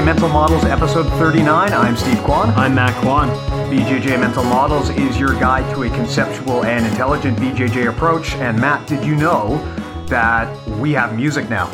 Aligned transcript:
BJJ 0.00 0.06
Mental 0.06 0.28
Models 0.30 0.64
episode 0.64 1.06
39. 1.18 1.74
I'm 1.74 1.94
Steve 1.94 2.16
Kwan. 2.22 2.48
I'm 2.56 2.74
Matt 2.74 2.94
Kwan. 3.02 3.28
BJJ 3.70 4.18
Mental 4.18 4.42
Models 4.42 4.88
is 4.88 5.20
your 5.20 5.34
guide 5.34 5.74
to 5.74 5.82
a 5.82 5.90
conceptual 5.90 6.64
and 6.64 6.86
intelligent 6.86 7.36
BJJ 7.38 7.90
approach. 7.90 8.32
And 8.36 8.58
Matt, 8.58 8.88
did 8.88 9.04
you 9.04 9.14
know 9.14 9.58
that 10.06 10.66
we 10.78 10.92
have 10.92 11.14
music 11.14 11.50
now? 11.50 11.66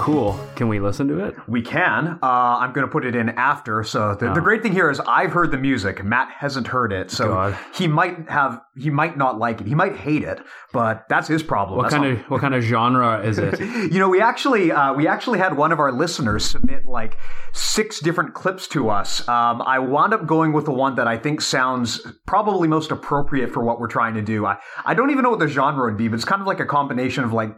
Cool. 0.00 0.40
Can 0.56 0.68
we 0.68 0.80
listen 0.80 1.08
to 1.08 1.18
it? 1.26 1.34
We 1.46 1.60
can. 1.60 2.18
Uh, 2.22 2.26
I'm 2.26 2.72
going 2.72 2.86
to 2.86 2.90
put 2.90 3.04
it 3.04 3.14
in 3.14 3.28
after. 3.28 3.84
So 3.84 4.14
the, 4.14 4.32
the 4.32 4.40
Oh. 4.40 4.42
great 4.42 4.62
thing 4.62 4.72
here 4.72 4.90
is 4.90 4.98
I've 5.00 5.30
heard 5.32 5.50
the 5.50 5.58
music. 5.58 6.02
Matt 6.02 6.30
hasn't 6.30 6.66
heard 6.68 6.90
it, 6.90 7.10
so 7.10 7.28
God. 7.28 7.58
he 7.74 7.86
might 7.86 8.28
have. 8.30 8.62
He 8.78 8.88
might 8.88 9.18
not 9.18 9.38
like 9.38 9.60
it. 9.60 9.66
He 9.66 9.74
might 9.74 9.96
hate 9.96 10.22
it, 10.24 10.40
but 10.72 11.04
that's 11.10 11.28
his 11.28 11.42
problem. 11.42 11.76
What 11.76 11.82
That's 11.90 11.94
kind 11.96 12.14
not- 12.14 12.24
of 12.24 12.30
what 12.30 12.40
kind 12.40 12.54
of 12.54 12.62
genre 12.62 13.20
is 13.22 13.36
it? 13.38 13.60
You 13.92 13.98
know, 13.98 14.08
we 14.08 14.22
actually 14.22 14.72
uh, 14.72 14.94
we 14.94 15.06
actually 15.06 15.38
had 15.38 15.54
one 15.56 15.70
of 15.70 15.78
our 15.80 15.92
listeners 15.92 16.46
submit 16.46 16.86
like 16.86 17.18
six 17.52 18.00
different 18.00 18.32
clips 18.32 18.68
to 18.68 18.88
us. 18.88 19.20
Um, 19.28 19.60
I 19.60 19.80
wound 19.80 20.14
up 20.14 20.26
going 20.26 20.54
with 20.54 20.64
the 20.64 20.72
one 20.72 20.94
that 20.94 21.08
I 21.08 21.18
think 21.18 21.42
sounds 21.42 22.00
probably 22.26 22.68
most 22.68 22.90
appropriate 22.90 23.52
for 23.52 23.62
what 23.62 23.78
we're 23.78 23.88
trying 23.88 24.14
to 24.14 24.22
do. 24.22 24.46
I 24.46 24.56
I 24.86 24.94
don't 24.94 25.10
even 25.10 25.24
know 25.24 25.30
what 25.30 25.40
the 25.40 25.48
genre 25.48 25.84
would 25.84 25.98
be, 25.98 26.08
but 26.08 26.14
it's 26.14 26.24
kind 26.24 26.40
of 26.40 26.46
like 26.46 26.60
a 26.60 26.66
combination 26.66 27.22
of 27.22 27.34
like 27.34 27.54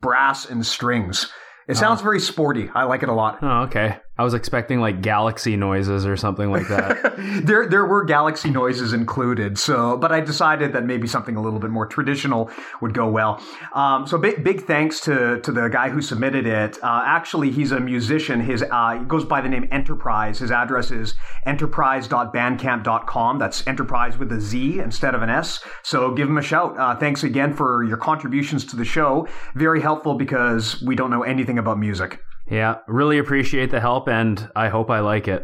brass 0.00 0.46
and 0.50 0.66
strings. 0.66 1.30
It 1.68 1.76
sounds 1.76 2.00
oh. 2.00 2.04
very 2.04 2.20
sporty. 2.20 2.70
I 2.74 2.84
like 2.84 3.02
it 3.02 3.08
a 3.08 3.14
lot. 3.14 3.38
Oh, 3.42 3.62
okay. 3.62 3.98
I 4.18 4.24
was 4.24 4.32
expecting 4.32 4.80
like 4.80 5.02
galaxy 5.02 5.56
noises 5.56 6.06
or 6.06 6.16
something 6.16 6.50
like 6.50 6.68
that. 6.68 7.16
there 7.44 7.68
there 7.68 7.84
were 7.84 8.02
galaxy 8.04 8.50
noises 8.50 8.92
included 8.94 9.58
so 9.58 9.96
but 9.96 10.12
i 10.12 10.20
decided 10.20 10.72
that 10.72 10.84
maybe 10.84 11.06
something 11.06 11.36
a 11.36 11.42
little 11.42 11.58
bit 11.58 11.70
more 11.70 11.86
traditional 11.86 12.50
would 12.80 12.94
go 12.94 13.08
well. 13.08 13.42
Um, 13.74 14.06
so 14.06 14.16
big 14.16 14.42
big 14.42 14.62
thanks 14.62 15.00
to 15.00 15.40
to 15.40 15.52
the 15.52 15.68
guy 15.68 15.90
who 15.90 16.00
submitted 16.00 16.46
it. 16.46 16.82
Uh, 16.82 17.02
actually 17.04 17.50
he's 17.50 17.72
a 17.72 17.80
musician. 17.80 18.40
His 18.40 18.62
uh, 18.62 18.98
he 18.98 19.04
goes 19.04 19.24
by 19.24 19.40
the 19.40 19.48
name 19.48 19.68
enterprize. 19.70 20.38
His 20.38 20.50
address 20.50 20.90
is 20.90 21.14
enterprize.bandcamp.com 21.44 23.38
that's 23.38 23.66
enterprise 23.66 24.16
with 24.18 24.32
a 24.32 24.40
z 24.40 24.78
instead 24.78 25.14
of 25.14 25.22
an 25.22 25.30
s. 25.30 25.62
So 25.82 26.12
give 26.12 26.28
him 26.28 26.38
a 26.38 26.42
shout. 26.42 26.78
Uh, 26.78 26.96
thanks 26.96 27.22
again 27.22 27.52
for 27.52 27.84
your 27.84 27.98
contributions 27.98 28.64
to 28.66 28.76
the 28.76 28.84
show. 28.84 29.28
Very 29.54 29.80
helpful 29.80 30.14
because 30.14 30.82
we 30.82 30.96
don't 30.96 31.10
know 31.10 31.22
anything 31.22 31.58
about 31.58 31.78
music 31.78 32.22
yeah, 32.48 32.76
really 32.86 33.18
appreciate 33.18 33.72
the 33.72 33.80
help 33.80 34.08
and 34.08 34.48
I 34.54 34.68
hope 34.68 34.88
I 34.88 35.00
like 35.00 35.26
it. 35.26 35.42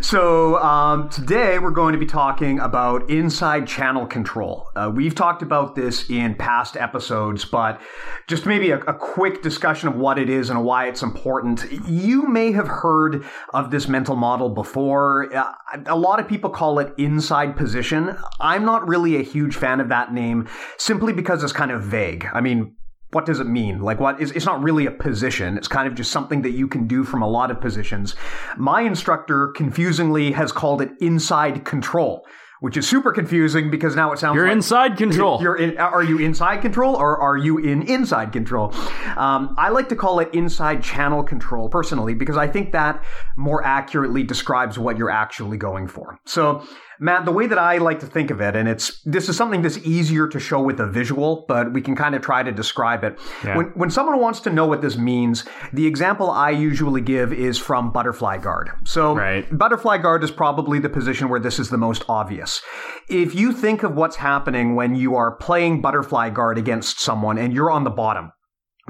so 0.04 0.56
um, 0.56 1.10
today 1.10 1.58
we're 1.58 1.72
going 1.72 1.92
to 1.92 1.98
be 1.98 2.06
talking 2.06 2.58
about 2.58 3.10
inside 3.10 3.66
channel 3.66 4.06
control. 4.06 4.70
Uh, 4.74 4.90
we've 4.94 5.14
talked 5.14 5.42
about 5.42 5.74
this 5.74 6.08
in 6.08 6.36
past 6.36 6.78
episodes, 6.78 7.44
but 7.44 7.82
just 8.28 8.46
maybe 8.46 8.70
a, 8.70 8.78
a 8.78 8.94
quick 8.94 9.42
discussion 9.42 9.88
of 9.88 9.96
what 9.96 10.18
it 10.18 10.30
is 10.30 10.48
and 10.48 10.64
why 10.64 10.88
it's 10.88 11.02
important. 11.02 11.70
You 11.86 12.26
may 12.26 12.52
have 12.52 12.68
heard 12.68 13.22
of 13.52 13.70
this 13.70 13.88
mental 13.88 14.16
model 14.16 14.48
before. 14.48 15.34
Uh, 15.36 15.52
a 15.84 15.96
lot 15.96 16.18
of 16.18 16.26
people 16.26 16.48
call 16.48 16.78
it 16.78 16.94
inside 16.96 17.58
position. 17.58 18.16
I'm 18.40 18.64
not 18.64 18.88
really 18.88 19.16
a 19.16 19.22
huge 19.22 19.54
fan 19.56 19.80
of 19.80 19.90
that 19.90 20.14
name 20.14 20.48
simply 20.78 21.12
because 21.12 21.44
it's 21.44 21.52
kind 21.52 21.70
of 21.70 21.82
vague. 21.82 22.26
I 22.32 22.40
mean, 22.40 22.74
what 23.12 23.26
does 23.26 23.40
it 23.40 23.46
mean? 23.46 23.80
Like 23.80 24.00
what 24.00 24.20
is 24.20 24.32
it's 24.32 24.46
not 24.46 24.62
really 24.62 24.86
a 24.86 24.90
position. 24.90 25.56
It's 25.56 25.68
kind 25.68 25.86
of 25.86 25.94
just 25.94 26.10
something 26.10 26.42
that 26.42 26.52
you 26.52 26.66
can 26.66 26.86
do 26.86 27.04
from 27.04 27.22
a 27.22 27.28
lot 27.28 27.50
of 27.50 27.60
positions. 27.60 28.16
My 28.56 28.82
instructor 28.82 29.48
confusingly 29.48 30.32
has 30.32 30.50
called 30.50 30.80
it 30.80 30.90
inside 31.00 31.64
control, 31.64 32.26
which 32.60 32.76
is 32.78 32.88
super 32.88 33.12
confusing 33.12 33.70
because 33.70 33.94
now 33.94 34.12
it 34.12 34.18
sounds 34.18 34.36
You're 34.36 34.46
like 34.46 34.56
inside 34.56 34.96
control. 34.96 35.38
you're 35.42 35.56
in, 35.56 35.76
are 35.76 36.02
you 36.02 36.18
inside 36.20 36.62
control 36.62 36.96
or 36.96 37.20
are 37.20 37.36
you 37.36 37.58
in 37.58 37.82
inside 37.82 38.32
control? 38.32 38.72
Um, 39.16 39.54
I 39.58 39.68
like 39.68 39.90
to 39.90 39.96
call 39.96 40.20
it 40.20 40.32
inside 40.32 40.82
channel 40.82 41.22
control 41.22 41.68
personally 41.68 42.14
because 42.14 42.38
I 42.38 42.48
think 42.48 42.72
that 42.72 43.04
more 43.36 43.62
accurately 43.62 44.22
describes 44.22 44.78
what 44.78 44.96
you're 44.96 45.10
actually 45.10 45.58
going 45.58 45.86
for. 45.86 46.18
So, 46.24 46.66
Matt, 47.02 47.24
the 47.24 47.32
way 47.32 47.48
that 47.48 47.58
I 47.58 47.78
like 47.78 47.98
to 48.00 48.06
think 48.06 48.30
of 48.30 48.40
it, 48.40 48.54
and 48.54 48.68
it's 48.68 49.02
this 49.02 49.28
is 49.28 49.36
something 49.36 49.60
that's 49.60 49.78
easier 49.78 50.28
to 50.28 50.38
show 50.38 50.62
with 50.62 50.78
a 50.78 50.86
visual, 50.86 51.44
but 51.48 51.72
we 51.72 51.80
can 51.80 51.96
kind 51.96 52.14
of 52.14 52.22
try 52.22 52.44
to 52.44 52.52
describe 52.52 53.02
it. 53.02 53.18
Yeah. 53.44 53.56
When 53.56 53.66
when 53.74 53.90
someone 53.90 54.20
wants 54.20 54.38
to 54.42 54.50
know 54.50 54.66
what 54.66 54.82
this 54.82 54.96
means, 54.96 55.44
the 55.72 55.84
example 55.84 56.30
I 56.30 56.50
usually 56.50 57.00
give 57.00 57.32
is 57.32 57.58
from 57.58 57.90
butterfly 57.90 58.38
guard. 58.38 58.70
So, 58.84 59.16
Right. 59.16 59.44
Butterfly 59.58 59.98
guard 59.98 60.22
is 60.22 60.30
probably 60.30 60.78
the 60.78 60.88
position 60.88 61.28
where 61.28 61.40
this 61.40 61.58
is 61.58 61.70
the 61.70 61.76
most 61.76 62.04
obvious. 62.08 62.62
If 63.08 63.34
you 63.34 63.52
think 63.52 63.82
of 63.82 63.96
what's 63.96 64.16
happening 64.16 64.76
when 64.76 64.94
you 64.94 65.16
are 65.16 65.34
playing 65.36 65.80
butterfly 65.80 66.30
guard 66.30 66.56
against 66.56 67.00
someone 67.00 67.36
and 67.36 67.52
you're 67.52 67.70
on 67.70 67.82
the 67.82 67.90
bottom, 67.90 68.30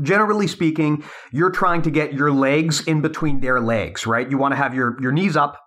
generally 0.02 0.46
speaking, 0.46 1.02
you're 1.32 1.50
trying 1.50 1.80
to 1.82 1.90
get 1.90 2.12
your 2.12 2.30
legs 2.30 2.86
in 2.86 3.00
between 3.00 3.40
their 3.40 3.58
legs, 3.58 4.06
right? 4.06 4.30
You 4.30 4.36
want 4.36 4.52
to 4.52 4.56
have 4.56 4.74
your, 4.74 5.00
your 5.00 5.12
knees 5.12 5.36
up 5.36 5.58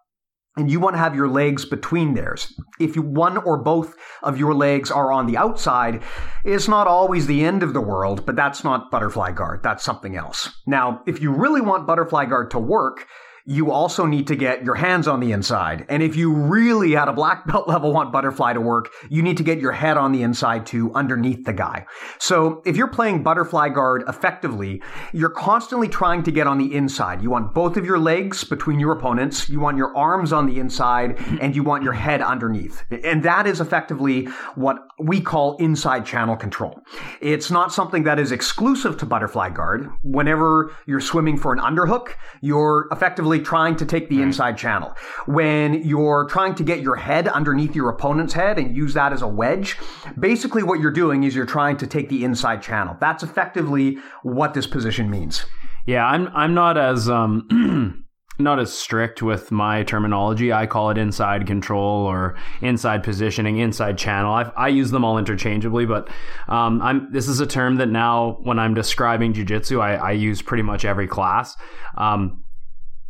and 0.58 0.72
you 0.72 0.80
want 0.80 0.94
to 0.96 1.00
have 1.00 1.16
your 1.16 1.28
legs 1.28 1.66
between 1.66 2.14
theirs. 2.14 2.54
If 2.80 2.96
you, 2.96 3.02
one 3.02 3.38
or 3.38 3.58
both 3.58 3.96
of 4.24 4.38
your 4.38 4.54
legs 4.54 4.90
are 4.90 5.12
on 5.12 5.28
the 5.28 5.38
outside, 5.38 6.02
it's 6.44 6.68
not 6.68 6.88
always 6.88 7.28
the 7.28 7.44
end 7.44 7.62
of 7.64 7.74
the 7.74 7.82
world, 7.82 8.26
but 8.26 8.36
that's 8.36 8.64
not 8.64 8.90
butterfly 8.90 9.32
guard. 9.32 9.64
That's 9.64 9.84
something 9.84 10.16
else. 10.16 10.50
Now, 10.66 11.02
if 11.06 11.22
you 11.22 11.32
really 11.32 11.62
want 11.62 11.88
butterfly 11.88 12.26
guard 12.26 12.52
to 12.52 12.60
work, 12.60 13.08
you 13.46 13.72
also 13.72 14.06
need 14.06 14.26
to 14.28 14.36
get 14.36 14.64
your 14.64 14.76
hands 14.76 15.08
on 15.08 15.20
the 15.20 15.32
inside. 15.32 15.86
And 15.88 16.02
if 16.02 16.16
you 16.16 16.34
really 16.34 16.96
at 16.96 17.08
a 17.08 17.14
black 17.14 17.46
belt 17.48 17.68
level 17.68 17.94
want 17.94 18.12
butterfly 18.12 18.54
to 18.54 18.62
work, 18.62 18.90
you 19.10 19.22
need 19.22 19.38
to 19.38 19.44
get 19.44 19.60
your 19.60 19.72
head 19.72 19.98
on 19.98 20.12
the 20.12 20.24
inside 20.24 20.66
too, 20.66 20.92
underneath 20.94 21.46
the 21.46 21.54
guy. 21.54 21.86
So 22.20 22.62
if 22.66 22.76
you're 22.76 22.88
playing 22.88 23.24
butterfly 23.24 23.70
guard 23.70 24.04
effectively, 24.08 24.82
you're 25.14 25.30
constantly 25.30 25.88
trying 25.88 26.24
to 26.24 26.32
get 26.32 26.48
on 26.48 26.58
the 26.58 26.74
inside. 26.74 27.22
You 27.22 27.30
want 27.30 27.54
both 27.54 27.78
of 27.78 27.86
your 27.86 28.00
legs 28.00 28.44
between 28.44 28.80
your 28.80 28.92
opponents, 28.92 29.48
you 29.48 29.60
want 29.60 29.78
your 29.78 29.96
arms 29.96 30.34
on 30.34 30.48
the 30.48 30.60
inside, 30.60 31.20
and 31.40 31.56
you 31.56 31.64
want 31.64 31.84
your 31.84 31.94
head 31.94 32.22
underneath. 32.22 32.84
And 33.04 33.22
that 33.24 33.46
is 33.46 33.62
effectively 33.62 34.26
what 34.56 34.78
we 35.00 35.22
call 35.22 35.56
inside 35.58 36.06
channel 36.06 36.36
control. 36.36 36.80
It's 37.22 37.52
not 37.52 37.72
something 37.72 38.04
that 38.04 38.18
is 38.20 38.32
exclusive 38.32 38.98
to 38.98 39.06
butterfly 39.06 39.50
guard. 39.50 39.90
Whenever 40.04 40.76
you're 40.88 41.02
swimming 41.02 41.38
for 41.38 41.54
an 41.54 41.60
underhook, 41.60 42.14
you're 42.42 42.88
effectively 42.92 43.35
trying 43.40 43.76
to 43.78 43.86
take 43.86 44.10
the 44.10 44.22
inside 44.22 44.58
channel. 44.58 44.94
When 45.26 45.84
you're 45.84 46.28
trying 46.30 46.56
to 46.56 46.64
get 46.64 46.82
your 46.82 46.96
head 46.96 47.28
underneath 47.28 47.76
your 47.76 47.90
opponent's 47.90 48.34
head 48.34 48.58
and 48.58 48.76
use 48.76 48.94
that 48.94 49.14
as 49.14 49.22
a 49.22 49.28
wedge, 49.28 49.78
basically 50.20 50.64
what 50.64 50.80
you're 50.80 50.92
doing 50.92 51.24
is 51.24 51.36
you're 51.36 51.46
trying 51.46 51.78
to 51.78 51.88
take 51.88 52.10
the 52.10 52.24
inside 52.24 52.62
channel. 52.62 52.96
That's 53.00 53.24
effectively 53.24 53.98
what 54.24 54.54
this 54.54 54.68
position 54.68 55.10
means. 55.10 55.46
Yeah, 55.86 56.06
I'm 56.06 56.28
I'm 56.30 56.54
not 56.54 56.78
as 56.78 57.08
um 57.10 58.04
not 58.40 58.60
as 58.60 58.74
strict 58.74 59.22
with 59.22 59.52
my 59.52 59.84
terminology. 59.84 60.52
I 60.52 60.66
call 60.66 60.90
it 60.90 60.98
inside 60.98 61.48
control 61.48 62.06
or 62.06 62.36
inside 62.62 63.04
positioning, 63.04 63.60
inside 63.60 63.98
channel. 63.98 64.34
I, 64.34 64.52
I 64.58 64.68
use 64.68 64.92
them 64.92 65.06
all 65.06 65.18
interchangeably, 65.18 65.86
but 65.86 66.10
um, 66.48 66.82
I'm 66.82 67.12
this 67.12 67.28
is 67.28 67.40
a 67.40 67.48
term 67.48 67.78
that 67.78 67.90
now 67.90 68.38
when 68.44 68.60
I'm 68.60 68.74
describing 68.74 69.34
jujitsu, 69.34 69.80
I, 69.80 69.96
I 69.96 70.12
use 70.12 70.42
pretty 70.42 70.64
much 70.64 70.86
every 70.86 71.08
class. 71.08 71.56
Um, 71.98 72.44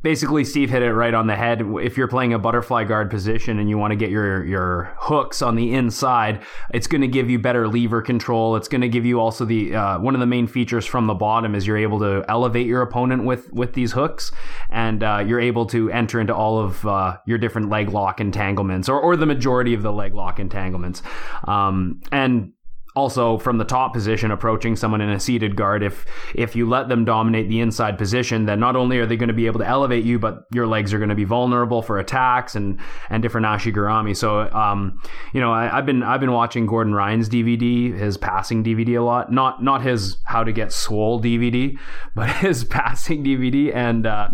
basically 0.06 0.46
Steve 0.46 0.69
hit 0.69 0.84
it 0.84 0.94
right 0.94 1.16
on 1.16 1.25
the 1.25 1.36
head. 1.36 1.63
If 1.81 1.98
you're 1.98 2.07
playing 2.07 2.31
a 2.36 2.38
butterfly 2.38 2.84
guard 2.84 3.10
position 3.10 3.57
and 3.57 3.68
you 3.68 3.80
want 3.80 3.90
to 3.90 3.96
get 3.96 4.12
your 4.12 4.46
your 4.46 4.96
hooks 5.00 5.42
on 5.42 5.56
the 5.56 5.74
inside, 5.74 6.44
it's 6.72 6.86
going 6.86 7.02
to 7.02 7.07
give 7.07 7.28
you 7.28 7.40
better 7.40 7.68
lever 7.68 8.04
control. 8.04 8.56
It's 8.56 8.68
going 8.68 8.81
to 8.81 8.88
give 8.88 9.04
you 9.04 9.19
also 9.19 9.46
the 9.46 9.75
uh, 9.75 10.00
one 10.00 10.13
of 10.13 10.19
the 10.19 10.28
main 10.28 10.46
features 10.46 10.86
from 10.86 11.07
the 11.07 11.16
bottom 11.16 11.56
is 11.56 11.66
you're 11.66 11.75
able 11.75 12.00
to 12.02 12.24
elevate 12.30 12.68
your 12.68 12.84
opponent 12.84 13.25
with 13.25 13.52
with 13.52 13.74
these 13.74 13.94
hooks, 13.94 14.31
and 14.69 15.02
uh, 15.02 15.24
you're 15.25 15.42
able 15.42 15.66
to 15.66 15.90
enter 15.90 16.19
into 16.19 16.36
all 16.36 16.60
of 16.60 16.86
uh, 16.86 17.18
your 17.25 17.40
different 17.40 17.69
leg 17.69 17.90
lock 17.90 18.22
entanglements 18.22 18.88
or 18.88 19.00
or 19.00 19.18
the 19.18 19.25
majority 19.25 19.74
of 19.74 19.81
the 19.81 19.92
leg 19.92 20.13
lock 20.13 20.40
entanglements. 20.40 21.01
Um, 21.46 22.00
and 22.12 22.54
also 22.95 23.38
from 23.38 23.57
the 23.57 23.65
top 23.65 23.94
position 23.94 24.31
approaching 24.31 24.75
someone 24.75 25.01
in 25.01 25.09
a 25.09 25.19
seated 25.19 25.56
guard 25.56 25.83
if 25.83 26.06
if 26.33 26.56
you 26.56 26.68
let 26.68 26.88
them 26.88 27.03
dominate 27.03 27.50
the 27.50 27.59
inside 27.59 27.97
position 27.97 28.45
then 28.45 28.59
not 28.59 28.75
only 28.75 28.97
are 28.97 29.06
they 29.06 29.18
going 29.18 29.27
to 29.27 29.33
be 29.33 29.47
able 29.47 29.59
to 29.59 29.68
elevate 29.68 30.06
you 30.06 30.18
but 30.18 30.44
your 30.51 30.65
legs 30.65 30.94
are 30.94 30.97
going 30.97 31.09
to 31.09 31.15
be 31.15 31.25
vulnerable 31.25 31.81
for 31.81 32.00
attacks 32.00 32.56
and 32.56 32.80
and 33.09 33.21
different 33.21 33.45
ashigarami 33.45 34.15
so 34.15 34.50
um 34.51 34.97
you 35.33 35.42
know 35.42 35.51
I, 35.51 35.68
have 35.68 35.86
been 35.86 36.03
I've 36.03 36.19
been 36.19 36.31
watching 36.31 36.65
Gordon 36.65 36.94
Ryan's 36.94 37.30
DVD 37.30 37.94
his 37.94 38.18
passing 38.18 38.63
DVD 38.63 39.00
a 39.00 39.03
lot. 39.03 39.31
Not 39.31 39.63
not 39.63 39.81
his 39.81 40.18
how 40.25 40.44
to 40.44 40.51
get 40.51 40.71
swole 40.71 41.21
DVD 41.21 41.77
but 42.15 42.30
his 42.38 42.63
passing 42.63 43.24
DVD 43.24 43.74
and 43.75 44.06
uh 44.06 44.30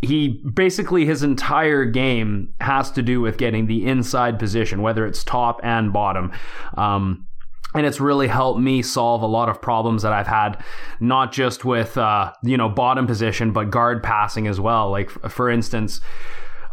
he 0.00 0.42
basically 0.54 1.06
his 1.06 1.22
entire 1.22 1.84
game 1.84 2.54
has 2.60 2.90
to 2.92 3.02
do 3.02 3.20
with 3.20 3.36
getting 3.36 3.66
the 3.66 3.84
inside 3.84 4.38
position, 4.38 4.80
whether 4.80 5.06
it's 5.06 5.24
top 5.24 5.60
and 5.64 5.92
bottom. 5.92 6.32
Um, 6.76 7.26
and 7.74 7.84
it's 7.86 8.00
really 8.00 8.28
helped 8.28 8.60
me 8.60 8.82
solve 8.82 9.22
a 9.22 9.26
lot 9.26 9.48
of 9.48 9.60
problems 9.60 10.02
that 10.02 10.12
I've 10.12 10.26
had, 10.26 10.62
not 11.00 11.32
just 11.32 11.64
with 11.64 11.96
uh, 11.98 12.32
you 12.42 12.56
know 12.56 12.68
bottom 12.68 13.06
position, 13.06 13.52
but 13.52 13.70
guard 13.70 14.02
passing 14.02 14.46
as 14.46 14.58
well. 14.58 14.90
Like 14.90 15.10
for 15.10 15.50
instance, 15.50 16.00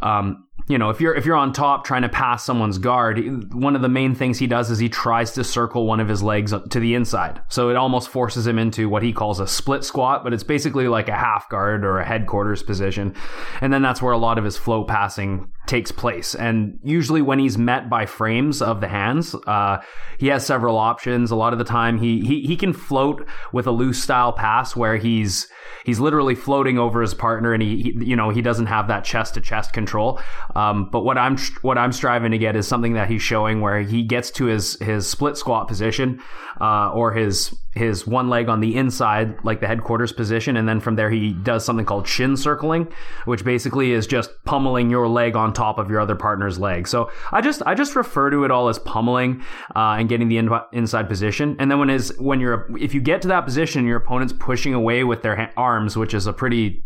um, 0.01 0.44
you 0.67 0.79
know, 0.79 0.89
if 0.89 0.99
you're 0.99 1.13
if 1.13 1.25
you're 1.25 1.35
on 1.35 1.53
top 1.53 1.85
trying 1.85 2.01
to 2.01 2.09
pass 2.09 2.43
someone's 2.43 2.79
guard, 2.79 3.53
one 3.53 3.75
of 3.75 3.83
the 3.83 3.89
main 3.89 4.15
things 4.15 4.39
he 4.39 4.47
does 4.47 4.71
is 4.71 4.79
he 4.79 4.89
tries 4.89 5.31
to 5.33 5.43
circle 5.43 5.85
one 5.85 5.99
of 5.99 6.07
his 6.07 6.23
legs 6.23 6.53
to 6.71 6.79
the 6.79 6.95
inside. 6.95 7.39
So 7.49 7.69
it 7.69 7.75
almost 7.75 8.09
forces 8.09 8.47
him 8.47 8.57
into 8.57 8.89
what 8.89 9.03
he 9.03 9.13
calls 9.13 9.39
a 9.39 9.45
split 9.45 9.83
squat, 9.83 10.23
but 10.23 10.33
it's 10.33 10.43
basically 10.43 10.87
like 10.87 11.07
a 11.07 11.15
half 11.15 11.47
guard 11.49 11.85
or 11.85 11.99
a 11.99 12.05
headquarters 12.05 12.63
position. 12.63 13.15
And 13.61 13.71
then 13.71 13.83
that's 13.83 14.01
where 14.01 14.13
a 14.13 14.17
lot 14.17 14.39
of 14.39 14.43
his 14.43 14.57
flow 14.57 14.83
passing 14.83 15.51
takes 15.67 15.91
place. 15.91 16.33
And 16.33 16.79
usually 16.83 17.21
when 17.21 17.37
he's 17.37 17.57
met 17.57 17.89
by 17.89 18.07
frames 18.07 18.61
of 18.61 18.81
the 18.81 18.87
hands, 18.87 19.35
uh, 19.45 19.81
he 20.17 20.27
has 20.27 20.45
several 20.45 20.77
options. 20.77 21.29
A 21.29 21.35
lot 21.35 21.53
of 21.53 21.59
the 21.59 21.65
time 21.65 21.99
he, 21.99 22.21
he 22.21 22.41
he 22.41 22.55
can 22.55 22.73
float 22.73 23.27
with 23.53 23.67
a 23.67 23.71
loose 23.71 24.01
style 24.01 24.33
pass 24.33 24.75
where 24.75 24.97
he's 24.97 25.47
he's 25.85 25.99
literally 25.99 26.35
floating 26.35 26.77
over 26.77 27.01
his 27.01 27.13
partner 27.13 27.53
and 27.53 27.61
he, 27.61 27.81
he 27.81 28.05
you 28.05 28.15
know 28.15 28.29
he 28.29 28.41
doesn't 28.41 28.65
have 28.65 28.87
that 28.87 29.03
chest 29.03 29.35
to 29.35 29.41
chest 29.41 29.73
control 29.73 30.19
um, 30.53 30.89
but 30.91 31.01
what 31.01 31.17
I'm 31.17 31.37
what 31.61 31.77
I'm 31.77 31.91
striving 31.91 32.31
to 32.31 32.37
get 32.37 32.55
is 32.55 32.67
something 32.67 32.93
that 32.93 33.09
he's 33.09 33.21
showing 33.21 33.61
where 33.61 33.81
he 33.81 34.03
gets 34.03 34.29
to 34.31 34.45
his 34.45 34.77
his 34.79 35.07
split 35.07 35.37
squat 35.37 35.67
position 35.67 36.21
uh, 36.61 36.91
or 36.91 37.13
his 37.13 37.55
his 37.73 38.07
one 38.07 38.29
leg 38.29 38.47
on 38.47 38.61
the 38.61 38.75
inside 38.75 39.35
like 39.43 39.59
the 39.59 39.67
headquarters 39.67 40.11
position. 40.11 40.55
And 40.55 40.67
then 40.67 40.79
from 40.79 40.95
there 40.95 41.09
he 41.09 41.33
does 41.33 41.65
something 41.65 41.85
called 41.85 42.07
shin 42.07 42.37
circling 42.37 42.87
which 43.25 43.43
basically 43.43 43.91
is 43.91 44.07
just 44.07 44.29
pummeling 44.45 44.89
your 44.89 45.07
leg 45.07 45.35
on 45.35 45.53
top 45.53 45.77
of 45.77 45.89
your 45.89 45.99
other 45.99 46.15
partner's 46.15 46.59
leg. 46.59 46.87
So 46.87 47.11
I 47.31 47.41
just 47.41 47.61
I 47.65 47.73
just 47.73 47.95
refer 47.95 48.29
to 48.29 48.43
it 48.43 48.51
all 48.51 48.69
as 48.69 48.79
pummeling 48.79 49.41
uh, 49.75 49.95
and 49.99 50.07
getting 50.07 50.29
the 50.29 50.37
in, 50.37 50.49
inside 50.71 51.09
position. 51.09 51.55
And 51.59 51.69
then 51.69 51.79
when 51.79 51.89
is 51.89 52.13
when 52.19 52.39
you're 52.39 52.67
if 52.77 52.93
you 52.93 53.01
get 53.01 53.21
to 53.23 53.27
that 53.29 53.41
position 53.41 53.85
your 53.85 53.97
opponent's 53.97 54.33
pushing 54.33 54.73
away 54.73 55.03
with 55.03 55.21
their 55.21 55.35
ha- 55.35 55.51
arms 55.57 55.97
which 55.97 56.13
is 56.13 56.27
a 56.27 56.33
pretty 56.33 56.83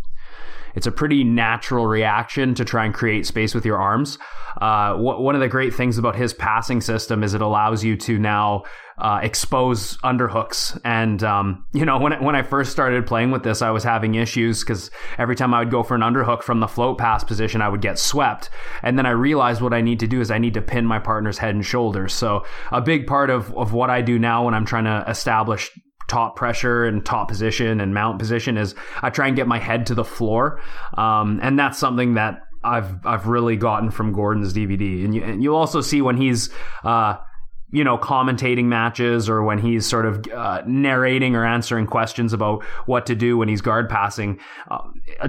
it's 0.76 0.88
a 0.88 0.92
pretty 0.92 1.24
natural 1.24 1.88
reaction 1.88 2.54
to 2.56 2.66
try 2.66 2.86
and 2.86 2.94
create 2.94 3.26
space 3.26 3.54
with 3.54 3.66
your 3.66 3.78
arms. 3.78 4.18
Uh, 4.60 4.96
one 4.96 5.36
of 5.36 5.42
the 5.42 5.48
great 5.48 5.74
things 5.74 5.98
about 5.98 6.16
his 6.16 6.34
passing 6.34 6.82
system 6.82 7.24
is 7.24 7.34
it 7.34 7.42
allows 7.42 7.84
you 7.84 7.96
to 7.96 8.18
now 8.18 8.64
uh, 9.00 9.20
expose 9.24 9.98
underhooks. 10.00 10.80
And 10.84 11.24
um, 11.24 11.66
you 11.74 11.86
know, 11.86 11.98
when 11.98 12.22
when 12.24 12.36
I 12.36 12.42
first 12.42 12.72
started 12.72 13.06
playing 13.06 13.32
with 13.32 13.44
this, 13.44 13.62
I 13.62 13.72
was 13.72 13.84
having 13.84 14.16
issues 14.16 14.62
because 14.62 14.92
every 15.18 15.36
time 15.36 15.54
I 15.54 15.60
would 15.60 15.72
go 15.72 15.84
for 15.84 15.96
an 15.96 16.02
underhook 16.02 16.44
from 16.44 16.60
the 16.60 16.68
float 16.68 16.98
pass 16.98 17.24
position, 17.24 17.62
I 17.62 17.70
would 17.70 17.82
get 17.82 17.98
swept. 17.98 18.50
And 18.84 18.98
then 18.98 19.06
I 19.06 19.12
realized 19.12 19.62
what 19.62 19.74
I 19.74 19.82
need 19.82 20.00
to 20.02 20.08
do 20.08 20.20
is 20.20 20.32
I 20.32 20.38
need 20.38 20.54
to 20.56 20.62
pin 20.62 20.86
my 20.86 21.00
partner's 21.00 21.38
head 21.38 21.56
and 21.56 21.66
shoulders. 21.66 22.14
So 22.14 22.46
a 22.72 22.82
big 22.82 23.08
part 23.08 23.30
of 23.30 23.56
of 23.56 23.74
what 23.74 23.90
I 23.90 24.02
do 24.02 24.20
now 24.20 24.46
when 24.46 24.54
I'm 24.54 24.66
trying 24.66 24.86
to 24.86 25.06
establish 25.08 25.72
top 26.10 26.36
pressure 26.36 26.86
and 26.86 27.06
top 27.06 27.28
position 27.28 27.80
and 27.80 27.94
mount 27.94 28.20
position 28.20 28.58
is 28.58 28.76
I 29.02 29.10
try 29.10 29.28
and 29.28 29.36
get 29.36 29.48
my 29.48 29.60
head 29.60 29.86
to 29.88 29.96
the 29.96 30.04
floor. 30.04 30.62
Um, 30.98 31.40
and 31.42 31.58
that's 31.58 31.78
something 31.78 32.16
that 32.16 32.42
I've 32.64 33.06
I've 33.06 33.28
really 33.28 33.56
gotten 33.56 33.92
from 33.92 34.12
Gordon's 34.12 34.54
DVD. 34.54 35.06
And, 35.06 35.16
you, 35.16 35.24
and 35.24 35.42
you'll 35.42 35.56
also 35.56 35.80
see 35.80 36.02
when 36.02 36.18
he's 36.18 36.50
uh, 36.84 37.16
you 37.72 37.84
know, 37.84 37.98
commentating 37.98 38.66
matches 38.66 39.30
or 39.30 39.44
when 39.44 39.60
he's 39.60 39.86
sort 39.86 40.06
of 40.06 40.26
uh, 40.34 40.64
narrating 40.66 41.36
or 41.36 41.46
answering 41.46 41.86
questions 41.86 42.34
about 42.34 42.64
what 42.88 43.06
to 43.06 43.16
do 43.16 43.38
when 43.38 43.48
he's 43.48 43.62
guard 43.62 43.88
passing. 43.90 44.40
Uh, 44.72 44.80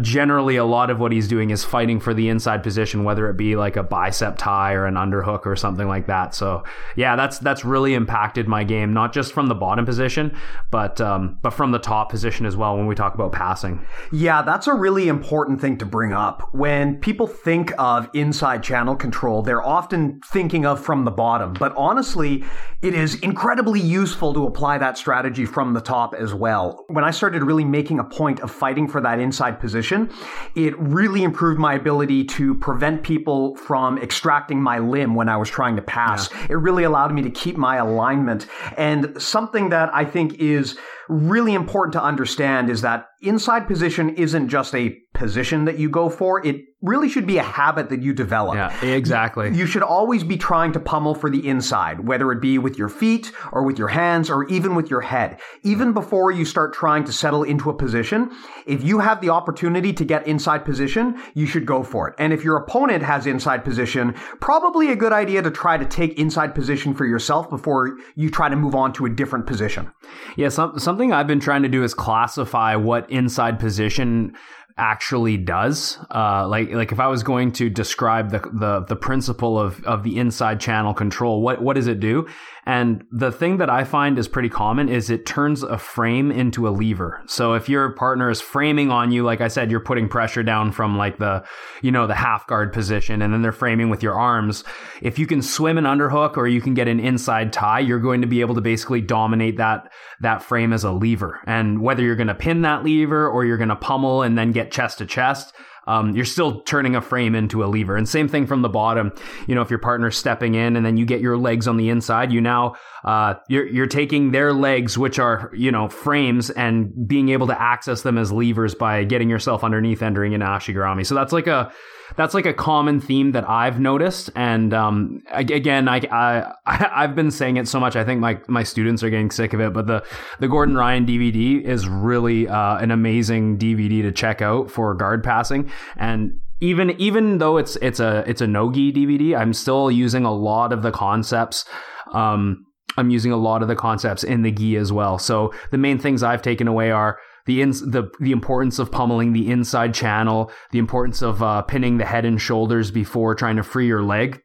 generally, 0.00 0.56
a 0.56 0.64
lot 0.64 0.90
of 0.90 0.98
what 0.98 1.12
he's 1.12 1.28
doing 1.28 1.50
is 1.50 1.64
fighting 1.64 2.00
for 2.00 2.14
the 2.14 2.28
inside 2.28 2.62
position, 2.62 3.04
whether 3.04 3.28
it 3.28 3.36
be 3.36 3.56
like 3.56 3.76
a 3.76 3.82
bicep 3.82 4.36
tie 4.38 4.72
or 4.72 4.86
an 4.86 4.94
underhook 4.94 5.46
or 5.46 5.56
something 5.56 5.88
like 5.88 6.06
that. 6.06 6.34
So, 6.34 6.64
yeah, 6.96 7.16
that's 7.16 7.38
that's 7.38 7.64
really 7.64 7.94
impacted 7.94 8.48
my 8.48 8.64
game, 8.64 8.92
not 8.92 9.12
just 9.12 9.32
from 9.32 9.46
the 9.46 9.54
bottom 9.54 9.84
position, 9.84 10.36
but 10.70 11.00
um, 11.00 11.38
but 11.42 11.50
from 11.50 11.72
the 11.72 11.78
top 11.78 12.10
position 12.10 12.46
as 12.46 12.56
well. 12.56 12.76
When 12.76 12.86
we 12.86 12.94
talk 12.94 13.14
about 13.14 13.32
passing, 13.32 13.84
yeah, 14.12 14.42
that's 14.42 14.66
a 14.66 14.74
really 14.74 15.08
important 15.08 15.60
thing 15.60 15.78
to 15.78 15.86
bring 15.86 16.12
up. 16.12 16.48
When 16.52 16.96
people 16.96 17.26
think 17.26 17.72
of 17.78 18.08
inside 18.14 18.62
channel 18.62 18.96
control, 18.96 19.42
they're 19.42 19.64
often 19.64 20.20
thinking 20.32 20.66
of 20.66 20.82
from 20.82 21.04
the 21.04 21.10
bottom, 21.10 21.52
but 21.54 21.74
honestly 21.76 22.44
it 22.82 22.94
is 22.94 23.16
incredibly 23.16 23.78
useful 23.78 24.32
to 24.32 24.46
apply 24.46 24.78
that 24.78 24.96
strategy 24.96 25.44
from 25.44 25.74
the 25.74 25.82
top 25.82 26.14
as 26.14 26.32
well. 26.32 26.86
When 26.88 27.04
I 27.04 27.10
started 27.10 27.42
really 27.42 27.64
making 27.64 27.98
a 27.98 28.04
point 28.04 28.40
of 28.40 28.50
fighting 28.50 28.88
for 28.88 29.02
that 29.02 29.20
inside 29.20 29.60
position, 29.60 29.69
it 29.74 30.78
really 30.78 31.22
improved 31.22 31.60
my 31.60 31.74
ability 31.74 32.24
to 32.24 32.54
prevent 32.54 33.02
people 33.02 33.56
from 33.56 33.98
extracting 33.98 34.62
my 34.62 34.78
limb 34.78 35.14
when 35.14 35.28
I 35.28 35.36
was 35.36 35.48
trying 35.48 35.76
to 35.76 35.82
pass. 35.82 36.30
Yeah. 36.32 36.46
It 36.50 36.56
really 36.56 36.84
allowed 36.84 37.12
me 37.12 37.22
to 37.22 37.30
keep 37.30 37.56
my 37.56 37.76
alignment. 37.76 38.46
And 38.76 39.20
something 39.20 39.70
that 39.70 39.94
I 39.94 40.04
think 40.04 40.34
is 40.34 40.76
really 41.10 41.54
important 41.54 41.92
to 41.94 42.02
understand 42.02 42.70
is 42.70 42.82
that 42.82 43.06
inside 43.20 43.66
position 43.66 44.10
isn't 44.16 44.48
just 44.48 44.74
a 44.74 44.96
position 45.12 45.64
that 45.64 45.78
you 45.78 45.90
go 45.90 46.08
for. 46.08 46.44
It 46.46 46.62
really 46.82 47.08
should 47.08 47.26
be 47.26 47.36
a 47.36 47.42
habit 47.42 47.90
that 47.90 48.00
you 48.02 48.14
develop. 48.14 48.54
Yeah, 48.54 48.84
exactly. 48.84 49.54
You 49.54 49.66
should 49.66 49.82
always 49.82 50.24
be 50.24 50.38
trying 50.38 50.72
to 50.72 50.80
pummel 50.80 51.14
for 51.14 51.28
the 51.28 51.46
inside, 51.46 52.06
whether 52.06 52.32
it 52.32 52.40
be 52.40 52.56
with 52.58 52.78
your 52.78 52.88
feet 52.88 53.32
or 53.52 53.64
with 53.64 53.78
your 53.78 53.88
hands 53.88 54.30
or 54.30 54.48
even 54.48 54.74
with 54.74 54.88
your 54.88 55.02
head. 55.02 55.38
Even 55.62 55.92
before 55.92 56.30
you 56.30 56.44
start 56.44 56.72
trying 56.72 57.04
to 57.04 57.12
settle 57.12 57.42
into 57.42 57.68
a 57.68 57.74
position, 57.74 58.30
if 58.66 58.82
you 58.82 59.00
have 59.00 59.20
the 59.20 59.28
opportunity 59.28 59.92
to 59.92 60.04
get 60.04 60.26
inside 60.26 60.64
position, 60.64 61.20
you 61.34 61.44
should 61.44 61.66
go 61.66 61.82
for 61.82 62.08
it. 62.08 62.14
And 62.18 62.32
if 62.32 62.44
your 62.44 62.56
opponent 62.56 63.02
has 63.02 63.26
inside 63.26 63.64
position, 63.64 64.14
probably 64.40 64.90
a 64.90 64.96
good 64.96 65.12
idea 65.12 65.42
to 65.42 65.50
try 65.50 65.76
to 65.76 65.84
take 65.84 66.18
inside 66.18 66.54
position 66.54 66.94
for 66.94 67.04
yourself 67.04 67.50
before 67.50 67.98
you 68.14 68.30
try 68.30 68.48
to 68.48 68.56
move 68.56 68.74
on 68.74 68.92
to 68.94 69.04
a 69.04 69.10
different 69.10 69.46
position. 69.46 69.90
Yeah, 70.36 70.48
some, 70.48 70.78
something 70.78 70.99
I've 71.08 71.26
been 71.26 71.40
trying 71.40 71.62
to 71.62 71.68
do 71.68 71.82
is 71.82 71.94
classify 71.94 72.76
what 72.76 73.10
inside 73.10 73.58
position 73.58 74.36
actually 74.76 75.36
does. 75.36 75.98
Uh, 76.14 76.48
like 76.48 76.70
like 76.72 76.92
if 76.92 76.98
I 76.98 77.06
was 77.06 77.22
going 77.22 77.52
to 77.52 77.68
describe 77.70 78.30
the 78.30 78.40
the 78.52 78.80
the 78.88 78.96
principle 78.96 79.58
of 79.58 79.84
of 79.84 80.02
the 80.02 80.18
inside 80.18 80.60
channel 80.60 80.94
control, 80.94 81.42
what 81.42 81.62
what 81.62 81.74
does 81.76 81.86
it 81.86 82.00
do? 82.00 82.26
And 82.70 83.04
the 83.10 83.32
thing 83.32 83.56
that 83.56 83.68
I 83.68 83.82
find 83.82 84.16
is 84.16 84.28
pretty 84.28 84.48
common 84.48 84.88
is 84.88 85.10
it 85.10 85.26
turns 85.26 85.64
a 85.64 85.76
frame 85.76 86.30
into 86.30 86.68
a 86.68 86.70
lever. 86.70 87.20
So 87.26 87.54
if 87.54 87.68
your 87.68 87.90
partner 87.90 88.30
is 88.30 88.40
framing 88.40 88.92
on 88.92 89.10
you, 89.10 89.24
like 89.24 89.40
I 89.40 89.48
said, 89.48 89.72
you're 89.72 89.80
putting 89.80 90.08
pressure 90.08 90.44
down 90.44 90.70
from 90.70 90.96
like 90.96 91.18
the, 91.18 91.42
you 91.82 91.90
know, 91.90 92.06
the 92.06 92.14
half 92.14 92.46
guard 92.46 92.72
position 92.72 93.22
and 93.22 93.34
then 93.34 93.42
they're 93.42 93.50
framing 93.50 93.90
with 93.90 94.04
your 94.04 94.14
arms. 94.14 94.62
If 95.02 95.18
you 95.18 95.26
can 95.26 95.42
swim 95.42 95.78
an 95.78 95.84
underhook 95.84 96.36
or 96.36 96.46
you 96.46 96.60
can 96.60 96.74
get 96.74 96.86
an 96.86 97.00
inside 97.00 97.52
tie, 97.52 97.80
you're 97.80 97.98
going 97.98 98.20
to 98.20 98.28
be 98.28 98.40
able 98.40 98.54
to 98.54 98.60
basically 98.60 99.00
dominate 99.00 99.56
that, 99.56 99.90
that 100.20 100.40
frame 100.40 100.72
as 100.72 100.84
a 100.84 100.92
lever. 100.92 101.40
And 101.46 101.82
whether 101.82 102.04
you're 102.04 102.14
going 102.14 102.28
to 102.28 102.36
pin 102.36 102.62
that 102.62 102.84
lever 102.84 103.28
or 103.28 103.44
you're 103.44 103.56
going 103.56 103.70
to 103.70 103.74
pummel 103.74 104.22
and 104.22 104.38
then 104.38 104.52
get 104.52 104.70
chest 104.70 104.98
to 104.98 105.06
chest, 105.06 105.56
um, 105.90 106.14
you're 106.14 106.24
still 106.24 106.60
turning 106.60 106.94
a 106.94 107.00
frame 107.00 107.34
into 107.34 107.64
a 107.64 107.66
lever. 107.66 107.96
And 107.96 108.08
same 108.08 108.28
thing 108.28 108.46
from 108.46 108.62
the 108.62 108.68
bottom. 108.68 109.12
You 109.48 109.56
know, 109.56 109.62
if 109.62 109.70
your 109.70 109.80
partner's 109.80 110.16
stepping 110.16 110.54
in 110.54 110.76
and 110.76 110.86
then 110.86 110.96
you 110.96 111.04
get 111.04 111.20
your 111.20 111.36
legs 111.36 111.66
on 111.66 111.78
the 111.78 111.88
inside, 111.88 112.30
you 112.30 112.40
now 112.40 112.76
uh, 113.04 113.34
you're 113.48 113.66
you're 113.66 113.86
taking 113.86 114.32
their 114.32 114.52
legs, 114.52 114.98
which 114.98 115.18
are 115.18 115.50
you 115.54 115.70
know 115.70 115.88
frames, 115.88 116.50
and 116.50 116.92
being 117.08 117.30
able 117.30 117.46
to 117.46 117.60
access 117.60 118.02
them 118.02 118.18
as 118.18 118.32
levers 118.32 118.74
by 118.74 119.04
getting 119.04 119.28
yourself 119.28 119.64
underneath 119.64 120.02
entering 120.02 120.34
an 120.34 120.40
ashigarami. 120.40 121.06
So 121.06 121.14
that's 121.14 121.32
like 121.32 121.46
a 121.46 121.72
that's 122.16 122.34
like 122.34 122.46
a 122.46 122.52
common 122.52 123.00
theme 123.00 123.32
that 123.32 123.48
I've 123.48 123.80
noticed. 123.80 124.30
And 124.34 124.74
um, 124.74 125.22
again, 125.30 125.88
I, 125.88 126.00
I 126.10 126.54
I've 126.66 127.14
been 127.14 127.30
saying 127.30 127.56
it 127.56 127.68
so 127.68 127.80
much. 127.80 127.96
I 127.96 128.04
think 128.04 128.20
my 128.20 128.38
my 128.48 128.62
students 128.62 129.02
are 129.02 129.10
getting 129.10 129.30
sick 129.30 129.52
of 129.52 129.60
it. 129.60 129.72
But 129.72 129.86
the 129.86 130.04
the 130.38 130.48
Gordon 130.48 130.76
Ryan 130.76 131.06
DVD 131.06 131.62
is 131.62 131.88
really 131.88 132.48
uh, 132.48 132.78
an 132.78 132.90
amazing 132.90 133.58
DVD 133.58 134.02
to 134.02 134.12
check 134.12 134.42
out 134.42 134.70
for 134.70 134.94
guard 134.94 135.24
passing 135.24 135.70
and 135.96 136.32
even 136.60 136.90
even 137.00 137.38
though 137.38 137.56
it's 137.56 137.76
it's 137.76 138.00
a 138.00 138.22
it's 138.26 138.40
a 138.40 138.46
no-gi 138.46 138.92
DVD, 138.92 139.36
I'm 139.36 139.54
still 139.54 139.90
using 139.90 140.24
a 140.24 140.32
lot 140.32 140.72
of 140.72 140.82
the 140.82 140.90
concepts 140.90 141.64
um, 142.12 142.66
I'm 142.96 143.10
using 143.10 143.32
a 143.32 143.36
lot 143.36 143.62
of 143.62 143.68
the 143.68 143.76
concepts 143.76 144.24
in 144.24 144.42
the 144.42 144.50
gi 144.50 144.76
as 144.76 144.92
well. 144.92 145.18
So 145.18 145.52
the 145.70 145.78
main 145.78 145.98
things 145.98 146.22
I've 146.22 146.42
taken 146.42 146.68
away 146.68 146.90
are 146.90 147.18
the 147.46 147.64
the 147.64 148.10
the 148.20 148.32
importance 148.32 148.78
of 148.78 148.92
pummeling 148.92 149.32
the 149.32 149.50
inside 149.50 149.94
channel, 149.94 150.50
the 150.72 150.78
importance 150.78 151.22
of 151.22 151.42
uh, 151.42 151.62
pinning 151.62 151.98
the 151.98 152.04
head 152.04 152.24
and 152.24 152.40
shoulders 152.40 152.90
before 152.90 153.34
trying 153.34 153.56
to 153.56 153.62
free 153.62 153.86
your 153.86 154.02
leg, 154.02 154.42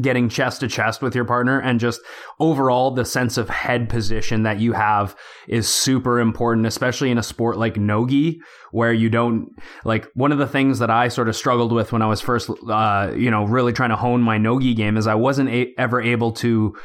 getting 0.00 0.28
chest 0.28 0.60
to 0.60 0.68
chest 0.68 1.02
with 1.02 1.14
your 1.14 1.24
partner, 1.24 1.60
and 1.60 1.80
just 1.80 2.00
overall 2.38 2.92
the 2.92 3.04
sense 3.04 3.36
of 3.36 3.48
head 3.48 3.88
position 3.88 4.44
that 4.44 4.60
you 4.60 4.72
have 4.72 5.16
is 5.48 5.68
super 5.68 6.20
important, 6.20 6.66
especially 6.66 7.10
in 7.10 7.18
a 7.18 7.22
sport 7.22 7.58
like 7.58 7.76
nogi 7.76 8.40
where 8.70 8.92
you 8.92 9.10
don't 9.10 9.48
like 9.84 10.08
one 10.14 10.30
of 10.30 10.38
the 10.38 10.46
things 10.46 10.78
that 10.78 10.90
I 10.90 11.08
sort 11.08 11.28
of 11.28 11.34
struggled 11.34 11.72
with 11.72 11.92
when 11.92 12.02
I 12.02 12.06
was 12.06 12.20
first, 12.20 12.48
uh, 12.68 13.12
you 13.16 13.30
know, 13.30 13.44
really 13.44 13.72
trying 13.72 13.90
to 13.90 13.96
hone 13.96 14.22
my 14.22 14.38
nogi 14.38 14.74
game 14.74 14.96
is 14.96 15.08
I 15.08 15.16
wasn't 15.16 15.50
a- 15.50 15.74
ever 15.76 16.00
able 16.00 16.32
to 16.34 16.76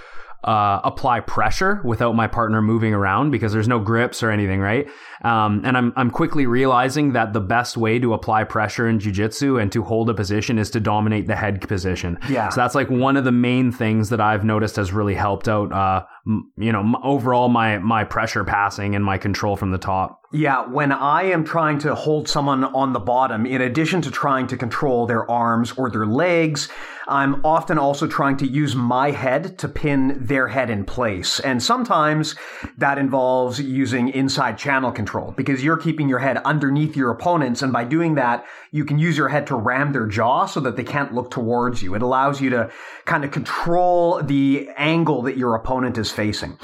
uh, 0.45 0.79
apply 0.83 1.19
pressure 1.21 1.81
without 1.83 2.15
my 2.15 2.27
partner 2.27 2.61
moving 2.61 2.93
around 2.93 3.31
because 3.31 3.51
there's 3.51 3.67
no 3.67 3.79
grips 3.79 4.21
or 4.21 4.29
anything, 4.29 4.59
right? 4.59 4.87
Um, 5.23 5.61
and 5.65 5.75
I'm 5.75 5.91
I'm 5.95 6.11
quickly 6.11 6.45
realizing 6.45 7.13
that 7.13 7.33
the 7.33 7.41
best 7.41 7.77
way 7.77 7.97
to 7.97 8.13
apply 8.13 8.43
pressure 8.43 8.87
in 8.87 8.99
jujitsu 8.99 9.59
and 9.59 9.71
to 9.71 9.83
hold 9.83 10.09
a 10.09 10.13
position 10.13 10.59
is 10.59 10.69
to 10.71 10.79
dominate 10.79 11.25
the 11.25 11.35
head 11.35 11.67
position. 11.67 12.19
Yeah. 12.29 12.49
So 12.49 12.61
that's 12.61 12.75
like 12.75 12.91
one 12.91 13.17
of 13.17 13.23
the 13.23 13.31
main 13.31 13.71
things 13.71 14.09
that 14.09 14.21
I've 14.21 14.43
noticed 14.43 14.75
has 14.75 14.93
really 14.93 15.15
helped 15.15 15.47
out. 15.47 15.71
Uh, 15.73 16.05
you 16.25 16.71
know, 16.71 16.95
overall 17.03 17.49
my 17.49 17.77
my 17.77 18.03
pressure 18.03 18.43
passing 18.43 18.95
and 18.95 19.05
my 19.05 19.17
control 19.17 19.55
from 19.55 19.71
the 19.71 19.77
top. 19.77 20.21
Yeah, 20.31 20.67
when 20.67 20.91
I 20.91 21.23
am 21.23 21.45
trying 21.45 21.79
to 21.79 21.95
hold 21.95 22.27
someone 22.27 22.63
on 22.63 22.93
the 22.93 22.99
bottom, 22.99 23.45
in 23.45 23.61
addition 23.61 24.01
to 24.01 24.11
trying 24.11 24.47
to 24.47 24.57
control 24.57 25.05
their 25.05 25.29
arms 25.29 25.71
or 25.73 25.89
their 25.89 26.05
legs, 26.05 26.67
I'm 27.07 27.45
often 27.45 27.77
also 27.77 28.07
trying 28.07 28.37
to 28.37 28.47
use 28.47 28.75
my 28.75 29.11
head 29.11 29.59
to 29.59 29.67
pin 29.67 30.17
their 30.19 30.47
head 30.47 30.69
in 30.69 30.85
place. 30.85 31.39
And 31.39 31.61
sometimes 31.61 32.35
that 32.77 32.97
involves 32.97 33.61
using 33.61 34.09
inside 34.09 34.57
channel 34.57 34.91
control 34.91 35.33
because 35.37 35.63
you're 35.63 35.77
keeping 35.77 36.09
your 36.09 36.19
head 36.19 36.37
underneath 36.37 36.97
your 36.97 37.11
opponents. 37.11 37.61
And 37.61 37.71
by 37.71 37.83
doing 37.83 38.15
that, 38.15 38.45
you 38.71 38.85
can 38.85 38.97
use 38.97 39.17
your 39.17 39.29
head 39.29 39.45
to 39.47 39.55
ram 39.55 39.93
their 39.93 40.07
jaw 40.07 40.47
so 40.47 40.59
that 40.61 40.75
they 40.75 40.83
can't 40.83 41.13
look 41.13 41.29
towards 41.29 41.83
you. 41.83 41.93
It 41.95 42.01
allows 42.01 42.41
you 42.41 42.49
to 42.49 42.71
kind 43.05 43.23
of 43.23 43.31
control 43.31 44.21
the 44.23 44.69
angle 44.75 45.21
that 45.23 45.37
your 45.37 45.55
opponent 45.55 45.97
is 45.97 46.11
facing. 46.15 46.57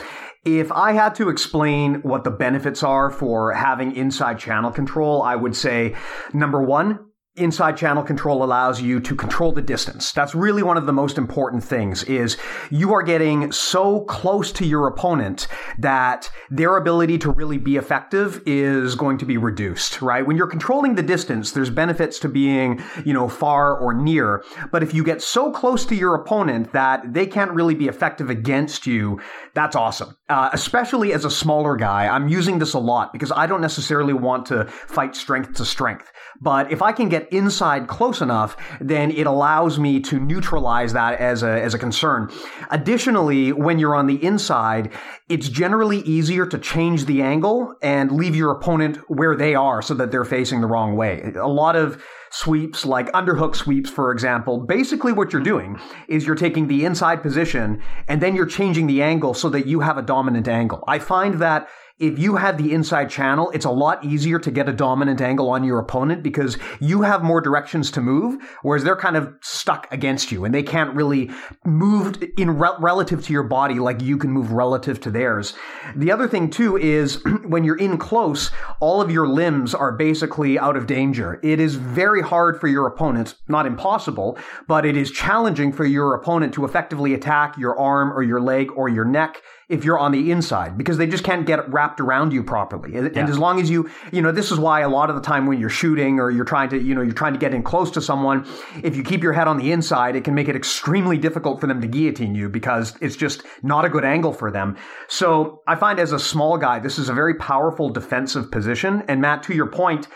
If 0.43 0.72
I 0.72 0.93
had 0.93 1.13
to 1.15 1.29
explain 1.29 2.01
what 2.01 2.24
the 2.24 2.31
benefits 2.31 2.81
are 2.81 3.12
for 3.12 3.53
having 3.53 3.96
inside 3.96 4.39
channel 4.39 4.72
control, 4.72 5.22
I 5.22 5.36
would 5.36 5.55
say 5.55 5.96
number 6.34 6.63
one, 6.63 7.10
inside 7.38 7.77
channel 7.77 8.03
control 8.03 8.43
allows 8.43 8.81
you 8.81 9.00
to 9.00 9.15
control 9.15 9.53
the 9.53 9.61
distance. 9.61 10.11
That's 10.11 10.35
really 10.35 10.63
one 10.63 10.75
of 10.75 10.85
the 10.85 10.91
most 10.91 11.17
important 11.17 11.63
things 11.63 12.03
is 12.03 12.35
you 12.69 12.93
are 12.93 13.01
getting 13.01 13.53
so 13.53 14.01
close 14.01 14.51
to 14.53 14.65
your 14.65 14.85
opponent 14.88 15.47
that 15.79 16.29
their 16.50 16.75
ability 16.75 17.17
to 17.19 17.31
really 17.31 17.57
be 17.57 17.77
effective 17.77 18.41
is 18.45 18.95
going 18.95 19.17
to 19.19 19.25
be 19.25 19.38
reduced, 19.38 20.01
right? 20.01 20.27
When 20.27 20.35
you're 20.35 20.45
controlling 20.45 20.95
the 20.95 21.03
distance, 21.03 21.53
there's 21.53 21.69
benefits 21.69 22.19
to 22.19 22.27
being, 22.27 22.83
you 23.05 23.13
know, 23.13 23.29
far 23.29 23.77
or 23.77 23.93
near. 23.93 24.43
But 24.69 24.83
if 24.83 24.93
you 24.93 25.01
get 25.05 25.21
so 25.21 25.51
close 25.51 25.85
to 25.85 25.95
your 25.95 26.15
opponent 26.15 26.73
that 26.73 27.13
they 27.13 27.25
can't 27.25 27.51
really 27.51 27.75
be 27.75 27.88
effective 27.88 28.29
against 28.29 28.85
you, 28.85 29.21
that's 29.53 29.75
awesome. 29.75 30.15
Uh, 30.29 30.50
especially 30.53 31.13
as 31.13 31.25
a 31.25 31.31
smaller 31.31 31.75
guy, 31.75 32.08
I'm 32.08 32.29
using 32.29 32.60
this 32.60 32.74
a 32.74 32.79
lot 32.79 33.12
because 33.12 33.31
I 33.31 33.48
don't 33.48 33.62
necessarily 33.62 34.13
want 34.13 34.46
to 34.48 34.65
fight 34.65 35.15
strength 35.15 35.55
to 35.55 35.65
strength. 35.65 36.12
But 36.39 36.72
if 36.72 36.81
I 36.81 36.91
can 36.91 37.10
get 37.10 37.31
inside 37.31 37.88
close 37.88 38.22
enough, 38.22 38.55
then 38.79 39.12
it 39.12 39.27
allows 39.27 39.77
me 39.77 40.00
to 40.01 40.20
neutralize 40.20 40.93
that 40.93 41.20
as 41.20 41.43
a, 41.43 41.62
as 41.62 41.74
a 41.74 41.79
concern. 41.79 42.31
Additionally, 42.70 43.51
when 43.51 43.77
you're 43.77 43.96
on 43.96 44.08
the 44.08 44.24
inside, 44.24 44.91
it's 45.29 45.50
generally 45.50 46.00
easier 46.00 46.46
to 46.46 46.58
change 46.58 47.05
the 47.05 47.22
angle 47.22 47.75
and 47.81 48.12
leave 48.12 48.36
your 48.36 48.51
opponent 48.51 48.98
where 49.08 49.36
they 49.36 49.53
are 49.53 49.81
so 49.81 49.93
that 49.93 50.12
they're 50.12 50.25
facing 50.25 50.62
the 50.62 50.67
wrong 50.67 50.96
way. 50.96 51.34
A 51.36 51.48
lot 51.48 51.75
of 51.75 52.03
sweeps, 52.31 52.85
like 52.85 53.11
underhook 53.11 53.55
sweeps, 53.55 53.89
for 53.89 54.11
example, 54.11 54.57
basically 54.57 55.11
what 55.11 55.31
you're 55.31 55.41
mm-hmm. 55.41 55.75
doing 55.75 55.79
is 56.07 56.25
you're 56.25 56.35
taking 56.35 56.67
the 56.67 56.85
inside 56.85 57.21
position 57.21 57.81
and 58.07 58.21
then 58.21 58.35
you're 58.35 58.45
changing 58.45 58.88
the 58.88 59.03
angle 59.03 59.33
so 59.33 59.50
that 59.50 59.67
you 59.67 59.81
have 59.81 59.97
a 59.97 60.01
dominant 60.01 60.47
angle. 60.47 60.83
I 60.88 60.97
find 60.97 61.35
that 61.35 61.69
if 62.01 62.17
you 62.17 62.36
have 62.36 62.58
the 62.58 62.74
inside 62.74 63.12
channel, 63.12 63.51
it's 63.51 63.63
a 63.63 63.70
lot 63.70 64.03
easier 64.03 64.39
to 64.39 64.50
get 64.50 64.67
a 64.67 64.74
dominant 64.74 65.22
angle 65.22 65.51
on 65.51 65.63
your 65.63 65.77
opponent 65.77 66.24
because 66.24 66.58
you 66.79 67.03
have 67.03 67.24
more 67.24 67.39
directions 67.39 67.91
to 67.91 68.01
move, 68.01 68.41
whereas 68.63 68.84
they're 68.84 68.96
kind 68.96 69.15
of 69.15 69.31
stuck 69.41 69.88
against 69.91 70.31
you 70.31 70.43
and 70.43 70.53
they 70.53 70.63
can't 70.63 70.96
really 70.96 71.29
move 71.63 72.22
in 72.38 72.58
re- 72.58 72.75
relative 72.79 73.24
to 73.25 73.31
your 73.31 73.43
body 73.43 73.75
like 73.75 74.01
you 74.01 74.17
can 74.17 74.31
move 74.31 74.51
relative 74.51 75.00
to 75.01 75.12
theirs. 75.12 75.53
The 75.96 76.12
other 76.12 76.27
thing 76.27 76.50
too 76.50 76.75
is 76.75 77.24
when 77.46 77.63
you're 77.63 77.77
in 77.77 78.00
close, 78.00 78.50
all 78.79 79.00
of 79.00 79.12
your 79.12 79.27
limbs 79.27 79.75
are 79.75 79.91
basically 79.91 80.58
out 80.58 80.75
of 80.75 80.88
danger. 80.88 81.39
It 81.43 81.60
is 81.60 81.75
very 81.75 82.24
hard 82.24 82.60
for 82.60 82.67
your 82.67 82.88
opponent, 82.88 83.36
not 83.48 83.67
impossible, 83.67 84.39
but 84.67 84.88
it 84.88 84.98
is 84.98 85.12
challenging 85.12 85.72
for 85.72 85.86
your 85.86 86.15
opponent 86.15 86.55
to 86.55 86.65
effectively 86.65 87.13
attack 87.13 87.58
your 87.60 87.77
arm 87.77 88.12
or 88.12 88.24
your 88.24 88.41
leg 88.41 88.72
or 88.75 88.89
your 88.89 89.05
neck 89.05 89.43
if 89.72 89.86
you're 89.86 89.98
on 89.98 90.12
the 90.12 90.31
inside 90.31 90.77
because 90.77 90.98
they 90.98 91.08
just 91.08 91.24
can't 91.24 91.48
get 91.48 91.67
wrapped 91.72 91.90
around 92.00 92.33
you 92.33 92.43
properly. 92.43 92.95
And, 92.95 93.13
yeah. 93.13 93.21
and, 93.21 93.29
as 93.29 93.38
long 93.38 93.60
as 93.60 93.69
you, 93.69 93.89
you 94.12 94.21
know, 94.21 94.31
this 94.31 94.51
is 94.51 94.60
why 94.60 94.81
a 94.81 94.89
lot 94.89 95.10
of 95.10 95.15
the 95.15 95.21
time 95.21 95.45
when 95.45 95.60
you're 95.60 95.69
shooting 95.69 96.19
or 96.19 96.31
you're 96.31 96.45
trying 96.45 96.69
to, 96.69 96.81
you 96.81 96.95
know, 96.95 97.01
you're 97.01 97.13
trying 97.13 97.33
to 97.33 97.39
get 97.39 97.53
in 97.53 97.63
close 97.63 97.91
to 97.91 98.01
someone, 98.01 98.48
if 98.83 98.95
you 98.95 99.03
keep 99.03 99.24
your 99.24 99.33
head 99.33 99.48
on 99.48 99.57
the 99.57 99.71
inside, 99.71 100.15
it 100.15 100.24
can 100.24 100.36
make 100.36 100.48
it 100.48 100.55
extremely 100.55 101.17
difficult 101.17 101.60
for 101.60 101.67
them 101.67 101.81
to 101.81 101.88
guillotine 101.88 102.36
you 102.36 102.50
because 102.50 102.95
it's 103.01 103.15
just 103.15 103.43
not 103.63 103.86
a 103.86 103.89
good 103.89 104.05
angle 104.05 104.33
for 104.33 104.51
them. 104.51 104.77
So 105.07 105.62
I 105.67 105.75
find 105.75 106.00
as 106.00 106.12
a 106.12 106.19
small 106.19 106.57
guy, 106.57 106.79
this 106.79 106.98
is 106.98 107.10
a 107.10 107.13
very 107.13 107.36
powerful 107.36 107.89
defensive 107.89 108.51
position. 108.51 109.03
And 109.07 109.21
Matt, 109.21 109.43
to 109.43 109.53
your 109.53 109.67
point, 109.67 110.07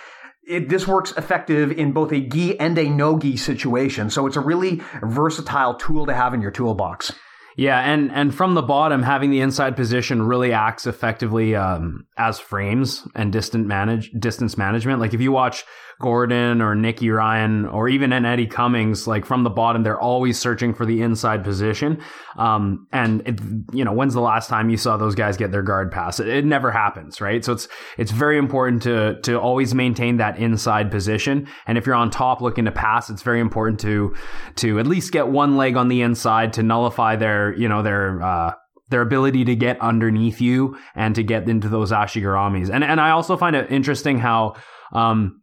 it, 0.47 0.69
this 0.69 0.87
works 0.87 1.11
effective 1.17 1.71
in 1.71 1.91
both 1.91 2.11
a 2.11 2.19
gi 2.19 2.59
and 2.59 2.77
a 2.77 2.89
no 2.89 3.17
gi 3.17 3.37
situation. 3.37 4.09
So 4.09 4.27
it's 4.27 4.35
a 4.35 4.41
really 4.41 4.81
versatile 5.01 5.75
tool 5.75 6.05
to 6.05 6.13
have 6.13 6.33
in 6.33 6.41
your 6.41 6.51
toolbox. 6.51 7.11
Yeah, 7.57 7.79
and 7.79 8.11
and 8.11 8.35
from 8.35 8.53
the 8.53 8.61
bottom, 8.61 9.01
having 9.03 9.31
the 9.31 9.39
inside 9.39 9.77
position 9.77 10.21
really 10.21 10.51
acts 10.51 10.85
effectively 10.85 11.55
um, 11.55 12.05
as 12.17 12.37
frames 12.37 13.07
and 13.15 13.31
distant 13.31 13.65
manage 13.65 14.11
distance 14.11 14.57
management. 14.57 14.99
Like 14.99 15.13
if 15.13 15.21
you 15.21 15.31
watch 15.31 15.63
Gordon 16.01 16.61
or 16.61 16.75
Nicky 16.75 17.09
Ryan 17.09 17.65
or 17.65 17.87
even 17.87 18.11
an 18.11 18.25
Eddie 18.25 18.47
Cummings, 18.47 19.07
like 19.07 19.25
from 19.25 19.43
the 19.43 19.49
bottom, 19.49 19.83
they're 19.83 19.99
always 19.99 20.37
searching 20.37 20.73
for 20.73 20.85
the 20.85 21.01
inside 21.01 21.43
position. 21.43 22.01
Um, 22.37 22.87
and 22.91 23.21
it, 23.25 23.39
you 23.73 23.85
know, 23.85 23.93
when's 23.93 24.13
the 24.13 24.21
last 24.21 24.49
time 24.49 24.69
you 24.69 24.77
saw 24.77 24.97
those 24.97 25.15
guys 25.15 25.37
get 25.37 25.51
their 25.51 25.63
guard 25.63 25.91
pass? 25.91 26.19
It, 26.19 26.27
it, 26.27 26.45
never 26.45 26.69
happens, 26.69 27.21
right? 27.21 27.43
So 27.43 27.53
it's 27.53 27.67
it's 27.97 28.11
very 28.11 28.37
important 28.37 28.83
to 28.83 29.21
to 29.21 29.39
always 29.39 29.73
maintain 29.73 30.17
that 30.17 30.37
inside 30.37 30.91
position. 30.91 31.47
And 31.65 31.77
if 31.77 31.85
you're 31.85 31.95
on 31.95 32.09
top 32.09 32.41
looking 32.41 32.65
to 32.65 32.71
pass, 32.71 33.09
it's 33.09 33.23
very 33.23 33.39
important 33.39 33.79
to 33.81 34.15
to 34.57 34.79
at 34.79 34.87
least 34.87 35.11
get 35.11 35.29
one 35.29 35.55
leg 35.55 35.77
on 35.77 35.87
the 35.87 36.01
inside 36.01 36.53
to 36.53 36.63
nullify 36.63 37.15
their 37.15 37.53
you 37.55 37.69
know 37.69 37.81
their 37.81 38.21
uh, 38.21 38.53
their 38.89 39.01
ability 39.01 39.45
to 39.45 39.55
get 39.55 39.79
underneath 39.81 40.41
you 40.41 40.77
and 40.93 41.15
to 41.15 41.23
get 41.23 41.47
into 41.47 41.69
those 41.69 41.91
ashigaramis. 41.91 42.69
And 42.69 42.83
and 42.83 42.99
I 42.99 43.11
also 43.11 43.37
find 43.37 43.55
it 43.55 43.71
interesting 43.71 44.19
how 44.19 44.55
um, 44.91 45.41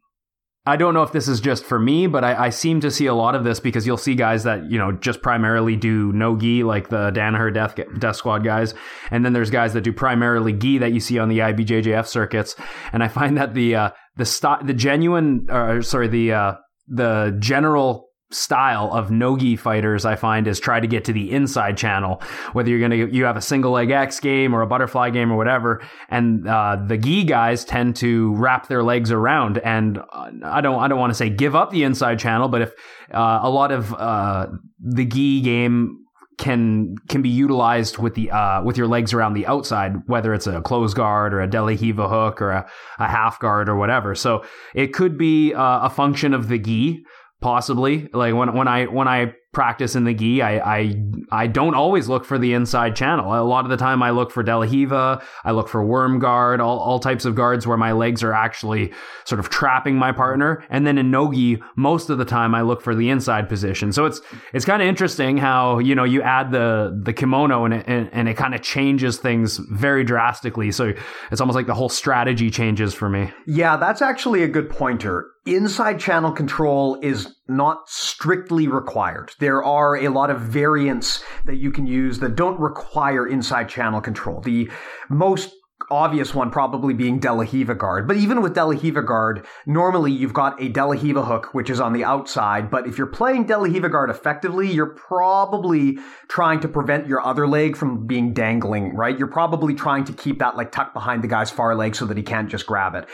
I 0.64 0.76
don't 0.76 0.94
know 0.94 1.02
if 1.02 1.10
this 1.10 1.26
is 1.26 1.40
just 1.40 1.64
for 1.64 1.78
me, 1.78 2.06
but 2.06 2.22
I, 2.22 2.46
I, 2.46 2.50
seem 2.50 2.80
to 2.82 2.90
see 2.90 3.06
a 3.06 3.14
lot 3.14 3.34
of 3.34 3.42
this 3.42 3.58
because 3.58 3.84
you'll 3.84 3.96
see 3.96 4.14
guys 4.14 4.44
that, 4.44 4.70
you 4.70 4.78
know, 4.78 4.92
just 4.92 5.20
primarily 5.20 5.74
do 5.74 6.12
no 6.12 6.36
gi, 6.36 6.62
like 6.62 6.88
the 6.88 7.10
Danaher 7.10 7.52
Death, 7.52 7.76
Death 7.98 8.14
Squad 8.14 8.44
guys. 8.44 8.72
And 9.10 9.24
then 9.24 9.32
there's 9.32 9.50
guys 9.50 9.72
that 9.72 9.80
do 9.80 9.92
primarily 9.92 10.52
gi 10.52 10.78
that 10.78 10.92
you 10.92 11.00
see 11.00 11.18
on 11.18 11.28
the 11.28 11.40
IBJJF 11.40 12.06
circuits. 12.06 12.54
And 12.92 13.02
I 13.02 13.08
find 13.08 13.36
that 13.38 13.54
the, 13.54 13.74
uh, 13.74 13.90
the, 14.16 14.24
st- 14.24 14.68
the 14.68 14.74
genuine, 14.74 15.48
or 15.50 15.82
sorry, 15.82 16.06
the, 16.06 16.32
uh, 16.32 16.54
the 16.86 17.36
general 17.40 18.11
style 18.32 18.90
of 18.92 19.10
no-gi 19.10 19.56
fighters 19.56 20.04
I 20.04 20.16
find 20.16 20.46
is 20.46 20.58
try 20.58 20.80
to 20.80 20.86
get 20.86 21.04
to 21.04 21.12
the 21.12 21.30
inside 21.30 21.76
channel 21.76 22.22
whether 22.52 22.70
you're 22.70 22.78
going 22.78 22.90
to 22.90 23.14
you 23.14 23.24
have 23.24 23.36
a 23.36 23.42
single 23.42 23.72
leg 23.72 23.90
X 23.90 24.20
game 24.20 24.54
or 24.54 24.62
a 24.62 24.66
butterfly 24.66 25.10
game 25.10 25.32
or 25.32 25.36
whatever 25.36 25.82
and 26.08 26.48
uh, 26.48 26.76
the 26.86 26.96
gi 26.96 27.24
guys 27.24 27.64
tend 27.64 27.96
to 27.96 28.34
wrap 28.36 28.68
their 28.68 28.82
legs 28.82 29.10
around 29.12 29.58
and 29.58 29.98
uh, 29.98 30.30
I 30.44 30.60
don't 30.60 30.80
I 30.80 30.88
don't 30.88 30.98
want 30.98 31.10
to 31.10 31.16
say 31.16 31.30
give 31.30 31.54
up 31.54 31.70
the 31.70 31.84
inside 31.84 32.18
channel 32.18 32.48
but 32.48 32.62
if 32.62 32.72
uh, 33.12 33.40
a 33.42 33.50
lot 33.50 33.72
of 33.72 33.92
uh, 33.94 34.46
the 34.80 35.04
gi 35.04 35.40
game 35.42 36.02
can 36.38 36.96
can 37.08 37.22
be 37.22 37.28
utilized 37.28 37.98
with 37.98 38.14
the 38.14 38.30
uh, 38.30 38.62
with 38.62 38.76
your 38.76 38.88
legs 38.88 39.12
around 39.12 39.34
the 39.34 39.46
outside, 39.46 39.94
whether 40.06 40.34
it's 40.34 40.46
a 40.46 40.60
close 40.62 40.94
guard 40.94 41.32
or 41.32 41.40
a 41.40 41.46
De 41.46 41.60
La 41.60 41.68
Riva 41.68 42.08
hook 42.08 42.42
or 42.42 42.50
a, 42.50 42.68
a 42.98 43.06
half 43.06 43.38
guard 43.38 43.68
or 43.68 43.76
whatever. 43.76 44.14
So 44.14 44.44
it 44.74 44.92
could 44.92 45.16
be 45.16 45.54
uh, 45.54 45.86
a 45.86 45.90
function 45.90 46.34
of 46.34 46.48
the 46.48 46.58
gi, 46.58 47.04
possibly. 47.42 48.08
Like 48.12 48.34
when 48.34 48.54
when 48.54 48.68
I 48.68 48.86
when 48.86 49.08
I 49.08 49.34
practice 49.52 49.94
in 49.94 50.04
the 50.04 50.14
gi, 50.14 50.40
I, 50.40 50.78
I 50.78 50.96
I 51.30 51.46
don't 51.46 51.74
always 51.74 52.08
look 52.08 52.24
for 52.24 52.38
the 52.38 52.54
inside 52.54 52.96
channel. 52.96 53.34
A 53.34 53.44
lot 53.44 53.64
of 53.64 53.70
the 53.70 53.76
time, 53.76 54.02
I 54.02 54.10
look 54.10 54.30
for 54.30 54.42
De 54.42 54.56
La 54.56 54.64
Riva, 54.64 55.22
I 55.44 55.50
look 55.50 55.68
for 55.68 55.84
worm 55.84 56.18
guard, 56.18 56.60
all, 56.60 56.78
all 56.78 56.98
types 56.98 57.24
of 57.24 57.34
guards 57.34 57.66
where 57.66 57.76
my 57.76 57.92
legs 57.92 58.22
are 58.22 58.32
actually 58.32 58.92
sort 59.24 59.38
of 59.38 59.50
trapping 59.50 59.96
my 59.96 60.10
partner. 60.10 60.64
And 60.70 60.86
then 60.86 60.96
in 60.96 61.10
nogi, 61.10 61.62
most 61.76 62.08
of 62.08 62.18
the 62.18 62.24
time, 62.24 62.54
I 62.54 62.62
look 62.62 62.80
for 62.80 62.94
the 62.94 63.10
inside 63.10 63.48
position. 63.48 63.92
So 63.92 64.06
it's 64.06 64.20
it's 64.54 64.64
kind 64.64 64.80
of 64.80 64.88
interesting 64.88 65.36
how 65.36 65.78
you 65.78 65.94
know 65.94 66.04
you 66.04 66.22
add 66.22 66.50
the 66.50 66.98
the 67.02 67.12
kimono 67.12 67.66
and 67.66 67.74
it, 67.74 67.84
and, 67.86 68.08
and 68.12 68.28
it 68.28 68.36
kind 68.36 68.54
of 68.54 68.62
changes 68.62 69.18
things 69.18 69.58
very 69.58 70.02
drastically. 70.02 70.72
So 70.72 70.94
it's 71.30 71.40
almost 71.40 71.56
like 71.56 71.66
the 71.66 71.74
whole 71.74 71.90
strategy 71.90 72.50
changes 72.50 72.94
for 72.94 73.08
me. 73.08 73.30
Yeah, 73.46 73.76
that's 73.76 74.00
actually 74.00 74.42
a 74.42 74.48
good 74.48 74.70
pointer 74.70 75.26
inside 75.46 75.98
channel 75.98 76.32
control 76.32 76.98
is 77.02 77.34
not 77.56 77.88
strictly 77.88 78.68
required. 78.68 79.32
There 79.38 79.62
are 79.62 79.96
a 79.96 80.08
lot 80.08 80.30
of 80.30 80.40
variants 80.40 81.22
that 81.44 81.56
you 81.56 81.70
can 81.70 81.86
use 81.86 82.18
that 82.20 82.36
don't 82.36 82.58
require 82.60 83.26
inside 83.26 83.68
channel 83.68 84.00
control. 84.00 84.40
The 84.40 84.70
most 85.08 85.52
obvious 85.90 86.34
one 86.34 86.50
probably 86.50 86.94
being 86.94 87.18
De 87.18 87.32
La 87.32 87.44
Riva 87.50 87.74
guard. 87.74 88.06
But 88.08 88.16
even 88.16 88.40
with 88.40 88.54
De 88.54 88.64
La 88.64 88.70
Riva 88.70 89.02
guard, 89.02 89.46
normally 89.66 90.12
you've 90.12 90.32
got 90.32 90.60
a 90.60 90.68
De 90.68 90.84
La 90.84 90.92
Riva 90.92 91.24
hook, 91.24 91.52
which 91.54 91.70
is 91.70 91.80
on 91.80 91.92
the 91.92 92.04
outside. 92.04 92.70
But 92.70 92.86
if 92.86 92.98
you're 92.98 93.06
playing 93.06 93.46
De 93.46 93.56
La 93.56 93.64
Riva 93.64 93.88
guard 93.88 94.10
effectively, 94.10 94.70
you're 94.70 94.94
probably 94.94 95.98
trying 96.28 96.60
to 96.60 96.68
prevent 96.68 97.06
your 97.06 97.24
other 97.24 97.46
leg 97.46 97.76
from 97.76 98.06
being 98.06 98.32
dangling, 98.32 98.94
right? 98.94 99.18
You're 99.18 99.28
probably 99.28 99.74
trying 99.74 100.04
to 100.04 100.12
keep 100.12 100.38
that 100.38 100.56
like 100.56 100.72
tucked 100.72 100.94
behind 100.94 101.22
the 101.22 101.28
guy's 101.28 101.50
far 101.50 101.74
leg 101.74 101.94
so 101.94 102.06
that 102.06 102.16
he 102.16 102.22
can't 102.22 102.48
just 102.48 102.66
grab 102.66 102.94
it. 102.94 103.08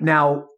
Now, 0.00 0.48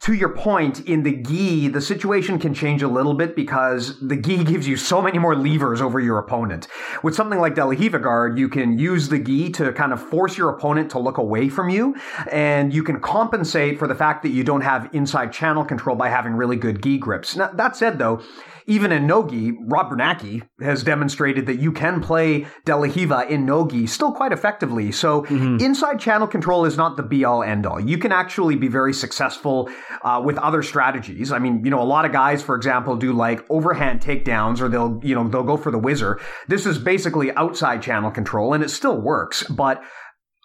to 0.00 0.14
your 0.14 0.30
point, 0.30 0.80
in 0.80 1.02
the 1.02 1.12
gi, 1.12 1.68
the 1.68 1.80
situation 1.80 2.38
can 2.38 2.54
change 2.54 2.82
a 2.82 2.88
little 2.88 3.14
bit 3.14 3.36
because 3.36 3.98
the 4.00 4.16
gi 4.16 4.44
gives 4.52 4.66
you 4.66 4.76
so 4.76 5.02
many 5.02 5.18
more 5.18 5.36
levers 5.36 5.80
over 5.80 6.00
your 6.00 6.18
opponent. 6.18 6.68
With 7.02 7.14
something 7.14 7.38
like 7.38 7.54
De 7.54 7.64
La 7.64 7.74
guard, 7.98 8.38
you 8.38 8.48
can 8.48 8.78
use 8.78 9.08
the 9.08 9.18
gi 9.18 9.50
to 9.52 9.72
kind 9.72 9.92
of 9.92 10.02
force 10.02 10.38
your 10.38 10.48
opponent 10.50 10.90
to 10.92 10.98
look 10.98 11.18
away 11.18 11.48
from 11.48 11.68
you, 11.68 11.94
and 12.30 12.72
you 12.72 12.82
can 12.82 13.00
compensate 13.00 13.78
for 13.78 13.86
the 13.86 13.94
fact 13.94 14.22
that 14.22 14.30
you 14.30 14.44
don't 14.44 14.62
have 14.62 14.88
inside 14.92 15.32
channel 15.32 15.64
control 15.64 15.96
by 15.96 16.08
having 16.08 16.32
really 16.32 16.56
good 16.56 16.82
gi 16.82 16.98
grips. 16.98 17.36
Now, 17.36 17.50
that 17.52 17.76
said, 17.76 17.98
though, 17.98 18.22
even 18.66 18.92
in 18.92 19.06
Nogi, 19.06 19.52
Rob 19.60 19.90
Biernacki 19.90 20.42
has 20.60 20.82
demonstrated 20.82 21.46
that 21.46 21.58
you 21.60 21.72
can 21.72 22.00
play 22.00 22.46
De 22.64 22.76
La 22.76 23.20
in 23.22 23.46
Nogi 23.46 23.86
still 23.86 24.12
quite 24.12 24.32
effectively. 24.32 24.92
So 24.92 25.22
mm-hmm. 25.22 25.58
inside 25.60 26.00
channel 26.00 26.26
control 26.26 26.64
is 26.64 26.76
not 26.76 26.96
the 26.96 27.02
be 27.02 27.24
all 27.24 27.42
end 27.42 27.66
all. 27.66 27.80
You 27.80 27.98
can 27.98 28.12
actually 28.12 28.56
be 28.56 28.68
very 28.68 28.92
successful 28.92 29.70
uh, 30.02 30.20
with 30.24 30.38
other 30.38 30.62
strategies. 30.62 31.32
I 31.32 31.38
mean, 31.38 31.64
you 31.64 31.70
know, 31.70 31.80
a 31.80 31.84
lot 31.84 32.04
of 32.04 32.12
guys, 32.12 32.42
for 32.42 32.56
example, 32.56 32.96
do 32.96 33.12
like 33.12 33.44
overhand 33.50 34.00
takedowns 34.00 34.60
or 34.60 34.68
they'll, 34.68 35.00
you 35.02 35.14
know, 35.14 35.28
they'll 35.28 35.42
go 35.42 35.56
for 35.56 35.70
the 35.70 35.78
whizzer. 35.78 36.20
This 36.48 36.66
is 36.66 36.78
basically 36.78 37.32
outside 37.34 37.82
channel 37.82 38.10
control 38.10 38.54
and 38.54 38.62
it 38.62 38.70
still 38.70 39.00
works, 39.00 39.44
but 39.44 39.82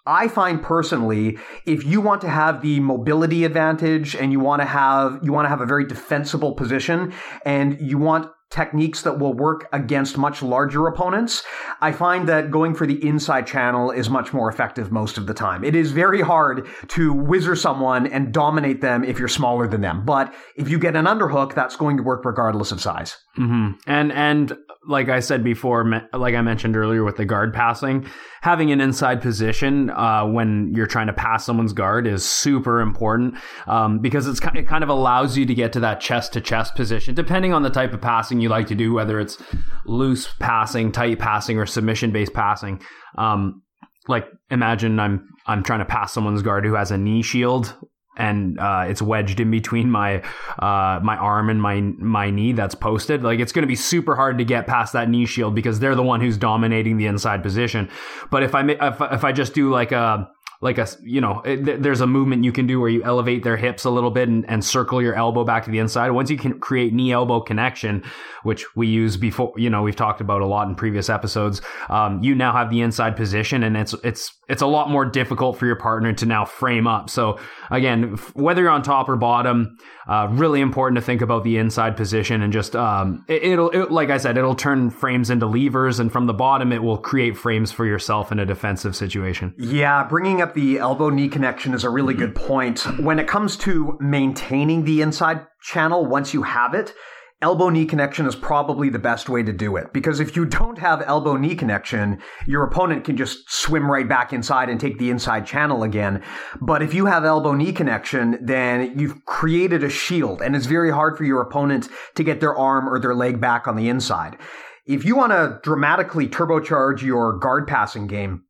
I 0.06 0.28
find 0.28 0.62
personally, 0.62 1.38
if 1.64 1.84
you 1.84 2.00
want 2.00 2.20
to 2.22 2.28
have 2.28 2.62
the 2.62 2.80
mobility 2.80 3.44
advantage 3.44 4.14
and 4.14 4.32
you 4.32 4.40
want 4.40 4.62
to 4.62 4.66
have, 4.66 5.20
you 5.22 5.32
want 5.32 5.46
to 5.46 5.50
have 5.50 5.60
a 5.60 5.66
very 5.66 5.86
defensible 5.86 6.52
position 6.52 7.12
and 7.44 7.80
you 7.80 7.98
want 7.98 8.30
techniques 8.50 9.02
that 9.02 9.18
will 9.18 9.34
work 9.34 9.68
against 9.72 10.16
much 10.16 10.42
larger 10.42 10.86
opponents, 10.86 11.42
I 11.80 11.92
find 11.92 12.28
that 12.28 12.50
going 12.50 12.74
for 12.74 12.86
the 12.86 13.04
inside 13.06 13.46
channel 13.46 13.90
is 13.90 14.08
much 14.08 14.32
more 14.32 14.48
effective 14.48 14.92
most 14.92 15.18
of 15.18 15.26
the 15.26 15.34
time. 15.34 15.64
It 15.64 15.74
is 15.74 15.90
very 15.90 16.20
hard 16.20 16.66
to 16.88 17.12
whizzer 17.12 17.56
someone 17.56 18.06
and 18.06 18.32
dominate 18.32 18.80
them 18.80 19.02
if 19.02 19.18
you're 19.18 19.28
smaller 19.28 19.66
than 19.66 19.80
them. 19.80 20.04
But 20.04 20.32
if 20.54 20.68
you 20.68 20.78
get 20.78 20.94
an 20.94 21.06
underhook, 21.06 21.54
that's 21.54 21.76
going 21.76 21.96
to 21.96 22.02
work 22.02 22.24
regardless 22.24 22.70
of 22.70 22.80
size. 22.80 23.16
Mm-hmm. 23.36 23.72
And, 23.86 24.12
and 24.12 24.56
like 24.88 25.08
I 25.08 25.20
said 25.20 25.42
before, 25.42 25.84
like 26.12 26.34
I 26.34 26.42
mentioned 26.42 26.76
earlier 26.76 27.04
with 27.04 27.16
the 27.16 27.24
guard 27.24 27.52
passing, 27.52 28.06
having 28.40 28.70
an 28.70 28.80
inside 28.80 29.20
position 29.20 29.90
uh, 29.90 30.24
when 30.24 30.72
you're 30.74 30.86
trying 30.86 31.08
to 31.08 31.12
pass 31.12 31.44
someone's 31.44 31.72
guard 31.72 32.06
is 32.06 32.24
super 32.24 32.80
important 32.80 33.34
um, 33.66 33.98
because 33.98 34.26
it's 34.26 34.40
it 34.54 34.66
kind 34.66 34.84
of 34.84 34.90
allows 34.90 35.36
you 35.36 35.44
to 35.46 35.54
get 35.54 35.72
to 35.72 35.80
that 35.80 36.00
chest 36.00 36.32
to 36.34 36.40
chest 36.40 36.74
position, 36.74 37.14
depending 37.14 37.52
on 37.52 37.62
the 37.62 37.70
type 37.70 37.92
of 37.92 38.00
passing 38.00 38.40
you 38.40 38.48
like 38.48 38.68
to 38.68 38.74
do, 38.74 38.92
whether 38.92 39.18
it's 39.18 39.42
loose 39.84 40.28
passing, 40.38 40.92
tight 40.92 41.18
passing, 41.18 41.58
or 41.58 41.66
submission 41.66 42.12
based 42.12 42.32
passing. 42.32 42.80
Um, 43.18 43.62
like 44.08 44.26
imagine 44.50 45.00
I'm 45.00 45.28
I'm 45.46 45.62
trying 45.62 45.80
to 45.80 45.84
pass 45.84 46.12
someone's 46.12 46.42
guard 46.42 46.64
who 46.64 46.74
has 46.74 46.90
a 46.90 46.98
knee 46.98 47.22
shield 47.22 47.74
and 48.16 48.58
uh, 48.58 48.86
it's 48.88 49.02
wedged 49.02 49.40
in 49.40 49.50
between 49.50 49.90
my 49.90 50.22
uh, 50.58 51.00
my 51.02 51.16
arm 51.16 51.50
and 51.50 51.60
my 51.60 51.80
my 51.80 52.30
knee 52.30 52.52
that's 52.52 52.74
posted. 52.74 53.22
Like 53.22 53.40
it's 53.40 53.52
going 53.52 53.62
to 53.62 53.68
be 53.68 53.76
super 53.76 54.16
hard 54.16 54.38
to 54.38 54.44
get 54.44 54.66
past 54.66 54.92
that 54.92 55.08
knee 55.08 55.26
shield 55.26 55.54
because 55.54 55.80
they're 55.80 55.94
the 55.94 56.02
one 56.02 56.20
who's 56.20 56.36
dominating 56.36 56.96
the 56.96 57.06
inside 57.06 57.42
position. 57.42 57.88
But 58.30 58.42
if 58.42 58.54
I 58.54 58.62
if, 58.68 59.00
if 59.00 59.24
I 59.24 59.32
just 59.32 59.54
do 59.54 59.70
like 59.70 59.92
a 59.92 60.30
like 60.60 60.78
a 60.78 60.88
you 61.02 61.20
know 61.20 61.40
it, 61.44 61.82
there's 61.82 62.00
a 62.00 62.06
movement 62.06 62.44
you 62.44 62.52
can 62.52 62.66
do 62.66 62.80
where 62.80 62.88
you 62.88 63.02
elevate 63.04 63.42
their 63.44 63.56
hips 63.56 63.84
a 63.84 63.90
little 63.90 64.10
bit 64.10 64.28
and, 64.28 64.48
and 64.48 64.64
circle 64.64 65.02
your 65.02 65.14
elbow 65.14 65.44
back 65.44 65.64
to 65.64 65.70
the 65.70 65.78
inside. 65.78 66.10
Once 66.10 66.30
you 66.30 66.38
can 66.38 66.58
create 66.58 66.92
knee 66.92 67.12
elbow 67.12 67.40
connection 67.40 68.02
which 68.42 68.64
we 68.76 68.86
use 68.86 69.16
before 69.16 69.52
you 69.56 69.68
know 69.68 69.82
we've 69.82 69.96
talked 69.96 70.20
about 70.20 70.40
a 70.40 70.46
lot 70.46 70.68
in 70.68 70.74
previous 70.74 71.08
episodes 71.08 71.60
um, 71.90 72.22
you 72.22 72.34
now 72.34 72.52
have 72.52 72.70
the 72.70 72.80
inside 72.80 73.16
position 73.16 73.62
and 73.62 73.76
it's 73.76 73.94
it's 74.04 74.32
it's 74.48 74.62
a 74.62 74.66
lot 74.66 74.88
more 74.90 75.04
difficult 75.04 75.58
for 75.58 75.66
your 75.66 75.76
partner 75.76 76.12
to 76.12 76.26
now 76.26 76.44
frame 76.44 76.86
up. 76.86 77.10
So 77.10 77.38
again 77.70 78.16
whether 78.34 78.62
you're 78.62 78.70
on 78.70 78.82
top 78.82 79.08
or 79.08 79.16
bottom 79.16 79.76
uh, 80.08 80.28
really 80.30 80.60
important 80.60 80.96
to 80.96 81.02
think 81.02 81.22
about 81.22 81.44
the 81.44 81.56
inside 81.56 81.96
position 81.96 82.42
and 82.42 82.52
just 82.52 82.76
um, 82.76 83.24
it, 83.28 83.58
will 83.58 83.70
it, 83.70 83.90
like 83.90 84.10
i 84.10 84.16
said 84.16 84.36
it'll 84.36 84.54
turn 84.54 84.90
frames 84.90 85.30
into 85.30 85.46
levers 85.46 85.98
and 85.98 86.12
from 86.12 86.26
the 86.26 86.34
bottom 86.34 86.72
it 86.72 86.82
will 86.82 86.98
create 86.98 87.36
frames 87.36 87.72
for 87.72 87.84
yourself 87.84 88.30
in 88.32 88.38
a 88.38 88.46
defensive 88.46 88.94
situation 88.94 89.54
yeah 89.58 90.04
bringing 90.04 90.40
up 90.40 90.54
the 90.54 90.78
elbow 90.78 91.10
knee 91.10 91.28
connection 91.28 91.74
is 91.74 91.84
a 91.84 91.90
really 91.90 92.14
good 92.14 92.34
point. 92.34 92.80
When 93.00 93.18
it 93.18 93.26
comes 93.26 93.56
to 93.58 93.96
maintaining 94.00 94.84
the 94.84 95.02
inside 95.02 95.46
channel 95.62 96.06
once 96.06 96.32
you 96.32 96.42
have 96.42 96.74
it, 96.74 96.94
elbow 97.42 97.68
knee 97.68 97.84
connection 97.84 98.26
is 98.26 98.34
probably 98.34 98.88
the 98.88 98.98
best 98.98 99.28
way 99.28 99.42
to 99.42 99.52
do 99.52 99.76
it 99.76 99.92
because 99.92 100.20
if 100.20 100.34
you 100.34 100.46
don't 100.46 100.78
have 100.78 101.02
elbow 101.02 101.36
knee 101.36 101.54
connection, 101.54 102.18
your 102.46 102.64
opponent 102.64 103.04
can 103.04 103.16
just 103.16 103.50
swim 103.50 103.90
right 103.90 104.08
back 104.08 104.32
inside 104.32 104.70
and 104.70 104.80
take 104.80 104.98
the 104.98 105.10
inside 105.10 105.46
channel 105.46 105.82
again. 105.82 106.22
But 106.62 106.82
if 106.82 106.94
you 106.94 107.06
have 107.06 107.24
elbow 107.24 107.52
knee 107.52 107.72
connection, 107.72 108.38
then 108.40 108.98
you've 108.98 109.24
created 109.26 109.84
a 109.84 109.90
shield 109.90 110.40
and 110.40 110.56
it's 110.56 110.66
very 110.66 110.90
hard 110.90 111.18
for 111.18 111.24
your 111.24 111.42
opponent 111.42 111.88
to 112.14 112.24
get 112.24 112.40
their 112.40 112.56
arm 112.56 112.88
or 112.88 112.98
their 112.98 113.14
leg 113.14 113.38
back 113.38 113.68
on 113.68 113.76
the 113.76 113.90
inside. 113.90 114.38
If 114.86 115.04
you 115.04 115.14
want 115.16 115.32
to 115.32 115.60
dramatically 115.62 116.28
turbocharge 116.28 117.02
your 117.02 117.38
guard 117.38 117.66
passing 117.66 118.06
game, 118.06 118.44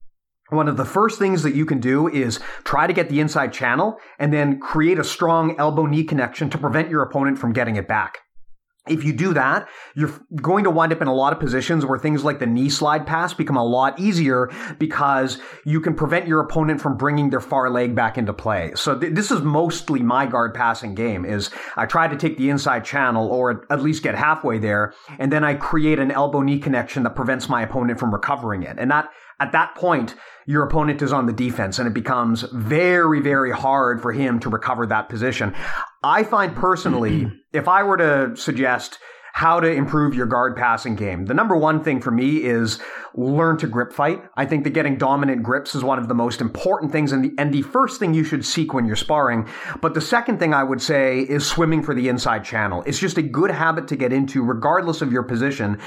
one 0.50 0.68
of 0.68 0.76
the 0.76 0.84
first 0.84 1.18
things 1.18 1.42
that 1.42 1.56
you 1.56 1.66
can 1.66 1.80
do 1.80 2.06
is 2.06 2.38
try 2.62 2.86
to 2.86 2.92
get 2.92 3.08
the 3.08 3.18
inside 3.18 3.52
channel 3.52 3.98
and 4.20 4.32
then 4.32 4.60
create 4.60 5.00
a 5.00 5.04
strong 5.04 5.58
elbow 5.58 5.86
knee 5.86 6.04
connection 6.04 6.50
to 6.50 6.58
prevent 6.58 6.88
your 6.88 7.02
opponent 7.02 7.36
from 7.38 7.52
getting 7.52 7.74
it 7.74 7.88
back. 7.88 8.18
If 8.88 9.04
you 9.04 9.12
do 9.12 9.34
that, 9.34 9.68
you're 9.94 10.12
going 10.40 10.64
to 10.64 10.70
wind 10.70 10.92
up 10.92 11.02
in 11.02 11.08
a 11.08 11.14
lot 11.14 11.32
of 11.32 11.40
positions 11.40 11.84
where 11.84 11.98
things 11.98 12.24
like 12.24 12.38
the 12.38 12.46
knee 12.46 12.68
slide 12.68 13.06
pass 13.06 13.34
become 13.34 13.56
a 13.56 13.64
lot 13.64 13.98
easier 13.98 14.50
because 14.78 15.38
you 15.64 15.80
can 15.80 15.94
prevent 15.94 16.26
your 16.26 16.40
opponent 16.40 16.80
from 16.80 16.96
bringing 16.96 17.30
their 17.30 17.40
far 17.40 17.70
leg 17.70 17.94
back 17.94 18.16
into 18.16 18.32
play. 18.32 18.72
So 18.76 18.98
th- 18.98 19.14
this 19.14 19.30
is 19.30 19.42
mostly 19.42 20.00
my 20.00 20.26
guard 20.26 20.54
passing 20.54 20.94
game 20.94 21.24
is 21.24 21.50
I 21.76 21.86
try 21.86 22.08
to 22.08 22.16
take 22.16 22.38
the 22.38 22.50
inside 22.50 22.84
channel 22.84 23.28
or 23.28 23.66
at 23.70 23.82
least 23.82 24.02
get 24.02 24.14
halfway 24.14 24.58
there 24.58 24.94
and 25.18 25.32
then 25.32 25.44
I 25.44 25.54
create 25.54 25.98
an 25.98 26.10
elbow 26.10 26.42
knee 26.42 26.58
connection 26.58 27.02
that 27.02 27.16
prevents 27.16 27.48
my 27.48 27.62
opponent 27.62 27.98
from 27.98 28.12
recovering 28.12 28.62
it. 28.62 28.76
And 28.78 28.90
that 28.90 29.10
at 29.38 29.52
that 29.52 29.74
point, 29.74 30.14
your 30.46 30.62
opponent 30.62 31.02
is 31.02 31.12
on 31.12 31.26
the 31.26 31.32
defense 31.32 31.78
and 31.78 31.86
it 31.86 31.92
becomes 31.92 32.42
very, 32.52 33.20
very 33.20 33.50
hard 33.50 34.00
for 34.00 34.12
him 34.12 34.38
to 34.40 34.48
recover 34.48 34.86
that 34.86 35.08
position. 35.08 35.54
I 36.06 36.22
find 36.22 36.54
personally, 36.54 37.30
if 37.52 37.66
I 37.66 37.82
were 37.82 37.96
to 37.96 38.36
suggest 38.36 38.98
how 39.32 39.60
to 39.60 39.70
improve 39.70 40.14
your 40.14 40.24
guard 40.24 40.56
passing 40.56 40.94
game. 40.94 41.26
The 41.26 41.34
number 41.34 41.54
one 41.54 41.84
thing 41.84 42.00
for 42.00 42.10
me 42.10 42.42
is 42.42 42.78
learn 43.14 43.58
to 43.58 43.66
grip 43.66 43.92
fight. 43.92 44.22
I 44.34 44.46
think 44.46 44.64
that 44.64 44.70
getting 44.70 44.96
dominant 44.96 45.42
grips 45.42 45.74
is 45.74 45.84
one 45.84 45.98
of 45.98 46.08
the 46.08 46.14
most 46.14 46.40
important 46.40 46.90
things 46.90 47.12
and 47.12 47.22
the, 47.22 47.32
and 47.36 47.52
the 47.52 47.60
first 47.60 48.00
thing 48.00 48.14
you 48.14 48.24
should 48.24 48.46
seek 48.46 48.72
when 48.72 48.86
you're 48.86 48.96
sparring. 48.96 49.46
But 49.82 49.92
the 49.92 50.00
second 50.00 50.38
thing 50.38 50.54
I 50.54 50.62
would 50.62 50.80
say 50.80 51.20
is 51.20 51.46
swimming 51.46 51.82
for 51.82 51.94
the 51.94 52.08
inside 52.08 52.46
channel. 52.46 52.82
It's 52.86 52.98
just 52.98 53.18
a 53.18 53.22
good 53.22 53.50
habit 53.50 53.88
to 53.88 53.96
get 53.96 54.10
into 54.10 54.42
regardless 54.42 55.02
of 55.02 55.12
your 55.12 55.24
position. 55.24 55.80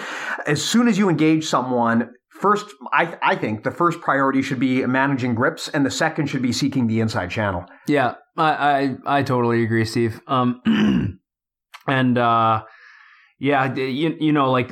As 0.46 0.64
soon 0.64 0.88
as 0.88 1.00
you 1.00 1.10
engage 1.10 1.48
someone, 1.48 2.12
first, 2.40 2.68
I, 2.92 3.18
I 3.22 3.36
think 3.36 3.64
the 3.64 3.72
first 3.72 4.02
priority 4.02 4.42
should 4.42 4.60
be 4.60 4.86
managing 4.86 5.36
grips, 5.36 5.68
and 5.68 5.86
the 5.86 5.92
second 5.92 6.28
should 6.28 6.42
be 6.42 6.54
seeking 6.54 6.88
the 6.88 7.00
inside 7.00 7.30
channel. 7.30 7.66
Yeah, 7.88 8.16
I 8.38 8.96
I, 9.06 9.20
I 9.20 9.24
totally 9.24 9.64
agree, 9.64 9.86
Steve. 9.86 10.22
Um, 10.28 10.62
and 11.88 12.18
uh, 12.18 12.64
yeah, 13.40 13.74
you, 13.74 14.18
you 14.20 14.34
know, 14.34 14.52
like 14.52 14.70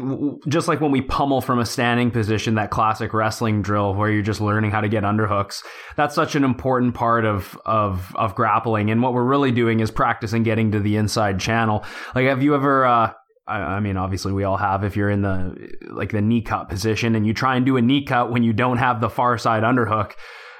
just 0.49 0.67
like 0.67 0.81
when 0.81 0.91
we 0.91 0.99
pummel 1.01 1.39
from 1.39 1.59
a 1.59 1.65
standing 1.65 2.11
position, 2.11 2.55
that 2.55 2.69
classic 2.69 3.13
wrestling 3.13 3.61
drill 3.61 3.93
where 3.93 4.11
you're 4.11 4.21
just 4.21 4.41
learning 4.41 4.71
how 4.71 4.81
to 4.81 4.89
get 4.89 5.03
underhooks. 5.03 5.63
That's 5.95 6.13
such 6.13 6.35
an 6.35 6.43
important 6.43 6.93
part 6.93 7.23
of 7.23 7.57
of 7.65 8.13
of 8.15 8.35
grappling. 8.35 8.91
And 8.91 9.01
what 9.01 9.13
we're 9.13 9.23
really 9.23 9.53
doing 9.53 9.79
is 9.79 9.89
practicing 9.89 10.43
getting 10.43 10.71
to 10.73 10.81
the 10.81 10.97
inside 10.97 11.39
channel. 11.39 11.85
Like, 12.13 12.27
have 12.27 12.43
you 12.43 12.55
ever? 12.55 12.85
Uh, 12.85 13.13
I, 13.47 13.79
mean, 13.79 13.97
obviously 13.97 14.33
we 14.33 14.43
all 14.43 14.57
have. 14.57 14.83
If 14.83 14.95
you're 14.97 15.09
in 15.09 15.21
the 15.21 15.77
like 15.89 16.11
the 16.11 16.21
knee 16.21 16.41
cut 16.41 16.69
position 16.69 17.15
and 17.15 17.25
you 17.25 17.33
try 17.33 17.55
and 17.55 17.65
do 17.65 17.77
a 17.77 17.81
knee 17.81 18.03
cut 18.03 18.31
when 18.31 18.43
you 18.43 18.53
don't 18.53 18.77
have 18.77 18.99
the 18.99 19.09
far 19.09 19.37
side 19.37 19.63
underhook, 19.63 20.13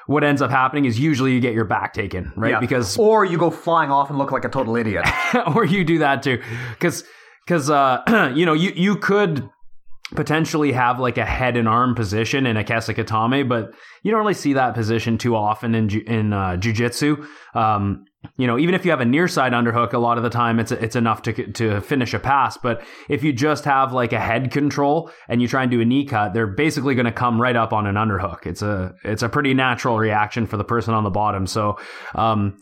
what 0.05 0.23
ends 0.23 0.41
up 0.41 0.49
happening 0.49 0.85
is 0.85 0.99
usually 0.99 1.33
you 1.33 1.39
get 1.41 1.53
your 1.53 1.65
back 1.65 1.93
taken, 1.93 2.31
right? 2.35 2.51
Yeah. 2.51 2.59
Because 2.59 2.97
or 2.97 3.25
you 3.25 3.37
go 3.37 3.51
flying 3.51 3.91
off 3.91 4.09
and 4.09 4.17
look 4.17 4.31
like 4.31 4.45
a 4.45 4.49
total 4.49 4.75
idiot, 4.77 5.05
or 5.55 5.65
you 5.65 5.83
do 5.83 5.99
that 5.99 6.23
too, 6.23 6.41
because 6.71 7.03
because 7.45 7.69
uh, 7.69 8.31
you 8.35 8.45
know 8.45 8.53
you 8.53 8.71
you 8.75 8.95
could 8.95 9.49
potentially 10.15 10.71
have 10.71 10.99
like 10.99 11.17
a 11.17 11.25
head 11.25 11.57
and 11.57 11.67
arm 11.67 11.93
position 11.93 12.45
in 12.45 12.55
a 12.55 12.63
kesa 12.63 12.95
gatame, 12.95 13.47
but 13.49 13.73
you 14.03 14.11
don't 14.11 14.21
really 14.21 14.33
see 14.33 14.53
that 14.53 14.73
position 14.73 15.17
too 15.17 15.35
often 15.35 15.75
in 15.75 15.89
in 16.07 16.31
uh, 16.31 16.55
jujitsu. 16.57 17.27
Um, 17.53 18.05
you 18.37 18.47
know, 18.47 18.57
even 18.57 18.75
if 18.75 18.83
you 18.83 18.91
have 18.91 19.01
a 19.01 19.05
near 19.05 19.27
side 19.27 19.53
underhook, 19.53 19.93
a 19.93 19.97
lot 19.97 20.17
of 20.17 20.23
the 20.23 20.29
time 20.29 20.59
it's 20.59 20.71
it's 20.71 20.95
enough 20.95 21.21
to 21.23 21.51
to 21.53 21.81
finish 21.81 22.13
a 22.13 22.19
pass. 22.19 22.57
But 22.57 22.83
if 23.09 23.23
you 23.23 23.31
just 23.31 23.65
have 23.65 23.93
like 23.93 24.11
a 24.11 24.19
head 24.19 24.51
control 24.51 25.11
and 25.27 25.41
you 25.41 25.47
try 25.47 25.63
and 25.63 25.71
do 25.71 25.81
a 25.81 25.85
knee 25.85 26.05
cut, 26.05 26.33
they're 26.33 26.47
basically 26.47 26.95
going 26.95 27.05
to 27.05 27.11
come 27.11 27.39
right 27.39 27.55
up 27.55 27.73
on 27.73 27.85
an 27.85 27.95
underhook. 27.95 28.45
It's 28.45 28.61
a 28.61 28.93
it's 29.03 29.21
a 29.21 29.29
pretty 29.29 29.53
natural 29.53 29.97
reaction 29.97 30.47
for 30.47 30.57
the 30.57 30.63
person 30.63 30.93
on 30.93 31.03
the 31.03 31.09
bottom. 31.11 31.45
So, 31.45 31.77
um, 32.15 32.59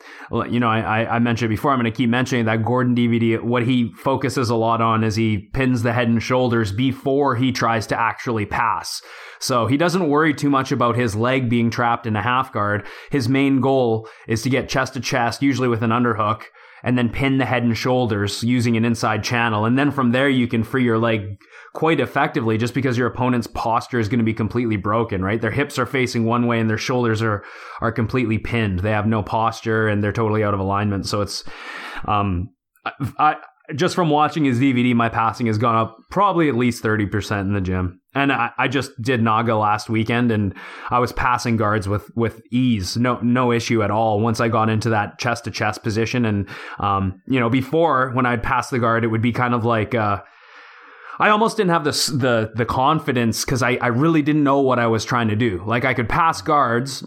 you 0.50 0.60
know, 0.60 0.70
I 0.70 1.16
I 1.16 1.20
mentioned 1.20 1.50
before. 1.50 1.72
I'm 1.72 1.80
going 1.80 1.92
to 1.92 1.98
keep 1.98 2.10
mentioning 2.10 2.46
that 2.46 2.64
Gordon 2.64 2.96
DVD. 2.96 3.42
What 3.42 3.64
he 3.64 3.94
focuses 3.94 4.50
a 4.50 4.56
lot 4.56 4.82
on 4.82 5.04
is 5.04 5.16
he 5.16 5.50
pins 5.54 5.84
the 5.84 5.94
head 5.94 6.08
and 6.10 6.22
shoulders 6.22 6.72
before 6.72 7.36
he 7.36 7.52
tries 7.52 7.88
to 7.88 8.00
actually 8.00 8.46
pass. 8.46 9.02
So 9.40 9.68
he 9.68 9.78
doesn't 9.78 10.10
worry 10.10 10.34
too 10.34 10.50
much 10.50 10.72
about 10.72 10.96
his 10.96 11.16
leg 11.16 11.50
being 11.50 11.70
trapped 11.70 12.06
in 12.06 12.16
a 12.16 12.22
half 12.22 12.52
guard. 12.52 12.86
His 13.12 13.30
main 13.30 13.62
goal 13.62 14.08
is 14.28 14.42
to 14.44 14.50
get 14.50 14.70
chest 14.70 14.94
to 14.94 15.00
chest, 15.00 15.42
usually 15.42 15.68
with 15.68 15.84
an 15.84 15.92
underhook, 15.92 16.44
and 16.84 16.98
then 16.98 17.10
pin 17.10 17.38
the 17.38 17.46
head 17.46 17.64
and 17.64 17.78
shoulders 17.78 18.44
using 18.44 18.78
an 18.78 18.86
inside 18.86 19.24
channel. 19.24 19.66
And 19.66 19.78
then 19.78 19.92
from 19.92 20.12
there, 20.12 20.30
you 20.30 20.48
can 20.48 20.64
free 20.64 20.84
your 20.84 21.00
leg 21.00 21.38
quite 21.74 22.00
effectively 22.00 22.58
just 22.58 22.74
because 22.74 22.98
your 22.98 23.08
opponent's 23.08 23.48
posture 23.48 24.00
is 24.00 24.08
going 24.08 24.20
to 24.20 24.26
be 24.26 24.34
completely 24.34 24.78
broken, 24.78 25.24
right? 25.24 25.42
Their 25.42 25.52
hips 25.52 25.78
are 25.78 25.86
facing 25.86 26.26
one 26.26 26.48
way 26.48 26.60
and 26.60 26.70
their 26.70 26.78
shoulders 26.78 27.22
are, 27.22 27.44
are 27.82 27.92
completely 27.92 28.38
pinned. 28.38 28.80
They 28.80 28.92
have 28.92 29.08
no 29.08 29.24
posture 29.24 29.88
and 29.88 30.04
they're 30.04 30.14
totally 30.14 30.44
out 30.44 30.54
of 30.54 30.60
alignment. 30.60 31.06
So 31.08 31.22
it's, 31.22 31.44
um, 32.08 32.50
I, 33.20 33.38
just 33.74 33.96
from 33.96 34.10
watching 34.10 34.46
his 34.46 34.60
DVD, 34.60 34.94
my 34.96 35.10
passing 35.10 35.48
has 35.48 35.58
gone 35.58 35.76
up 35.76 35.98
probably 36.12 36.50
at 36.50 36.56
least 36.56 36.84
30% 36.84 37.42
in 37.42 37.54
the 37.54 37.62
gym. 37.62 38.00
And 38.16 38.32
I, 38.32 38.52
I, 38.58 38.68
just 38.70 39.00
did 39.02 39.22
Naga 39.22 39.56
last 39.56 39.90
weekend 39.90 40.32
and 40.32 40.56
I 40.90 41.00
was 41.00 41.12
passing 41.12 41.58
guards 41.58 41.88
with, 41.88 42.10
with 42.16 42.42
ease. 42.50 42.96
No, 42.96 43.20
no 43.22 43.52
issue 43.52 43.84
at 43.84 43.92
all. 43.92 44.22
Once 44.22 44.40
I 44.40 44.48
got 44.48 44.70
into 44.70 44.90
that 44.90 45.20
chest 45.20 45.44
to 45.44 45.52
chest 45.52 45.84
position. 45.84 46.24
And, 46.26 46.48
um, 46.80 47.22
you 47.28 47.40
know, 47.40 47.50
before 47.50 48.12
when 48.12 48.26
I'd 48.26 48.42
pass 48.42 48.70
the 48.70 48.80
guard, 48.80 49.04
it 49.04 49.08
would 49.08 49.22
be 49.22 49.34
kind 49.34 49.54
of 49.54 49.66
like, 49.66 49.94
uh, 49.94 50.22
I 51.20 51.30
almost 51.30 51.58
didn't 51.58 51.70
have 51.70 51.84
the 51.84 51.92
the 51.92 52.52
the 52.56 52.66
confidence 52.66 53.46
because 53.46 53.64
I, 53.64 53.76
I 53.76 53.88
really 53.88 54.22
didn't 54.22 54.44
know 54.44 54.60
what 54.60 54.80
I 54.80 54.88
was 54.88 55.06
trying 55.06 55.30
to 55.30 55.36
do. 55.36 55.64
Like 55.66 55.86
I 55.86 55.94
could 55.94 56.10
pass 56.10 56.42
guards, 56.42 57.06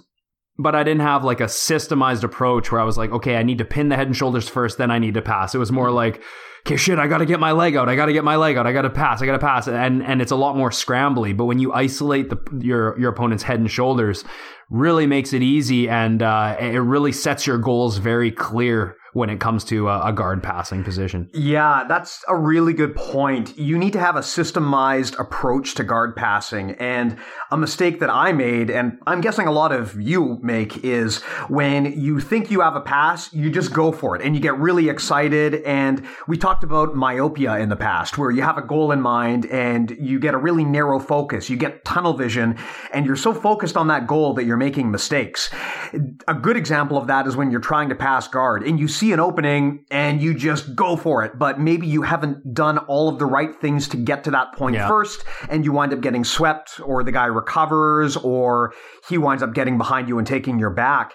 but 0.58 0.74
I 0.74 0.82
didn't 0.82 1.02
have 1.02 1.24
like 1.24 1.40
a 1.40 1.44
systemized 1.44 2.24
approach 2.24 2.72
where 2.72 2.80
I 2.80 2.84
was 2.84 2.98
like, 2.98 3.10
okay, 3.10 3.36
I 3.36 3.42
need 3.42 3.58
to 3.58 3.64
pin 3.64 3.88
the 3.88 3.96
head 3.96 4.06
and 4.06 4.16
shoulders 4.16 4.48
first, 4.48 4.78
then 4.78 4.90
I 4.90 4.98
need 4.98 5.14
to 5.14 5.22
pass. 5.22 5.54
It 5.54 5.58
was 5.58 5.72
more 5.72 5.90
like, 5.90 6.22
okay, 6.68 6.76
shit, 6.76 6.98
I 6.98 7.06
got 7.06 7.18
to 7.18 7.26
get 7.26 7.40
my 7.40 7.52
leg 7.52 7.76
out. 7.76 7.88
I 7.88 7.96
got 7.96 8.06
to 8.06 8.12
get 8.12 8.24
my 8.24 8.36
leg 8.36 8.58
out. 8.58 8.66
I 8.66 8.72
got 8.72 8.82
to 8.82 8.90
pass. 8.90 9.22
I 9.22 9.26
got 9.26 9.32
to 9.32 9.38
pass. 9.38 9.66
And 9.66 10.02
and 10.02 10.20
it's 10.20 10.32
a 10.32 10.36
lot 10.36 10.56
more 10.56 10.70
scrambly. 10.70 11.34
But 11.34 11.46
when 11.46 11.58
you 11.58 11.72
isolate 11.72 12.28
the 12.28 12.38
your 12.62 12.98
your 12.98 13.10
opponent's 13.10 13.42
head 13.42 13.58
and 13.58 13.70
shoulders, 13.70 14.24
really 14.70 15.06
makes 15.06 15.32
it 15.32 15.42
easy, 15.42 15.88
and 15.88 16.22
uh, 16.22 16.56
it 16.58 16.78
really 16.78 17.12
sets 17.12 17.46
your 17.46 17.58
goals 17.58 17.98
very 17.98 18.30
clear 18.30 18.96
when 19.12 19.30
it 19.30 19.40
comes 19.40 19.64
to 19.64 19.88
a, 19.88 20.08
a, 20.08 20.12
guard 20.12 20.42
passing 20.42 20.84
position. 20.84 21.28
Yeah, 21.32 21.84
that's 21.88 22.22
a 22.28 22.36
really 22.36 22.72
good 22.72 22.94
point. 22.94 23.56
You 23.58 23.78
need 23.78 23.92
to 23.94 24.00
have 24.00 24.16
a 24.16 24.20
systemized 24.20 25.18
approach 25.18 25.74
to 25.76 25.84
guard 25.84 26.14
passing. 26.14 26.72
And 26.72 27.16
a 27.50 27.56
mistake 27.56 28.00
that 28.00 28.10
I 28.10 28.32
made, 28.32 28.70
and 28.70 28.98
I'm 29.06 29.20
guessing 29.20 29.46
a 29.46 29.52
lot 29.52 29.72
of 29.72 30.00
you 30.00 30.38
make, 30.42 30.84
is 30.84 31.22
when 31.48 32.00
you 32.00 32.20
think 32.20 32.50
you 32.50 32.60
have 32.60 32.76
a 32.76 32.80
pass, 32.80 33.32
you 33.32 33.50
just 33.50 33.72
go 33.72 33.92
for 33.92 34.14
it 34.14 34.22
and 34.22 34.34
you 34.34 34.40
get 34.40 34.56
really 34.58 34.88
excited. 34.88 35.62
And 35.62 36.06
we 36.26 36.36
talked 36.36 36.62
about 36.62 36.94
myopia 36.94 37.58
in 37.58 37.70
the 37.70 37.76
past, 37.76 38.18
where 38.18 38.30
you 38.30 38.42
have 38.42 38.58
a 38.58 38.62
goal 38.62 38.92
in 38.92 39.00
mind 39.00 39.46
and 39.46 39.90
you 39.98 40.20
get 40.20 40.34
a 40.34 40.38
really 40.38 40.64
narrow 40.64 41.00
focus. 41.00 41.48
You 41.48 41.56
get 41.56 41.84
tunnel 41.84 42.12
vision 42.12 42.58
and 42.92 43.06
you're 43.06 43.16
so 43.16 43.32
focused 43.32 43.76
on 43.76 43.88
that 43.88 44.06
goal 44.06 44.34
that 44.34 44.44
you're 44.44 44.56
making 44.58 44.90
mistakes. 44.90 45.50
A 46.26 46.34
good 46.34 46.56
example 46.56 46.98
of 46.98 47.06
that 47.06 47.26
is 47.26 47.36
when 47.36 47.50
you're 47.50 47.60
trying 47.60 47.88
to 47.88 47.94
pass 47.94 48.28
guard 48.28 48.62
and 48.62 48.78
you 48.78 48.88
see 48.88 49.12
an 49.12 49.20
opening 49.20 49.84
and 49.90 50.20
you 50.20 50.34
just 50.34 50.74
go 50.74 50.96
for 50.96 51.24
it, 51.24 51.38
but 51.38 51.58
maybe 51.58 51.86
you 51.86 52.02
haven't 52.02 52.52
done 52.52 52.78
all 52.78 53.08
of 53.08 53.18
the 53.18 53.26
right 53.26 53.58
things 53.60 53.88
to 53.88 53.96
get 53.96 54.24
to 54.24 54.30
that 54.32 54.52
point 54.52 54.74
yeah. 54.74 54.88
first, 54.88 55.24
and 55.48 55.64
you 55.64 55.72
wind 55.72 55.92
up 55.92 56.00
getting 56.00 56.24
swept, 56.24 56.80
or 56.80 57.02
the 57.02 57.12
guy 57.12 57.26
recovers, 57.26 58.16
or 58.16 58.74
he 59.08 59.16
winds 59.16 59.42
up 59.42 59.54
getting 59.54 59.78
behind 59.78 60.08
you 60.08 60.18
and 60.18 60.26
taking 60.26 60.58
your 60.58 60.70
back. 60.70 61.14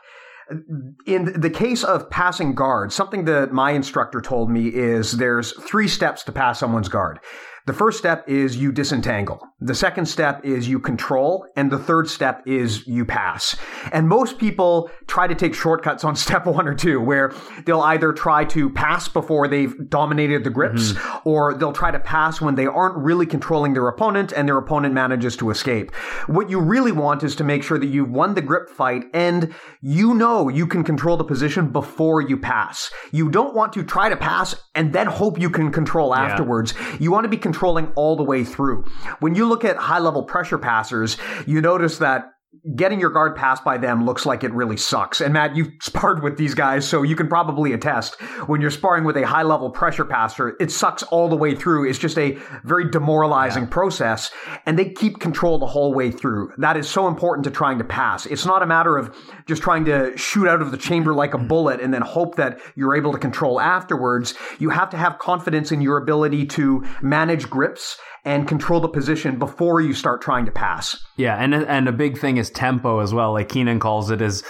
In 1.06 1.40
the 1.40 1.50
case 1.50 1.84
of 1.84 2.10
passing 2.10 2.54
guard, 2.54 2.92
something 2.92 3.26
that 3.26 3.54
my 3.54 3.72
instructor 3.72 4.22
told 4.22 4.50
me 4.50 4.68
is 4.68 5.14
there's 5.14 5.54
three 5.64 5.88
steps 5.88 6.24
to 6.24 6.32
pass 6.32 6.60
someone's 6.60 6.90
guard. 6.90 7.20
The 7.65 7.73
first 7.73 7.97
step 7.97 8.28
is 8.28 8.58
you 8.58 8.73
disentangle. 8.73 9.41
The 9.62 9.73
second 9.73 10.08
step 10.08 10.43
is 10.43 10.67
you 10.67 10.80
control. 10.80 11.45
And 11.56 11.71
the 11.71 11.78
third 11.78 12.10
step 12.10 12.43
is 12.45 12.86
you 12.86 13.06
pass. 13.06 13.56
And 13.93 14.10
most 14.10 14.38
people 14.38 14.91
try 15.08 15.28
to 15.28 15.36
take 15.36 15.56
shortcuts 15.56 16.04
on 16.04 16.15
step 16.23 16.45
one 16.45 16.67
or 16.67 16.76
two, 16.76 16.99
where 16.99 17.34
they'll 17.65 17.80
either 17.82 18.12
try 18.12 18.43
to 18.45 18.69
pass 18.69 19.08
before 19.08 19.47
they've 19.47 19.73
dominated 19.89 20.43
the 20.43 20.49
grips, 20.49 20.91
mm-hmm. 20.91 21.30
or 21.30 21.54
they'll 21.54 21.71
try 21.71 21.91
to 21.91 21.99
pass 21.99 22.41
when 22.41 22.56
they 22.56 22.65
aren't 22.65 22.97
really 22.97 23.26
controlling 23.26 23.73
their 23.73 23.88
opponent 23.88 24.34
and 24.34 24.47
their 24.47 24.58
opponent 24.58 24.93
manages 24.93 25.38
to 25.38 25.49
escape. 25.49 25.95
What 26.28 26.49
you 26.49 26.60
really 26.60 26.91
want 26.91 27.23
is 27.23 27.36
to 27.38 27.43
make 27.43 27.63
sure 27.63 27.80
that 27.80 27.88
you've 27.88 28.12
won 28.12 28.34
the 28.34 28.41
grip 28.41 28.69
fight 28.69 29.06
and 29.13 29.54
you 29.82 30.13
know 30.13 30.49
you 30.49 30.67
can 30.67 30.84
control 30.84 31.15
the 31.15 31.23
position 31.23 31.69
before 31.69 32.21
you 32.21 32.38
pass. 32.38 32.91
You 33.12 33.30
don't 33.30 33.56
want 33.56 33.71
to 33.73 33.84
try 33.84 34.10
to 34.10 34.17
pass 34.17 34.56
and 34.76 34.91
then 34.91 35.08
hope 35.08 35.39
you 35.39 35.49
can 35.49 35.71
control 35.71 36.10
yeah. 36.10 36.23
afterwards. 36.23 36.73
You 36.99 37.12
want 37.12 37.23
to 37.23 37.30
be 37.30 37.38
controlling 37.54 37.92
all 37.94 38.16
the 38.16 38.24
way 38.24 38.44
through. 38.44 38.84
When 39.20 39.36
you 39.36 39.48
look 39.48 39.63
at 39.63 39.78
high 39.78 40.00
level 40.00 40.24
pressure 40.24 40.58
passers, 40.58 41.18
you 41.46 41.62
notice 41.62 42.00
that 42.00 42.33
getting 42.76 42.99
your 42.99 43.10
guard 43.10 43.36
passed 43.36 43.63
by 43.63 43.78
them 43.78 44.06
looks 44.06 44.26
like 44.26 44.43
it 44.43 44.54
really 44.54 44.78
sucks. 44.78 45.19
And 45.19 45.34
Matt, 45.34 45.56
you've 45.56 45.71
sparred 45.82 46.23
with 46.23 46.38
these 46.38 46.54
guys, 46.54 46.88
so 46.88 47.04
you 47.04 47.15
can 47.15 47.28
probably 47.28 47.73
attest 47.73 48.15
when 48.47 48.62
you're 48.62 48.71
sparring 48.71 49.04
with 49.04 49.17
a 49.17 49.28
high 49.28 49.43
level 49.43 49.69
pressure 49.69 50.06
passer, 50.06 50.56
it 50.60 50.71
sucks 50.71 51.04
all 51.04 51.28
the 51.28 51.36
way 51.36 51.56
through. 51.56 51.89
It's 51.89 51.99
just 51.99 52.17
a 52.17 52.38
very 52.63 52.89
demoralizing 52.89 53.63
yeah. 53.63 53.69
process 53.69 54.32
and 54.65 54.80
they 54.80 54.89
keep 54.89 55.19
control 55.19 55.60
the 55.60 55.65
whole 55.65 55.93
way 55.93 56.12
through. 56.12 56.54
That 56.58 56.78
is 56.78 56.89
so 56.89 57.08
important 57.08 57.43
to 57.45 57.52
trying 57.52 57.78
to 57.80 57.84
pass. 57.84 58.26
It's 58.26 58.45
not 58.45 58.63
a 58.63 58.65
matter 58.65 58.97
of 58.97 59.15
just 59.45 59.62
trying 59.62 59.86
to 59.86 60.15
shoot 60.17 60.47
out 60.47 60.62
of 60.62 60.71
the 60.71 60.78
chamber 60.78 61.13
like 61.13 61.34
a 61.34 61.38
mm-hmm. 61.38 61.47
bullet 61.47 61.82
and 61.82 61.93
then 61.93 62.02
hope 62.02 62.36
that 62.36 62.60
you're 62.76 62.95
able 62.95 63.12
to 63.12 63.19
control 63.19 63.60
afterwards. 63.60 64.34
You 64.60 64.69
have 64.69 64.89
to 64.91 64.97
have 64.97 65.19
confidence 65.19 65.71
in 65.71 65.82
your 65.82 65.97
ability 65.97 66.45
to 66.47 66.86
manage 67.02 67.49
grips 67.49 67.97
and 68.26 68.47
control 68.47 68.80
the 68.80 68.88
position 68.88 69.38
before 69.38 69.82
you 69.82 69.93
start 69.93 70.21
trying 70.21 70.45
to 70.45 70.52
pass. 70.52 70.97
Yeah, 71.17 71.36
and 71.36 71.54
and 71.54 71.88
a 71.88 71.91
big 71.91 72.17
thing 72.17 72.38
is 72.38 72.49
tempo 72.54 73.00
as 73.00 73.13
well. 73.13 73.34
Like 73.34 73.50
Keenan 73.50 73.80
calls 73.80 74.12
it 74.12 74.22
is 74.22 74.44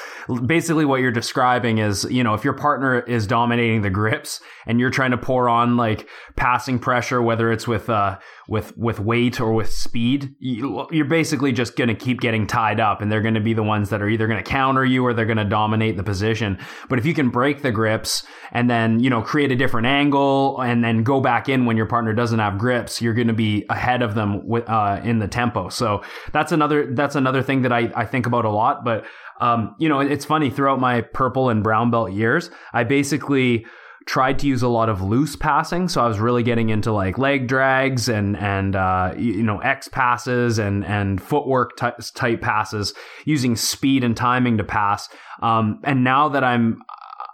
basically 0.45 0.85
what 0.85 1.01
you're 1.01 1.11
describing 1.11 1.77
is, 1.77 2.05
you 2.05 2.23
know, 2.23 2.33
if 2.33 2.43
your 2.43 2.53
partner 2.53 3.01
is 3.01 3.27
dominating 3.27 3.81
the 3.81 3.89
grips 3.89 4.41
and 4.65 4.79
you're 4.79 4.89
trying 4.89 5.11
to 5.11 5.17
pour 5.17 5.49
on 5.49 5.77
like 5.77 6.07
passing 6.35 6.79
pressure, 6.79 7.21
whether 7.21 7.51
it's 7.51 7.67
with, 7.67 7.89
uh, 7.89 8.17
with, 8.47 8.77
with 8.77 8.99
weight 8.99 9.39
or 9.39 9.53
with 9.53 9.71
speed, 9.71 10.35
you, 10.39 10.85
you're 10.91 11.05
basically 11.05 11.51
just 11.51 11.75
going 11.75 11.87
to 11.87 11.95
keep 11.95 12.19
getting 12.19 12.47
tied 12.47 12.79
up 12.79 13.01
and 13.01 13.11
they're 13.11 13.21
going 13.21 13.33
to 13.33 13.41
be 13.41 13.53
the 13.53 13.63
ones 13.63 13.89
that 13.89 14.01
are 14.01 14.09
either 14.09 14.27
going 14.27 14.41
to 14.41 14.49
counter 14.49 14.83
you 14.83 15.05
or 15.05 15.13
they're 15.13 15.25
going 15.25 15.37
to 15.37 15.45
dominate 15.45 15.97
the 15.97 16.03
position. 16.03 16.57
But 16.89 16.99
if 16.99 17.05
you 17.05 17.13
can 17.13 17.29
break 17.29 17.61
the 17.61 17.71
grips 17.71 18.25
and 18.51 18.69
then, 18.69 18.99
you 18.99 19.09
know, 19.09 19.21
create 19.21 19.51
a 19.51 19.55
different 19.55 19.87
angle 19.87 20.59
and 20.61 20.83
then 20.83 21.03
go 21.03 21.21
back 21.21 21.47
in 21.47 21.65
when 21.65 21.77
your 21.77 21.85
partner 21.85 22.13
doesn't 22.13 22.39
have 22.39 22.57
grips, 22.57 23.01
you're 23.01 23.13
going 23.13 23.27
to 23.27 23.33
be 23.33 23.65
ahead 23.69 24.01
of 24.01 24.15
them 24.15 24.45
with, 24.47 24.67
uh, 24.69 24.99
in 25.03 25.19
the 25.19 25.27
tempo. 25.27 25.69
So 25.69 26.03
that's 26.31 26.51
another, 26.51 26.93
that's 26.93 27.15
another 27.15 27.41
thing 27.41 27.61
that 27.61 27.71
I, 27.71 27.91
I 27.95 28.05
think 28.05 28.25
about 28.25 28.45
a 28.45 28.49
lot. 28.49 28.83
But, 28.83 29.05
um, 29.41 29.75
you 29.79 29.89
know, 29.89 29.99
it's 29.99 30.25
funny 30.25 30.49
throughout 30.49 30.79
my 30.79 31.01
purple 31.01 31.49
and 31.49 31.63
brown 31.63 31.91
belt 31.91 32.11
years, 32.11 32.49
I 32.73 32.83
basically, 32.83 33.65
tried 34.05 34.37
to 34.39 34.47
use 34.47 34.61
a 34.61 34.67
lot 34.67 34.89
of 34.89 35.01
loose 35.01 35.35
passing 35.35 35.87
so 35.87 36.03
i 36.03 36.07
was 36.07 36.19
really 36.19 36.43
getting 36.43 36.69
into 36.69 36.91
like 36.91 37.17
leg 37.17 37.47
drags 37.47 38.09
and 38.09 38.35
and 38.35 38.75
uh, 38.75 39.13
you 39.17 39.41
know 39.41 39.59
x 39.59 39.87
passes 39.87 40.59
and 40.59 40.83
and 40.85 41.21
footwork 41.21 41.77
type, 41.77 42.41
passes 42.41 42.93
using 43.25 43.55
speed 43.55 44.03
and 44.03 44.17
timing 44.17 44.57
to 44.57 44.63
pass 44.63 45.07
um, 45.41 45.79
and 45.83 46.03
now 46.03 46.27
that 46.27 46.43
i'm 46.43 46.81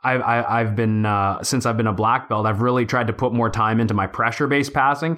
I, 0.01 0.61
I've 0.61 0.77
been 0.77 1.05
uh, 1.05 1.43
since 1.43 1.65
I've 1.65 1.75
been 1.75 1.85
a 1.85 1.93
black 1.93 2.29
belt. 2.29 2.45
I've 2.45 2.61
really 2.61 2.85
tried 2.85 3.07
to 3.07 3.13
put 3.13 3.33
more 3.33 3.49
time 3.49 3.81
into 3.81 3.93
my 3.93 4.07
pressure 4.07 4.47
based 4.47 4.73
passing. 4.73 5.17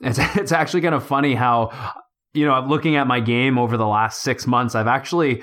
It's 0.00 0.18
it's 0.36 0.52
actually 0.52 0.82
kind 0.82 0.94
of 0.94 1.02
funny 1.02 1.34
how 1.34 1.70
you 2.34 2.46
know 2.46 2.52
I'm 2.52 2.68
looking 2.68 2.96
at 2.96 3.06
my 3.06 3.20
game 3.20 3.58
over 3.58 3.76
the 3.76 3.86
last 3.86 4.22
six 4.22 4.46
months. 4.46 4.74
I've 4.74 4.86
actually 4.86 5.42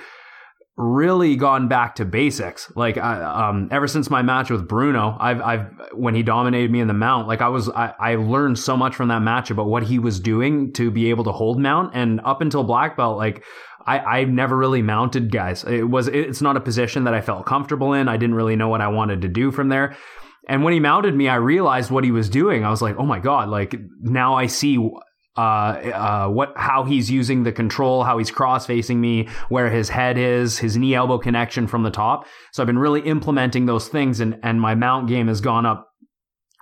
really 0.77 1.37
gone 1.37 1.69
back 1.69 1.95
to 1.95 2.03
basics. 2.05 2.69
Like, 2.75 2.97
I, 2.97 3.47
um, 3.47 3.69
ever 3.71 3.87
since 3.87 4.09
my 4.09 4.21
match 4.21 4.49
with 4.49 4.67
Bruno, 4.67 5.15
I've, 5.19 5.39
I've, 5.39 5.67
when 5.93 6.15
he 6.15 6.21
dominated 6.21 6.69
me 6.69 6.81
in 6.81 6.89
the 6.89 6.93
mount, 6.93 7.29
like 7.29 7.41
I 7.41 7.47
was, 7.47 7.69
I, 7.69 7.93
I 7.97 8.15
learned 8.15 8.59
so 8.59 8.75
much 8.75 8.93
from 8.93 9.07
that 9.07 9.21
match 9.21 9.49
about 9.49 9.67
what 9.67 9.83
he 9.83 9.99
was 9.99 10.19
doing 10.19 10.73
to 10.73 10.91
be 10.91 11.09
able 11.11 11.23
to 11.25 11.31
hold 11.31 11.61
mount. 11.61 11.95
And 11.95 12.19
up 12.25 12.41
until 12.41 12.63
black 12.65 12.97
belt, 12.97 13.17
like, 13.17 13.45
I, 13.87 13.99
I 13.99 14.23
never 14.25 14.57
really 14.57 14.81
mounted 14.81 15.31
guys. 15.31 15.63
It 15.63 15.89
was, 15.89 16.09
it's 16.09 16.41
not 16.41 16.57
a 16.57 16.61
position 16.61 17.05
that 17.05 17.13
I 17.13 17.21
felt 17.21 17.45
comfortable 17.45 17.93
in. 17.93 18.09
I 18.09 18.17
didn't 18.17 18.35
really 18.35 18.57
know 18.57 18.67
what 18.67 18.81
I 18.81 18.89
wanted 18.89 19.21
to 19.21 19.29
do 19.29 19.51
from 19.51 19.69
there. 19.69 19.95
And 20.49 20.63
when 20.63 20.73
he 20.73 20.81
mounted 20.81 21.15
me, 21.15 21.29
I 21.29 21.35
realized 21.35 21.89
what 21.89 22.03
he 22.03 22.11
was 22.11 22.29
doing. 22.29 22.65
I 22.65 22.69
was 22.69 22.81
like, 22.81 22.97
oh 22.97 23.05
my 23.05 23.19
God, 23.19 23.47
like 23.47 23.75
now 24.01 24.35
I 24.35 24.47
see 24.47 24.77
uh, 25.37 25.41
uh, 25.41 26.27
what 26.27 26.53
how 26.55 26.83
he's 26.83 27.11
using 27.11 27.43
the 27.43 27.51
control, 27.51 28.03
how 28.03 28.17
he's 28.17 28.31
cross 28.31 28.65
facing 28.65 29.01
me, 29.01 29.27
where 29.49 29.69
his 29.69 29.89
head 29.89 30.17
is, 30.17 30.59
his 30.59 30.77
knee 30.77 30.95
elbow 30.95 31.17
connection 31.17 31.67
from 31.67 31.83
the 31.83 31.91
top. 31.91 32.25
So 32.53 32.63
I've 32.63 32.67
been 32.67 32.79
really 32.79 33.01
implementing 33.01 33.65
those 33.65 33.87
things, 33.87 34.19
and 34.19 34.39
and 34.43 34.61
my 34.61 34.75
mount 34.75 35.07
game 35.07 35.27
has 35.27 35.41
gone 35.41 35.65
up 35.65 35.91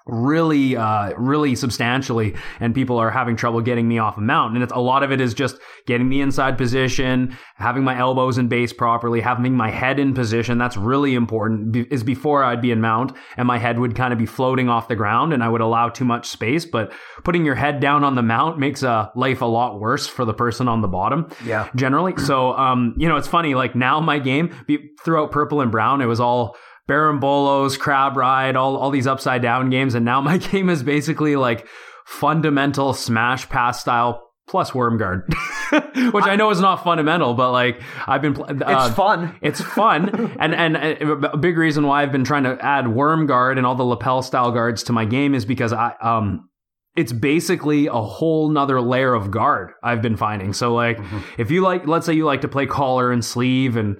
really 0.05 0.75
uh 0.75 1.13
really 1.17 1.55
substantially 1.55 2.35
and 2.59 2.75
people 2.75 2.97
are 2.97 3.09
having 3.09 3.37
trouble 3.37 3.61
getting 3.61 3.87
me 3.87 3.97
off 3.99 4.17
a 4.17 4.21
mount 4.21 4.53
and 4.53 4.61
it's 4.61 4.73
a 4.73 4.79
lot 4.79 5.01
of 5.01 5.11
it 5.13 5.21
is 5.21 5.33
just 5.33 5.57
getting 5.87 6.09
the 6.09 6.19
inside 6.19 6.57
position 6.57 7.35
having 7.55 7.83
my 7.85 7.97
elbows 7.97 8.37
in 8.37 8.49
base 8.49 8.73
properly 8.73 9.21
having 9.21 9.53
my 9.55 9.69
head 9.69 9.99
in 9.99 10.13
position. 10.13 10.57
That's 10.57 10.75
really 10.75 11.15
important. 11.15 11.71
Be- 11.71 11.87
is 11.89 12.03
before 12.03 12.43
I'd 12.43 12.61
be 12.61 12.71
in 12.71 12.81
mount 12.81 13.15
and 13.37 13.47
my 13.47 13.57
head 13.57 13.79
would 13.79 13.95
kind 13.95 14.11
of 14.11 14.19
be 14.19 14.25
floating 14.25 14.67
off 14.67 14.89
the 14.89 14.95
ground 14.95 15.31
and 15.31 15.41
I 15.41 15.47
would 15.47 15.61
allow 15.61 15.87
too 15.89 16.03
much 16.05 16.27
space 16.27 16.65
but 16.65 16.91
putting 17.23 17.45
your 17.45 17.55
head 17.55 17.79
down 17.79 18.03
on 18.03 18.15
the 18.15 18.21
mount 18.21 18.59
makes 18.59 18.83
uh, 18.83 19.07
life 19.15 19.41
a 19.41 19.45
lot 19.45 19.79
worse 19.79 20.05
for 20.07 20.25
the 20.25 20.33
person 20.33 20.67
on 20.67 20.81
the 20.81 20.87
bottom 20.89 21.29
Yeah. 21.45 21.69
generally. 21.75 22.13
So 22.17 22.53
um 22.57 22.93
you 22.97 23.07
know 23.07 23.15
it's 23.15 23.27
funny 23.29 23.55
like 23.55 23.73
now 23.75 24.01
my 24.01 24.19
game 24.19 24.53
be- 24.67 24.89
throughout 25.03 25.31
purple 25.31 25.61
and 25.61 25.71
brown 25.71 26.01
it 26.01 26.07
was 26.07 26.19
all 26.19 26.57
Berimbolos, 26.89 27.77
Crab 27.79 28.17
Ride, 28.17 28.55
all, 28.55 28.75
all 28.77 28.91
these 28.91 29.07
upside 29.07 29.41
down 29.41 29.69
games. 29.69 29.95
And 29.95 30.05
now 30.05 30.21
my 30.21 30.37
game 30.51 30.69
is 30.69 30.83
basically 30.83 31.35
like 31.35 31.67
fundamental 32.05 32.93
smash 32.93 33.47
pass 33.49 33.79
style 33.81 34.21
plus 34.47 34.75
worm 34.75 34.97
guard, 34.97 35.33
which 35.71 36.25
I 36.25 36.35
know 36.35 36.49
is 36.49 36.59
not 36.59 36.83
fundamental, 36.83 37.33
but 37.33 37.51
like 37.53 37.81
I've 38.05 38.21
been, 38.21 38.33
pl- 38.33 38.45
uh, 38.45 38.85
It's 38.87 38.95
fun. 38.95 39.35
it's 39.41 39.61
fun, 39.61 40.35
and 40.39 40.53
and 40.53 40.75
a 40.75 41.37
big 41.37 41.57
reason 41.57 41.87
why 41.87 42.03
I've 42.03 42.11
been 42.11 42.25
trying 42.25 42.43
to 42.43 42.57
add 42.61 42.89
worm 42.89 43.25
guard 43.25 43.57
and 43.57 43.65
all 43.65 43.75
the 43.75 43.83
lapel 43.83 44.21
style 44.21 44.51
guards 44.51 44.83
to 44.83 44.93
my 44.93 45.05
game 45.05 45.33
is 45.33 45.45
because 45.45 45.71
I 45.71 45.93
um 46.01 46.49
it's 46.97 47.13
basically 47.13 47.87
a 47.87 47.93
whole 47.93 48.49
nother 48.49 48.79
layer 48.81 49.13
of 49.13 49.31
guard 49.31 49.71
I've 49.81 50.01
been 50.01 50.17
finding. 50.17 50.51
So 50.53 50.73
like 50.75 50.99
if 51.37 51.49
you 51.49 51.61
like, 51.61 51.87
let's 51.87 52.05
say 52.05 52.13
you 52.13 52.25
like 52.25 52.41
to 52.41 52.47
play 52.49 52.65
collar 52.67 53.11
and 53.11 53.23
sleeve 53.25 53.77
and 53.77 53.97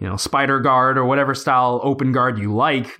you 0.00 0.08
know 0.08 0.16
spider 0.16 0.58
guard 0.58 0.98
or 0.98 1.04
whatever 1.04 1.34
style 1.34 1.80
open 1.82 2.12
guard 2.12 2.38
you 2.38 2.54
like. 2.54 2.98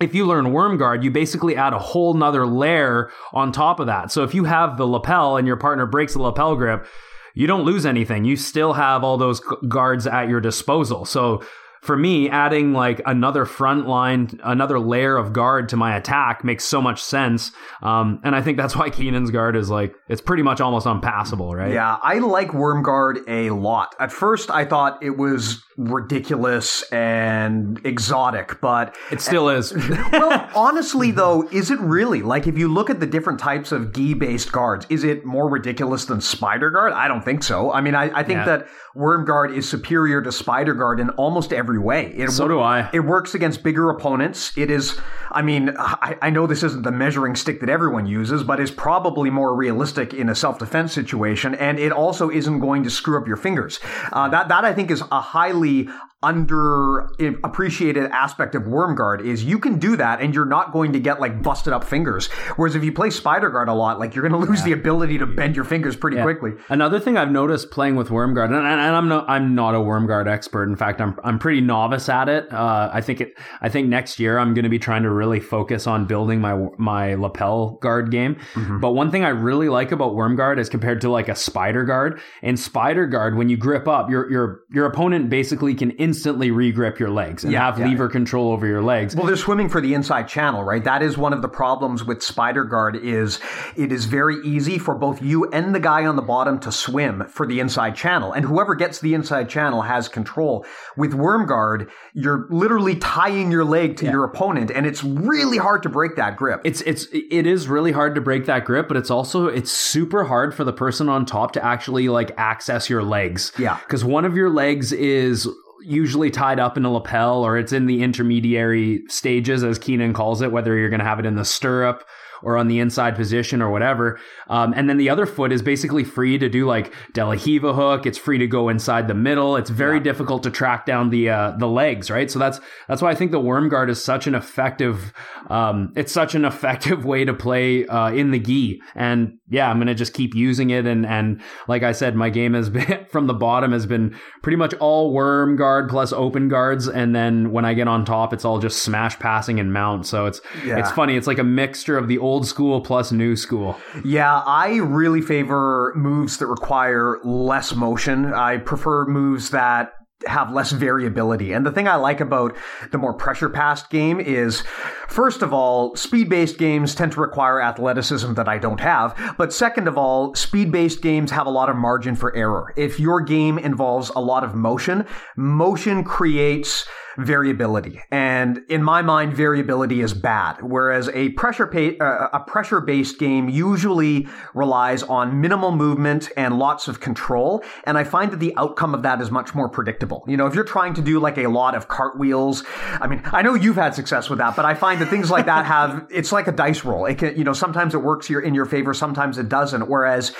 If 0.00 0.14
you 0.14 0.26
learn 0.26 0.52
worm 0.52 0.78
guard, 0.78 1.04
you 1.04 1.10
basically 1.10 1.56
add 1.56 1.74
a 1.74 1.78
whole 1.78 2.14
nother 2.14 2.46
layer 2.46 3.10
on 3.34 3.52
top 3.52 3.80
of 3.80 3.86
that. 3.88 4.10
So 4.10 4.24
if 4.24 4.34
you 4.34 4.44
have 4.44 4.78
the 4.78 4.86
lapel 4.86 5.36
and 5.36 5.46
your 5.46 5.58
partner 5.58 5.84
breaks 5.84 6.14
the 6.14 6.22
lapel 6.22 6.56
grip, 6.56 6.86
you 7.34 7.46
don't 7.46 7.64
lose 7.64 7.84
anything. 7.84 8.24
You 8.24 8.36
still 8.36 8.72
have 8.72 9.04
all 9.04 9.18
those 9.18 9.40
guards 9.68 10.06
at 10.06 10.28
your 10.30 10.40
disposal. 10.40 11.04
So 11.04 11.42
for 11.82 11.96
me, 11.96 12.28
adding 12.28 12.72
like 12.72 13.00
another 13.06 13.44
front 13.44 13.86
line, 13.88 14.38
another 14.44 14.78
layer 14.78 15.16
of 15.16 15.32
guard 15.32 15.68
to 15.70 15.76
my 15.76 15.96
attack 15.96 16.44
makes 16.44 16.64
so 16.64 16.82
much 16.82 17.02
sense. 17.02 17.52
Um, 17.82 18.20
and 18.22 18.36
I 18.36 18.42
think 18.42 18.56
that's 18.58 18.76
why 18.76 18.90
Keenan's 18.90 19.30
guard 19.30 19.56
is 19.56 19.70
like, 19.70 19.94
it's 20.08 20.20
pretty 20.20 20.42
much 20.42 20.60
almost 20.60 20.86
unpassable, 20.86 21.54
right? 21.54 21.72
Yeah, 21.72 21.96
I 22.02 22.18
like 22.18 22.48
Wormguard 22.48 23.22
a 23.28 23.50
lot. 23.50 23.94
At 23.98 24.12
first, 24.12 24.50
I 24.50 24.64
thought 24.64 25.02
it 25.02 25.16
was 25.16 25.62
ridiculous 25.78 26.82
and 26.92 27.80
exotic, 27.86 28.60
but 28.60 28.96
It 29.10 29.20
still 29.20 29.48
is. 29.48 29.72
well, 30.12 30.48
honestly, 30.54 31.10
though, 31.12 31.48
is 31.50 31.70
it 31.70 31.78
really? 31.80 32.22
Like, 32.22 32.46
if 32.46 32.58
you 32.58 32.68
look 32.68 32.90
at 32.90 33.00
the 33.00 33.06
different 33.06 33.38
types 33.38 33.70
of 33.72 33.92
gi 33.94 34.14
based 34.14 34.50
guards, 34.52 34.86
is 34.90 35.04
it 35.04 35.24
more 35.24 35.48
ridiculous 35.48 36.06
than 36.06 36.20
Spider 36.20 36.70
Guard? 36.70 36.92
I 36.92 37.08
don't 37.08 37.24
think 37.24 37.42
so. 37.42 37.72
I 37.72 37.80
mean, 37.80 37.94
I, 37.94 38.04
I 38.18 38.22
think 38.24 38.38
Yeah. 38.38 38.44
that 38.46 38.68
Worm 38.94 39.24
Guard 39.24 39.52
is 39.52 39.68
superior 39.68 40.20
to 40.22 40.32
Spider 40.32 40.74
Guard 40.74 41.00
in 41.00 41.10
almost 41.10 41.52
every 41.52 41.69
way. 41.78 42.12
It 42.16 42.30
So 42.30 42.48
do 42.48 42.60
I. 42.60 42.90
It 42.92 43.00
works 43.00 43.34
against 43.34 43.62
bigger 43.62 43.90
opponents. 43.90 44.56
It 44.56 44.70
is, 44.70 44.98
I 45.30 45.42
mean, 45.42 45.74
I, 45.78 46.16
I 46.22 46.30
know 46.30 46.46
this 46.46 46.62
isn't 46.62 46.82
the 46.82 46.92
measuring 46.92 47.36
stick 47.36 47.60
that 47.60 47.68
everyone 47.68 48.06
uses, 48.06 48.42
but 48.42 48.60
is 48.60 48.70
probably 48.70 49.30
more 49.30 49.54
realistic 49.54 50.14
in 50.14 50.28
a 50.28 50.34
self 50.34 50.58
defense 50.58 50.92
situation. 50.92 51.54
And 51.54 51.78
it 51.78 51.92
also 51.92 52.30
isn't 52.30 52.60
going 52.60 52.84
to 52.84 52.90
screw 52.90 53.18
up 53.18 53.26
your 53.26 53.36
fingers. 53.36 53.80
Uh, 54.12 54.28
that, 54.28 54.48
that 54.48 54.64
I 54.64 54.72
think 54.72 54.90
is 54.90 55.02
a 55.12 55.20
highly 55.20 55.88
under 56.22 57.10
appreciated 57.42 58.04
aspect 58.10 58.54
of 58.54 58.64
Wormguard 58.64 59.24
is 59.24 59.42
you 59.42 59.58
can 59.58 59.78
do 59.78 59.96
that 59.96 60.20
and 60.20 60.34
you're 60.34 60.44
not 60.44 60.72
going 60.72 60.92
to 60.92 61.00
get 61.00 61.18
like 61.18 61.42
busted 61.42 61.72
up 61.72 61.82
fingers. 61.82 62.26
Whereas 62.56 62.74
if 62.74 62.84
you 62.84 62.92
play 62.92 63.08
Spider 63.10 63.48
Guard 63.48 63.68
a 63.68 63.74
lot, 63.74 63.98
like 63.98 64.14
you're 64.14 64.28
going 64.28 64.40
to 64.40 64.48
lose 64.48 64.62
the 64.62 64.72
ability 64.72 65.18
to 65.18 65.26
bend 65.26 65.56
your 65.56 65.64
fingers 65.64 65.96
pretty 65.96 66.20
quickly. 66.20 66.52
Another 66.68 67.00
thing 67.00 67.16
I've 67.16 67.30
noticed 67.30 67.70
playing 67.70 67.96
with 67.96 68.08
Wormguard, 68.08 68.46
and, 68.46 68.54
and 68.56 68.66
I'm 68.66 69.08
no, 69.08 69.24
I'm 69.26 69.54
not 69.54 69.74
a 69.74 69.78
Wormguard 69.78 70.28
expert. 70.28 70.64
In 70.68 70.76
fact, 70.76 71.00
I'm 71.00 71.18
I'm 71.24 71.38
pretty 71.38 71.62
novice 71.62 72.08
at 72.08 72.28
it. 72.28 72.52
Uh, 72.52 72.90
I 72.92 73.00
think 73.00 73.22
it. 73.22 73.38
I 73.62 73.68
think 73.70 73.88
next 73.88 74.20
year 74.20 74.38
I'm 74.38 74.52
going 74.52 74.64
to 74.64 74.70
be 74.70 74.78
trying 74.78 75.04
to 75.04 75.10
really 75.10 75.40
focus 75.40 75.86
on 75.86 76.06
building 76.06 76.40
my 76.40 76.68
my 76.76 77.14
lapel 77.14 77.78
guard 77.80 78.10
game. 78.10 78.38
But 78.80 78.92
one 78.92 79.10
thing 79.10 79.24
I 79.24 79.30
really 79.30 79.68
like 79.68 79.90
about 79.90 80.12
Wormguard 80.12 80.58
as 80.58 80.68
compared 80.68 81.00
to 81.00 81.10
like 81.10 81.28
a 81.28 81.34
Spider 81.34 81.84
Guard, 81.84 82.20
in 82.42 82.56
Spider 82.56 83.06
Guard, 83.06 83.36
when 83.36 83.48
you 83.48 83.56
grip 83.56 83.88
up, 83.88 84.10
your 84.10 84.30
your 84.30 84.60
your 84.70 84.86
opponent 84.86 85.30
basically 85.30 85.74
can 85.74 85.90
instantly 86.10 86.50
regrip 86.50 86.98
your 86.98 87.08
legs 87.10 87.44
and 87.44 87.52
Yeah, 87.52 87.66
have 87.66 87.78
yeah. 87.78 87.86
lever 87.88 88.08
control 88.08 88.50
over 88.52 88.66
your 88.66 88.82
legs. 88.82 89.14
Well, 89.14 89.26
they're 89.26 89.36
swimming 89.36 89.68
for 89.68 89.80
the 89.80 89.94
inside 89.94 90.26
channel, 90.26 90.64
right? 90.64 90.82
That 90.82 91.02
is 91.02 91.16
one 91.16 91.32
of 91.32 91.40
the 91.40 91.48
problems 91.48 92.02
with 92.04 92.20
Spider 92.20 92.64
Guard 92.64 92.96
is 92.96 93.38
it 93.76 93.92
is 93.92 94.06
very 94.06 94.36
easy 94.44 94.76
for 94.78 94.94
both 94.96 95.22
you 95.22 95.48
and 95.50 95.72
the 95.72 95.78
guy 95.80 96.04
on 96.06 96.16
the 96.16 96.22
bottom 96.22 96.58
to 96.60 96.72
swim 96.72 97.24
for 97.28 97.46
the 97.46 97.60
inside 97.60 97.94
channel. 97.94 98.32
And 98.32 98.44
whoever 98.44 98.74
gets 98.74 98.98
the 99.00 99.14
inside 99.14 99.48
channel 99.48 99.82
has 99.82 100.08
control. 100.08 100.66
With 100.96 101.14
Worm 101.14 101.46
Guard, 101.46 101.88
you're 102.12 102.48
literally 102.50 102.96
tying 102.96 103.52
your 103.52 103.64
leg 103.64 103.96
to 103.98 104.06
your 104.06 104.24
opponent 104.24 104.70
and 104.74 104.86
it's 104.86 105.04
really 105.04 105.58
hard 105.58 105.82
to 105.84 105.88
break 105.88 106.16
that 106.16 106.36
grip. 106.36 106.60
it's 106.64 106.80
it's 106.82 107.06
it 107.12 107.46
is 107.46 107.68
really 107.68 107.92
hard 107.92 108.16
to 108.16 108.20
break 108.20 108.46
that 108.46 108.64
grip, 108.64 108.88
but 108.88 108.96
it's 108.96 109.10
also 109.10 109.46
it's 109.46 109.70
super 109.70 110.24
hard 110.24 110.54
for 110.54 110.64
the 110.64 110.72
person 110.72 111.08
on 111.08 111.24
top 111.24 111.52
to 111.52 111.64
actually 111.64 112.08
like 112.08 112.32
access 112.36 112.90
your 112.90 113.04
legs. 113.04 113.52
Yeah. 113.58 113.78
Because 113.78 114.04
one 114.04 114.24
of 114.24 114.34
your 114.36 114.50
legs 114.50 114.92
is 114.92 115.48
usually 115.82 116.30
tied 116.30 116.58
up 116.58 116.76
in 116.76 116.84
a 116.84 116.90
lapel 116.90 117.44
or 117.44 117.58
it's 117.58 117.72
in 117.72 117.86
the 117.86 118.02
intermediary 118.02 119.02
stages 119.08 119.64
as 119.64 119.78
Keenan 119.78 120.12
calls 120.12 120.42
it, 120.42 120.52
whether 120.52 120.76
you're 120.76 120.90
gonna 120.90 121.04
have 121.04 121.18
it 121.18 121.26
in 121.26 121.36
the 121.36 121.44
stirrup 121.44 122.04
or 122.42 122.56
on 122.56 122.68
the 122.68 122.78
inside 122.78 123.16
position 123.16 123.62
or 123.62 123.70
whatever. 123.70 124.18
Um, 124.48 124.72
and 124.76 124.88
then 124.88 124.96
the 124.96 125.10
other 125.10 125.26
foot 125.26 125.52
is 125.52 125.62
basically 125.62 126.04
free 126.04 126.38
to 126.38 126.48
do 126.48 126.66
like 126.66 126.92
De 127.12 127.24
La 127.24 127.36
Riva 127.44 127.72
hook. 127.72 128.06
It's 128.06 128.18
free 128.18 128.38
to 128.38 128.46
go 128.46 128.68
inside 128.68 129.08
the 129.08 129.14
middle. 129.14 129.56
It's 129.56 129.70
very 129.70 129.98
yeah. 129.98 130.04
difficult 130.04 130.42
to 130.44 130.50
track 130.50 130.86
down 130.86 131.10
the 131.10 131.30
uh, 131.30 131.52
the 131.58 131.66
legs, 131.66 132.10
right? 132.10 132.30
So 132.30 132.38
that's 132.38 132.60
that's 132.88 133.02
why 133.02 133.10
I 133.10 133.14
think 133.14 133.30
the 133.30 133.40
worm 133.40 133.68
guard 133.68 133.90
is 133.90 134.02
such 134.02 134.26
an 134.26 134.34
effective. 134.34 135.12
Um, 135.48 135.92
it's 135.96 136.12
such 136.12 136.34
an 136.34 136.44
effective 136.44 137.04
way 137.04 137.24
to 137.24 137.34
play 137.34 137.86
uh, 137.86 138.10
in 138.10 138.30
the 138.30 138.38
gi. 138.38 138.80
And 138.94 139.38
yeah, 139.48 139.70
I'm 139.70 139.78
gonna 139.78 139.94
just 139.94 140.14
keep 140.14 140.34
using 140.34 140.70
it. 140.70 140.86
And 140.86 141.04
and 141.06 141.40
like 141.68 141.82
I 141.82 141.92
said, 141.92 142.14
my 142.14 142.30
game 142.30 142.54
has 142.54 142.70
been 142.70 143.06
from 143.08 143.26
the 143.26 143.34
bottom 143.34 143.72
has 143.72 143.86
been 143.86 144.16
pretty 144.42 144.56
much 144.56 144.74
all 144.74 145.12
worm 145.12 145.56
guard 145.56 145.88
plus 145.88 146.12
open 146.12 146.48
guards, 146.48 146.88
and 146.88 147.14
then 147.14 147.52
when 147.52 147.64
I 147.64 147.74
get 147.74 147.88
on 147.88 148.04
top, 148.04 148.32
it's 148.32 148.44
all 148.44 148.58
just 148.58 148.82
smash 148.82 149.18
passing 149.18 149.60
and 149.60 149.72
mount. 149.72 150.06
So 150.06 150.26
it's 150.26 150.40
yeah. 150.64 150.78
it's 150.78 150.90
funny. 150.90 151.16
It's 151.16 151.26
like 151.26 151.38
a 151.38 151.44
mixture 151.44 151.98
of 151.98 152.08
the 152.08 152.18
old 152.18 152.29
school 152.46 152.80
plus 152.80 153.12
new 153.12 153.36
school. 153.36 153.76
Yeah, 154.04 154.42
I 154.46 154.76
really 154.76 155.20
favor 155.20 155.92
moves 155.96 156.38
that 156.38 156.46
require 156.46 157.18
less 157.24 157.74
motion. 157.74 158.32
I 158.32 158.58
prefer 158.58 159.06
moves 159.06 159.50
that 159.50 159.92
have 160.26 160.52
less 160.52 160.70
variability. 160.72 161.52
And 161.52 161.64
the 161.64 161.72
thing 161.72 161.88
I 161.88 161.94
like 161.94 162.20
about 162.20 162.54
the 162.90 162.98
more 162.98 163.14
pressure 163.14 163.48
passed 163.48 163.90
game 163.90 164.20
is, 164.20 164.62
first 165.08 165.42
of 165.42 165.52
all, 165.52 165.96
speed 165.96 166.28
based 166.28 166.58
games 166.58 166.94
tend 166.94 167.12
to 167.12 167.20
require 167.20 167.60
athleticism 167.60 168.34
that 168.34 168.48
I 168.48 168.58
don't 168.58 168.80
have. 168.80 169.34
But 169.38 169.52
second 169.52 169.88
of 169.88 169.96
all, 169.96 170.34
speed 170.34 170.70
based 170.70 171.00
games 171.00 171.30
have 171.30 171.46
a 171.46 171.50
lot 171.50 171.70
of 171.70 171.76
margin 171.76 172.16
for 172.16 172.34
error. 172.36 172.72
If 172.76 173.00
your 173.00 173.20
game 173.20 173.58
involves 173.58 174.10
a 174.10 174.20
lot 174.20 174.44
of 174.44 174.54
motion, 174.54 175.06
motion 175.36 176.04
creates 176.04 176.86
variability. 177.18 178.00
And 178.10 178.62
in 178.68 178.82
my 178.82 179.02
mind, 179.02 179.34
variability 179.34 180.00
is 180.00 180.14
bad. 180.14 180.62
Whereas 180.62 181.08
a 181.10 181.30
pressure 181.30 181.66
pa- 181.66 182.04
uh, 182.04 182.28
a 182.32 182.40
pressure 182.40 182.80
based 182.80 183.18
game 183.18 183.48
usually 183.48 184.28
relies 184.54 185.02
on 185.02 185.40
minimal 185.40 185.72
movement 185.72 186.30
and 186.36 186.58
lots 186.58 186.88
of 186.88 187.00
control. 187.00 187.62
And 187.84 187.98
I 187.98 188.04
find 188.04 188.30
that 188.32 188.40
the 188.40 188.54
outcome 188.56 188.94
of 188.94 189.02
that 189.02 189.20
is 189.20 189.30
much 189.30 189.54
more 189.54 189.68
predictable. 189.68 190.24
You 190.26 190.36
know, 190.36 190.46
if 190.46 190.54
you're 190.54 190.64
trying 190.64 190.94
to 190.94 191.02
do 191.02 191.20
like 191.20 191.38
a 191.38 191.48
lot 191.48 191.74
of 191.74 191.88
cartwheels, 191.88 192.64
I 193.00 193.06
mean, 193.06 193.22
I 193.32 193.42
know 193.42 193.54
you've 193.54 193.76
had 193.76 193.94
success 193.94 194.30
with 194.30 194.38
that, 194.38 194.56
but 194.56 194.64
I 194.64 194.74
find 194.74 195.00
that 195.00 195.08
things 195.08 195.30
like 195.30 195.46
that 195.46 195.66
have 195.66 196.06
it's 196.10 196.32
like 196.32 196.46
a 196.46 196.52
dice 196.52 196.84
roll. 196.84 197.06
It 197.06 197.18
can, 197.18 197.36
you 197.36 197.44
know, 197.44 197.52
sometimes 197.52 197.94
it 197.94 197.98
works 198.02 198.30
in 198.30 198.54
your 198.54 198.66
favor, 198.66 198.94
sometimes 198.94 199.38
it 199.38 199.48
doesn't. 199.48 199.88
Whereas 199.88 200.32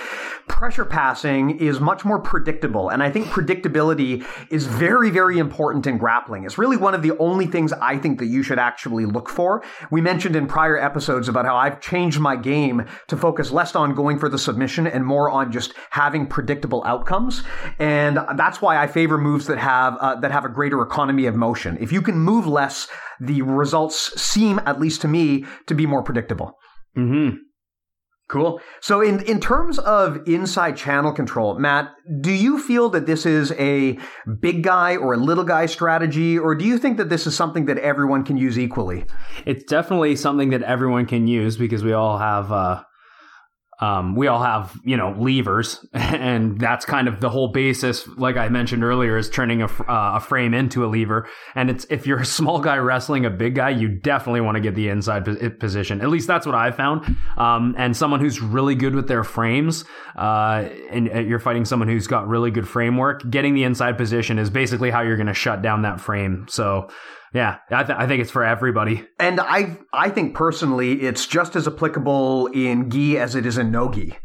pressure 0.48 0.84
passing 0.84 1.58
is 1.58 1.80
much 1.80 2.04
more 2.04 2.18
predictable. 2.18 2.88
And 2.88 3.02
I 3.02 3.10
think 3.10 3.26
predictability 3.26 4.26
is 4.50 4.66
very, 4.66 5.10
very 5.10 5.38
important 5.38 5.86
in 5.86 5.98
grappling. 5.98 6.44
It's 6.44 6.58
really 6.60 6.76
one 6.76 6.94
of 6.94 7.00
the 7.02 7.16
only 7.18 7.46
things 7.46 7.72
I 7.72 7.96
think 7.96 8.18
that 8.18 8.26
you 8.26 8.42
should 8.42 8.58
actually 8.58 9.06
look 9.06 9.30
for. 9.30 9.64
We 9.90 10.02
mentioned 10.02 10.36
in 10.36 10.46
prior 10.46 10.78
episodes 10.78 11.26
about 11.26 11.46
how 11.46 11.56
I've 11.56 11.80
changed 11.80 12.20
my 12.20 12.36
game 12.36 12.84
to 13.08 13.16
focus 13.16 13.50
less 13.50 13.74
on 13.74 13.94
going 13.94 14.18
for 14.18 14.28
the 14.28 14.38
submission 14.38 14.86
and 14.86 15.04
more 15.04 15.30
on 15.30 15.50
just 15.50 15.72
having 15.88 16.26
predictable 16.26 16.84
outcomes. 16.84 17.42
And 17.78 18.18
that's 18.36 18.60
why 18.60 18.76
I 18.76 18.86
favor 18.86 19.16
moves 19.16 19.46
that 19.46 19.58
have 19.58 19.96
uh, 19.96 20.16
that 20.20 20.30
have 20.30 20.44
a 20.44 20.50
greater 20.50 20.82
economy 20.82 21.24
of 21.26 21.34
motion. 21.34 21.78
If 21.80 21.92
you 21.92 22.02
can 22.02 22.18
move 22.18 22.46
less, 22.46 22.88
the 23.20 23.40
results 23.42 24.20
seem, 24.20 24.60
at 24.66 24.78
least 24.78 25.00
to 25.00 25.08
me, 25.08 25.46
to 25.66 25.74
be 25.74 25.86
more 25.86 26.02
predictable. 26.02 26.58
Mm-hmm. 26.96 27.36
Cool. 28.30 28.60
So 28.80 29.00
in, 29.00 29.22
in 29.22 29.40
terms 29.40 29.80
of 29.80 30.20
inside 30.28 30.76
channel 30.76 31.10
control, 31.10 31.58
Matt, 31.58 31.90
do 32.20 32.30
you 32.30 32.60
feel 32.62 32.88
that 32.90 33.04
this 33.04 33.26
is 33.26 33.50
a 33.58 33.98
big 34.38 34.62
guy 34.62 34.94
or 34.94 35.14
a 35.14 35.16
little 35.16 35.42
guy 35.42 35.66
strategy, 35.66 36.38
or 36.38 36.54
do 36.54 36.64
you 36.64 36.78
think 36.78 36.96
that 36.98 37.08
this 37.08 37.26
is 37.26 37.34
something 37.34 37.64
that 37.64 37.78
everyone 37.78 38.24
can 38.24 38.36
use 38.36 38.56
equally? 38.56 39.04
It's 39.46 39.64
definitely 39.64 40.14
something 40.14 40.50
that 40.50 40.62
everyone 40.62 41.06
can 41.06 41.26
use 41.26 41.56
because 41.56 41.82
we 41.82 41.92
all 41.92 42.18
have 42.18 42.52
uh, 42.52 42.84
um, 43.80 44.14
we 44.14 44.26
all 44.26 44.42
have, 44.42 44.78
you 44.84 44.96
know, 44.96 45.14
levers, 45.18 45.84
and 45.92 46.60
that's 46.60 46.84
kind 46.84 47.08
of 47.08 47.20
the 47.20 47.30
whole 47.30 47.48
basis. 47.48 48.06
Like 48.08 48.36
I 48.36 48.48
mentioned 48.48 48.84
earlier, 48.84 49.16
is 49.16 49.30
turning 49.30 49.62
a, 49.62 49.66
uh, 49.66 50.16
a 50.16 50.20
frame 50.20 50.52
into 50.52 50.84
a 50.84 50.88
lever. 50.88 51.28
And 51.54 51.70
it's 51.70 51.86
if 51.88 52.06
you're 52.06 52.20
a 52.20 52.26
small 52.40 52.60
guy 52.60 52.76
wrestling 52.76 53.24
a 53.24 53.30
big 53.30 53.54
guy, 53.54 53.70
you 53.70 53.88
definitely 53.88 54.42
want 54.42 54.56
to 54.56 54.60
get 54.60 54.74
the 54.74 54.88
inside 54.88 55.24
position. 55.58 56.00
At 56.00 56.08
least 56.08 56.26
that's 56.26 56.46
what 56.46 56.54
I've 56.54 56.76
found. 56.76 57.16
Um, 57.36 57.74
and 57.78 57.96
someone 57.96 58.20
who's 58.20 58.40
really 58.40 58.74
good 58.74 58.94
with 58.94 59.08
their 59.08 59.24
frames, 59.24 59.84
uh, 60.16 60.68
and 60.90 61.06
you're 61.06 61.38
fighting 61.38 61.64
someone 61.64 61.88
who's 61.88 62.06
got 62.06 62.28
really 62.28 62.50
good 62.50 62.68
framework, 62.68 63.28
getting 63.30 63.54
the 63.54 63.64
inside 63.64 63.96
position 63.96 64.38
is 64.38 64.50
basically 64.50 64.90
how 64.90 65.00
you're 65.00 65.16
going 65.16 65.26
to 65.26 65.34
shut 65.34 65.62
down 65.62 65.82
that 65.82 66.00
frame. 66.00 66.46
So 66.48 66.88
yeah, 67.32 67.58
I, 67.70 67.84
th- 67.84 67.98
I, 67.98 68.06
think 68.06 68.20
it's 68.22 68.30
for 68.30 68.44
everybody. 68.44 69.06
And 69.18 69.40
I 69.40 69.78
I 69.92 70.10
think 70.10 70.34
personally, 70.34 71.02
it's 71.02 71.26
just 71.26 71.54
as 71.56 71.66
applicable 71.68 72.48
in 72.48 72.90
gi 72.90 73.18
as 73.18 73.34
it 73.34 73.46
is 73.46 73.58
in 73.58 73.70
no 73.70 73.90
gi. 73.90 74.16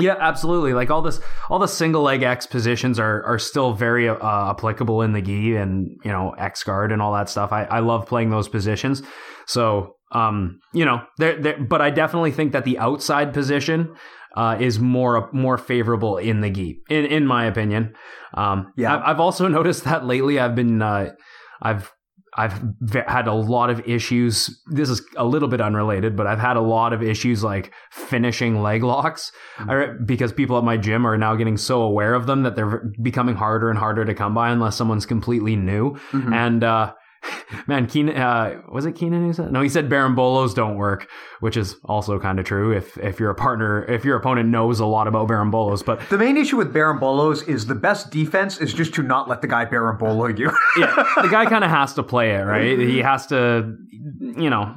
Yeah, 0.00 0.16
absolutely. 0.18 0.72
Like 0.72 0.90
all 0.90 1.02
this, 1.02 1.20
all 1.48 1.58
the 1.58 1.68
single 1.68 2.02
leg 2.02 2.22
X 2.22 2.46
positions 2.46 2.98
are 2.98 3.22
are 3.24 3.38
still 3.38 3.72
very 3.72 4.08
uh, 4.08 4.50
applicable 4.50 5.02
in 5.02 5.12
the 5.12 5.22
gi 5.22 5.56
and 5.56 5.88
you 6.04 6.10
know 6.10 6.30
X 6.38 6.62
guard 6.64 6.90
and 6.90 7.00
all 7.00 7.12
that 7.14 7.28
stuff. 7.28 7.52
I, 7.52 7.64
I 7.64 7.80
love 7.80 8.06
playing 8.06 8.30
those 8.30 8.48
positions. 8.48 9.02
So 9.46 9.96
um, 10.12 10.60
you 10.72 10.84
know, 10.84 11.02
they're, 11.18 11.40
they're, 11.40 11.62
but 11.62 11.80
I 11.80 11.90
definitely 11.90 12.32
think 12.32 12.52
that 12.52 12.64
the 12.64 12.78
outside 12.78 13.32
position 13.32 13.94
uh, 14.36 14.56
is 14.58 14.78
more 14.78 15.30
more 15.32 15.58
favorable 15.58 16.16
in 16.16 16.40
the 16.40 16.50
gi, 16.50 16.80
in 16.88 17.04
in 17.06 17.26
my 17.26 17.46
opinion. 17.46 17.94
Um, 18.34 18.72
yeah, 18.76 18.96
I've, 18.96 19.02
I've 19.02 19.20
also 19.20 19.46
noticed 19.58 19.84
that 19.84 20.04
lately. 20.04 20.38
I've 20.40 20.54
been 20.54 20.82
uh, 20.82 21.12
I've 21.62 21.92
I've 22.40 23.04
had 23.06 23.28
a 23.28 23.34
lot 23.34 23.68
of 23.68 23.86
issues. 23.86 24.62
This 24.68 24.88
is 24.88 25.02
a 25.16 25.24
little 25.24 25.48
bit 25.48 25.60
unrelated, 25.60 26.16
but 26.16 26.26
I've 26.26 26.38
had 26.38 26.56
a 26.56 26.62
lot 26.62 26.94
of 26.94 27.02
issues 27.02 27.44
like 27.44 27.72
finishing 27.90 28.62
leg 28.62 28.82
locks 28.82 29.30
mm-hmm. 29.58 30.04
because 30.06 30.32
people 30.32 30.56
at 30.56 30.64
my 30.64 30.78
gym 30.78 31.06
are 31.06 31.18
now 31.18 31.34
getting 31.34 31.58
so 31.58 31.82
aware 31.82 32.14
of 32.14 32.26
them 32.26 32.42
that 32.44 32.56
they're 32.56 32.90
becoming 33.02 33.34
harder 33.34 33.68
and 33.68 33.78
harder 33.78 34.06
to 34.06 34.14
come 34.14 34.32
by 34.32 34.48
unless 34.48 34.74
someone's 34.74 35.04
completely 35.04 35.54
new. 35.54 35.92
Mm-hmm. 36.12 36.32
And 36.32 36.64
uh, 36.64 36.94
Man, 37.66 37.86
Keenan, 37.86 38.16
uh, 38.16 38.62
was 38.70 38.86
it 38.86 38.92
Keenan 38.92 39.24
who 39.24 39.32
said? 39.32 39.52
No, 39.52 39.60
he 39.60 39.68
said 39.68 39.88
berimbolos 39.88 40.54
don't 40.54 40.76
work, 40.76 41.08
which 41.40 41.56
is 41.56 41.76
also 41.84 42.18
kind 42.18 42.38
of 42.38 42.46
true 42.46 42.72
if 42.72 42.96
if 42.98 43.20
your 43.20 43.34
partner, 43.34 43.84
if 43.84 44.04
your 44.04 44.16
opponent 44.16 44.48
knows 44.48 44.80
a 44.80 44.86
lot 44.86 45.06
about 45.06 45.28
berimbolos. 45.28 45.84
But 45.84 46.08
the 46.08 46.18
main 46.18 46.36
issue 46.36 46.56
with 46.56 46.72
berimbolos 46.72 47.46
is 47.48 47.66
the 47.66 47.74
best 47.74 48.10
defense 48.10 48.58
is 48.58 48.72
just 48.72 48.94
to 48.94 49.02
not 49.02 49.28
let 49.28 49.42
the 49.42 49.48
guy 49.48 49.64
berimbolo 49.66 50.38
you. 50.38 50.50
yeah, 50.76 51.04
the 51.20 51.28
guy 51.28 51.46
kind 51.46 51.64
of 51.64 51.70
has 51.70 51.94
to 51.94 52.02
play 52.02 52.30
it, 52.34 52.42
right? 52.42 52.78
He 52.78 52.98
has 52.98 53.26
to, 53.28 53.76
you 54.20 54.50
know, 54.50 54.74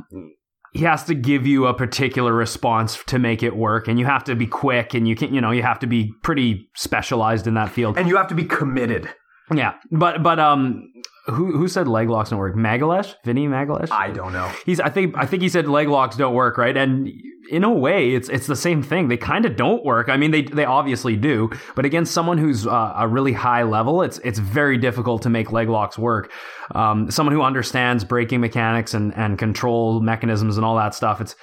he 0.74 0.82
has 0.82 1.04
to 1.06 1.14
give 1.14 1.46
you 1.46 1.68
a 1.68 1.74
particular 1.74 2.34
response 2.34 3.02
to 3.06 3.20
make 3.20 3.44
it 3.44 3.56
work 3.56 3.88
and 3.88 4.00
you 4.00 4.06
have 4.06 4.24
to 4.24 4.36
be 4.36 4.48
quick 4.48 4.94
and 4.94 5.08
you 5.08 5.16
can 5.16 5.34
you 5.34 5.40
know 5.40 5.52
you 5.52 5.62
have 5.62 5.80
to 5.80 5.88
be 5.88 6.12
pretty 6.24 6.68
specialized 6.76 7.48
in 7.48 7.54
that 7.54 7.70
field 7.70 7.98
and 7.98 8.08
you 8.08 8.18
have 8.18 8.28
to 8.28 8.36
be 8.36 8.44
committed 8.44 9.08
yeah 9.54 9.76
but 9.92 10.24
but 10.24 10.40
um 10.40 10.92
who 11.28 11.58
who 11.58 11.68
said 11.68 11.88
leg 11.88 12.10
locks 12.10 12.32
don't 12.32 12.40
work? 12.40 12.56
Magalhães, 12.56 13.16
Vinny 13.24 13.48
Magalhães. 13.48 13.92
I 13.92 14.10
don't 14.10 14.34
know. 14.34 14.52
He's 14.66 14.80
I 14.80 14.90
think 14.90 15.16
I 15.18 15.26
think 15.26 15.42
he 15.42 15.50
said 15.50 15.68
leg 15.68 15.88
locks 15.88 16.18
don't 16.18 16.34
work, 16.34 16.58
right? 16.58 16.76
And 16.76 17.10
in 17.50 17.64
a 17.64 17.72
way, 17.72 18.12
it's 18.14 18.28
it's 18.28 18.48
the 18.48 18.56
same 18.56 18.84
thing. 18.84 19.08
They 19.08 19.18
kind 19.18 19.46
of 19.46 19.56
don't 19.56 19.86
work. 19.86 20.10
I 20.10 20.18
mean, 20.18 20.32
they 20.32 20.42
they 20.42 20.66
obviously 20.66 21.16
do, 21.16 21.50
but 21.76 21.86
against 21.86 22.14
someone 22.14 22.38
who's 22.38 22.68
uh, 22.68 22.94
a 22.98 23.08
really 23.08 23.32
high 23.32 23.64
level, 23.64 24.02
it's 24.02 24.18
it's 24.20 24.40
very 24.40 24.78
difficult 24.78 25.22
to 25.22 25.30
make 25.30 25.52
leg 25.52 25.70
locks 25.70 25.98
work. 25.98 26.32
Um, 26.76 27.10
someone 27.10 27.34
who 27.34 27.42
understands 27.42 28.04
breaking 28.04 28.42
mechanics 28.42 28.94
and 28.94 29.16
and 29.16 29.38
control 29.38 30.02
mechanisms 30.02 30.58
and 30.58 30.66
all 30.66 30.76
that 30.76 30.94
stuff, 30.94 31.22
it's 31.22 31.36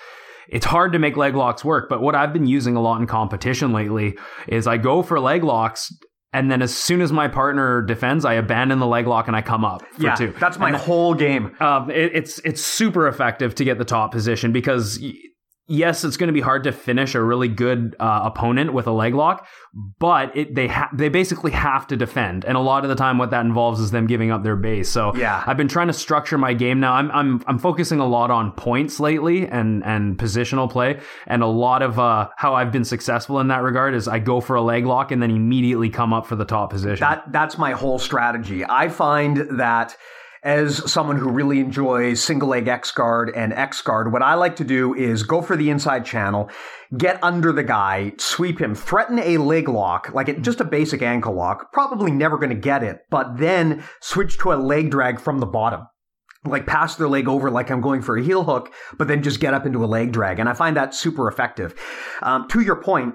it's 0.51 0.67
hard 0.67 0.93
to 0.93 0.99
make 0.99 1.17
leg 1.17 1.35
locks 1.35 1.65
work. 1.65 1.89
But 1.89 2.03
what 2.03 2.15
I've 2.15 2.35
been 2.35 2.47
using 2.47 2.77
a 2.77 2.81
lot 2.83 3.01
in 3.01 3.07
competition 3.07 3.73
lately 3.73 4.19
is 4.47 4.67
I 4.67 4.77
go 4.77 5.03
for 5.03 5.19
leg 5.21 5.43
locks 5.43 5.91
and 6.33 6.51
then 6.51 6.63
as 6.63 6.75
soon 6.75 7.01
as 7.01 7.13
my 7.13 7.27
partner 7.27 7.83
defends, 7.83 8.25
I 8.25 8.35
abandon 8.35 8.79
the 8.79 8.87
leg 8.87 9.07
lock 9.07 9.27
and 9.27 9.37
I 9.37 9.43
come 9.43 9.65
up 9.65 9.83
for 9.93 10.03
yeah, 10.03 10.15
two. 10.15 10.33
That's 10.39 10.59
my 10.59 10.69
and, 10.69 10.77
whole 10.77 11.15
game. 11.15 11.57
Um, 11.59 11.91
it, 11.91 12.15
it's 12.15 12.39
it's 12.41 12.63
super 12.63 13.09
effective 13.09 13.55
to 13.57 13.65
get 13.65 13.79
the 13.79 13.85
top 13.85 14.13
position 14.13 14.53
because 14.53 15.03
yes, 15.71 16.05
it's 16.05 16.17
going 16.17 16.27
to 16.27 16.33
be 16.33 16.41
hard 16.41 16.65
to 16.65 16.73
finish 16.73 17.15
a 17.15 17.23
really 17.23 17.49
good 17.49 17.97
uh, 18.01 18.23
opponent 18.25 18.75
with 18.75 18.87
a 18.87 18.91
leg 18.91 19.15
lock, 19.15 19.47
but 19.99 20.37
it, 20.37 20.55
they 20.55 20.67
ha- 20.67 20.91
they 20.93 21.09
basically 21.09 21.53
have 21.53 21.87
to 21.87 21.97
defend, 21.97 22.45
and 22.45 22.57
a 22.57 22.61
lot 22.61 22.85
of 22.85 22.91
the 22.91 22.97
time, 22.97 23.17
what 23.17 23.31
that 23.31 23.47
involves 23.47 23.81
is 23.81 23.93
them 23.93 24.07
giving 24.07 24.31
up 24.31 24.43
their 24.43 24.57
base. 24.57 24.89
So 24.89 25.15
yeah, 25.17 25.43
I've 25.47 25.57
been 25.57 25.69
trying 25.69 25.87
to 25.87 25.93
structure 25.93 26.37
my 26.37 26.53
game 26.53 26.81
now. 26.81 26.93
I'm 26.95 27.11
I'm 27.13 27.43
I'm 27.47 27.59
focusing 27.59 28.01
a 28.01 28.07
lot 28.07 28.31
on 28.31 28.53
points 28.53 29.01
lately 29.01 29.47
and 29.47 29.85
and 29.85 30.19
positional 30.19 30.69
play, 30.69 31.01
and 31.27 31.43
a 31.43 31.47
lot 31.47 31.83
of 31.83 31.99
uh, 31.99 32.29
how 32.37 32.55
I've 32.55 32.73
been 32.73 32.85
successful 32.85 33.39
in 33.41 33.49
that 33.49 33.63
regard 33.63 33.95
is 33.95 34.09
I 34.09 34.19
go 34.19 34.41
for 34.41 34.57
a 34.57 34.63
leg 34.63 34.85
lock 34.85 35.13
and 35.13 35.23
then 35.23 35.31
immediately 35.31 35.89
come 35.89 36.13
up 36.13 36.27
for 36.27 36.37
the 36.37 36.45
top 36.45 36.71
position. 36.71 37.01
That 37.01 37.31
that's 37.31 37.57
my 37.57 37.73
whole 37.73 37.99
strategy. 37.99 38.65
I 38.69 38.89
find 38.89 39.37
that 39.59 39.97
as 40.43 40.91
someone 40.91 41.19
who 41.19 41.31
really 41.31 41.61
enjoys 41.61 42.23
single 42.23 42.49
leg 42.49 42.69
X 42.69 42.91
guard 42.91 43.31
and 43.35 43.53
X 43.53 43.83
guard, 43.83 44.13
what 44.13 44.23
I 44.23 44.35
like 44.35 44.57
to 44.57 44.65
do 44.65 44.95
is 44.95 45.23
go 45.23 45.43
for 45.43 45.57
the 45.57 45.71
inside 45.71 46.05
channel, 46.05 46.51
get 46.97 47.23
under 47.23 47.53
the 47.53 47.63
guy, 47.63 48.13
sweep 48.19 48.61
him, 48.61 48.75
threaten 48.75 49.19
a 49.19 49.39
leg 49.39 49.69
lock, 49.69 50.13
like 50.15 50.29
it, 50.29 50.43
just 50.43 50.61
a 50.61 50.65
basic 50.65 51.03
ankle 51.03 51.35
lock, 51.35 51.73
probably 51.73 52.11
never 52.11 52.39
going 52.39 52.51
to 52.51 52.55
get 52.55 52.83
it, 52.83 53.01
but 53.11 53.37
then 53.39 53.85
switch 54.01 54.39
to 54.39 54.53
a 54.53 54.55
leg 54.55 54.91
drag 54.91 55.21
from 55.21 55.39
the 55.39 55.47
bottom 55.47 55.87
like 56.45 56.67
pass 56.67 56.97
their 56.97 57.09
leg 57.09 57.29
over 57.29 57.51
like 57.51 57.71
I'm 57.71 57.81
going 57.81 58.03
for 58.03 58.17
a 58.17 58.23
heel 58.23 58.45
hook, 58.45 58.73
but 58.97 59.09
then 59.09 59.23
just 59.23 59.41
get 59.41 59.55
up 59.55 59.67
into 59.67 59.85
a 59.85 59.87
leg 59.87 60.13
drag. 60.13 60.39
And 60.39 60.49
I 60.49 60.55
find 60.55 60.77
that 60.77 60.95
super 60.95 61.29
effective. 61.29 61.75
Um, 62.23 62.49
to 62.49 62.61
your 62.61 62.77
point, 62.77 63.15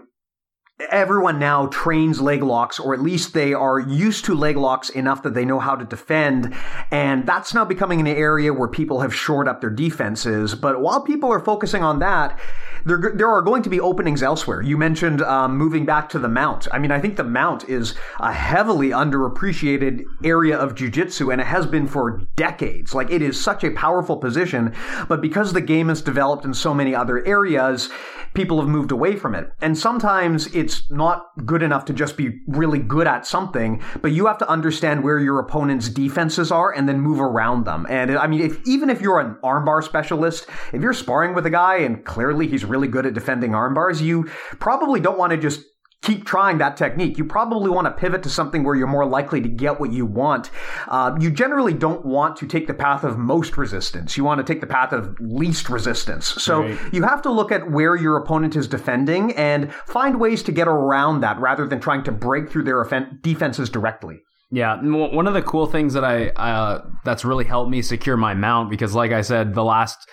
everyone 0.90 1.40
now 1.40 1.68
trains 1.68 2.20
leg 2.20 2.44
locks, 2.44 2.80
or 2.80 2.94
at 2.94 3.02
least 3.02 3.34
they 3.34 3.54
are 3.54 3.80
used 3.80 4.26
to 4.26 4.36
leg 4.36 4.58
locks 4.58 4.90
enough 4.90 5.24
that 5.24 5.34
they 5.34 5.46
know 5.46 5.60
how 5.60 5.76
to 5.76 5.86
defend. 5.86 6.54
And 6.92 7.26
that's 7.26 7.54
now 7.54 7.64
becoming 7.64 8.02
an 8.02 8.08
area 8.08 8.54
where 8.54 8.68
people 8.68 9.00
have 9.00 9.16
shored 9.16 9.48
up 9.48 9.62
their 9.62 9.70
defenses. 9.70 10.54
But 10.54 10.82
while 10.82 11.02
people 11.02 11.32
are 11.32 11.40
focusing 11.40 11.82
on 11.82 12.00
that, 12.00 12.38
there, 12.86 13.14
there 13.16 13.30
are 13.30 13.42
going 13.42 13.64
to 13.64 13.70
be 13.70 13.80
openings 13.80 14.22
elsewhere. 14.22 14.62
You 14.62 14.78
mentioned 14.78 15.22
um, 15.22 15.58
moving 15.58 15.86
back 15.86 16.10
to 16.10 16.20
the 16.20 16.28
mount. 16.28 16.68
I 16.72 16.78
mean, 16.78 16.92
I 16.92 17.00
think 17.00 17.16
the 17.16 17.24
mount 17.24 17.68
is 17.70 17.96
a 18.20 18.32
heavily 18.32 18.90
underappreciated 18.90 20.04
area 20.24 20.58
of 20.58 20.76
jujitsu, 20.76 21.32
and 21.32 21.42
it 21.42 21.48
has 21.48 21.66
been 21.66 21.88
for 21.88 22.22
decades. 22.36 22.94
Like, 22.94 23.10
it 23.10 23.22
is 23.22 23.42
such 23.42 23.64
a 23.64 23.72
powerful 23.72 24.18
position, 24.18 24.76
but 25.08 25.22
because 25.22 25.54
the 25.54 25.62
game 25.62 25.88
has 25.90 26.02
developed 26.02 26.46
in 26.46 26.54
so 26.54 26.74
many 26.74 26.94
other 26.94 27.26
areas, 27.26 27.90
people 28.36 28.60
have 28.60 28.70
moved 28.70 28.92
away 28.92 29.16
from 29.16 29.34
it. 29.34 29.50
And 29.62 29.78
sometimes 29.78 30.48
it's 30.54 30.90
not 30.92 31.26
good 31.46 31.64
enough 31.64 31.86
to 31.86 31.94
just 31.94 32.18
be 32.18 32.42
really 32.48 32.80
good 32.80 33.08
at 33.08 33.26
something, 33.26 33.82
but 34.02 34.12
you 34.12 34.28
have 34.28 34.38
to 34.40 34.50
understand 34.50 35.04
where 35.04 35.20
your 35.20 35.40
opponent's 35.40 35.90
defenses 35.90 36.52
are 36.52 36.72
and 36.74 36.88
then 36.88 37.00
move 37.00 37.20
around 37.20 37.66
them. 37.66 37.88
And 37.90 38.12
I 38.18 38.28
mean, 38.28 38.42
if, 38.42 38.68
even 38.68 38.90
if 38.90 39.02
you're 39.02 39.20
an 39.20 39.38
armbar 39.44 39.84
specialist, 39.84 40.48
if 40.74 40.82
you're 40.82 40.94
sparring 40.94 41.34
with 41.34 41.46
a 41.46 41.50
guy 41.50 41.78
and 41.78 42.06
clearly 42.06 42.48
he's 42.48 42.66
really 42.66 42.88
good 42.88 43.06
at 43.06 43.14
defending 43.14 43.52
armbars, 43.52 44.02
you 44.02 44.26
probably 44.60 45.00
don't 45.00 45.18
want 45.18 45.32
to 45.32 45.38
just 45.38 45.62
keep 46.02 46.26
trying 46.26 46.60
that 46.60 46.78
technique. 46.78 47.18
You 47.18 47.26
probably 47.26 47.70
want 47.70 47.86
to 47.86 47.92
pivot 47.92 48.24
to 48.24 48.30
something 48.30 48.64
where 48.64 48.76
you're 48.76 48.88
more 48.88 49.06
likely 49.06 49.42
to 49.42 49.50
get 49.50 49.80
what 49.80 49.92
you 49.92 50.06
want. 50.06 50.52
Uh, 50.88 51.16
you 51.20 51.32
generally 51.32 51.74
don't 51.74 52.06
want 52.06 52.38
to 52.38 52.48
take 52.48 52.68
the 52.68 52.74
path 52.74 53.04
of 53.04 53.18
most 53.18 53.58
resistance. 53.58 54.16
You 54.16 54.24
want 54.24 54.46
to 54.46 54.54
take 54.54 54.62
the 54.62 54.68
path 54.68 54.94
of 54.94 55.18
least 55.20 55.70
resistance. 55.70 56.28
So 56.28 56.62
right. 56.62 56.94
you 56.94 57.04
have 57.04 57.22
to 57.24 57.32
look 57.32 57.52
at 57.52 57.72
where 57.72 57.96
your 57.96 58.18
opponent 58.18 58.56
is 58.56 58.68
defending 58.68 59.34
and 59.34 59.74
find 59.74 60.20
ways 60.20 60.44
to 60.44 60.52
get 60.52 60.68
around 60.68 61.22
that 61.22 61.40
rather 61.40 61.68
than 61.68 61.80
trying 61.80 62.04
to 62.04 62.12
break 62.12 62.50
through 62.50 62.64
their 62.64 62.84
defenses 63.22 63.70
directly. 63.70 64.22
Yeah, 64.52 64.80
one 64.82 65.28
of 65.28 65.34
the 65.34 65.42
cool 65.42 65.66
things 65.66 65.94
that 65.96 66.06
I 66.06 66.28
uh, 66.30 66.86
that's 67.04 67.26
really 67.26 67.46
helped 67.46 67.72
me 67.72 67.82
secure 67.82 68.16
my 68.16 68.36
mount 68.36 68.70
because, 68.70 68.94
like 68.94 69.12
I 69.12 69.22
said, 69.22 69.56
the 69.56 69.64
last 69.64 70.08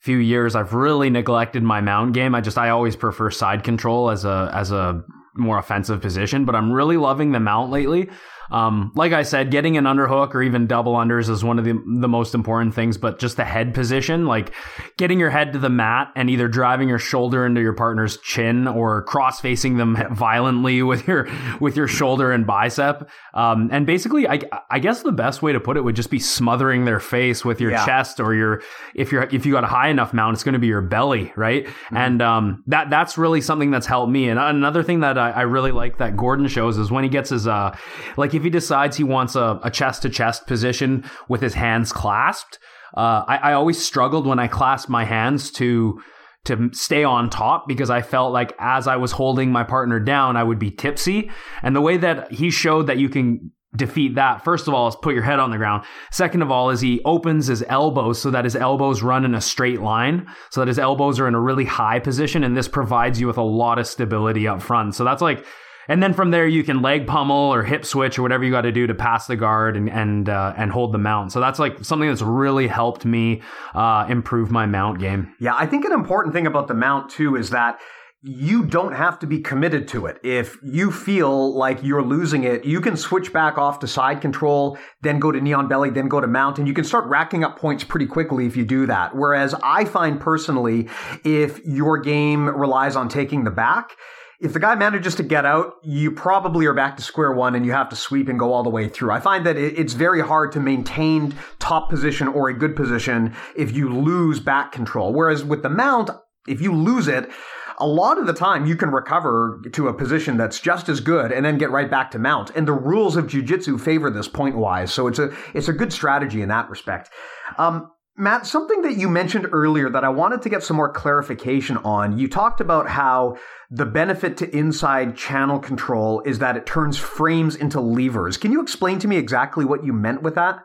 few 0.00 0.18
years 0.18 0.54
I've 0.54 0.72
really 0.72 1.10
neglected 1.10 1.62
my 1.62 1.80
mount 1.80 2.12
game. 2.12 2.34
I 2.34 2.40
just 2.40 2.56
I 2.56 2.70
always 2.70 2.96
prefer 2.96 3.30
side 3.30 3.64
control 3.64 4.08
as 4.08 4.24
a 4.24 4.50
as 4.54 4.70
a 4.70 5.02
more 5.34 5.58
offensive 5.58 6.00
position, 6.00 6.44
but 6.44 6.54
I'm 6.54 6.72
really 6.72 6.96
loving 6.96 7.32
the 7.32 7.40
mount 7.40 7.70
lately. 7.70 8.10
Um, 8.52 8.92
like 8.94 9.12
I 9.12 9.22
said, 9.22 9.50
getting 9.50 9.78
an 9.78 9.84
underhook 9.84 10.34
or 10.34 10.42
even 10.42 10.66
double 10.66 10.94
unders 10.94 11.30
is 11.30 11.42
one 11.42 11.58
of 11.58 11.64
the, 11.64 11.72
the 11.72 12.08
most 12.08 12.34
important 12.34 12.74
things, 12.74 12.98
but 12.98 13.18
just 13.18 13.38
the 13.38 13.44
head 13.44 13.72
position, 13.72 14.26
like 14.26 14.52
getting 14.98 15.18
your 15.18 15.30
head 15.30 15.54
to 15.54 15.58
the 15.58 15.70
mat 15.70 16.12
and 16.16 16.28
either 16.28 16.48
driving 16.48 16.88
your 16.88 16.98
shoulder 16.98 17.46
into 17.46 17.62
your 17.62 17.72
partner's 17.72 18.18
chin 18.18 18.68
or 18.68 19.02
cross 19.04 19.40
facing 19.40 19.78
them 19.78 19.96
violently 20.14 20.82
with 20.82 21.08
your, 21.08 21.28
with 21.60 21.76
your 21.76 21.88
shoulder 21.88 22.30
and 22.30 22.46
bicep. 22.46 23.08
Um, 23.32 23.70
and 23.72 23.86
basically, 23.86 24.28
I, 24.28 24.40
I 24.70 24.78
guess 24.80 25.02
the 25.02 25.12
best 25.12 25.40
way 25.40 25.52
to 25.52 25.60
put 25.60 25.78
it 25.78 25.80
would 25.80 25.96
just 25.96 26.10
be 26.10 26.18
smothering 26.18 26.84
their 26.84 27.00
face 27.00 27.46
with 27.46 27.58
your 27.58 27.70
yeah. 27.70 27.86
chest 27.86 28.20
or 28.20 28.34
your, 28.34 28.62
if 28.94 29.12
you're, 29.12 29.22
if 29.22 29.46
you 29.46 29.52
got 29.52 29.64
a 29.64 29.68
high 29.68 29.88
enough 29.88 30.12
mount, 30.12 30.34
it's 30.34 30.44
going 30.44 30.52
to 30.52 30.58
be 30.58 30.66
your 30.66 30.82
belly, 30.82 31.32
right? 31.36 31.64
Mm-hmm. 31.64 31.96
And, 31.96 32.22
um, 32.22 32.64
that, 32.66 32.90
that's 32.90 33.16
really 33.16 33.40
something 33.40 33.70
that's 33.70 33.86
helped 33.86 34.12
me. 34.12 34.28
And 34.28 34.38
another 34.38 34.82
thing 34.82 35.00
that 35.00 35.16
I, 35.16 35.30
I 35.30 35.42
really 35.42 35.72
like 35.72 35.96
that 35.98 36.18
Gordon 36.18 36.48
shows 36.48 36.76
is 36.76 36.90
when 36.90 37.02
he 37.02 37.08
gets 37.08 37.30
his, 37.30 37.46
uh, 37.46 37.74
like 38.18 38.34
if 38.34 38.41
he 38.42 38.50
decides 38.50 38.96
he 38.96 39.04
wants 39.04 39.36
a 39.36 39.70
chest 39.72 40.02
to 40.02 40.10
chest 40.10 40.46
position 40.46 41.04
with 41.28 41.40
his 41.40 41.54
hands 41.54 41.92
clasped, 41.92 42.58
uh, 42.94 43.24
I, 43.26 43.36
I 43.36 43.52
always 43.54 43.82
struggled 43.82 44.26
when 44.26 44.38
I 44.38 44.48
clasped 44.48 44.90
my 44.90 45.04
hands 45.04 45.50
to 45.52 46.00
to 46.44 46.70
stay 46.72 47.04
on 47.04 47.30
top 47.30 47.68
because 47.68 47.88
I 47.88 48.02
felt 48.02 48.32
like 48.32 48.52
as 48.58 48.88
I 48.88 48.96
was 48.96 49.12
holding 49.12 49.52
my 49.52 49.62
partner 49.62 50.00
down, 50.00 50.36
I 50.36 50.42
would 50.42 50.58
be 50.58 50.72
tipsy. 50.72 51.30
And 51.62 51.76
the 51.76 51.80
way 51.80 51.96
that 51.98 52.32
he 52.32 52.50
showed 52.50 52.88
that 52.88 52.98
you 52.98 53.08
can 53.08 53.52
defeat 53.76 54.16
that, 54.16 54.42
first 54.42 54.66
of 54.66 54.74
all, 54.74 54.88
is 54.88 54.96
put 54.96 55.14
your 55.14 55.22
head 55.22 55.38
on 55.38 55.52
the 55.52 55.56
ground. 55.56 55.84
Second 56.10 56.42
of 56.42 56.50
all, 56.50 56.70
is 56.70 56.80
he 56.80 57.00
opens 57.04 57.46
his 57.46 57.64
elbows 57.68 58.20
so 58.20 58.32
that 58.32 58.44
his 58.44 58.56
elbows 58.56 59.02
run 59.02 59.24
in 59.24 59.36
a 59.36 59.40
straight 59.40 59.80
line, 59.80 60.26
so 60.50 60.60
that 60.60 60.68
his 60.68 60.80
elbows 60.80 61.20
are 61.20 61.28
in 61.28 61.34
a 61.36 61.40
really 61.40 61.64
high 61.64 62.00
position. 62.00 62.42
And 62.42 62.56
this 62.56 62.68
provides 62.68 63.20
you 63.20 63.28
with 63.28 63.38
a 63.38 63.42
lot 63.42 63.78
of 63.78 63.86
stability 63.86 64.48
up 64.48 64.60
front. 64.60 64.96
So 64.96 65.04
that's 65.04 65.22
like 65.22 65.46
and 65.88 66.02
then 66.02 66.12
from 66.12 66.30
there 66.30 66.46
you 66.46 66.64
can 66.64 66.82
leg 66.82 67.06
pummel 67.06 67.52
or 67.52 67.62
hip 67.62 67.84
switch 67.84 68.18
or 68.18 68.22
whatever 68.22 68.44
you 68.44 68.50
got 68.50 68.62
to 68.62 68.72
do 68.72 68.86
to 68.86 68.94
pass 68.94 69.26
the 69.26 69.36
guard 69.36 69.76
and 69.76 69.90
and 69.90 70.28
uh, 70.28 70.54
and 70.56 70.70
hold 70.70 70.92
the 70.92 70.98
mount. 70.98 71.32
So 71.32 71.40
that's 71.40 71.58
like 71.58 71.84
something 71.84 72.08
that's 72.08 72.22
really 72.22 72.68
helped 72.68 73.04
me 73.04 73.42
uh, 73.74 74.06
improve 74.08 74.50
my 74.50 74.66
mount 74.66 74.98
game. 74.98 75.34
Yeah, 75.40 75.54
I 75.56 75.66
think 75.66 75.84
an 75.84 75.92
important 75.92 76.34
thing 76.34 76.46
about 76.46 76.68
the 76.68 76.74
mount 76.74 77.10
too 77.10 77.36
is 77.36 77.50
that 77.50 77.80
you 78.24 78.64
don't 78.64 78.92
have 78.92 79.18
to 79.18 79.26
be 79.26 79.40
committed 79.40 79.88
to 79.88 80.06
it. 80.06 80.20
If 80.22 80.56
you 80.62 80.92
feel 80.92 81.54
like 81.54 81.82
you're 81.82 82.04
losing 82.04 82.44
it, 82.44 82.64
you 82.64 82.80
can 82.80 82.96
switch 82.96 83.32
back 83.32 83.58
off 83.58 83.80
to 83.80 83.88
side 83.88 84.20
control, 84.20 84.78
then 85.00 85.18
go 85.18 85.32
to 85.32 85.40
knee 85.40 85.52
on 85.52 85.66
belly, 85.66 85.90
then 85.90 86.06
go 86.06 86.20
to 86.20 86.28
mount, 86.28 86.58
and 86.58 86.68
you 86.68 86.74
can 86.74 86.84
start 86.84 87.06
racking 87.06 87.42
up 87.42 87.58
points 87.58 87.82
pretty 87.82 88.06
quickly 88.06 88.46
if 88.46 88.56
you 88.56 88.64
do 88.64 88.86
that. 88.86 89.16
Whereas 89.16 89.56
I 89.64 89.84
find 89.86 90.20
personally, 90.20 90.88
if 91.24 91.58
your 91.64 91.98
game 91.98 92.48
relies 92.48 92.94
on 92.94 93.08
taking 93.08 93.42
the 93.42 93.50
back, 93.50 93.96
if 94.42 94.52
the 94.52 94.58
guy 94.58 94.74
manages 94.74 95.14
to 95.14 95.22
get 95.22 95.46
out, 95.46 95.74
you 95.84 96.10
probably 96.10 96.66
are 96.66 96.74
back 96.74 96.96
to 96.96 97.02
square 97.02 97.30
one 97.30 97.54
and 97.54 97.64
you 97.64 97.70
have 97.70 97.88
to 97.90 97.96
sweep 97.96 98.28
and 98.28 98.40
go 98.40 98.52
all 98.52 98.64
the 98.64 98.70
way 98.70 98.88
through. 98.88 99.12
I 99.12 99.20
find 99.20 99.46
that 99.46 99.56
it's 99.56 99.92
very 99.92 100.20
hard 100.20 100.50
to 100.52 100.60
maintain 100.60 101.34
top 101.60 101.88
position 101.88 102.26
or 102.26 102.48
a 102.48 102.58
good 102.58 102.74
position 102.74 103.36
if 103.54 103.70
you 103.70 103.88
lose 103.88 104.40
back 104.40 104.72
control. 104.72 105.12
Whereas 105.12 105.44
with 105.44 105.62
the 105.62 105.70
mount, 105.70 106.10
if 106.48 106.60
you 106.60 106.74
lose 106.74 107.06
it, 107.06 107.30
a 107.78 107.86
lot 107.86 108.18
of 108.18 108.26
the 108.26 108.32
time 108.32 108.66
you 108.66 108.74
can 108.74 108.90
recover 108.90 109.62
to 109.72 109.86
a 109.86 109.94
position 109.94 110.36
that's 110.36 110.58
just 110.58 110.88
as 110.88 110.98
good 110.98 111.30
and 111.30 111.46
then 111.46 111.56
get 111.56 111.70
right 111.70 111.90
back 111.90 112.10
to 112.10 112.18
mount. 112.18 112.50
And 112.56 112.66
the 112.66 112.72
rules 112.72 113.16
of 113.16 113.28
jujitsu 113.28 113.80
favor 113.80 114.10
this 114.10 114.28
point 114.28 114.56
wise. 114.56 114.92
So 114.92 115.06
it's 115.06 115.20
a, 115.20 115.32
it's 115.54 115.68
a 115.68 115.72
good 115.72 115.92
strategy 115.92 116.42
in 116.42 116.48
that 116.48 116.68
respect. 116.68 117.10
Um, 117.58 117.92
Matt, 118.16 118.46
something 118.46 118.82
that 118.82 118.96
you 118.96 119.08
mentioned 119.08 119.48
earlier 119.52 119.88
that 119.88 120.04
I 120.04 120.10
wanted 120.10 120.42
to 120.42 120.50
get 120.50 120.62
some 120.62 120.76
more 120.76 120.92
clarification 120.92 121.78
on. 121.78 122.18
You 122.18 122.28
talked 122.28 122.60
about 122.60 122.88
how 122.88 123.38
the 123.70 123.86
benefit 123.86 124.36
to 124.38 124.56
inside 124.56 125.16
channel 125.16 125.58
control 125.58 126.20
is 126.26 126.38
that 126.40 126.56
it 126.56 126.66
turns 126.66 126.98
frames 126.98 127.56
into 127.56 127.80
levers. 127.80 128.36
Can 128.36 128.52
you 128.52 128.60
explain 128.60 128.98
to 128.98 129.08
me 129.08 129.16
exactly 129.16 129.64
what 129.64 129.84
you 129.84 129.94
meant 129.94 130.22
with 130.22 130.34
that? 130.34 130.60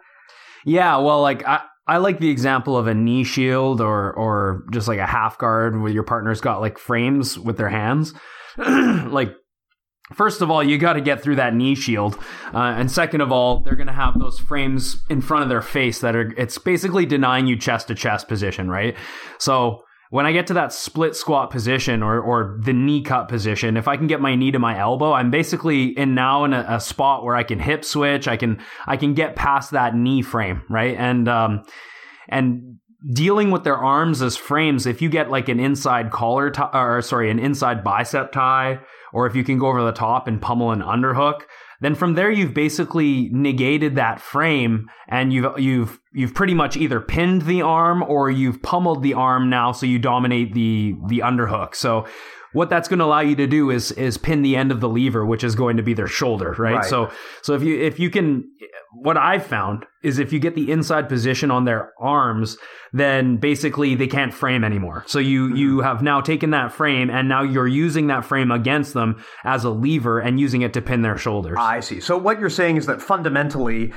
Yeah, 0.66 0.98
well, 0.98 1.22
like 1.22 1.48
I, 1.48 1.62
I 1.88 1.98
like 1.98 2.20
the 2.20 2.30
example 2.30 2.76
of 2.76 2.88
a 2.88 2.94
knee 2.94 3.24
shield 3.24 3.80
or 3.80 4.12
or 4.14 4.66
just 4.74 4.90
like 4.90 5.00
a 5.00 5.06
half 5.06 5.38
guard 5.38 5.80
where 5.80 5.92
your 5.92 6.04
partner's 6.04 6.42
got 6.42 6.60
like 6.60 6.78
frames 6.78 7.40
with 7.40 7.56
their 7.56 7.70
hands. 7.70 8.14
like 8.58 9.34
First 10.14 10.42
of 10.42 10.50
all, 10.50 10.64
you 10.64 10.78
got 10.78 10.94
to 10.94 11.02
get 11.02 11.22
through 11.22 11.36
that 11.36 11.54
knee 11.54 11.76
shield, 11.76 12.18
uh, 12.54 12.60
and 12.78 12.90
second 12.90 13.20
of 13.20 13.32
all, 13.32 13.60
they're 13.60 13.76
going 13.76 13.88
to 13.88 13.94
have 13.94 14.18
those 14.18 14.40
frames 14.40 15.04
in 15.10 15.20
front 15.20 15.44
of 15.44 15.50
their 15.50 15.62
face 15.62 16.00
that 16.00 16.16
are. 16.16 16.34
It's 16.38 16.58
basically 16.58 17.06
denying 17.06 17.46
you 17.46 17.58
chest 17.58 17.90
to 17.90 17.96
chest 17.96 18.30
position, 18.30 18.70
right? 18.70 18.96
So 19.38 19.84
when 20.10 20.26
I 20.26 20.32
get 20.32 20.48
to 20.48 20.54
that 20.54 20.72
split 20.72 21.16
squat 21.16 21.52
position 21.52 22.02
or 22.02 22.22
or 22.22 22.58
the 22.64 22.72
knee 22.72 23.02
cut 23.02 23.28
position, 23.28 23.76
if 23.76 23.90
I 23.90 23.98
can 23.98 24.08
get 24.08 24.22
my 24.22 24.36
knee 24.36 24.52
to 24.52 24.60
my 24.60 24.80
elbow, 24.80 25.12
I'm 25.12 25.30
basically 25.30 25.88
in 25.88 26.16
now 26.16 26.46
in 26.46 26.54
a, 26.54 26.66
a 26.70 26.80
spot 26.80 27.26
where 27.26 27.36
I 27.36 27.44
can 27.44 27.60
hip 27.60 27.84
switch. 27.84 28.30
I 28.30 28.38
can 28.38 28.62
I 28.86 28.96
can 28.96 29.14
get 29.14 29.36
past 29.36 29.72
that 29.72 29.94
knee 29.94 30.22
frame, 30.22 30.64
right? 30.70 30.96
And 30.98 31.28
um 31.28 31.64
and 32.30 32.78
dealing 33.12 33.52
with 33.52 33.66
their 33.66 33.78
arms 33.78 34.22
as 34.22 34.38
frames, 34.38 34.86
if 34.86 35.02
you 35.02 35.10
get 35.10 35.30
like 35.30 35.50
an 35.50 35.60
inside 35.60 36.12
collar 36.12 36.50
tie, 36.50 36.70
or 36.74 37.02
sorry, 37.02 37.30
an 37.30 37.40
inside 37.40 37.84
bicep 37.84 38.32
tie 38.32 38.80
or 39.14 39.28
if 39.28 39.36
you 39.36 39.44
can 39.44 39.58
go 39.58 39.68
over 39.68 39.84
the 39.84 39.92
top 39.92 40.28
and 40.28 40.42
pummel 40.42 40.72
an 40.72 40.82
underhook, 40.82 41.42
then 41.82 41.96
from 41.96 42.16
there 42.16 42.32
you've 42.32 42.54
basically 42.54 43.30
negated 43.30 43.96
that 43.96 44.20
frame 44.20 44.90
and 45.08 45.32
you've 45.32 45.60
you've 45.60 46.00
you've 46.14 46.34
pretty 46.34 46.54
much 46.54 46.76
either 46.76 47.00
pinned 47.00 47.44
the 47.44 47.62
arm 47.62 48.04
or 48.04 48.32
you've 48.32 48.62
pummeled 48.64 49.04
the 49.04 49.14
arm 49.14 49.50
now 49.50 49.72
so 49.72 49.86
you 49.86 50.00
dominate 50.00 50.54
the 50.54 50.96
the 51.08 51.20
underhook. 51.20 51.76
So 51.76 52.08
what 52.54 52.70
that's 52.70 52.88
going 52.88 53.00
to 53.00 53.06
allow 53.06 53.20
you 53.20 53.36
to 53.36 53.46
do 53.46 53.70
is 53.70 53.92
is 53.92 54.18
pin 54.18 54.42
the 54.42 54.56
end 54.56 54.72
of 54.72 54.80
the 54.80 54.90
lever 54.90 55.26
which 55.26 55.44
is 55.44 55.54
going 55.54 55.78
to 55.78 55.84
be 55.84 55.94
their 55.94 56.08
shoulder, 56.08 56.56
right? 56.58 56.78
right? 56.78 56.86
So 56.86 57.12
so 57.44 57.54
if 57.54 57.62
you 57.62 57.80
if 57.80 58.00
you 58.00 58.10
can 58.10 58.50
what 58.92 59.18
I've 59.18 59.46
found 59.46 59.86
is 60.04 60.20
if 60.20 60.32
you 60.32 60.40
get 60.40 60.56
the 60.56 60.72
inside 60.72 61.10
position 61.10 61.52
on 61.52 61.66
their 61.66 61.92
arms, 62.00 62.58
then 62.94 63.38
basically 63.38 63.96
they 63.96 64.08
can't 64.08 64.34
frame 64.34 64.64
anymore. 64.64 65.04
So 65.08 65.20
you, 65.20 65.48
mm-hmm. 65.48 65.56
you 65.56 65.82
have 65.82 66.02
now 66.02 66.22
taken 66.22 66.52
that 66.52 66.72
frame 66.72 67.10
and 67.10 67.28
now 67.28 67.42
you're 67.44 67.68
using 67.68 68.08
that 68.08 68.24
frame 68.24 68.52
against 68.52 68.94
them 68.94 69.22
as 69.44 69.64
a 69.64 69.70
lever 69.70 70.20
and 70.20 70.40
using 70.40 70.62
it 70.62 70.74
to 70.74 70.82
pin 70.82 71.02
their 71.02 71.18
shoulders. 71.18 71.58
I 71.60 71.82
see. 71.82 72.00
So 72.00 72.18
what 72.18 72.40
you're 72.40 72.50
saying 72.50 72.78
is 72.78 72.86
that 72.86 73.02
fundamentally, 73.02 73.92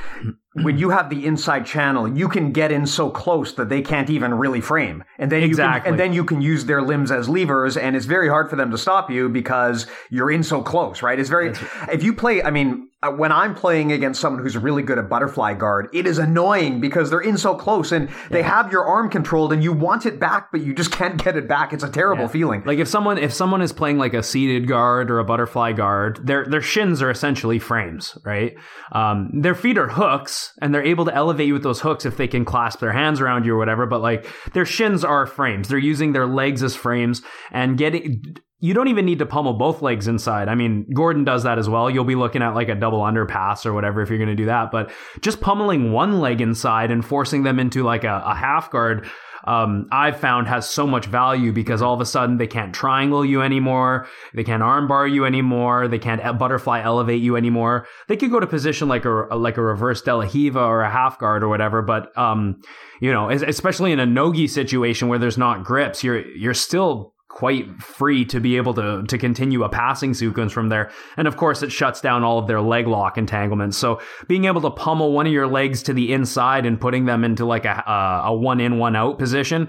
when 0.55 0.79
you 0.79 0.91
have 0.91 1.11
the 1.11 1.25
inside 1.25 1.65
channel, 1.65 2.09
you 2.09 2.29
can 2.29 2.51
get 2.51 2.73
in 2.73 2.87
so 2.87 3.11
close 3.11 3.55
that 3.55 3.69
they 3.69 3.83
can't 3.83 4.11
even 4.11 4.35
really 4.35 4.61
frame. 4.61 5.05
And 5.19 5.31
then 5.31 5.43
exactly. 5.43 5.77
you 5.77 5.83
can, 5.83 5.93
and 5.93 6.01
then 6.01 6.13
you 6.13 6.25
can 6.25 6.41
use 6.41 6.65
their 6.65 6.83
limbs 6.83 7.13
as 7.13 7.29
levers 7.29 7.77
and 7.77 7.95
it's 7.95 8.07
very 8.07 8.29
hard 8.29 8.51
for 8.51 8.57
them 8.57 8.71
to 8.71 8.79
stop 8.79 9.11
you 9.11 9.29
because 9.29 9.87
you're 10.11 10.31
in 10.31 10.43
so 10.43 10.63
close, 10.63 11.03
right? 11.03 11.21
It's 11.21 11.31
very, 11.31 11.53
if 11.93 12.03
you 12.03 12.15
play, 12.15 12.43
I 12.43 12.51
mean, 12.51 12.89
uh, 13.03 13.11
when 13.11 13.33
I'm 13.33 13.55
playing 13.55 13.93
against 13.93 14.21
someone 14.21 14.43
who's 14.43 14.57
really 14.59 14.83
good 14.83 14.99
at 14.99 15.09
butterfly 15.09 15.55
guard, 15.55 15.89
it 15.95 16.07
is 16.07 16.19
annoying 16.19 16.81
because 16.81 17.09
they're 17.09 17.21
in 17.21 17.39
so 17.39 17.55
close 17.55 17.93
and 17.93 18.11
they 18.31 18.43
have 18.43 18.71
your 18.71 18.85
arm 18.85 19.09
controlled 19.09 19.53
and 19.55 19.63
you 19.63 19.73
want 19.73 20.05
it 20.05 20.21
back, 20.21 20.53
but 20.53 20.61
you 20.61 20.75
just 20.75 20.93
can't 21.01 21.23
get 21.23 21.37
it 21.37 21.49
back. 21.49 21.73
It's 21.73 21.83
a 21.83 21.89
terrible 21.89 22.29
feeling. 22.29 22.63
Like 22.65 22.79
if 22.79 22.89
someone 22.89 23.17
if 23.17 23.33
someone 23.33 23.63
is 23.63 23.73
playing 23.73 23.97
like 23.99 24.13
a 24.13 24.23
seated 24.23 24.69
guard 24.69 25.11
or 25.11 25.19
a 25.19 25.25
butterfly 25.25 25.73
guard, 25.73 26.27
their 26.27 26.45
their 26.45 26.61
shins 26.61 27.01
are 27.01 27.11
essentially 27.11 27.59
frames, 27.59 28.19
right? 28.25 28.55
Um, 28.93 29.31
their 29.33 29.55
feet 29.55 29.79
are 29.79 29.89
hooks, 29.89 30.53
and 30.61 30.75
they're 30.75 30.85
able 30.85 31.07
to 31.07 31.15
elevate 31.15 31.47
you 31.47 31.55
with 31.55 31.63
those 31.63 31.81
hooks 31.81 32.05
if 32.05 32.17
they 32.17 32.29
can 32.29 32.45
clasp 32.45 32.81
their 32.81 32.93
hands 32.93 33.21
around 33.21 33.47
you 33.47 33.55
or 33.55 33.59
whatever. 33.59 33.87
But 33.87 34.03
like 34.03 34.27
their 34.53 34.67
shins 34.67 35.05
are 35.05 35.27
frames. 35.27 35.69
They're 35.69 35.79
using 35.79 36.13
their 36.13 36.27
legs 36.27 36.63
as 36.63 36.77
frames 36.77 37.23
and 37.51 37.79
getting. 37.79 38.23
You 38.61 38.75
don't 38.75 38.89
even 38.89 39.07
need 39.07 39.19
to 39.21 39.27
pummel 39.27 39.55
both 39.55 39.83
legs 39.83 40.07
inside. 40.07 40.49
I 40.49 40.55
mean, 40.55 40.87
Gordon 40.93 41.25
does 41.25 41.45
that 41.45 41.59
as 41.59 41.69
well. 41.69 41.91
You'll 41.91 42.05
be 42.05 42.15
looking 42.15 42.43
at 42.43 42.55
like 42.55 42.69
a 42.69 42.75
double 42.75 43.01
underpass 43.01 43.65
or 43.67 43.73
whatever 43.73 44.03
if 44.03 44.09
you're 44.11 44.19
going 44.19 44.29
to 44.29 44.35
do 44.35 44.47
that. 44.47 44.71
But 44.71 44.91
just 45.21 45.41
pummeling 45.41 45.93
one 45.93 46.21
leg 46.21 46.41
inside 46.41 46.91
and 46.91 47.05
forcing 47.05 47.43
them 47.43 47.59
into 47.59 47.83
like 47.83 48.05
a, 48.05 48.23
a 48.25 48.35
half 48.35 48.71
guard 48.71 49.09
um, 49.45 49.89
I've 49.91 50.19
found 50.19 50.49
has 50.49 50.69
so 50.69 50.87
much 50.87 51.07
value 51.07 51.53
because 51.53 51.83
all 51.83 51.95
of 51.95 52.01
a 52.01 52.07
sudden 52.07 52.37
they 52.37 52.47
can't 52.47 52.75
triangle 52.75 53.25
you 53.25 53.43
anymore. 53.43 54.07
They 54.35 54.45
can't 54.45 54.63
armbar 54.63 55.11
you 55.11 55.25
anymore. 55.25 55.89
They 55.89 55.99
can't 55.99 56.39
butterfly 56.39 56.83
elevate 56.83 57.23
you 57.23 57.37
anymore. 57.37 57.87
They 58.09 58.17
could 58.17 58.31
go 58.31 58.41
to 58.41 58.47
position 58.47 58.89
like 58.89 59.05
a, 59.05 59.09
like 59.09 59.57
a 59.57 59.63
reverse 59.63 60.03
De 60.03 60.15
La 60.15 60.27
Riva 60.33 60.61
or 60.61 60.83
a 60.83 60.91
half 60.91 61.19
guard 61.19 61.43
or 61.43 61.49
whatever. 61.49 61.83
But, 61.83 62.17
um, 62.19 62.61
you 63.01 63.13
know, 63.13 63.31
especially 63.31 63.93
in 63.93 64.01
a 64.01 64.07
Nogi 64.07 64.47
situation 64.47 65.09
where 65.09 65.19
there's 65.19 65.39
not 65.39 65.65
grips, 65.65 66.05
you're, 66.05 66.27
you're 66.37 66.55
still 66.55 67.15
quite 67.31 67.81
free 67.81 68.25
to 68.27 68.41
be 68.41 68.57
able 68.59 68.75
to 68.75 69.03
to 69.07 69.17
continue 69.17 69.63
a 69.63 69.69
passing 69.69 70.13
sequence 70.13 70.53
from 70.53 70.69
there. 70.69 70.91
And 71.17 71.27
of 71.27 71.37
course, 71.37 71.63
it 71.63 71.73
shuts 71.73 72.01
down 72.01 72.23
all 72.25 72.39
of 72.39 72.47
their 72.49 72.61
leg 72.61 72.87
lock 72.87 73.17
entanglements. 73.17 73.79
So 73.79 74.01
being 74.29 74.45
able 74.45 74.61
to 74.63 74.71
pummel 74.71 75.13
one 75.13 75.27
of 75.27 75.33
your 75.33 75.47
legs 75.47 75.83
to 75.85 75.95
the 75.95 76.13
inside 76.13 76.67
and 76.67 76.79
putting 76.81 77.07
them 77.07 77.25
into 77.25 77.47
like 77.47 77.65
a 77.65 77.83
a 78.25 78.35
one 78.35 78.61
in 78.61 78.79
one 78.79 78.97
out 78.97 79.19
position 79.19 79.69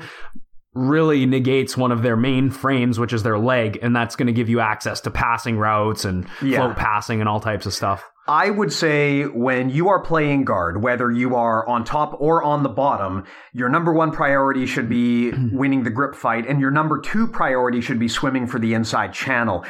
really 0.74 1.26
negates 1.26 1.76
one 1.76 1.92
of 1.92 2.02
their 2.02 2.16
main 2.16 2.50
frames, 2.50 2.98
which 2.98 3.14
is 3.14 3.24
their 3.24 3.38
leg, 3.38 3.78
and 3.82 3.96
that's 3.96 4.16
going 4.16 4.28
to 4.28 4.34
give 4.34 4.50
you 4.50 4.60
access 4.60 5.02
to 5.02 5.12
passing 5.12 5.58
routes 5.58 6.06
and 6.06 6.28
Yeah. 6.42 6.60
float 6.60 6.78
passing 6.78 7.20
and 7.20 7.28
all 7.30 7.40
types 7.42 7.66
of 7.66 7.74
stuff. 7.74 8.10
I 8.28 8.52
would 8.52 8.72
say 8.72 9.26
when 9.26 9.70
you 9.70 9.90
are 9.90 10.00
playing 10.00 10.46
guard, 10.46 10.82
whether 10.84 11.10
you 11.10 11.36
are 11.36 11.68
on 11.68 11.84
top 11.84 12.16
or 12.20 12.44
on 12.44 12.62
the 12.62 12.70
bottom, 12.70 13.26
your 13.52 13.68
number 13.68 13.92
one 13.92 14.12
priority 14.12 14.68
should 14.68 14.88
be 14.88 15.32
winning 15.52 15.84
the 15.84 15.90
grip 15.90 16.14
fight, 16.14 16.48
and 16.48 16.62
your 16.62 16.72
number 16.72 17.00
two 17.00 17.28
priority 17.28 17.82
should 17.82 18.00
be 18.00 18.08
swimming 18.08 18.46
for 18.46 18.60
the 18.60 18.76
inside 18.76 19.14
channel. 19.14 19.66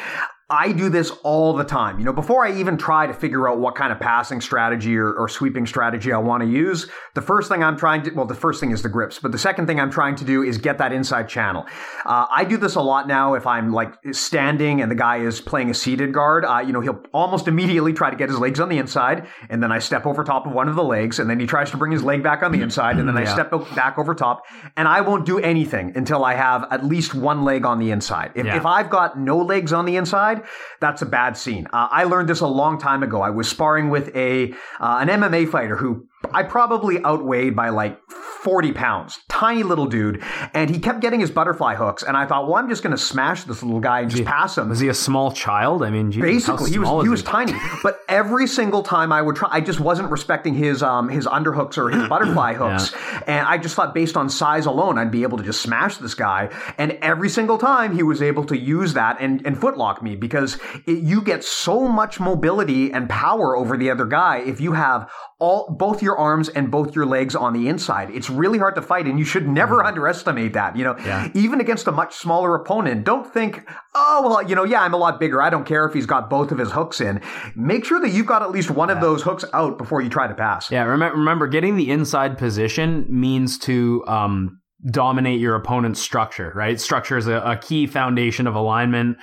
I 0.51 0.73
do 0.73 0.89
this 0.89 1.11
all 1.23 1.53
the 1.53 1.63
time. 1.63 1.97
You 1.97 2.05
know, 2.05 2.13
before 2.13 2.45
I 2.45 2.51
even 2.59 2.77
try 2.77 3.07
to 3.07 3.13
figure 3.13 3.47
out 3.49 3.59
what 3.59 3.75
kind 3.75 3.91
of 3.93 3.99
passing 3.99 4.41
strategy 4.41 4.97
or, 4.97 5.13
or 5.13 5.29
sweeping 5.29 5.65
strategy 5.65 6.11
I 6.11 6.17
want 6.17 6.43
to 6.43 6.49
use, 6.49 6.87
the 7.15 7.21
first 7.21 7.49
thing 7.49 7.63
I'm 7.63 7.77
trying 7.77 8.03
to, 8.03 8.11
well, 8.11 8.25
the 8.25 8.35
first 8.35 8.59
thing 8.59 8.71
is 8.71 8.81
the 8.81 8.89
grips, 8.89 9.17
but 9.17 9.31
the 9.31 9.37
second 9.37 9.67
thing 9.67 9.79
I'm 9.79 9.89
trying 9.91 10.15
to 10.17 10.25
do 10.25 10.43
is 10.43 10.57
get 10.57 10.77
that 10.79 10.91
inside 10.91 11.29
channel. 11.29 11.65
Uh, 12.05 12.25
I 12.29 12.43
do 12.43 12.57
this 12.57 12.75
a 12.75 12.81
lot 12.81 13.07
now 13.07 13.33
if 13.35 13.47
I'm 13.47 13.71
like 13.71 13.93
standing 14.11 14.81
and 14.81 14.91
the 14.91 14.95
guy 14.95 15.17
is 15.17 15.39
playing 15.39 15.69
a 15.69 15.73
seated 15.73 16.13
guard. 16.13 16.43
Uh, 16.45 16.59
you 16.59 16.73
know, 16.73 16.81
he'll 16.81 17.01
almost 17.13 17.47
immediately 17.47 17.93
try 17.93 18.09
to 18.09 18.17
get 18.17 18.29
his 18.29 18.37
legs 18.37 18.59
on 18.59 18.67
the 18.67 18.77
inside, 18.77 19.27
and 19.49 19.63
then 19.63 19.71
I 19.71 19.79
step 19.79 20.05
over 20.05 20.23
top 20.23 20.45
of 20.45 20.51
one 20.51 20.67
of 20.67 20.75
the 20.75 20.83
legs, 20.83 21.19
and 21.19 21.29
then 21.29 21.39
he 21.39 21.47
tries 21.47 21.71
to 21.71 21.77
bring 21.77 21.93
his 21.93 22.03
leg 22.03 22.21
back 22.23 22.43
on 22.43 22.51
the 22.51 22.61
inside, 22.61 22.97
and 22.97 23.07
then 23.07 23.17
I 23.17 23.23
step 23.23 23.51
back 23.73 23.97
over 23.97 24.13
top, 24.13 24.43
and 24.75 24.87
I 24.87 24.99
won't 25.01 25.25
do 25.25 25.39
anything 25.39 25.93
until 25.95 26.25
I 26.25 26.33
have 26.35 26.65
at 26.71 26.85
least 26.85 27.13
one 27.15 27.43
leg 27.43 27.65
on 27.65 27.79
the 27.79 27.91
inside. 27.91 28.31
If, 28.35 28.45
Yeah. 28.45 28.57
if 28.57 28.65
I've 28.65 28.89
got 28.89 29.17
no 29.17 29.37
legs 29.37 29.71
on 29.71 29.85
the 29.85 29.95
inside, 29.95 30.40
that's 30.79 31.01
a 31.01 31.05
bad 31.05 31.37
scene. 31.37 31.67
Uh, 31.67 31.87
I 31.91 32.03
learned 32.05 32.29
this 32.29 32.41
a 32.41 32.47
long 32.47 32.79
time 32.79 33.03
ago. 33.03 33.21
I 33.21 33.29
was 33.29 33.47
sparring 33.47 33.89
with 33.89 34.15
a 34.15 34.51
uh, 34.79 34.97
an 35.01 35.07
MMA 35.07 35.49
fighter 35.49 35.75
who 35.75 36.07
I 36.33 36.43
probably 36.43 37.03
outweighed 37.03 37.55
by 37.55 37.69
like 37.69 37.99
40 38.09 38.71
pounds. 38.73 39.19
Tiny 39.29 39.63
little 39.63 39.85
dude. 39.85 40.23
And 40.53 40.69
he 40.69 40.79
kept 40.79 40.99
getting 41.01 41.19
his 41.19 41.29
butterfly 41.29 41.75
hooks. 41.75 42.03
And 42.03 42.17
I 42.17 42.25
thought, 42.25 42.47
well, 42.47 42.55
I'm 42.55 42.69
just 42.69 42.81
going 42.83 42.95
to 42.95 43.01
smash 43.01 43.43
this 43.43 43.61
little 43.61 43.79
guy 43.79 44.01
and 44.01 44.09
just 44.09 44.25
pass 44.25 44.57
him. 44.57 44.69
Was 44.69 44.79
he 44.79 44.87
a 44.87 44.93
small 44.93 45.31
child? 45.31 45.83
I 45.83 45.89
mean, 45.89 46.11
geez, 46.11 46.21
Basically, 46.21 46.71
he 46.71 46.79
was 46.79 47.03
he 47.03 47.09
was 47.09 47.23
tiny. 47.23 47.53
But 47.83 47.99
every 48.07 48.47
single 48.47 48.83
time 48.83 49.11
I 49.11 49.21
would 49.21 49.35
try, 49.35 49.49
I 49.51 49.61
just 49.61 49.79
wasn't 49.79 50.11
respecting 50.11 50.53
his 50.53 50.83
um 50.83 51.09
his 51.09 51.25
underhooks 51.25 51.77
or 51.77 51.89
his 51.89 52.07
butterfly 52.07 52.53
hooks, 52.61 52.93
and 53.25 53.47
I 53.47 53.57
just 53.57 53.75
thought 53.75 53.93
based 53.93 54.15
on 54.15 54.29
size 54.29 54.65
alone, 54.65 54.97
I'd 54.97 55.11
be 55.11 55.23
able 55.23 55.37
to 55.37 55.43
just 55.43 55.61
smash 55.61 55.97
this 55.97 56.13
guy. 56.13 56.49
And 56.77 56.91
every 57.01 57.29
single 57.29 57.57
time 57.57 57.95
he 57.95 58.03
was 58.03 58.21
able 58.21 58.43
to 58.45 58.57
use 58.57 58.93
that 58.93 59.17
and 59.19 59.45
and 59.45 59.57
footlock 59.57 60.01
me 60.01 60.15
because 60.15 60.57
it, 60.85 60.99
you 60.99 61.21
get 61.21 61.43
so 61.43 61.87
much 61.87 62.19
mobility 62.19 62.91
and 62.91 63.09
power 63.09 63.55
over 63.55 63.77
the 63.77 63.89
other 63.89 64.05
guy 64.05 64.37
if 64.37 64.61
you 64.61 64.73
have 64.73 65.09
all 65.39 65.71
both 65.71 66.03
your 66.03 66.10
arms 66.17 66.49
and 66.49 66.69
both 66.71 66.95
your 66.95 67.05
legs 67.05 67.35
on 67.35 67.53
the 67.53 67.67
inside. 67.67 68.09
It's 68.11 68.29
really 68.29 68.57
hard 68.59 68.75
to 68.75 68.81
fight, 68.81 69.05
and 69.05 69.17
you 69.19 69.25
should 69.25 69.47
never 69.47 69.83
underestimate 69.83 70.53
that. 70.53 70.75
You 70.75 70.83
know, 70.83 70.95
Yeah. 71.05 71.29
even 71.33 71.59
against 71.61 71.87
a 71.87 71.91
much 71.91 72.15
smaller 72.15 72.55
opponent, 72.55 73.03
don't 73.03 73.31
think, 73.31 73.67
oh, 73.95 74.21
well, 74.27 74.41
you 74.47 74.55
know, 74.55 74.63
yeah, 74.63 74.81
I'm 74.81 74.93
a 74.93 74.97
lot 74.97 75.19
bigger. 75.19 75.41
I 75.41 75.49
don't 75.49 75.65
care 75.65 75.85
if 75.85 75.93
he's 75.93 76.05
got 76.05 76.29
both 76.29 76.51
of 76.51 76.57
his 76.57 76.71
hooks 76.71 77.01
in. 77.01 77.21
Make 77.55 77.85
sure 77.85 77.99
that 77.99 78.09
you've 78.09 78.25
got 78.27 78.41
at 78.41 78.51
least 78.51 78.71
one 78.71 78.89
of 78.89 79.01
those 79.01 79.21
hooks 79.23 79.45
out 79.53 79.77
before 79.77 80.01
you 80.01 80.09
try 80.09 80.27
to 80.27 80.33
pass. 80.35 80.69
Yeah, 80.71 80.83
remember, 80.83 81.17
remember 81.17 81.47
getting 81.47 81.75
the 81.75 81.89
inside 81.91 82.37
position 82.37 83.05
means 83.09 83.57
to 83.59 84.03
um, 84.07 84.59
dominate 84.89 85.39
your 85.39 85.55
opponent's 85.55 85.99
structure, 86.01 86.51
right? 86.55 86.79
Structure 86.79 87.17
is 87.17 87.27
a, 87.27 87.35
a 87.41 87.57
key 87.57 87.87
foundation 87.87 88.47
of 88.47 88.55
alignment. 88.55 89.17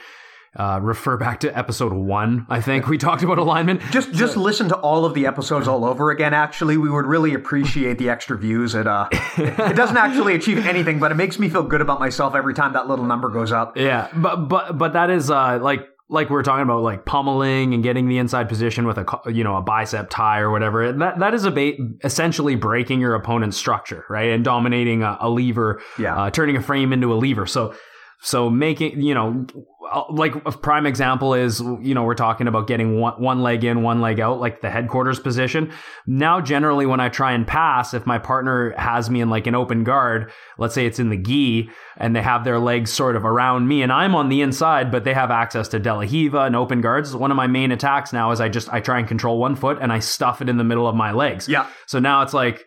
Uh, 0.56 0.80
refer 0.82 1.16
back 1.16 1.40
to 1.40 1.56
episode 1.56 1.92
one. 1.92 2.46
I 2.48 2.60
think 2.60 2.88
we 2.88 2.98
talked 2.98 3.22
about 3.22 3.38
alignment. 3.38 3.80
Just 3.90 4.12
just 4.12 4.36
listen 4.36 4.68
to 4.70 4.76
all 4.76 5.04
of 5.04 5.14
the 5.14 5.26
episodes 5.26 5.68
all 5.68 5.84
over 5.84 6.10
again. 6.10 6.32
Actually, 6.34 6.76
we 6.78 6.90
would 6.90 7.06
really 7.06 7.34
appreciate 7.34 7.98
the 7.98 8.08
extra 8.08 8.36
views. 8.38 8.74
It 8.74 8.86
uh, 8.86 9.08
it 9.36 9.76
doesn't 9.76 9.96
actually 9.98 10.34
achieve 10.34 10.66
anything, 10.66 10.98
but 10.98 11.12
it 11.12 11.16
makes 11.16 11.38
me 11.38 11.48
feel 11.48 11.62
good 11.62 11.80
about 11.82 12.00
myself 12.00 12.34
every 12.34 12.54
time 12.54 12.72
that 12.72 12.88
little 12.88 13.04
number 13.04 13.28
goes 13.28 13.52
up. 13.52 13.76
Yeah, 13.76 14.08
but 14.16 14.48
but 14.48 14.78
but 14.78 14.94
that 14.94 15.10
is 15.10 15.30
uh 15.30 15.58
like 15.60 15.86
like 16.10 16.30
we 16.30 16.36
are 16.36 16.42
talking 16.42 16.62
about 16.62 16.82
like 16.82 17.04
pummeling 17.04 17.74
and 17.74 17.82
getting 17.82 18.08
the 18.08 18.16
inside 18.16 18.48
position 18.48 18.86
with 18.86 18.96
a 18.96 19.04
you 19.30 19.44
know 19.44 19.56
a 19.56 19.62
bicep 19.62 20.08
tie 20.08 20.40
or 20.40 20.50
whatever. 20.50 20.90
That 20.90 21.18
that 21.18 21.34
is 21.34 21.44
a 21.44 21.50
ba- 21.50 21.74
essentially 22.02 22.54
breaking 22.54 23.00
your 23.00 23.14
opponent's 23.14 23.58
structure, 23.58 24.06
right, 24.08 24.30
and 24.30 24.42
dominating 24.42 25.02
a, 25.02 25.18
a 25.20 25.28
lever, 25.28 25.82
Yeah. 25.98 26.16
uh, 26.16 26.30
turning 26.30 26.56
a 26.56 26.62
frame 26.62 26.94
into 26.94 27.12
a 27.12 27.16
lever. 27.16 27.44
So 27.46 27.74
so 28.20 28.50
making 28.50 29.00
you 29.00 29.14
know 29.14 29.46
uh, 29.92 30.02
like 30.10 30.34
a 30.44 30.52
prime 30.52 30.84
example 30.86 31.32
is 31.34 31.60
you 31.60 31.94
know 31.94 32.02
we're 32.02 32.14
talking 32.14 32.46
about 32.48 32.66
getting 32.66 32.98
one, 33.00 33.14
one 33.22 33.42
leg 33.42 33.64
in 33.64 33.82
one 33.82 34.00
leg 34.00 34.20
out 34.20 34.40
like 34.40 34.60
the 34.60 34.68
headquarters 34.68 35.18
position 35.20 35.72
now 36.06 36.40
generally 36.40 36.84
when 36.84 37.00
i 37.00 37.08
try 37.08 37.32
and 37.32 37.46
pass 37.46 37.94
if 37.94 38.04
my 38.06 38.18
partner 38.18 38.74
has 38.76 39.08
me 39.08 39.20
in 39.20 39.30
like 39.30 39.46
an 39.46 39.54
open 39.54 39.84
guard 39.84 40.30
let's 40.58 40.74
say 40.74 40.84
it's 40.84 40.98
in 40.98 41.10
the 41.10 41.16
gi 41.16 41.70
and 41.96 42.14
they 42.14 42.20
have 42.22 42.44
their 42.44 42.58
legs 42.58 42.92
sort 42.92 43.16
of 43.16 43.24
around 43.24 43.66
me 43.68 43.82
and 43.82 43.92
i'm 43.92 44.14
on 44.14 44.28
the 44.28 44.42
inside 44.42 44.90
but 44.90 45.04
they 45.04 45.14
have 45.14 45.30
access 45.30 45.68
to 45.68 45.78
De 45.78 45.92
La 45.94 46.00
Riva 46.00 46.40
and 46.40 46.56
open 46.56 46.80
guards 46.80 47.14
one 47.16 47.30
of 47.30 47.36
my 47.36 47.46
main 47.46 47.70
attacks 47.72 48.12
now 48.12 48.30
is 48.30 48.40
i 48.40 48.48
just 48.48 48.68
i 48.72 48.80
try 48.80 48.98
and 48.98 49.06
control 49.08 49.38
one 49.38 49.54
foot 49.54 49.78
and 49.80 49.92
i 49.92 50.00
stuff 50.00 50.42
it 50.42 50.48
in 50.48 50.58
the 50.58 50.64
middle 50.64 50.86
of 50.88 50.94
my 50.96 51.12
legs 51.12 51.48
Yeah. 51.48 51.66
so 51.86 51.98
now 51.98 52.22
it's 52.22 52.34
like 52.34 52.64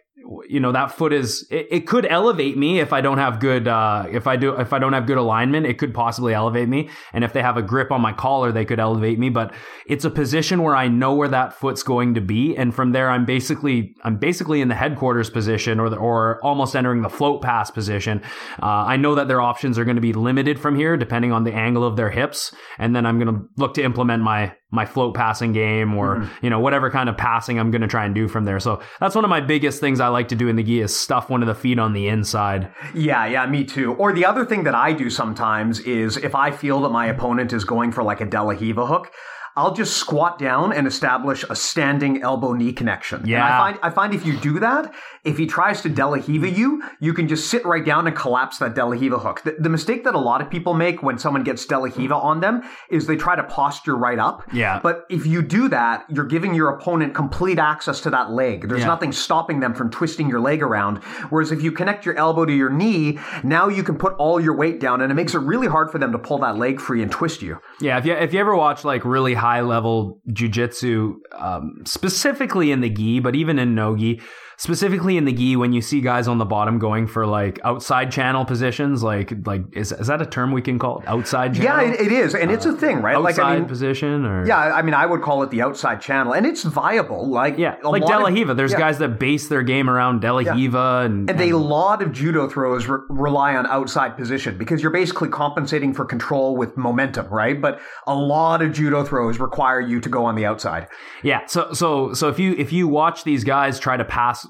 you 0.47 0.59
know 0.59 0.71
that 0.71 0.91
foot 0.91 1.13
is 1.13 1.47
it, 1.49 1.67
it 1.71 1.87
could 1.87 2.05
elevate 2.05 2.57
me 2.57 2.79
if 2.79 2.93
I 2.93 3.01
don't 3.01 3.17
have 3.17 3.39
good 3.39 3.67
uh 3.67 4.05
if 4.09 4.27
I 4.27 4.35
do 4.35 4.55
if 4.55 4.73
I 4.73 4.79
don't 4.79 4.93
have 4.93 5.05
good 5.05 5.17
alignment 5.17 5.65
it 5.65 5.77
could 5.77 5.93
possibly 5.93 6.33
elevate 6.33 6.69
me. 6.69 6.89
And 7.13 7.23
if 7.23 7.33
they 7.33 7.41
have 7.41 7.57
a 7.57 7.61
grip 7.61 7.91
on 7.91 8.01
my 8.01 8.13
collar 8.13 8.51
they 8.51 8.65
could 8.65 8.79
elevate 8.79 9.19
me. 9.19 9.29
But 9.29 9.53
it's 9.85 10.05
a 10.05 10.09
position 10.09 10.63
where 10.63 10.75
I 10.75 10.87
know 10.87 11.13
where 11.13 11.29
that 11.29 11.53
foot's 11.53 11.83
going 11.83 12.13
to 12.15 12.21
be. 12.21 12.55
And 12.55 12.73
from 12.73 12.91
there 12.91 13.09
I'm 13.09 13.25
basically 13.25 13.95
I'm 14.03 14.17
basically 14.17 14.61
in 14.61 14.67
the 14.67 14.75
headquarters 14.75 15.29
position 15.29 15.79
or 15.79 15.89
the, 15.89 15.97
or 15.97 16.43
almost 16.43 16.75
entering 16.75 17.01
the 17.01 17.09
float 17.09 17.41
pass 17.41 17.71
position. 17.71 18.21
Uh, 18.61 18.65
I 18.65 18.97
know 18.97 19.15
that 19.15 19.27
their 19.27 19.41
options 19.41 19.77
are 19.77 19.85
going 19.85 19.95
to 19.95 20.01
be 20.01 20.13
limited 20.13 20.59
from 20.59 20.75
here 20.75 20.97
depending 20.97 21.31
on 21.31 21.43
the 21.43 21.53
angle 21.53 21.83
of 21.83 21.95
their 21.95 22.09
hips. 22.09 22.53
And 22.77 22.95
then 22.95 23.05
I'm 23.05 23.19
going 23.19 23.33
to 23.33 23.41
look 23.57 23.73
to 23.75 23.83
implement 23.83 24.23
my 24.23 24.53
my 24.71 24.85
float 24.85 25.13
passing 25.13 25.51
game 25.53 25.93
or 25.93 26.17
mm-hmm. 26.17 26.45
you 26.45 26.49
know 26.49 26.59
whatever 26.59 26.89
kind 26.89 27.09
of 27.09 27.17
passing 27.17 27.59
I'm 27.59 27.71
going 27.71 27.81
to 27.81 27.87
try 27.87 28.05
and 28.05 28.15
do 28.15 28.27
from 28.27 28.45
there. 28.45 28.59
So 28.59 28.81
that's 28.99 29.15
one 29.15 29.23
of 29.23 29.29
my 29.29 29.41
biggest 29.41 29.79
things 29.79 29.99
I 29.99 30.07
like 30.07 30.29
to 30.29 30.35
do 30.35 30.47
in 30.47 30.55
the 30.55 30.63
gi 30.63 30.81
is 30.81 30.95
stuff 30.97 31.29
one 31.29 31.41
of 31.41 31.47
the 31.47 31.55
feet 31.55 31.79
on 31.79 31.93
the 31.93 32.07
inside. 32.07 32.73
Yeah, 32.95 33.25
yeah, 33.25 33.45
me 33.45 33.63
too. 33.65 33.93
Or 33.95 34.13
the 34.13 34.25
other 34.25 34.45
thing 34.45 34.63
that 34.63 34.75
I 34.75 34.93
do 34.93 35.09
sometimes 35.09 35.79
is 35.81 36.17
if 36.17 36.35
I 36.35 36.51
feel 36.51 36.81
that 36.81 36.89
my 36.89 37.05
opponent 37.07 37.53
is 37.53 37.63
going 37.63 37.91
for 37.91 38.03
like 38.03 38.21
a 38.21 38.25
De 38.25 38.41
La 38.41 38.51
Riva 38.51 38.85
hook, 38.85 39.11
I'll 39.57 39.73
just 39.73 39.97
squat 39.97 40.39
down 40.39 40.71
and 40.71 40.87
establish 40.87 41.43
a 41.49 41.55
standing 41.55 42.21
elbow 42.21 42.53
knee 42.53 42.71
connection. 42.71 43.19
And 43.19 43.27
Yeah. 43.27 43.45
I 43.45 43.57
find 43.57 43.79
I 43.83 43.89
find 43.89 44.13
if 44.13 44.25
you 44.25 44.37
do 44.37 44.59
that, 44.59 44.93
if 45.23 45.37
he 45.37 45.45
tries 45.45 45.81
to 45.81 45.89
De 45.89 46.05
La 46.05 46.17
Riva 46.27 46.49
you, 46.49 46.81
you 46.99 47.13
can 47.13 47.27
just 47.27 47.49
sit 47.49 47.63
right 47.65 47.85
down 47.85 48.07
and 48.07 48.15
collapse 48.15 48.57
that 48.57 48.73
De 48.75 48.83
La 48.85 48.91
Riva 48.91 49.19
hook. 49.19 49.43
The, 49.43 49.55
the 49.59 49.69
mistake 49.69 50.03
that 50.03 50.15
a 50.15 50.19
lot 50.19 50.41
of 50.41 50.49
people 50.49 50.73
make 50.73 51.03
when 51.03 51.17
someone 51.19 51.43
gets 51.43 51.65
De 51.65 51.77
La 51.77 51.89
Riva 51.95 52.15
on 52.15 52.39
them 52.39 52.61
is 52.89 53.05
they 53.07 53.15
try 53.15 53.35
to 53.35 53.43
posture 53.43 53.95
right 53.95 54.17
up. 54.19 54.43
Yeah. 54.51 54.79
But 54.81 55.05
if 55.09 55.25
you 55.25 55.41
do 55.41 55.67
that, 55.69 56.05
you're 56.09 56.25
giving 56.25 56.55
your 56.55 56.69
opponent 56.69 57.13
complete 57.13 57.59
access 57.59 58.01
to 58.01 58.09
that 58.11 58.31
leg. 58.31 58.67
There's 58.67 58.81
Yeah. 58.81 58.87
nothing 58.87 59.11
stopping 59.11 59.59
them 59.59 59.73
from 59.73 59.91
twisting 59.91 60.27
your 60.27 60.39
leg 60.39 60.63
around. 60.63 60.97
Whereas 61.29 61.51
if 61.51 61.61
you 61.61 61.71
connect 61.71 62.05
your 62.05 62.15
elbow 62.15 62.45
to 62.45 62.53
your 62.53 62.69
knee, 62.69 63.19
now 63.43 63.67
you 63.67 63.83
can 63.83 63.97
put 63.97 64.13
all 64.17 64.39
your 64.39 64.55
weight 64.55 64.79
down 64.79 65.01
and 65.01 65.11
it 65.11 65.15
makes 65.15 65.35
it 65.35 65.39
really 65.39 65.67
hard 65.67 65.91
for 65.91 65.99
them 65.99 66.11
to 66.13 66.17
pull 66.19 66.39
that 66.39 66.57
leg 66.57 66.79
free 66.81 67.01
and 67.03 67.11
twist 67.11 67.41
you. 67.41 67.57
Yeah, 67.79 67.97
if 67.97 68.05
you 68.05 68.13
if 68.13 68.33
you 68.33 68.39
ever 68.39 68.55
watch 68.55 68.83
like 68.83 69.05
really 69.05 69.33
high 69.35 69.61
level 69.61 70.19
jujitsu, 70.29 71.13
um, 71.37 71.73
specifically 71.85 72.71
in 72.71 72.81
the 72.81 72.89
gi, 72.89 73.19
but 73.19 73.35
even 73.35 73.59
in 73.59 73.75
no 73.75 73.95
gi, 73.95 74.19
specifically 74.61 75.17
in 75.17 75.25
the 75.25 75.33
gi 75.33 75.55
when 75.55 75.73
you 75.73 75.81
see 75.81 76.01
guys 76.01 76.27
on 76.27 76.37
the 76.37 76.45
bottom 76.45 76.77
going 76.77 77.07
for 77.07 77.25
like 77.25 77.59
outside 77.63 78.11
channel 78.11 78.45
positions 78.45 79.01
like 79.01 79.33
like 79.47 79.63
is, 79.71 79.91
is 79.91 80.05
that 80.05 80.21
a 80.21 80.25
term 80.25 80.51
we 80.51 80.61
can 80.61 80.77
call 80.77 80.99
it 80.99 81.07
outside 81.07 81.57
Yeah, 81.57 81.81
it, 81.81 81.99
it 81.99 82.11
is, 82.11 82.35
and 82.35 82.51
it's 82.51 82.67
a 82.67 82.69
uh, 82.69 82.75
thing, 82.75 83.01
right? 83.01 83.15
outside 83.15 83.23
like 83.23 83.39
I 83.39 83.55
mean, 83.57 83.65
position 83.65 84.23
or 84.23 84.45
yeah, 84.45 84.59
I 84.59 84.83
mean, 84.83 84.93
I 84.93 85.07
would 85.07 85.23
call 85.23 85.41
it 85.41 85.49
the 85.49 85.63
outside 85.63 85.99
channel, 85.99 86.33
and 86.33 86.45
it's 86.45 86.61
viable. 86.61 87.27
Like 87.27 87.57
yeah 87.57 87.77
like 87.81 88.03
lot 88.03 88.11
De 88.11 88.19
La 88.19 88.27
of- 88.27 88.35
Hiva 88.35 88.53
there's 88.53 88.73
yeah. 88.73 88.77
guys 88.77 88.99
that 88.99 89.19
base 89.19 89.47
their 89.47 89.63
game 89.63 89.89
around 89.89 90.21
De 90.21 90.31
La 90.31 90.41
Hiva 90.41 91.05
and, 91.05 91.27
And 91.27 91.41
a 91.41 91.53
lot 91.53 92.03
of 92.03 92.11
judo 92.11 92.47
throws 92.47 92.85
re- 92.85 92.99
rely 93.09 93.55
on 93.55 93.65
outside 93.65 94.15
position 94.15 94.59
because 94.59 94.83
you're 94.83 94.91
basically 94.91 95.29
compensating 95.29 95.91
for 95.91 96.05
control 96.05 96.55
with 96.55 96.77
momentum, 96.77 97.25
right? 97.29 97.59
But 97.59 97.81
a 98.05 98.13
lot 98.13 98.61
of 98.61 98.73
judo 98.73 99.03
throws 99.03 99.39
require 99.39 99.81
you 99.81 99.99
to 100.01 100.09
go 100.09 100.23
on 100.23 100.35
the 100.35 100.45
outside. 100.45 100.87
Yeah. 101.23 101.47
So 101.47 101.73
so 101.73 102.13
so 102.13 102.29
if 102.29 102.37
you 102.37 102.53
if 102.59 102.71
you 102.71 102.87
watch 102.87 103.23
these 103.23 103.43
guys 103.43 103.79
try 103.79 103.97
to 103.97 104.05
pass 104.05 104.45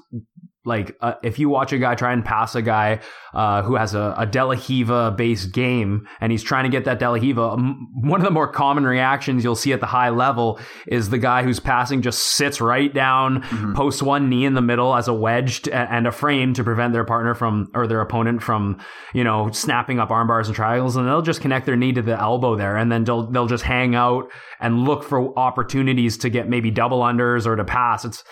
like 0.64 0.96
uh, 1.00 1.14
if 1.24 1.38
you 1.38 1.48
watch 1.48 1.72
a 1.72 1.78
guy 1.78 1.94
try 1.94 2.12
and 2.12 2.24
pass 2.24 2.54
a 2.54 2.62
guy 2.62 3.00
uh, 3.34 3.62
who 3.62 3.74
has 3.74 3.94
a, 3.94 4.14
a 4.16 4.26
De 4.26 4.44
La 4.44 4.54
Hiva 4.54 5.10
based 5.10 5.52
game 5.52 6.06
and 6.20 6.30
he's 6.30 6.42
trying 6.42 6.64
to 6.64 6.70
get 6.70 6.84
that 6.84 7.00
De 7.00 7.10
La 7.10 7.16
m- 7.16 7.88
one 7.94 8.20
of 8.20 8.24
the 8.24 8.30
more 8.30 8.46
common 8.46 8.84
reactions 8.84 9.42
you'll 9.42 9.56
see 9.56 9.72
at 9.72 9.80
the 9.80 9.86
high 9.86 10.10
level 10.10 10.60
is 10.86 11.10
the 11.10 11.18
guy 11.18 11.42
who's 11.42 11.58
passing 11.58 12.00
just 12.00 12.20
sits 12.20 12.60
right 12.60 12.94
down, 12.94 13.42
posts 13.74 14.02
one 14.02 14.28
knee 14.28 14.44
in 14.44 14.54
the 14.54 14.60
middle 14.60 14.94
as 14.94 15.08
a 15.08 15.14
wedge 15.14 15.68
and 15.68 16.06
a 16.06 16.12
frame 16.12 16.54
to 16.54 16.62
prevent 16.62 16.92
their 16.92 17.04
partner 17.04 17.34
from 17.34 17.68
or 17.74 17.88
their 17.88 18.00
opponent 18.00 18.42
from 18.42 18.78
you 19.14 19.24
know 19.24 19.50
snapping 19.50 19.98
up 19.98 20.10
arm 20.10 20.28
bars 20.28 20.46
and 20.46 20.54
triangles, 20.54 20.94
and 20.94 21.08
they'll 21.08 21.22
just 21.22 21.40
connect 21.40 21.66
their 21.66 21.76
knee 21.76 21.92
to 21.92 22.02
the 22.02 22.18
elbow 22.18 22.54
there, 22.54 22.76
and 22.76 22.92
then 22.92 23.02
they'll 23.02 23.26
they'll 23.26 23.46
just 23.46 23.64
hang 23.64 23.96
out 23.96 24.30
and 24.60 24.84
look 24.84 25.02
for 25.02 25.36
opportunities 25.36 26.16
to 26.18 26.30
get 26.30 26.48
maybe 26.48 26.70
double 26.70 27.00
unders 27.00 27.46
or 27.46 27.56
to 27.56 27.64
pass. 27.64 28.04
It's 28.04 28.22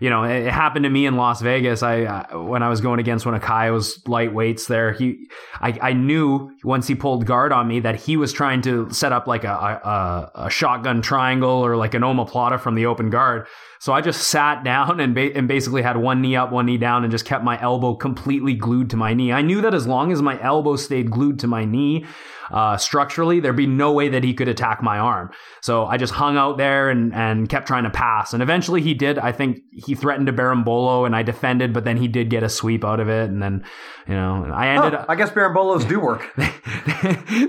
you 0.00 0.10
know, 0.10 0.24
it 0.24 0.50
happened 0.50 0.84
to 0.84 0.90
me 0.90 1.06
in 1.06 1.16
Las 1.16 1.40
Vegas. 1.40 1.82
I 1.82 2.04
uh, 2.04 2.42
when 2.42 2.62
I 2.62 2.68
was 2.68 2.80
going 2.80 3.00
against 3.00 3.26
one 3.26 3.34
of 3.34 3.42
Kaio's 3.42 4.02
lightweights 4.04 4.68
there, 4.68 4.92
he, 4.92 5.28
I, 5.60 5.78
I 5.80 5.92
knew 5.92 6.52
once 6.62 6.86
he 6.86 6.94
pulled 6.94 7.26
guard 7.26 7.52
on 7.52 7.66
me 7.66 7.80
that 7.80 7.96
he 7.96 8.16
was 8.16 8.32
trying 8.32 8.62
to 8.62 8.90
set 8.92 9.12
up 9.12 9.26
like 9.26 9.44
a 9.44 9.48
a, 9.52 10.30
a 10.46 10.50
shotgun 10.50 11.02
triangle 11.02 11.50
or 11.50 11.76
like 11.76 11.94
an 11.94 12.02
omoplata 12.02 12.60
from 12.60 12.74
the 12.74 12.86
open 12.86 13.10
guard. 13.10 13.46
So 13.80 13.92
I 13.92 14.00
just 14.00 14.28
sat 14.28 14.64
down 14.64 15.00
and 15.00 15.14
ba- 15.14 15.34
and 15.36 15.46
basically 15.46 15.82
had 15.82 15.96
one 15.96 16.20
knee 16.20 16.36
up, 16.36 16.50
one 16.50 16.66
knee 16.66 16.78
down, 16.78 17.04
and 17.04 17.10
just 17.10 17.24
kept 17.24 17.44
my 17.44 17.60
elbow 17.60 17.94
completely 17.94 18.54
glued 18.54 18.90
to 18.90 18.96
my 18.96 19.14
knee. 19.14 19.32
I 19.32 19.42
knew 19.42 19.60
that 19.60 19.74
as 19.74 19.86
long 19.86 20.12
as 20.12 20.20
my 20.20 20.40
elbow 20.42 20.76
stayed 20.76 21.10
glued 21.10 21.38
to 21.40 21.46
my 21.46 21.64
knee, 21.64 22.04
uh, 22.50 22.76
structurally, 22.76 23.40
there'd 23.40 23.56
be 23.56 23.66
no 23.66 23.92
way 23.92 24.08
that 24.08 24.24
he 24.24 24.34
could 24.34 24.48
attack 24.48 24.82
my 24.82 24.98
arm. 24.98 25.30
So 25.60 25.84
I 25.84 25.96
just 25.96 26.12
hung 26.14 26.36
out 26.36 26.56
there 26.56 26.90
and, 26.90 27.14
and 27.14 27.48
kept 27.48 27.66
trying 27.66 27.84
to 27.84 27.90
pass. 27.90 28.32
And 28.32 28.42
eventually 28.42 28.80
he 28.80 28.94
did. 28.94 29.18
I 29.18 29.32
think 29.32 29.60
he 29.72 29.94
threatened 29.94 30.26
to 30.26 30.32
Berimbolo 30.32 31.04
and 31.06 31.14
I 31.14 31.22
defended, 31.22 31.72
but 31.72 31.84
then 31.84 31.96
he 31.96 32.08
did 32.08 32.30
get 32.30 32.42
a 32.42 32.48
sweep 32.48 32.84
out 32.84 33.00
of 33.00 33.08
it. 33.08 33.28
And 33.28 33.42
then, 33.42 33.64
you 34.06 34.14
know, 34.14 34.50
I 34.52 34.68
ended 34.68 34.94
I 35.08 35.14
guess 35.14 35.30
Berimbolos 35.30 35.86
do 35.88 36.00
work. 36.00 36.24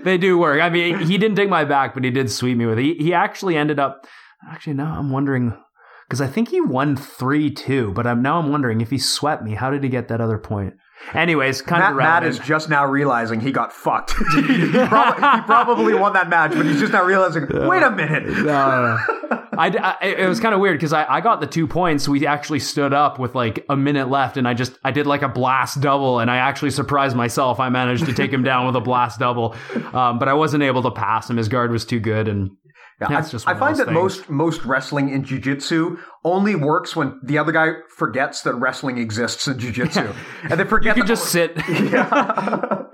they 0.04 0.18
do 0.18 0.38
work. 0.38 0.62
I 0.62 0.70
mean, 0.70 1.00
he 1.00 1.18
didn't 1.18 1.38
take 1.38 1.50
my 1.50 1.66
back, 1.66 1.94
but 1.94 2.04
he 2.04 2.12
did 2.12 2.30
sweep 2.30 2.58
me 2.58 2.66
with 2.66 2.80
it. 2.80 2.84
He, 2.84 2.96
he 2.96 3.14
actually 3.14 3.56
ended 3.56 3.80
up, 3.80 4.06
actually, 4.52 4.74
now 4.74 4.98
I'm 4.98 5.12
wondering, 5.12 5.54
because 6.10 6.22
I 6.22 6.28
think 6.28 6.50
he 6.50 6.60
won 6.60 6.96
3 6.96 7.52
2, 7.52 7.94
but 7.94 8.08
I'm, 8.08 8.24
now 8.24 8.40
I'm 8.40 8.52
wondering 8.52 8.82
if 8.82 8.90
he 8.90 8.98
swept 8.98 9.44
me, 9.44 9.54
how 9.54 9.70
did 9.70 9.84
he 9.84 9.90
get 9.90 10.08
that 10.08 10.20
other 10.20 10.40
point? 10.40 10.74
Anyways, 11.14 11.62
kind 11.62 11.82
Matt, 11.82 11.92
of 11.92 11.98
Matt 11.98 12.24
is 12.24 12.40
just 12.40 12.68
now 12.68 12.86
realizing 12.86 13.40
he 13.40 13.52
got 13.52 13.72
fucked. 13.72 14.12
he, 14.36 14.72
probably, 14.88 15.24
he 15.24 15.42
probably 15.46 15.94
won 15.94 16.14
that 16.14 16.30
match, 16.30 16.52
but 16.52 16.66
he's 16.66 16.80
just 16.80 16.92
now 16.92 17.04
realizing, 17.04 17.48
wait 17.68 17.84
a 17.84 17.92
minute. 17.92 18.26
No, 18.28 18.34
no, 18.44 18.98
no. 19.30 19.46
I, 19.58 19.68
I- 20.02 20.06
it 20.06 20.28
was 20.28 20.40
kind 20.40 20.56
of 20.56 20.60
weird 20.62 20.78
because 20.78 20.92
I, 20.94 21.06
I 21.06 21.22
got 21.22 21.42
the 21.42 21.48
two 21.48 21.68
points. 21.68 22.10
We 22.10 22.26
actually 22.26 22.60
stood 22.60 22.92
up 22.92 23.20
with 23.20 23.36
like 23.36 23.66
a 23.70 23.78
minute 23.78 24.10
left, 24.10 24.36
and 24.38 24.48
I 24.48 24.54
just 24.56 24.74
I 24.84 24.92
did 24.92 25.06
like 25.06 25.22
a 25.22 25.30
blast 25.30 25.80
double, 25.80 26.20
and 26.20 26.30
I 26.32 26.38
actually 26.38 26.72
surprised 26.72 27.16
myself. 27.16 27.60
I 27.60 27.70
managed 27.70 28.06
to 28.06 28.14
take 28.14 28.32
him 28.32 28.44
down 28.44 28.66
with 28.66 28.76
a 28.76 28.82
blast 28.82 29.20
double, 29.20 29.56
um, 29.94 30.18
but 30.20 30.28
I 30.28 30.34
wasn't 30.34 30.64
able 30.64 30.82
to 30.84 30.92
pass 30.92 31.30
him. 31.30 31.38
His 31.38 31.50
guard 31.50 31.72
was 31.72 31.86
too 31.86 32.00
good, 32.00 32.28
and 32.28 32.52
Yeah, 33.02 33.08
that's 33.08 33.30
I, 33.30 33.32
just 33.32 33.48
I 33.48 33.54
find 33.54 33.78
that 33.78 33.86
things. 33.86 33.96
most 33.96 34.30
most 34.30 34.66
wrestling 34.66 35.10
in 35.10 35.24
jiu-jitsu 35.24 35.98
only 36.26 36.56
works 36.56 36.98
when 36.98 37.18
the 37.24 37.38
other 37.38 37.54
guy 37.54 37.70
forgets 37.96 38.42
that 38.42 38.56
wrestling 38.56 38.98
exists 38.98 39.48
in 39.48 39.58
jiu-jitsu. 39.58 40.14
And 40.44 40.60
they 40.60 40.66
forget 40.66 40.98
you 40.98 41.04
could 41.04 41.08
just 41.08 41.32
sit. 41.32 41.54
I, 41.58 42.88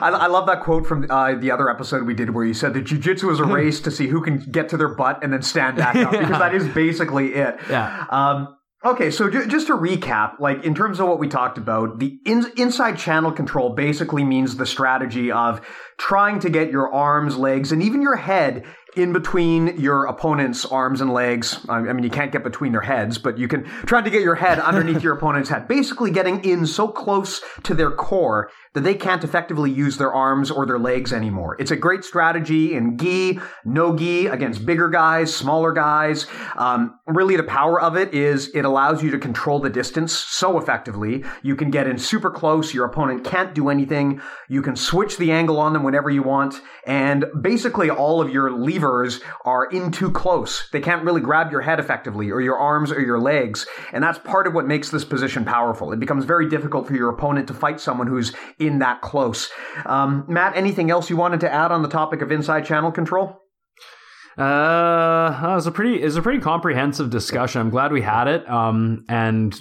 I 0.00 0.26
love 0.28 0.46
that 0.46 0.62
quote 0.62 0.86
from 0.86 1.10
uh, 1.10 1.34
the 1.34 1.50
other 1.50 1.68
episode 1.68 2.06
we 2.06 2.14
did 2.14 2.30
where 2.30 2.44
you 2.44 2.54
said 2.54 2.72
that 2.74 2.82
jiu-jitsu 2.82 3.30
is 3.30 3.40
a 3.40 3.44
race 3.44 3.80
to 3.80 3.90
see 3.90 4.06
who 4.06 4.22
can 4.22 4.38
get 4.50 4.68
to 4.68 4.76
their 4.76 4.94
butt 4.94 5.24
and 5.24 5.32
then 5.32 5.42
stand 5.42 5.76
back 5.76 5.96
up 5.96 6.12
because 6.12 6.38
that 6.38 6.54
is 6.54 6.68
basically 6.68 7.34
it. 7.34 7.58
Yeah. 7.68 8.06
Um, 8.10 8.56
okay, 8.84 9.10
so 9.10 9.28
ju- 9.28 9.46
just 9.46 9.66
to 9.68 9.76
recap, 9.76 10.38
like 10.38 10.64
in 10.64 10.74
terms 10.74 11.00
of 11.00 11.08
what 11.08 11.18
we 11.18 11.28
talked 11.28 11.58
about, 11.58 11.98
the 11.98 12.18
in- 12.24 12.52
inside 12.56 12.98
channel 12.98 13.32
control 13.32 13.74
basically 13.74 14.24
means 14.24 14.56
the 14.56 14.66
strategy 14.66 15.32
of 15.32 15.60
trying 15.98 16.38
to 16.40 16.50
get 16.50 16.70
your 16.70 16.92
arms, 16.92 17.36
legs, 17.36 17.72
and 17.72 17.82
even 17.82 18.02
your 18.02 18.16
head 18.16 18.64
in 18.94 19.12
between 19.12 19.78
your 19.78 20.04
opponent's 20.04 20.66
arms 20.66 21.00
and 21.00 21.12
legs. 21.12 21.64
I 21.68 21.80
mean, 21.80 22.04
you 22.04 22.10
can't 22.10 22.30
get 22.30 22.44
between 22.44 22.72
their 22.72 22.82
heads, 22.82 23.18
but 23.18 23.38
you 23.38 23.48
can 23.48 23.64
try 23.64 24.02
to 24.02 24.10
get 24.10 24.22
your 24.22 24.34
head 24.34 24.58
underneath 24.58 25.02
your 25.02 25.14
opponent's 25.14 25.48
head. 25.48 25.66
Basically, 25.66 26.10
getting 26.10 26.44
in 26.44 26.66
so 26.66 26.88
close 26.88 27.40
to 27.62 27.74
their 27.74 27.90
core 27.90 28.50
that 28.74 28.82
they 28.82 28.94
can't 28.94 29.24
effectively 29.24 29.70
use 29.70 29.96
their 29.96 30.12
arms 30.12 30.50
or 30.50 30.66
their 30.66 30.78
legs 30.78 31.12
anymore. 31.12 31.56
It's 31.58 31.70
a 31.70 31.76
great 31.76 32.04
strategy 32.04 32.74
in 32.74 32.96
gi, 32.98 33.38
no 33.64 33.96
gi 33.96 34.26
against 34.26 34.64
bigger 34.64 34.88
guys, 34.88 35.34
smaller 35.34 35.72
guys. 35.72 36.26
Um, 36.56 36.98
really, 37.06 37.36
the 37.36 37.42
power 37.42 37.80
of 37.80 37.96
it 37.96 38.14
is 38.14 38.48
it 38.54 38.64
allows 38.64 39.02
you 39.02 39.10
to 39.10 39.18
control 39.18 39.60
the 39.60 39.70
distance 39.70 40.12
so 40.12 40.58
effectively. 40.58 41.24
You 41.42 41.56
can 41.56 41.70
get 41.70 41.86
in 41.86 41.98
super 41.98 42.30
close. 42.30 42.74
Your 42.74 42.84
opponent 42.86 43.24
can't 43.24 43.54
do 43.54 43.68
anything. 43.68 44.20
You 44.48 44.62
can 44.62 44.76
switch 44.76 45.16
the 45.16 45.32
angle 45.32 45.58
on 45.58 45.72
them 45.72 45.82
whenever 45.82 46.10
you 46.10 46.22
want. 46.22 46.60
And 46.86 47.24
basically, 47.40 47.90
all 47.90 48.20
of 48.20 48.30
your 48.30 48.50
levers 48.50 48.81
are 49.44 49.66
in 49.66 49.90
too 49.90 50.10
close. 50.10 50.68
They 50.72 50.80
can't 50.80 51.04
really 51.04 51.20
grab 51.20 51.50
your 51.50 51.60
head 51.60 51.78
effectively 51.78 52.30
or 52.30 52.40
your 52.40 52.58
arms 52.58 52.92
or 52.92 53.00
your 53.00 53.18
legs. 53.18 53.66
And 53.92 54.02
that's 54.02 54.18
part 54.18 54.46
of 54.46 54.54
what 54.54 54.66
makes 54.66 54.90
this 54.90 55.04
position 55.04 55.44
powerful. 55.44 55.92
It 55.92 56.00
becomes 56.00 56.24
very 56.24 56.48
difficult 56.48 56.86
for 56.86 56.94
your 56.94 57.10
opponent 57.10 57.48
to 57.48 57.54
fight 57.54 57.80
someone 57.80 58.06
who's 58.06 58.32
in 58.58 58.78
that 58.80 59.00
close. 59.00 59.50
Um, 59.86 60.24
Matt, 60.28 60.56
anything 60.56 60.90
else 60.90 61.10
you 61.10 61.16
wanted 61.16 61.40
to 61.40 61.52
add 61.52 61.72
on 61.72 61.82
the 61.82 61.88
topic 61.88 62.22
of 62.22 62.32
inside 62.32 62.64
channel 62.64 62.92
control? 62.92 63.38
Uh, 64.38 65.38
it 65.42 65.54
was 65.54 65.66
a 65.66 65.72
pretty 65.72 66.00
it 66.00 66.04
was 66.04 66.16
a 66.16 66.22
pretty 66.22 66.40
comprehensive 66.40 67.10
discussion. 67.10 67.60
I'm 67.60 67.70
glad 67.70 67.92
we 67.92 68.00
had 68.00 68.28
it. 68.28 68.48
Um, 68.48 69.04
and 69.08 69.54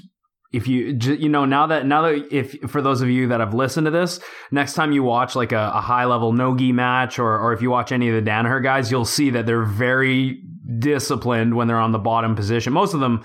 if 0.51 0.67
you 0.67 0.97
you 0.99 1.29
know 1.29 1.45
now 1.45 1.67
that 1.67 1.85
now 1.85 2.01
that 2.01 2.27
if 2.31 2.59
for 2.69 2.81
those 2.81 3.01
of 3.01 3.09
you 3.09 3.27
that 3.29 3.39
have 3.39 3.53
listened 3.53 3.85
to 3.85 3.91
this, 3.91 4.19
next 4.51 4.73
time 4.73 4.91
you 4.91 5.01
watch 5.01 5.35
like 5.35 5.51
a, 5.51 5.71
a 5.73 5.81
high 5.81 6.05
level 6.05 6.33
nogi 6.33 6.71
match 6.71 7.19
or 7.19 7.39
or 7.39 7.53
if 7.53 7.61
you 7.61 7.69
watch 7.69 7.91
any 7.91 8.09
of 8.09 8.23
the 8.23 8.29
Danaher 8.29 8.61
guys, 8.61 8.91
you'll 8.91 9.05
see 9.05 9.29
that 9.29 9.45
they're 9.45 9.63
very 9.63 10.41
disciplined 10.79 11.55
when 11.55 11.67
they're 11.67 11.77
on 11.77 11.93
the 11.93 11.99
bottom 11.99 12.35
position. 12.35 12.73
Most 12.73 12.93
of 12.93 12.99
them. 12.99 13.23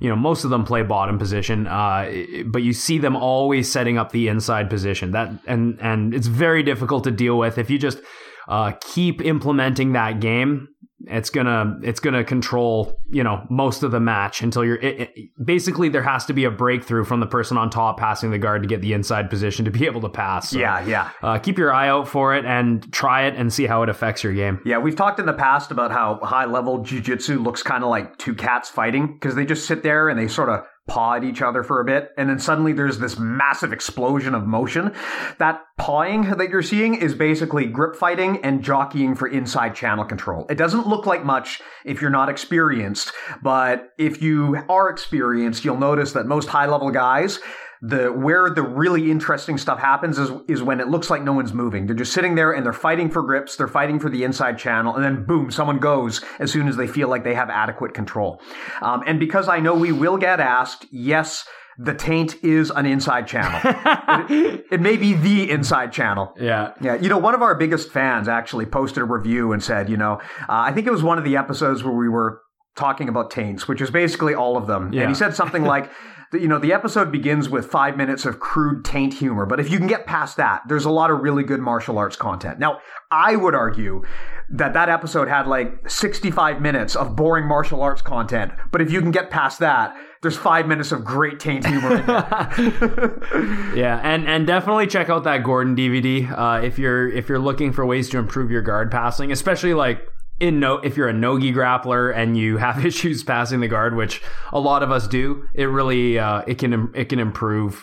You 0.00 0.08
know, 0.10 0.16
most 0.16 0.42
of 0.42 0.50
them 0.50 0.64
play 0.64 0.82
bottom 0.82 1.18
position, 1.18 1.68
uh, 1.68 2.12
but 2.46 2.62
you 2.62 2.72
see 2.72 2.98
them 2.98 3.14
always 3.14 3.70
setting 3.70 3.96
up 3.96 4.10
the 4.10 4.26
inside 4.26 4.68
position. 4.68 5.12
That 5.12 5.30
and 5.46 5.80
and 5.80 6.12
it's 6.12 6.26
very 6.26 6.64
difficult 6.64 7.04
to 7.04 7.12
deal 7.12 7.38
with 7.38 7.58
if 7.58 7.70
you 7.70 7.78
just 7.78 8.00
uh, 8.48 8.72
keep 8.80 9.22
implementing 9.22 9.92
that 9.92 10.18
game 10.20 10.68
it's 11.08 11.30
gonna 11.30 11.78
it's 11.82 12.00
gonna 12.00 12.24
control 12.24 13.00
you 13.10 13.22
know 13.22 13.46
most 13.50 13.82
of 13.82 13.90
the 13.90 14.00
match 14.00 14.42
until 14.42 14.64
you're 14.64 14.76
it, 14.76 15.10
it- 15.16 15.30
basically 15.44 15.88
there 15.88 16.02
has 16.02 16.24
to 16.26 16.32
be 16.32 16.44
a 16.44 16.50
breakthrough 16.50 17.04
from 17.04 17.20
the 17.20 17.26
person 17.26 17.56
on 17.56 17.70
top 17.70 17.98
passing 17.98 18.30
the 18.30 18.38
guard 18.38 18.62
to 18.62 18.68
get 18.68 18.80
the 18.80 18.92
inside 18.92 19.28
position 19.30 19.64
to 19.64 19.70
be 19.70 19.86
able 19.86 20.00
to 20.00 20.08
pass 20.08 20.50
So, 20.50 20.58
Yeah, 20.58 20.84
yeah. 20.86 21.10
uh, 21.22 21.38
keep 21.38 21.58
your 21.58 21.72
eye 21.72 21.88
out 21.88 22.08
for 22.08 22.34
it 22.34 22.44
and 22.44 22.90
try 22.92 23.26
it 23.26 23.34
and 23.36 23.52
see 23.52 23.66
how 23.66 23.82
it 23.82 23.88
affects 23.88 24.22
your 24.24 24.32
game 24.32 24.60
Yeah, 24.64 24.78
we've 24.78 24.96
talked 24.96 25.18
in 25.20 25.26
the 25.26 25.32
past 25.32 25.70
about 25.70 25.90
how 25.90 26.18
high 26.22 26.44
level 26.46 26.78
jujitsu 26.80 27.42
looks 27.42 27.62
kind 27.62 27.82
of 27.84 27.90
like 27.90 28.16
two 28.18 28.34
cats 28.34 28.68
fighting 28.68 29.12
because 29.14 29.34
they 29.34 29.44
just 29.44 29.66
sit 29.66 29.82
there 29.82 30.08
and 30.08 30.18
they 30.18 30.28
sort 30.28 30.48
of 30.48 30.64
paw 30.86 31.14
at 31.14 31.24
each 31.24 31.40
other 31.40 31.62
for 31.62 31.80
a 31.80 31.84
bit, 31.84 32.10
and 32.18 32.28
then 32.28 32.38
suddenly 32.38 32.72
there's 32.72 32.98
this 32.98 33.18
massive 33.18 33.72
explosion 33.72 34.34
of 34.34 34.46
motion. 34.46 34.92
That 35.38 35.62
pawing 35.78 36.22
that 36.30 36.50
you're 36.50 36.62
seeing 36.62 36.94
is 36.94 37.14
basically 37.14 37.66
grip 37.66 37.96
fighting 37.96 38.44
and 38.44 38.62
jockeying 38.62 39.14
for 39.14 39.26
inside 39.26 39.74
channel 39.74 40.04
control. 40.04 40.46
It 40.50 40.56
doesn't 40.56 40.86
look 40.86 41.06
like 41.06 41.24
much 41.24 41.62
if 41.84 42.00
you're 42.00 42.10
not 42.10 42.28
experienced, 42.28 43.12
but 43.42 43.90
if 43.98 44.20
you 44.20 44.58
are 44.68 44.90
experienced, 44.90 45.64
you'll 45.64 45.78
notice 45.78 46.12
that 46.12 46.26
most 46.26 46.48
high 46.48 46.66
level 46.66 46.90
guys 46.90 47.40
the 47.86 48.10
where 48.10 48.48
the 48.48 48.62
really 48.62 49.10
interesting 49.10 49.58
stuff 49.58 49.78
happens 49.78 50.18
is 50.18 50.30
is 50.48 50.62
when 50.62 50.80
it 50.80 50.88
looks 50.88 51.10
like 51.10 51.22
no 51.22 51.32
one's 51.34 51.52
moving. 51.52 51.86
They're 51.86 51.94
just 51.94 52.12
sitting 52.12 52.34
there 52.34 52.52
and 52.52 52.64
they're 52.64 52.72
fighting 52.72 53.10
for 53.10 53.22
grips, 53.22 53.56
they're 53.56 53.68
fighting 53.68 54.00
for 54.00 54.08
the 54.08 54.24
inside 54.24 54.58
channel, 54.58 54.94
and 54.94 55.04
then 55.04 55.26
boom, 55.26 55.50
someone 55.50 55.78
goes 55.78 56.22
as 56.38 56.50
soon 56.50 56.66
as 56.66 56.76
they 56.76 56.86
feel 56.86 57.08
like 57.08 57.24
they 57.24 57.34
have 57.34 57.50
adequate 57.50 57.92
control. 57.92 58.40
Um, 58.80 59.02
and 59.06 59.20
because 59.20 59.48
I 59.48 59.60
know 59.60 59.74
we 59.74 59.92
will 59.92 60.16
get 60.16 60.40
asked, 60.40 60.86
yes. 60.90 61.46
The 61.76 61.92
taint 61.92 62.36
is 62.44 62.70
an 62.70 62.86
inside 62.86 63.26
channel. 63.26 63.60
it, 64.30 64.64
it 64.70 64.80
may 64.80 64.96
be 64.96 65.14
the 65.14 65.50
inside 65.50 65.92
channel. 65.92 66.32
yeah 66.38 66.72
Yeah, 66.80 66.94
you 66.94 67.08
know, 67.08 67.18
one 67.18 67.34
of 67.34 67.42
our 67.42 67.56
biggest 67.56 67.90
fans 67.90 68.28
actually 68.28 68.66
posted 68.66 69.02
a 69.02 69.04
review 69.04 69.50
and 69.50 69.60
said, 69.60 69.88
you 69.88 69.96
know, 69.96 70.20
uh, 70.42 70.46
I 70.48 70.70
think 70.70 70.86
it 70.86 70.92
was 70.92 71.02
one 71.02 71.18
of 71.18 71.24
the 71.24 71.36
episodes 71.36 71.82
where 71.82 71.92
we 71.92 72.08
were 72.08 72.43
talking 72.76 73.08
about 73.08 73.30
taints, 73.30 73.68
which 73.68 73.80
is 73.80 73.90
basically 73.90 74.34
all 74.34 74.56
of 74.56 74.66
them. 74.66 74.92
Yeah. 74.92 75.02
And 75.02 75.10
he 75.10 75.14
said 75.14 75.34
something 75.34 75.62
like, 75.74 75.90
you 76.32 76.48
know, 76.48 76.58
the 76.58 76.72
episode 76.72 77.12
begins 77.12 77.48
with 77.48 77.66
five 77.66 77.96
minutes 77.96 78.24
of 78.24 78.40
crude 78.40 78.84
taint 78.84 79.14
humor, 79.14 79.46
but 79.46 79.60
if 79.60 79.70
you 79.70 79.78
can 79.78 79.86
get 79.86 80.06
past 80.06 80.36
that, 80.36 80.62
there's 80.66 80.84
a 80.84 80.90
lot 80.90 81.10
of 81.10 81.20
really 81.20 81.44
good 81.44 81.60
martial 81.60 81.98
arts 81.98 82.16
content. 82.16 82.58
Now, 82.58 82.80
I 83.10 83.36
would 83.36 83.54
argue 83.54 84.02
that 84.50 84.74
that 84.74 84.88
episode 84.88 85.28
had 85.28 85.46
like 85.46 85.88
65 85.88 86.60
minutes 86.60 86.96
of 86.96 87.14
boring 87.14 87.46
martial 87.46 87.82
arts 87.82 88.02
content, 88.02 88.52
but 88.72 88.80
if 88.80 88.90
you 88.90 89.00
can 89.00 89.10
get 89.10 89.30
past 89.30 89.60
that, 89.60 89.96
there's 90.22 90.36
five 90.36 90.66
minutes 90.66 90.90
of 90.90 91.04
great 91.04 91.38
taint 91.38 91.66
humor 91.66 91.96
in 91.98 92.06
there. 92.06 93.74
Yeah, 93.76 94.00
and 94.02 94.26
and 94.26 94.46
definitely 94.46 94.86
check 94.86 95.10
out 95.10 95.24
that 95.24 95.42
Gordon 95.42 95.76
DVD 95.76 96.30
uh, 96.30 96.64
if 96.64 96.78
you're 96.78 97.08
if 97.08 97.28
you're 97.28 97.38
looking 97.38 97.72
for 97.72 97.84
ways 97.84 98.08
to 98.10 98.18
improve 98.18 98.50
your 98.50 98.62
guard 98.62 98.90
passing, 98.90 99.32
especially 99.32 99.74
like 99.74 100.00
in 100.44 100.60
no 100.60 100.76
if 100.76 100.96
you're 100.96 101.08
a 101.08 101.12
nogi 101.12 101.52
grappler 101.52 102.14
and 102.14 102.36
you 102.36 102.58
have 102.58 102.84
issues 102.90 103.24
passing 103.24 103.60
the 103.60 103.68
guard, 103.68 103.96
which 103.96 104.22
a 104.52 104.60
lot 104.60 104.82
of 104.82 104.90
us 104.90 105.08
do. 105.08 105.44
It 105.54 105.64
really 105.64 106.18
uh, 106.18 106.42
it 106.46 106.58
can 106.58 106.92
it 106.94 107.06
can 107.08 107.18
improve 107.18 107.82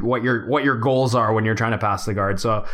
what 0.00 0.22
your 0.22 0.48
what 0.48 0.64
your 0.64 0.76
goals 0.78 1.14
are 1.14 1.32
when 1.32 1.44
you're 1.44 1.54
trying 1.54 1.72
to 1.72 1.78
pass 1.78 2.06
the 2.06 2.14
guard. 2.14 2.40
So 2.40 2.64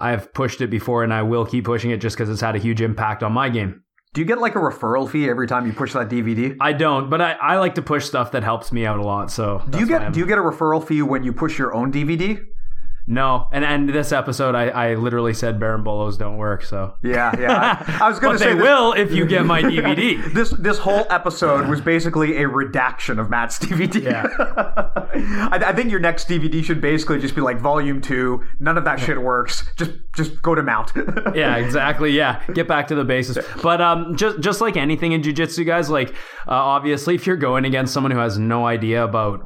I've 0.00 0.32
pushed 0.34 0.60
it 0.60 0.68
before 0.68 1.04
and 1.04 1.14
I 1.14 1.22
will 1.22 1.46
keep 1.46 1.64
pushing 1.64 1.92
it 1.92 1.98
just 1.98 2.16
because 2.16 2.28
it's 2.28 2.40
had 2.40 2.56
a 2.56 2.58
huge 2.58 2.80
impact 2.80 3.22
on 3.22 3.32
my 3.32 3.48
game. 3.48 3.82
Do 4.14 4.20
you 4.20 4.26
get 4.26 4.38
like 4.38 4.56
a 4.56 4.58
referral 4.58 5.08
fee 5.08 5.30
every 5.30 5.46
time 5.46 5.66
you 5.66 5.72
push 5.72 5.94
that 5.94 6.10
DVD? 6.10 6.54
I 6.60 6.74
don't, 6.74 7.08
but 7.08 7.22
I, 7.22 7.32
I 7.32 7.56
like 7.56 7.76
to 7.76 7.82
push 7.82 8.04
stuff 8.04 8.32
that 8.32 8.44
helps 8.44 8.70
me 8.70 8.84
out 8.84 8.98
a 8.98 9.02
lot. 9.02 9.30
So 9.30 9.62
Do 9.70 9.78
you 9.78 9.86
get 9.86 10.12
do 10.12 10.20
you 10.20 10.26
get 10.26 10.36
a 10.36 10.42
referral 10.42 10.86
fee 10.86 11.00
when 11.00 11.22
you 11.22 11.32
push 11.32 11.58
your 11.58 11.74
own 11.74 11.90
DVD? 11.90 12.38
No? 13.06 13.48
And 13.52 13.64
and 13.64 13.88
this 13.88 14.12
episode, 14.12 14.54
I, 14.54 14.68
I 14.68 14.94
literally 14.94 15.34
said 15.34 15.58
Berimbolos 15.58 16.18
don't 16.18 16.36
work. 16.36 16.64
So 16.64 16.94
Yeah, 17.02 17.38
yeah. 17.38 17.84
I, 18.00 18.06
I 18.06 18.08
was 18.08 18.18
going 18.20 18.36
to 18.36 18.38
say 18.38 18.54
they 18.54 18.60
will 18.60 18.92
if 18.92 19.12
you 19.12 19.26
get 19.26 19.44
my 19.44 19.62
DVD. 19.62 20.20
This 20.32 20.50
this 20.50 20.78
whole 20.78 21.06
episode 21.10 21.68
was 21.68 21.80
basically 21.80 22.38
a 22.42 22.48
redaction 22.48 23.18
of 23.18 23.28
Matt's 23.28 23.58
DVD. 23.58 24.02
Yeah. 24.02 24.26
I, 25.52 25.62
I 25.66 25.72
think 25.72 25.90
your 25.90 26.00
next 26.00 26.28
DVD 26.28 26.64
should 26.64 26.80
basically 26.80 27.18
just 27.18 27.34
be 27.34 27.40
like 27.40 27.60
Volume 27.60 28.00
Two. 28.00 28.42
None 28.60 28.78
of 28.78 28.84
that 28.84 29.00
shit 29.00 29.20
works. 29.20 29.68
Just 29.76 29.92
just 30.14 30.40
go 30.42 30.54
to 30.54 30.62
Mount. 30.62 30.92
yeah, 31.34 31.56
exactly. 31.56 32.12
Yeah, 32.12 32.42
get 32.54 32.68
back 32.68 32.88
to 32.88 32.94
the 32.94 33.04
basis. 33.04 33.38
But 33.62 33.80
um, 33.80 34.16
just 34.16 34.40
just 34.40 34.60
like 34.60 34.76
anything 34.76 35.12
in 35.12 35.22
jujitsu, 35.22 35.66
guys, 35.66 35.90
like 35.90 36.10
uh, 36.46 36.52
obviously, 36.52 37.14
if 37.14 37.26
you're 37.26 37.36
going 37.36 37.64
against 37.64 37.92
someone 37.92 38.10
who 38.10 38.18
has 38.18 38.38
no 38.38 38.66
idea 38.66 39.04
about 39.04 39.40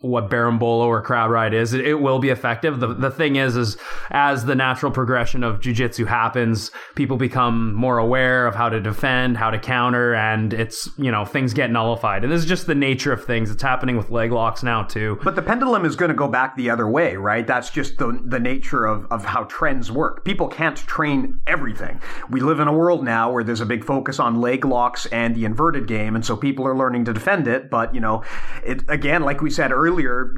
what 0.00 0.30
Berimbolo 0.30 0.86
or 0.86 1.02
crab 1.02 1.30
ride 1.30 1.52
is, 1.52 1.72
it, 1.72 1.84
it 1.84 1.94
will 1.94 2.20
be 2.20 2.28
effective. 2.28 2.78
The 2.78 2.94
the 2.94 3.10
thing 3.10 3.36
is, 3.36 3.56
is 3.56 3.76
as 4.10 4.44
the 4.44 4.54
natural 4.54 4.92
progression 4.92 5.42
of 5.42 5.60
jujitsu 5.60 6.06
happens, 6.06 6.70
people 6.94 7.16
become 7.16 7.74
more 7.74 7.98
aware 7.98 8.46
of 8.46 8.54
how 8.54 8.68
to 8.68 8.80
defend, 8.80 9.36
how 9.36 9.50
to 9.50 9.58
counter, 9.58 10.14
and 10.14 10.54
it's 10.54 10.88
you 10.98 11.10
know 11.10 11.24
things 11.24 11.52
get 11.52 11.70
nullified. 11.70 12.22
And 12.22 12.32
this 12.32 12.40
is 12.40 12.46
just 12.46 12.66
the 12.66 12.74
nature 12.74 13.12
of 13.12 13.24
things. 13.24 13.50
It's 13.50 13.62
happening 13.62 13.96
with 13.96 14.10
leg 14.10 14.30
locks 14.30 14.62
now 14.62 14.84
too. 14.84 15.18
But 15.24 15.34
the 15.34 15.42
pendulum 15.42 15.84
is 15.84 15.96
going 15.96 16.10
to 16.10 16.14
go 16.14 16.28
back 16.28 16.56
the 16.56 16.70
other 16.70 16.88
way, 16.88 17.16
right? 17.16 17.46
That's 17.46 17.70
just 17.70 17.98
the 17.98 18.20
the 18.24 18.38
nature 18.38 18.86
of, 18.86 19.06
of 19.10 19.24
how 19.24 19.44
trends 19.44 19.90
work. 19.90 20.24
People 20.24 20.46
can't 20.46 20.76
train 20.76 21.40
everything. 21.46 22.00
We 22.30 22.40
live 22.40 22.60
in 22.60 22.68
a 22.68 22.72
world 22.72 23.04
now 23.04 23.32
where 23.32 23.42
there's 23.42 23.60
a 23.60 23.66
big 23.66 23.84
focus 23.84 24.20
on 24.20 24.40
leg 24.40 24.64
locks 24.64 25.06
and 25.06 25.34
the 25.34 25.44
inverted 25.44 25.88
game, 25.88 26.14
and 26.14 26.24
so 26.24 26.36
people 26.36 26.66
are 26.66 26.76
learning 26.76 27.04
to 27.06 27.12
defend 27.12 27.48
it. 27.48 27.68
But 27.68 27.96
you 27.96 28.00
know, 28.00 28.22
it 28.64 28.84
again, 28.88 29.22
like 29.22 29.40
we 29.42 29.50
said 29.50 29.72
earlier, 29.72 29.87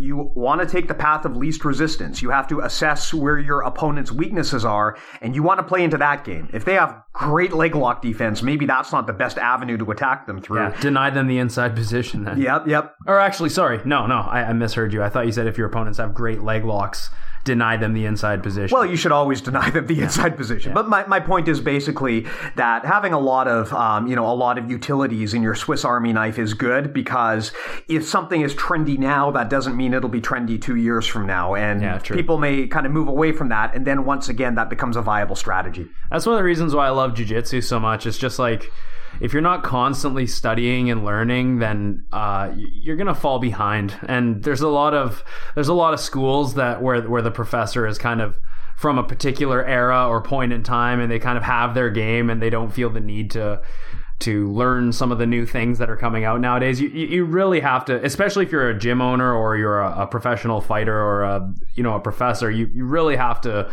you 0.01 0.31
want 0.35 0.61
to 0.61 0.67
take 0.67 0.89
the 0.89 0.95
path 0.95 1.25
of 1.25 1.37
least 1.37 1.65
resistance. 1.65 2.23
You 2.23 2.31
have 2.31 2.47
to 2.49 2.61
assess 2.61 3.13
where 3.13 3.39
your 3.39 3.63
opponent's 3.63 4.13
weaknesses 4.13 4.65
are, 4.65 4.97
and 5.21 5.35
you 5.35 5.43
want 5.43 5.59
to 5.59 5.65
play 5.65 5.83
into 5.83 5.99
that 5.99 6.25
game. 6.25 6.49
If 6.53 6.65
they 6.65 6.75
have 6.75 7.03
great 7.13 7.53
leg 7.53 7.75
lock 7.75 8.03
defense, 8.03 8.43
maybe 8.43 8.67
that's 8.67 8.93
not 8.93 9.07
the 9.07 9.13
best 9.13 9.39
avenue 9.39 9.77
to 9.79 9.91
attack 9.91 10.27
them 10.27 10.41
through. 10.41 10.61
Yeah, 10.61 10.81
deny 10.81 11.11
them 11.11 11.27
the 11.27 11.39
inside 11.39 11.75
position 11.75 12.25
then. 12.25 12.41
Yep, 12.41 12.69
yep. 12.69 12.95
Or 13.07 13.19
actually, 13.19 13.51
sorry, 13.51 13.81
no, 13.85 14.07
no, 14.07 14.17
I, 14.17 14.45
I 14.45 14.53
misheard 14.53 14.93
you. 14.93 15.03
I 15.03 15.09
thought 15.09 15.27
you 15.27 15.33
said 15.33 15.47
if 15.47 15.59
your 15.59 15.67
opponents 15.67 15.99
have 15.99 16.15
great 16.15 16.43
leg 16.43 16.65
locks, 16.65 17.11
deny 17.45 17.77
them 17.77 17.95
the 17.95 18.05
inside 18.05 18.43
position. 18.43 18.75
Well, 18.75 18.87
you 18.87 18.97
should 18.97 19.13
always 19.13 19.41
deny 19.41 19.71
them 19.71 19.87
the 19.87 20.01
inside 20.01 20.37
position. 20.37 20.75
But 20.75 20.89
my, 20.89 21.07
my 21.07 21.21
point 21.21 21.49
is 21.49 21.61
basically 21.61 22.27
that 22.57 22.85
having 22.85 23.13
a 23.13 23.19
lot 23.19 23.49
of 23.49 23.73
um, 23.73 24.07
you 24.07 24.17
know 24.17 24.31
a 24.31 24.35
lot 24.35 24.59
of 24.59 24.71
utilities 24.71 25.35
in 25.35 25.43
your 25.43 25.55
Swiss 25.55 25.85
Army 25.85 26.13
knife 26.13 26.39
is 26.39 26.55
good 26.55 26.93
because 26.93 27.53
if 27.89 28.07
something 28.07 28.43
is 28.43 28.55
trendy 28.55 28.99
now, 28.99 29.31
that 29.31 29.51
doesn't 29.51 29.77
mean 29.77 29.95
it'll 29.95 30.09
be 30.09 30.21
trendy 30.21 30.61
two 30.61 30.77
years 30.77 31.07
from 31.07 31.27
now, 31.27 31.55
and 31.55 31.83
Yeah, 31.83 31.99
people 31.99 32.39
may 32.39 32.67
kind 32.67 32.87
of 32.87 32.93
move 32.93 33.09
away 33.09 33.33
from 33.33 33.49
that, 33.49 33.75
and 33.75 33.87
then 33.87 34.05
once 34.05 34.29
again 34.29 34.55
that 34.57 34.71
becomes 34.71 34.97
a 34.97 35.03
viable 35.03 35.37
strategy. 35.37 35.89
That's 36.11 36.27
one 36.27 36.35
of 36.35 36.39
the 36.39 36.45
reasons 36.45 36.75
why 36.75 36.87
I 36.87 36.91
love 36.91 37.13
jujitsu 37.15 37.63
so 37.63 37.81
much. 37.81 38.07
It's 38.07 38.19
just 38.19 38.39
like 38.39 38.71
if 39.21 39.33
you're 39.33 39.43
not 39.43 39.63
constantly 39.63 40.27
studying 40.27 40.91
and 40.91 41.05
learning, 41.05 41.59
then 41.59 42.05
uh, 42.13 42.53
you're 42.57 42.97
gonna 42.97 43.15
fall 43.15 43.39
behind. 43.39 43.97
And 44.07 44.43
there's 44.43 44.61
a 44.61 44.69
lot 44.69 44.95
of 44.95 45.23
there's 45.55 45.69
a 45.69 45.75
lot 45.75 45.95
of 45.95 46.01
schools 46.01 46.55
that 46.55 46.83
where 46.83 47.03
where 47.03 47.23
the 47.23 47.31
professor 47.31 47.87
is 47.87 47.99
kind 47.99 48.21
of 48.21 48.39
from 48.77 48.97
a 48.97 49.03
particular 49.03 49.65
era 49.65 50.09
or 50.09 50.23
point 50.23 50.53
in 50.53 50.63
time, 50.63 51.01
and 51.01 51.11
they 51.11 51.19
kind 51.19 51.37
of 51.37 51.45
have 51.45 51.75
their 51.75 51.91
game, 51.91 52.31
and 52.31 52.41
they 52.41 52.51
don't 52.51 52.73
feel 52.73 52.91
the 52.91 53.01
need 53.01 53.31
to 53.33 53.61
to 54.21 54.51
learn 54.53 54.93
some 54.93 55.11
of 55.11 55.19
the 55.19 55.27
new 55.27 55.47
things 55.47 55.79
that 55.79 55.91
are 55.91 55.97
coming 55.97 56.25
out 56.25 56.41
nowadays. 56.41 56.81
You 56.81 56.89
you 56.89 57.25
really 57.25 57.61
have 57.61 57.85
to, 57.87 58.05
especially 58.05 58.45
if 58.45 58.53
you're 58.53 58.69
a 58.69 58.79
gym 58.79 59.01
owner 59.01 59.35
or 59.35 59.57
you're 59.57 59.81
a, 59.81 60.03
a 60.03 60.07
professional 60.07 60.61
fighter 60.61 60.97
or 60.97 61.23
a 61.25 61.53
you 61.75 61.83
know 61.83 61.95
a 61.95 62.01
professor. 62.01 62.51
You 62.51 62.71
you 62.73 62.85
really 62.85 63.17
have 63.17 63.41
to 63.43 63.71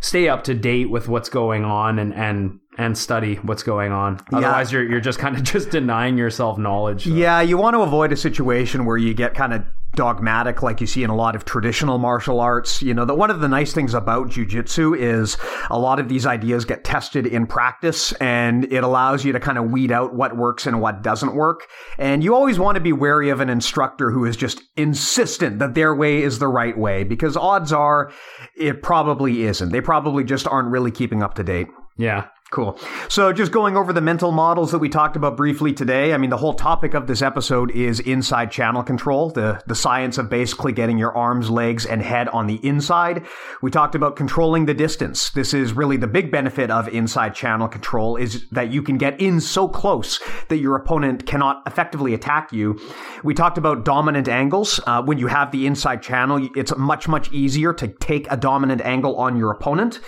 stay 0.00 0.28
up 0.28 0.44
to 0.44 0.54
date 0.54 0.90
with 0.90 1.08
what's 1.08 1.28
going 1.28 1.64
on 1.64 1.98
and 1.98 2.14
and 2.14 2.60
and 2.78 2.96
study 2.96 3.34
what's 3.42 3.62
going 3.62 3.92
on. 3.92 4.20
Otherwise, 4.32 4.72
you're 4.72 4.88
you're 4.88 5.00
just 5.00 5.18
kind 5.18 5.36
of 5.36 5.42
just 5.54 5.70
denying 5.70 6.16
yourself 6.16 6.56
knowledge. 6.58 7.04
So- 7.04 7.10
Yeah, 7.10 7.40
you 7.40 7.58
want 7.58 7.74
to 7.74 7.80
avoid 7.82 8.12
a 8.12 8.16
situation 8.16 8.84
where 8.86 8.96
you 8.96 9.12
get 9.14 9.34
kind 9.34 9.52
of 9.52 9.64
dogmatic 9.94 10.62
like 10.62 10.80
you 10.82 10.86
see 10.86 11.02
in 11.02 11.10
a 11.10 11.14
lot 11.16 11.34
of 11.34 11.44
traditional 11.44 11.98
martial 11.98 12.40
arts. 12.40 12.82
You 12.82 12.94
know, 12.94 13.04
that 13.06 13.14
one 13.16 13.30
of 13.30 13.40
the 13.40 13.48
nice 13.48 13.72
things 13.72 13.94
about 13.94 14.28
jujitsu 14.28 14.96
is 14.96 15.36
a 15.70 15.78
lot 15.78 15.98
of 15.98 16.08
these 16.08 16.24
ideas 16.26 16.64
get 16.66 16.84
tested 16.84 17.26
in 17.26 17.46
practice 17.46 18.12
and 18.20 18.70
it 18.72 18.84
allows 18.84 19.24
you 19.24 19.32
to 19.32 19.40
kind 19.40 19.58
of 19.58 19.70
weed 19.70 19.90
out 19.90 20.14
what 20.14 20.36
works 20.36 20.66
and 20.66 20.80
what 20.80 21.02
doesn't 21.02 21.34
work. 21.34 21.62
And 21.98 22.22
you 22.22 22.34
always 22.34 22.58
want 22.60 22.76
to 22.76 22.80
be 22.80 22.92
wary 22.92 23.30
of 23.30 23.40
an 23.40 23.48
instructor 23.48 24.10
who 24.12 24.24
is 24.24 24.36
just 24.36 24.62
insistent 24.76 25.58
that 25.58 25.74
their 25.74 25.94
way 25.94 26.22
is 26.22 26.38
the 26.38 26.48
right 26.48 26.76
way 26.78 27.02
because 27.02 27.36
odds 27.36 27.72
are 27.72 28.12
it 28.56 28.82
probably 28.82 29.42
isn't. 29.44 29.70
They 29.70 29.80
probably 29.80 30.22
just 30.22 30.46
aren't 30.46 30.68
really 30.68 30.90
keeping 30.92 31.22
up 31.22 31.34
to 31.34 31.42
date. 31.42 31.66
yeah. 31.96 32.26
Cool. 32.50 32.78
So, 33.10 33.30
just 33.30 33.52
going 33.52 33.76
over 33.76 33.92
the 33.92 34.00
mental 34.00 34.32
models 34.32 34.70
that 34.72 34.78
we 34.78 34.88
talked 34.88 35.16
about 35.16 35.36
briefly 35.36 35.74
today. 35.74 36.14
I 36.14 36.16
mean, 36.16 36.30
the 36.30 36.38
whole 36.38 36.54
topic 36.54 36.94
of 36.94 37.06
this 37.06 37.20
episode 37.20 37.70
is 37.72 38.00
inside 38.00 38.50
channel 38.50 38.82
control, 38.82 39.28
the, 39.28 39.62
the 39.66 39.74
science 39.74 40.16
of 40.16 40.30
basically 40.30 40.72
getting 40.72 40.96
your 40.96 41.14
arms, 41.14 41.50
legs, 41.50 41.84
and 41.84 42.00
head 42.00 42.26
on 42.28 42.46
the 42.46 42.58
inside. 42.66 43.26
We 43.60 43.70
talked 43.70 43.94
about 43.94 44.16
controlling 44.16 44.64
the 44.64 44.72
distance. 44.72 45.28
This 45.28 45.52
is 45.52 45.74
really 45.74 45.98
the 45.98 46.06
big 46.06 46.32
benefit 46.32 46.70
of 46.70 46.88
inside 46.88 47.34
channel 47.34 47.68
control 47.68 48.16
is 48.16 48.46
that 48.50 48.72
you 48.72 48.82
can 48.82 48.96
get 48.96 49.20
in 49.20 49.42
so 49.42 49.68
close 49.68 50.18
that 50.48 50.56
your 50.56 50.74
opponent 50.74 51.26
cannot 51.26 51.62
effectively 51.66 52.14
attack 52.14 52.50
you. 52.50 52.80
We 53.22 53.34
talked 53.34 53.58
about 53.58 53.84
dominant 53.84 54.26
angles. 54.26 54.80
Uh, 54.86 55.02
when 55.02 55.18
you 55.18 55.26
have 55.26 55.52
the 55.52 55.66
inside 55.66 56.02
channel, 56.02 56.48
it's 56.56 56.74
much, 56.78 57.08
much 57.08 57.30
easier 57.30 57.74
to 57.74 57.88
take 57.88 58.26
a 58.30 58.38
dominant 58.38 58.80
angle 58.80 59.16
on 59.16 59.36
your 59.36 59.50
opponent. 59.50 60.00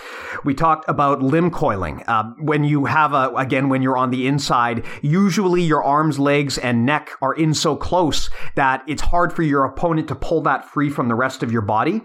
We 0.43 0.55
talked 0.55 0.89
about 0.89 1.21
limb 1.21 1.51
coiling. 1.51 2.01
Uh, 2.07 2.30
when 2.39 2.63
you 2.63 2.85
have 2.85 3.13
a, 3.13 3.33
again, 3.35 3.69
when 3.69 3.81
you're 3.81 3.97
on 3.97 4.11
the 4.11 4.27
inside, 4.27 4.85
usually 5.01 5.61
your 5.61 5.83
arms, 5.83 6.19
legs, 6.19 6.57
and 6.57 6.85
neck 6.85 7.11
are 7.21 7.33
in 7.33 7.53
so 7.53 7.75
close 7.75 8.29
that 8.55 8.83
it's 8.87 9.01
hard 9.01 9.33
for 9.33 9.43
your 9.43 9.65
opponent 9.65 10.07
to 10.07 10.15
pull 10.15 10.41
that 10.41 10.65
free 10.65 10.89
from 10.89 11.07
the 11.07 11.15
rest 11.15 11.43
of 11.43 11.51
your 11.51 11.61
body. 11.61 12.01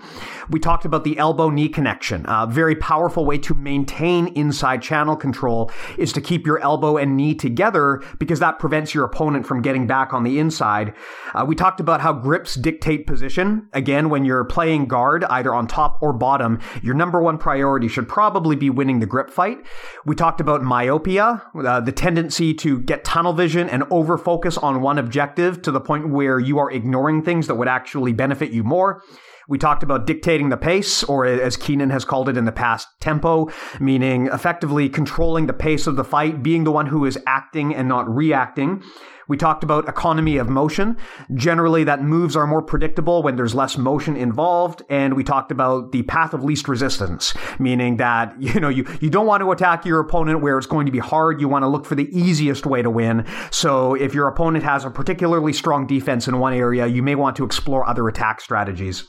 We 0.50 0.60
talked 0.60 0.84
about 0.84 1.04
the 1.04 1.18
elbow 1.18 1.50
knee 1.50 1.68
connection. 1.68 2.24
A 2.28 2.46
very 2.46 2.74
powerful 2.74 3.24
way 3.24 3.38
to 3.38 3.54
maintain 3.54 4.28
inside 4.28 4.82
channel 4.82 5.16
control 5.16 5.70
is 5.98 6.12
to 6.14 6.20
keep 6.20 6.46
your 6.46 6.58
elbow 6.58 6.96
and 6.96 7.16
knee 7.16 7.34
together 7.34 8.02
because 8.18 8.40
that 8.40 8.58
prevents 8.58 8.94
your 8.94 9.04
opponent 9.04 9.46
from 9.46 9.62
getting 9.62 9.86
back 9.86 10.12
on 10.12 10.24
the 10.24 10.38
inside. 10.38 10.94
Uh, 11.34 11.44
we 11.46 11.54
talked 11.54 11.80
about 11.80 12.00
how 12.00 12.12
grips 12.12 12.54
dictate 12.54 13.06
position. 13.06 13.68
Again, 13.72 14.10
when 14.10 14.24
you're 14.24 14.44
playing 14.44 14.86
guard, 14.86 15.24
either 15.24 15.54
on 15.54 15.66
top 15.66 15.98
or 16.02 16.12
bottom, 16.12 16.58
your 16.82 16.94
number 16.94 17.22
one 17.22 17.38
priority 17.38 17.88
should 17.88 18.08
probably 18.08 18.56
be 18.56 18.70
winning 18.70 18.98
the 19.00 19.06
grip 19.06 19.30
fight. 19.30 19.58
We 20.04 20.14
talked 20.16 20.40
about 20.40 20.62
myopia, 20.62 21.42
uh, 21.54 21.80
the 21.80 21.92
tendency 21.92 22.52
to 22.54 22.80
get 22.80 23.04
tunnel 23.04 23.32
vision 23.32 23.68
and 23.68 23.84
over 23.90 24.18
focus 24.18 24.58
on 24.58 24.82
one 24.82 24.98
objective 24.98 25.62
to 25.62 25.70
the 25.70 25.80
point 25.80 26.08
where 26.08 26.38
you 26.40 26.58
are 26.58 26.70
ignoring 26.70 27.22
things 27.22 27.46
that 27.46 27.54
would 27.54 27.68
actually 27.68 28.12
benefit 28.12 28.50
you 28.50 28.64
more. 28.64 29.02
We 29.48 29.58
talked 29.58 29.84
about 29.84 30.06
dictating 30.06 30.48
the 30.48 30.56
pace, 30.56 31.04
or 31.04 31.24
as 31.24 31.56
Keenan 31.56 31.90
has 31.90 32.04
called 32.04 32.28
it 32.28 32.36
in 32.36 32.46
the 32.46 32.52
past, 32.52 32.88
tempo, 33.00 33.48
meaning 33.78 34.26
effectively 34.26 34.88
controlling 34.88 35.46
the 35.46 35.52
pace 35.52 35.86
of 35.86 35.94
the 35.94 36.02
fight, 36.02 36.42
being 36.42 36.64
the 36.64 36.72
one 36.72 36.86
who 36.86 37.04
is 37.04 37.16
acting 37.28 37.72
and 37.72 37.86
not 37.86 38.12
reacting. 38.12 38.82
We 39.28 39.36
talked 39.36 39.64
about 39.64 39.88
economy 39.88 40.36
of 40.36 40.48
motion. 40.48 40.96
Generally, 41.34 41.84
that 41.84 42.02
moves 42.02 42.36
are 42.36 42.46
more 42.46 42.62
predictable 42.62 43.22
when 43.22 43.36
there's 43.36 43.54
less 43.54 43.76
motion 43.76 44.16
involved. 44.16 44.82
And 44.88 45.14
we 45.14 45.24
talked 45.24 45.50
about 45.50 45.92
the 45.92 46.02
path 46.02 46.34
of 46.34 46.44
least 46.44 46.68
resistance, 46.68 47.34
meaning 47.58 47.96
that, 47.96 48.34
you 48.40 48.60
know, 48.60 48.68
you, 48.68 48.86
you 49.00 49.10
don't 49.10 49.26
want 49.26 49.42
to 49.42 49.50
attack 49.50 49.84
your 49.84 50.00
opponent 50.00 50.40
where 50.40 50.58
it's 50.58 50.66
going 50.66 50.86
to 50.86 50.92
be 50.92 50.98
hard. 50.98 51.40
You 51.40 51.48
want 51.48 51.62
to 51.62 51.68
look 51.68 51.84
for 51.84 51.94
the 51.94 52.08
easiest 52.16 52.66
way 52.66 52.82
to 52.82 52.90
win. 52.90 53.26
So 53.50 53.94
if 53.94 54.14
your 54.14 54.28
opponent 54.28 54.64
has 54.64 54.84
a 54.84 54.90
particularly 54.90 55.52
strong 55.52 55.86
defense 55.86 56.28
in 56.28 56.38
one 56.38 56.52
area, 56.52 56.86
you 56.86 57.02
may 57.02 57.14
want 57.14 57.36
to 57.36 57.44
explore 57.44 57.88
other 57.88 58.08
attack 58.08 58.40
strategies. 58.40 59.08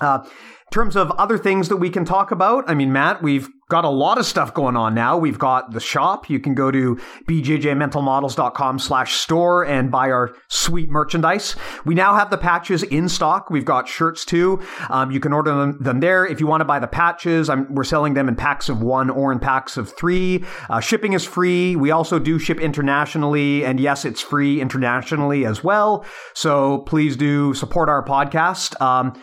Uh, 0.00 0.24
in 0.70 0.74
terms 0.74 0.94
of 0.94 1.10
other 1.12 1.36
things 1.36 1.68
that 1.68 1.78
we 1.78 1.90
can 1.90 2.04
talk 2.04 2.30
about, 2.30 2.70
I 2.70 2.74
mean, 2.74 2.92
Matt, 2.92 3.24
we've 3.24 3.48
got 3.68 3.84
a 3.84 3.88
lot 3.88 4.18
of 4.18 4.26
stuff 4.26 4.54
going 4.54 4.76
on 4.76 4.94
now. 4.94 5.16
We've 5.16 5.38
got 5.38 5.72
the 5.72 5.80
shop. 5.80 6.30
You 6.30 6.38
can 6.38 6.54
go 6.54 6.70
to 6.70 6.96
bjjmentalmodels.com 7.28 8.78
slash 8.78 9.14
store 9.14 9.64
and 9.66 9.90
buy 9.90 10.12
our 10.12 10.32
sweet 10.48 10.88
merchandise. 10.88 11.56
We 11.84 11.96
now 11.96 12.14
have 12.14 12.30
the 12.30 12.38
patches 12.38 12.84
in 12.84 13.08
stock. 13.08 13.50
We've 13.50 13.64
got 13.64 13.88
shirts 13.88 14.24
too. 14.24 14.62
Um, 14.90 15.10
you 15.10 15.18
can 15.18 15.32
order 15.32 15.52
them, 15.52 15.76
them, 15.80 15.98
there. 15.98 16.24
If 16.24 16.38
you 16.38 16.46
want 16.46 16.60
to 16.60 16.64
buy 16.64 16.78
the 16.78 16.86
patches, 16.86 17.50
I'm, 17.50 17.72
we're 17.74 17.82
selling 17.82 18.14
them 18.14 18.28
in 18.28 18.36
packs 18.36 18.68
of 18.68 18.80
one 18.80 19.10
or 19.10 19.32
in 19.32 19.40
packs 19.40 19.76
of 19.76 19.92
three. 19.92 20.44
Uh, 20.68 20.78
shipping 20.78 21.14
is 21.14 21.24
free. 21.24 21.74
We 21.74 21.90
also 21.90 22.20
do 22.20 22.38
ship 22.38 22.60
internationally. 22.60 23.64
And 23.64 23.80
yes, 23.80 24.04
it's 24.04 24.20
free 24.20 24.60
internationally 24.60 25.46
as 25.46 25.64
well. 25.64 26.04
So 26.34 26.78
please 26.78 27.16
do 27.16 27.54
support 27.54 27.88
our 27.88 28.04
podcast. 28.04 28.80
Um, 28.80 29.20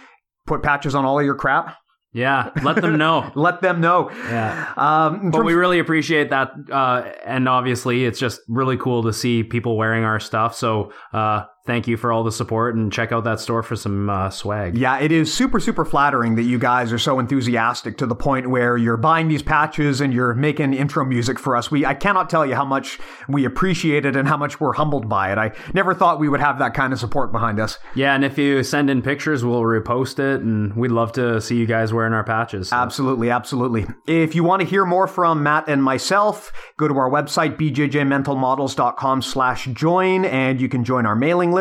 put 0.48 0.64
patches 0.64 0.96
on 0.96 1.06
all 1.06 1.20
of 1.20 1.26
your 1.26 1.36
crap. 1.36 1.78
Yeah, 2.14 2.50
let 2.64 2.78
them 2.82 2.98
know. 3.04 3.32
let 3.36 3.62
them 3.62 3.80
know. 3.80 4.10
Yeah. 4.12 4.74
Um, 4.76 5.30
but 5.30 5.46
we 5.46 5.54
really 5.54 5.78
appreciate 5.78 6.32
that. 6.32 6.52
Uh, 6.72 7.12
and 7.26 7.48
obviously, 7.48 8.06
it's 8.06 8.20
just 8.20 8.42
really 8.48 8.78
cool 8.78 9.04
to 9.04 9.14
see 9.14 9.44
people 9.44 9.78
wearing 9.78 10.04
our 10.04 10.20
stuff. 10.20 10.56
So 10.56 10.94
uh, 11.14 11.44
thank 11.68 11.88
you 11.88 11.98
for 11.98 12.12
all 12.12 12.24
the 12.24 12.32
support 12.32 12.76
and 12.76 12.92
check 12.92 13.12
out 13.12 13.26
that 13.26 13.40
store 13.40 13.62
for 13.62 13.76
some 13.76 14.10
uh, 14.10 14.30
swag. 14.30 14.78
Yeah, 14.78 14.98
it 15.00 15.12
is 15.12 15.32
super, 15.32 15.60
super 15.60 15.86
flattering 15.86 16.36
that 16.36 16.44
you 16.44 16.58
guys 16.58 16.92
are 16.92 16.98
so 16.98 17.20
enthusiastic 17.20 17.98
to 17.98 18.06
the 18.06 18.16
point 18.16 18.50
where 18.50 18.78
you're 18.78 18.98
buying 18.98 19.28
these 19.28 19.44
patches 19.44 20.02
and 20.02 20.14
you're 20.14 20.34
making 20.34 20.74
intro 20.74 21.06
music 21.06 21.38
for 21.38 21.56
us. 21.56 21.70
We 21.70 21.86
I 21.86 21.94
cannot 21.94 22.30
tell 22.30 22.46
you 22.46 22.56
how 22.56 22.66
much 22.66 22.98
we 23.28 23.46
appreciate 23.46 24.06
it 24.06 24.16
and 24.16 24.28
how 24.28 24.38
much 24.38 24.60
we're 24.60 24.74
humbled 24.74 25.08
by 25.10 25.32
it. 25.32 25.38
I 25.38 25.52
never 25.74 25.94
thought 25.94 26.20
we 26.20 26.30
would 26.30 26.40
have 26.40 26.60
that 26.60 26.74
kind 26.74 26.94
of 26.94 27.00
support 27.00 27.32
behind 27.32 27.60
us. 27.60 27.78
Yeah, 27.94 28.16
and 28.16 28.24
if 28.24 28.38
you 28.38 28.64
send 28.64 28.90
in 28.90 29.02
pictures, 29.02 29.44
we'll 29.44 29.62
repost 29.62 30.20
it 30.20 30.42
and 30.42 30.74
we'd 30.76 30.92
love 30.92 31.12
to 31.14 31.42
see 31.42 31.58
you 31.58 31.66
guys 31.66 31.94
wearing 31.94 32.14
our 32.14 32.24
patches. 32.24 32.70
So. 32.70 32.78
Absolutely, 32.78 33.30
absolutely. 33.30 33.86
If 34.08 34.34
you 34.34 34.44
want 34.44 34.62
to 34.62 34.68
hear 34.68 34.86
more 34.86 35.08
from 35.08 35.44
Matt 35.44 35.68
and 35.68 35.84
myself, 35.84 36.54
go 36.78 36.88
to 36.88 36.98
our 36.98 37.10
website, 37.10 37.58
bjjmentalmodels.com 37.58 39.22
slash 39.22 39.66
join, 39.66 40.24
and 40.26 40.62
you 40.62 40.70
can 40.70 40.86
join 40.86 41.06
our 41.06 41.16
mailing 41.16 41.52
list. 41.52 41.57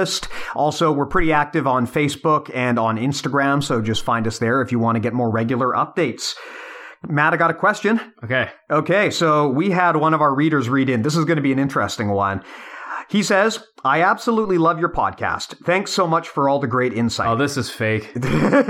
Also, 0.55 0.93
we're 0.93 1.07
pretty 1.07 1.33
active 1.33 1.67
on 1.67 1.87
Facebook 1.87 2.51
and 2.55 2.79
on 2.79 2.97
Instagram, 2.99 3.63
so 3.63 3.81
just 3.81 4.03
find 4.03 4.27
us 4.27 4.39
there 4.39 4.61
if 4.63 4.73
you 4.73 4.79
want 4.79 4.97
to 4.97 5.01
get 5.01 5.13
more 5.13 5.31
regular 5.31 5.73
updates. 5.73 6.35
Matt, 7.09 7.33
I 7.33 7.37
got 7.37 7.51
a 7.51 7.55
question. 7.55 8.01
Okay. 8.25 8.51
Okay, 8.71 9.11
so 9.11 9.49
we 9.49 9.71
had 9.71 9.97
one 9.97 10.15
of 10.15 10.21
our 10.21 10.35
readers 10.35 10.69
read 10.69 10.89
in. 10.89 11.03
This 11.03 11.17
is 11.17 11.25
going 11.25 11.37
to 11.37 11.43
be 11.43 11.53
an 11.53 11.59
interesting 11.59 12.09
one. 12.09 12.43
He 13.09 13.23
says, 13.23 13.65
I 13.85 14.03
absolutely 14.03 14.59
love 14.59 14.81
your 14.81 14.89
podcast. 14.89 15.65
Thanks 15.65 15.93
so 15.93 16.07
much 16.09 16.29
for 16.29 16.49
all 16.49 16.59
the 16.59 16.67
great 16.67 16.93
insight. 16.93 17.29
Oh, 17.29 17.37
this 17.37 17.57
is 17.57 17.71
fake. 17.71 18.11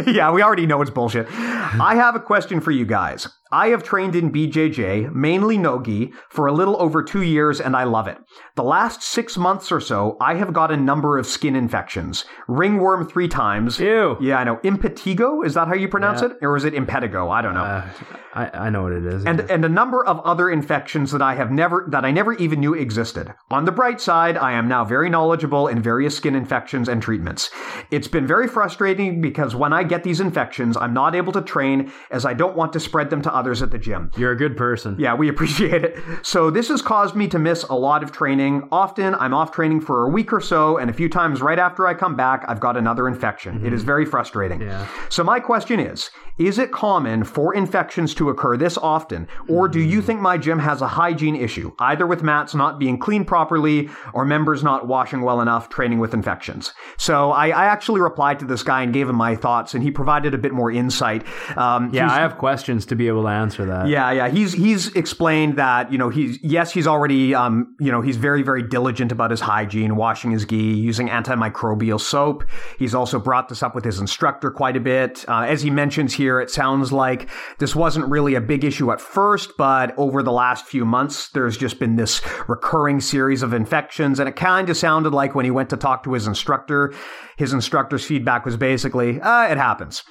yeah, 0.06 0.30
we 0.30 0.42
already 0.42 0.66
know 0.66 0.82
it's 0.82 0.90
bullshit. 0.90 1.26
I 1.30 1.94
have 1.96 2.14
a 2.14 2.20
question 2.20 2.60
for 2.60 2.70
you 2.70 2.84
guys. 2.84 3.26
I 3.52 3.68
have 3.68 3.84
trained 3.84 4.16
in 4.16 4.32
BJJ, 4.32 5.14
mainly 5.14 5.56
Nogi, 5.56 6.12
for 6.30 6.48
a 6.48 6.52
little 6.52 6.76
over 6.82 7.02
two 7.02 7.22
years 7.22 7.60
and 7.60 7.76
I 7.76 7.84
love 7.84 8.08
it. 8.08 8.18
The 8.56 8.64
last 8.64 9.02
six 9.02 9.36
months 9.38 9.70
or 9.70 9.80
so, 9.80 10.16
I 10.20 10.34
have 10.34 10.52
got 10.52 10.72
a 10.72 10.76
number 10.76 11.16
of 11.16 11.26
skin 11.26 11.54
infections. 11.54 12.24
Ringworm 12.48 13.08
three 13.08 13.28
times. 13.28 13.78
Ew. 13.78 14.16
Yeah, 14.20 14.38
I 14.38 14.44
know. 14.44 14.56
Impetigo, 14.64 15.46
is 15.46 15.54
that 15.54 15.68
how 15.68 15.74
you 15.74 15.88
pronounce 15.88 16.22
Yeah. 16.22 16.28
it? 16.30 16.38
Or 16.42 16.56
is 16.56 16.64
it 16.64 16.74
impetigo? 16.74 17.30
I 17.32 17.40
don't 17.40 17.54
know. 17.54 17.62
Uh, 17.62 17.88
I, 18.34 18.50
I 18.66 18.70
know 18.70 18.82
what 18.82 18.92
it 18.92 19.06
is. 19.06 19.24
and 19.24 19.40
and 19.40 19.64
a 19.64 19.68
number 19.68 20.04
of 20.04 20.20
other 20.20 20.50
infections 20.50 21.12
that 21.12 21.22
I 21.22 21.36
have 21.36 21.50
never 21.50 21.86
that 21.90 22.04
I 22.04 22.10
never 22.10 22.34
even 22.34 22.60
knew 22.60 22.74
existed. 22.74 23.32
On 23.50 23.64
the 23.64 23.72
bright 23.72 24.00
side, 24.00 24.25
I 24.34 24.52
am 24.52 24.66
now 24.66 24.82
very 24.82 25.10
knowledgeable 25.10 25.68
in 25.68 25.82
various 25.82 26.16
skin 26.16 26.34
infections 26.34 26.88
and 26.88 27.02
treatments. 27.02 27.50
It's 27.90 28.08
been 28.08 28.26
very 28.26 28.48
frustrating 28.48 29.20
because 29.20 29.54
when 29.54 29.74
I 29.74 29.82
get 29.82 30.04
these 30.04 30.20
infections, 30.20 30.76
I'm 30.76 30.94
not 30.94 31.14
able 31.14 31.32
to 31.34 31.42
train 31.42 31.92
as 32.10 32.24
I 32.24 32.32
don't 32.32 32.56
want 32.56 32.72
to 32.72 32.80
spread 32.80 33.10
them 33.10 33.20
to 33.22 33.34
others 33.34 33.60
at 33.60 33.70
the 33.70 33.78
gym. 33.78 34.10
You're 34.16 34.32
a 34.32 34.36
good 34.36 34.56
person. 34.56 34.96
Yeah, 34.98 35.14
we 35.14 35.28
appreciate 35.28 35.84
it. 35.84 35.98
So 36.22 36.50
this 36.50 36.68
has 36.68 36.80
caused 36.80 37.14
me 37.14 37.28
to 37.28 37.38
miss 37.38 37.64
a 37.64 37.74
lot 37.74 38.02
of 38.02 38.12
training. 38.12 38.66
Often 38.72 39.16
I'm 39.16 39.34
off 39.34 39.52
training 39.52 39.82
for 39.82 40.06
a 40.06 40.08
week 40.08 40.32
or 40.32 40.40
so, 40.40 40.78
and 40.78 40.88
a 40.88 40.94
few 40.94 41.10
times 41.10 41.42
right 41.42 41.58
after 41.58 41.86
I 41.86 41.92
come 41.92 42.16
back, 42.16 42.44
I've 42.48 42.60
got 42.60 42.76
another 42.76 43.06
infection. 43.08 43.64
It 43.66 43.74
is 43.74 43.82
very 43.82 44.06
frustrating. 44.06 44.62
Yeah. 44.62 44.88
So 45.10 45.22
my 45.22 45.40
question 45.40 45.80
is, 45.80 46.10
is 46.38 46.58
it 46.58 46.70
common 46.70 47.24
for 47.24 47.54
infections 47.54 48.14
to 48.14 48.28
occur 48.28 48.56
this 48.56 48.76
often, 48.76 49.26
or 49.48 49.68
do 49.68 49.80
you 49.80 50.00
hmm. 50.00 50.06
think 50.06 50.20
my 50.20 50.36
gym 50.38 50.58
has 50.58 50.82
a 50.82 50.88
hygiene 50.88 51.36
issue, 51.36 51.72
either 51.78 52.06
with 52.06 52.22
mats 52.22 52.54
not 52.54 52.78
being 52.78 52.98
cleaned 52.98 53.26
properly 53.26 53.88
or 54.16 54.24
members 54.24 54.62
not 54.64 54.88
washing 54.88 55.20
well 55.22 55.40
enough, 55.40 55.68
training 55.68 55.98
with 56.00 56.12
infections? 56.14 56.72
So 56.98 57.30
I, 57.30 57.48
I 57.48 57.66
actually 57.66 58.00
replied 58.00 58.38
to 58.40 58.46
this 58.46 58.62
guy 58.62 58.82
and 58.82 58.92
gave 58.92 59.08
him 59.08 59.16
my 59.16 59.36
thoughts, 59.36 59.74
and 59.74 59.82
he 59.84 59.90
provided 59.90 60.34
a 60.34 60.38
bit 60.38 60.52
more 60.52 60.70
insight. 60.72 61.24
Um, 61.56 61.90
Yeah, 61.92 62.10
I 62.10 62.16
have 62.26 62.38
questions 62.38 62.86
to 62.86 62.96
be 62.96 63.06
able 63.08 63.22
to 63.22 63.28
answer 63.28 63.64
that. 63.66 63.88
yeah, 63.88 64.10
yeah. 64.10 64.28
He's 64.28 64.52
he's 64.54 64.88
explained 64.96 65.56
that 65.58 65.92
you 65.92 65.98
know 65.98 66.08
he's 66.08 66.38
yes 66.42 66.72
he's 66.72 66.86
already 66.86 67.34
um 67.34 67.76
you 67.78 67.92
know 67.92 68.00
he's 68.00 68.16
very 68.28 68.42
very 68.42 68.62
diligent 68.76 69.12
about 69.12 69.30
his 69.30 69.40
hygiene, 69.40 69.96
washing 69.96 70.30
his 70.30 70.44
gi, 70.44 70.56
using 70.90 71.08
antimicrobial 71.08 72.00
soap. 72.00 72.44
He's 72.78 72.94
also 72.94 73.18
brought 73.18 73.48
this 73.50 73.62
up 73.62 73.74
with 73.74 73.84
his 73.84 73.98
instructor 74.00 74.50
quite 74.50 74.76
a 74.76 74.80
bit. 74.94 75.24
Uh, 75.28 75.42
as 75.54 75.60
he 75.62 75.70
mentions 75.70 76.14
here, 76.14 76.40
it 76.40 76.50
sounds 76.50 76.92
like 77.04 77.28
this 77.58 77.74
wasn't 77.76 78.06
really 78.14 78.34
a 78.34 78.40
big 78.40 78.62
issue 78.64 78.88
at 78.92 79.00
first, 79.00 79.48
but 79.58 79.86
over 79.98 80.22
the 80.22 80.32
last 80.32 80.62
few 80.66 80.84
months, 80.84 81.28
there's 81.34 81.56
just 81.56 81.76
been 81.78 81.96
this 81.96 82.14
recurring 82.48 83.00
series 83.00 83.42
of 83.42 83.50
infections, 83.52 84.05
and 84.06 84.28
it 84.28 84.36
kind 84.36 84.70
of 84.70 84.76
sounded 84.76 85.12
like 85.12 85.34
when 85.34 85.44
he 85.44 85.50
went 85.50 85.70
to 85.70 85.76
talk 85.76 86.02
to 86.04 86.12
his 86.12 86.26
instructor, 86.26 86.94
his 87.36 87.52
instructor's 87.52 88.04
feedback 88.04 88.44
was 88.44 88.56
basically, 88.56 89.20
uh, 89.20 89.44
"It 89.44 89.58
happens." 89.58 90.02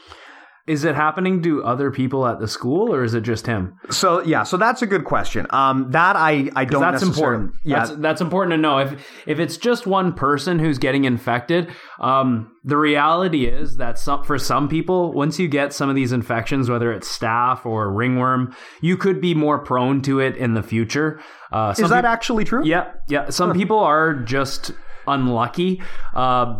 Is 0.68 0.84
it 0.84 0.96
happening 0.96 1.44
to 1.44 1.64
other 1.64 1.92
people 1.92 2.26
at 2.26 2.40
the 2.40 2.48
school, 2.48 2.92
or 2.92 3.04
is 3.04 3.14
it 3.14 3.22
just 3.22 3.46
him? 3.46 3.78
So 3.92 4.24
yeah, 4.24 4.42
so 4.42 4.58
that's 4.58 4.82
a 4.82 4.88
good 4.88 5.06
question. 5.06 5.46
Um, 5.52 5.92
that 5.92 6.16
I 6.16 6.50
I 6.56 6.66
don't 6.66 6.82
That's 6.82 7.04
important. 7.04 7.52
Yeah, 7.64 7.86
that's, 7.86 7.92
that's 7.98 8.22
important 8.22 8.54
to 8.54 8.58
know. 8.58 8.80
If 8.80 9.08
if 9.28 9.40
it's 9.40 9.58
just 9.58 9.86
one 9.86 10.12
person 10.14 10.58
who's 10.58 10.80
getting 10.80 11.06
infected, 11.06 11.70
um, 12.00 12.52
the 12.64 12.78
reality 12.78 13.46
is 13.46 13.78
that 13.78 14.00
some, 14.00 14.24
for 14.24 14.40
some 14.40 14.68
people, 14.68 15.14
once 15.14 15.38
you 15.38 15.48
get 15.48 15.72
some 15.72 15.88
of 15.88 15.96
these 15.96 16.12
infections, 16.12 16.68
whether 16.68 16.92
it's 16.92 17.16
staph 17.16 17.64
or 17.64 17.92
ringworm, 17.92 18.56
you 18.82 18.98
could 18.98 19.22
be 19.22 19.36
more 19.36 19.60
prone 19.60 20.02
to 20.02 20.20
it 20.20 20.36
in 20.36 20.56
the 20.56 20.64
future. 20.64 21.22
Uh, 21.52 21.76
is 21.78 21.90
that 21.90 22.02
peop- 22.02 22.12
actually 22.12 22.44
true? 22.44 22.66
Yeah, 22.66 22.92
yeah. 23.08 23.30
Some 23.30 23.54
people 23.54 23.78
are 23.78 24.16
just 24.16 24.72
unlucky. 25.08 25.84
Uh, 26.16 26.60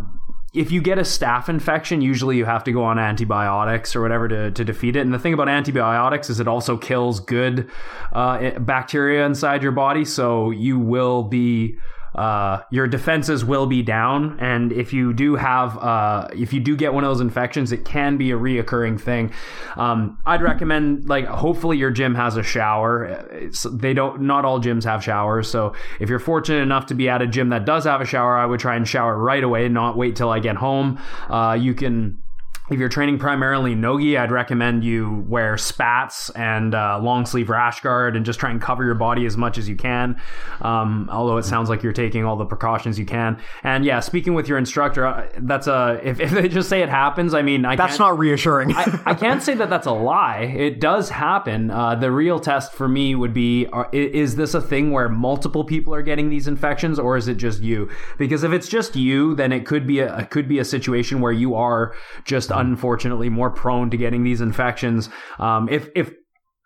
if 0.56 0.72
you 0.72 0.80
get 0.80 0.98
a 0.98 1.02
staph 1.02 1.48
infection, 1.48 2.00
usually 2.00 2.36
you 2.36 2.44
have 2.46 2.64
to 2.64 2.72
go 2.72 2.82
on 2.82 2.98
antibiotics 2.98 3.94
or 3.94 4.00
whatever 4.00 4.26
to, 4.28 4.50
to 4.50 4.64
defeat 4.64 4.96
it. 4.96 5.00
And 5.00 5.12
the 5.12 5.18
thing 5.18 5.34
about 5.34 5.48
antibiotics 5.48 6.30
is 6.30 6.40
it 6.40 6.48
also 6.48 6.76
kills 6.76 7.20
good 7.20 7.70
uh, 8.12 8.58
bacteria 8.58 9.26
inside 9.26 9.62
your 9.62 9.72
body. 9.72 10.04
So 10.04 10.50
you 10.50 10.78
will 10.78 11.22
be. 11.22 11.78
Uh, 12.16 12.62
your 12.70 12.88
defenses 12.88 13.44
will 13.44 13.66
be 13.66 13.82
down, 13.82 14.40
and 14.40 14.72
if 14.72 14.92
you 14.92 15.12
do 15.12 15.36
have, 15.36 15.76
uh, 15.76 16.26
if 16.32 16.52
you 16.52 16.60
do 16.60 16.74
get 16.74 16.94
one 16.94 17.04
of 17.04 17.10
those 17.10 17.20
infections, 17.20 17.72
it 17.72 17.84
can 17.84 18.16
be 18.16 18.30
a 18.30 18.34
reoccurring 18.34 18.98
thing. 18.98 19.30
Um, 19.76 20.18
I'd 20.24 20.40
recommend, 20.40 21.08
like, 21.08 21.26
hopefully 21.26 21.76
your 21.76 21.90
gym 21.90 22.14
has 22.14 22.38
a 22.38 22.42
shower. 22.42 23.04
It's, 23.30 23.66
they 23.70 23.92
don't, 23.92 24.22
not 24.22 24.46
all 24.46 24.60
gyms 24.60 24.84
have 24.84 25.04
showers, 25.04 25.50
so 25.50 25.74
if 26.00 26.08
you're 26.08 26.18
fortunate 26.18 26.62
enough 26.62 26.86
to 26.86 26.94
be 26.94 27.10
at 27.10 27.20
a 27.20 27.26
gym 27.26 27.50
that 27.50 27.66
does 27.66 27.84
have 27.84 28.00
a 28.00 28.06
shower, 28.06 28.38
I 28.38 28.46
would 28.46 28.60
try 28.60 28.76
and 28.76 28.88
shower 28.88 29.18
right 29.18 29.44
away, 29.44 29.68
not 29.68 29.96
wait 29.98 30.16
till 30.16 30.30
I 30.30 30.40
get 30.40 30.56
home. 30.56 30.98
Uh, 31.28 31.58
you 31.60 31.74
can 31.74 32.22
if 32.70 32.78
you're 32.78 32.88
training 32.88 33.18
primarily 33.18 33.74
nogi, 33.74 34.18
I'd 34.18 34.32
recommend 34.32 34.84
you 34.84 35.24
wear 35.28 35.56
spats 35.56 36.30
and 36.30 36.74
uh, 36.74 36.98
long 37.00 37.26
sleeve 37.26 37.48
rash 37.48 37.80
guard 37.80 38.16
and 38.16 38.26
just 38.26 38.40
try 38.40 38.50
and 38.50 38.60
cover 38.60 38.84
your 38.84 38.94
body 38.94 39.24
as 39.26 39.36
much 39.36 39.56
as 39.56 39.68
you 39.68 39.76
can. 39.76 40.20
Um, 40.60 41.08
although 41.12 41.36
it 41.36 41.44
sounds 41.44 41.68
like 41.68 41.82
you're 41.82 41.92
taking 41.92 42.24
all 42.24 42.36
the 42.36 42.44
precautions 42.44 42.98
you 42.98 43.06
can. 43.06 43.40
And 43.62 43.84
yeah, 43.84 44.00
speaking 44.00 44.34
with 44.34 44.48
your 44.48 44.58
instructor, 44.58 45.06
uh, 45.06 45.28
that's 45.38 45.66
a 45.66 46.00
if, 46.06 46.20
if 46.20 46.30
they 46.30 46.48
just 46.48 46.68
say 46.68 46.82
it 46.82 46.88
happens, 46.88 47.34
I 47.34 47.42
mean, 47.42 47.64
I 47.64 47.76
That's 47.76 47.96
can't, 47.96 48.00
not 48.00 48.18
reassuring. 48.18 48.72
I, 48.74 49.00
I 49.06 49.14
can't 49.26 49.42
say 49.42 49.54
that 49.54 49.70
that's 49.70 49.86
a 49.86 49.92
lie. 49.92 50.40
It 50.40 50.80
does 50.80 51.10
happen. 51.10 51.70
Uh, 51.70 51.94
the 51.94 52.10
real 52.10 52.40
test 52.40 52.72
for 52.72 52.88
me 52.88 53.14
would 53.14 53.32
be: 53.32 53.66
are, 53.66 53.88
is 53.92 54.36
this 54.36 54.54
a 54.54 54.60
thing 54.60 54.90
where 54.90 55.08
multiple 55.08 55.64
people 55.64 55.94
are 55.94 56.02
getting 56.02 56.30
these 56.30 56.48
infections, 56.48 56.98
or 56.98 57.16
is 57.16 57.28
it 57.28 57.36
just 57.36 57.60
you? 57.62 57.88
Because 58.18 58.42
if 58.42 58.52
it's 58.52 58.68
just 58.68 58.96
you, 58.96 59.34
then 59.34 59.52
it 59.52 59.66
could 59.66 59.86
be 59.86 60.00
a 60.00 60.16
it 60.18 60.30
could 60.30 60.48
be 60.48 60.58
a 60.58 60.64
situation 60.64 61.20
where 61.20 61.32
you 61.32 61.54
are 61.54 61.94
just 62.24 62.50
unfortunately 62.58 63.28
more 63.28 63.50
prone 63.50 63.90
to 63.90 63.96
getting 63.96 64.24
these 64.24 64.40
infections. 64.40 65.08
Um, 65.38 65.68
if 65.68 65.88
if 65.94 66.12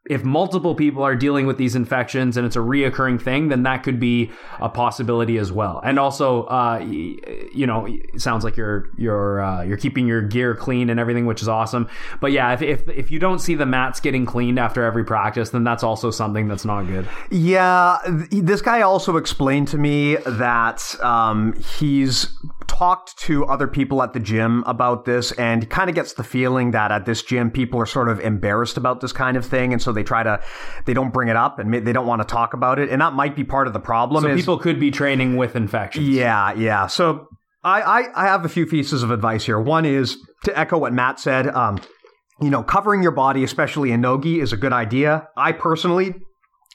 if 0.09 0.25
multiple 0.25 0.75
people 0.75 1.03
are 1.03 1.15
dealing 1.15 1.47
with 1.47 1.59
these 1.59 1.77
infections 1.77 2.37
and 2.37 2.47
it's 2.47 2.57
a 2.57 2.61
reoccurring 2.61 3.21
thing, 3.21 3.49
then 3.49 3.65
that 3.65 3.83
could 3.83 4.01
be 4.01 4.31
a 4.59 4.69
possibility 4.69 5.37
as 5.37 5.53
well. 5.53 5.81
And 5.85 5.99
also, 5.99 6.45
uh, 6.45 6.79
you 6.79 7.67
know, 7.67 7.87
it 7.87 8.21
sounds 8.21 8.43
like 8.43 8.57
you're 8.57 8.87
you're 8.97 9.43
uh, 9.43 9.63
you're 9.63 9.77
keeping 9.77 10.09
your 10.09 10.23
gear 10.23 10.55
clean 10.55 10.89
and 10.89 10.99
everything, 10.99 11.27
which 11.27 11.43
is 11.43 11.49
awesome. 11.49 11.89
But 12.19 12.33
yeah, 12.33 12.53
if, 12.55 12.63
if 12.63 12.89
if 12.89 13.11
you 13.11 13.19
don't 13.19 13.41
see 13.41 13.55
the 13.55 13.67
mats 13.67 14.01
getting 14.01 14.25
cleaned 14.25 14.59
after 14.59 14.85
every 14.85 15.05
practice, 15.05 15.51
then 15.51 15.65
that's 15.65 15.85
also 15.85 16.11
something 16.11 16.49
that's 16.49 16.65
not 16.65 16.85
good. 16.87 17.07
Yeah, 17.31 17.99
this 18.31 18.63
guy 18.63 18.81
also 18.81 19.17
explained 19.17 19.69
to 19.69 19.79
me 19.79 20.17
that 20.17 20.99
um, 21.05 21.53
he's 21.79 22.37
talked 22.71 23.19
to 23.19 23.45
other 23.47 23.67
people 23.67 24.01
at 24.01 24.13
the 24.13 24.21
gym 24.21 24.63
about 24.65 25.05
this 25.05 25.33
and 25.33 25.69
kind 25.69 25.91
of 25.91 25.97
gets 25.97 26.13
the 26.13 26.23
feeling 26.23 26.71
that 26.71 26.93
at 26.93 27.05
this 27.05 27.21
gym 27.21 27.51
people 27.51 27.81
are 27.81 27.87
sort 27.87 28.09
of 28.09 28.21
embarrassed 28.21 28.77
about 28.77 29.01
this 29.01 29.13
kind 29.13 29.37
of 29.37 29.45
thing. 29.45 29.73
And 29.73 29.83
so 29.83 29.91
they 29.91 30.05
try 30.05 30.23
to 30.23 30.41
they 30.87 30.95
don't 30.95 31.13
bring 31.13 31.29
it 31.29 31.35
up 31.35 31.59
and 31.59 31.75
they 31.75 31.93
don't 31.93 32.07
want 32.07 32.23
to 32.23 32.29
talk 32.29 32.55
about 32.55 32.79
it. 32.79 32.89
And 32.89 33.03
that 33.03 33.13
might 33.13 33.35
be 33.35 33.43
part 33.43 33.67
of 33.67 33.73
the 33.73 33.81
problem 33.81 34.23
so 34.23 34.31
is, 34.31 34.41
people 34.41 34.57
could 34.57 34.79
be 34.79 34.93
training 34.93 35.37
with 35.37 35.57
infections. 35.57 36.09
Yeah 36.09 36.55
yeah. 36.55 36.87
So 36.87 37.27
I, 37.65 37.83
I, 37.83 38.23
I 38.23 38.27
have 38.29 38.45
a 38.45 38.49
few 38.49 38.67
pieces 38.67 39.03
of 39.03 39.11
advice 39.11 39.45
here. 39.45 39.61
One 39.61 39.85
is 39.85 40.17
to 40.45 40.57
echo 40.57 40.79
what 40.79 40.93
matt 40.93 41.19
said 41.19 41.49
um, 41.49 41.81
you 42.41 42.51
know 42.51 42.63
covering 42.63 43.03
your 43.03 43.13
body 43.13 43.43
especially 43.43 43.91
in 43.91 44.01
nogi 44.01 44.39
is 44.39 44.53
a 44.53 44.57
good 44.57 44.73
idea. 44.73 45.29
I 45.37 45.51
personally 45.51 46.15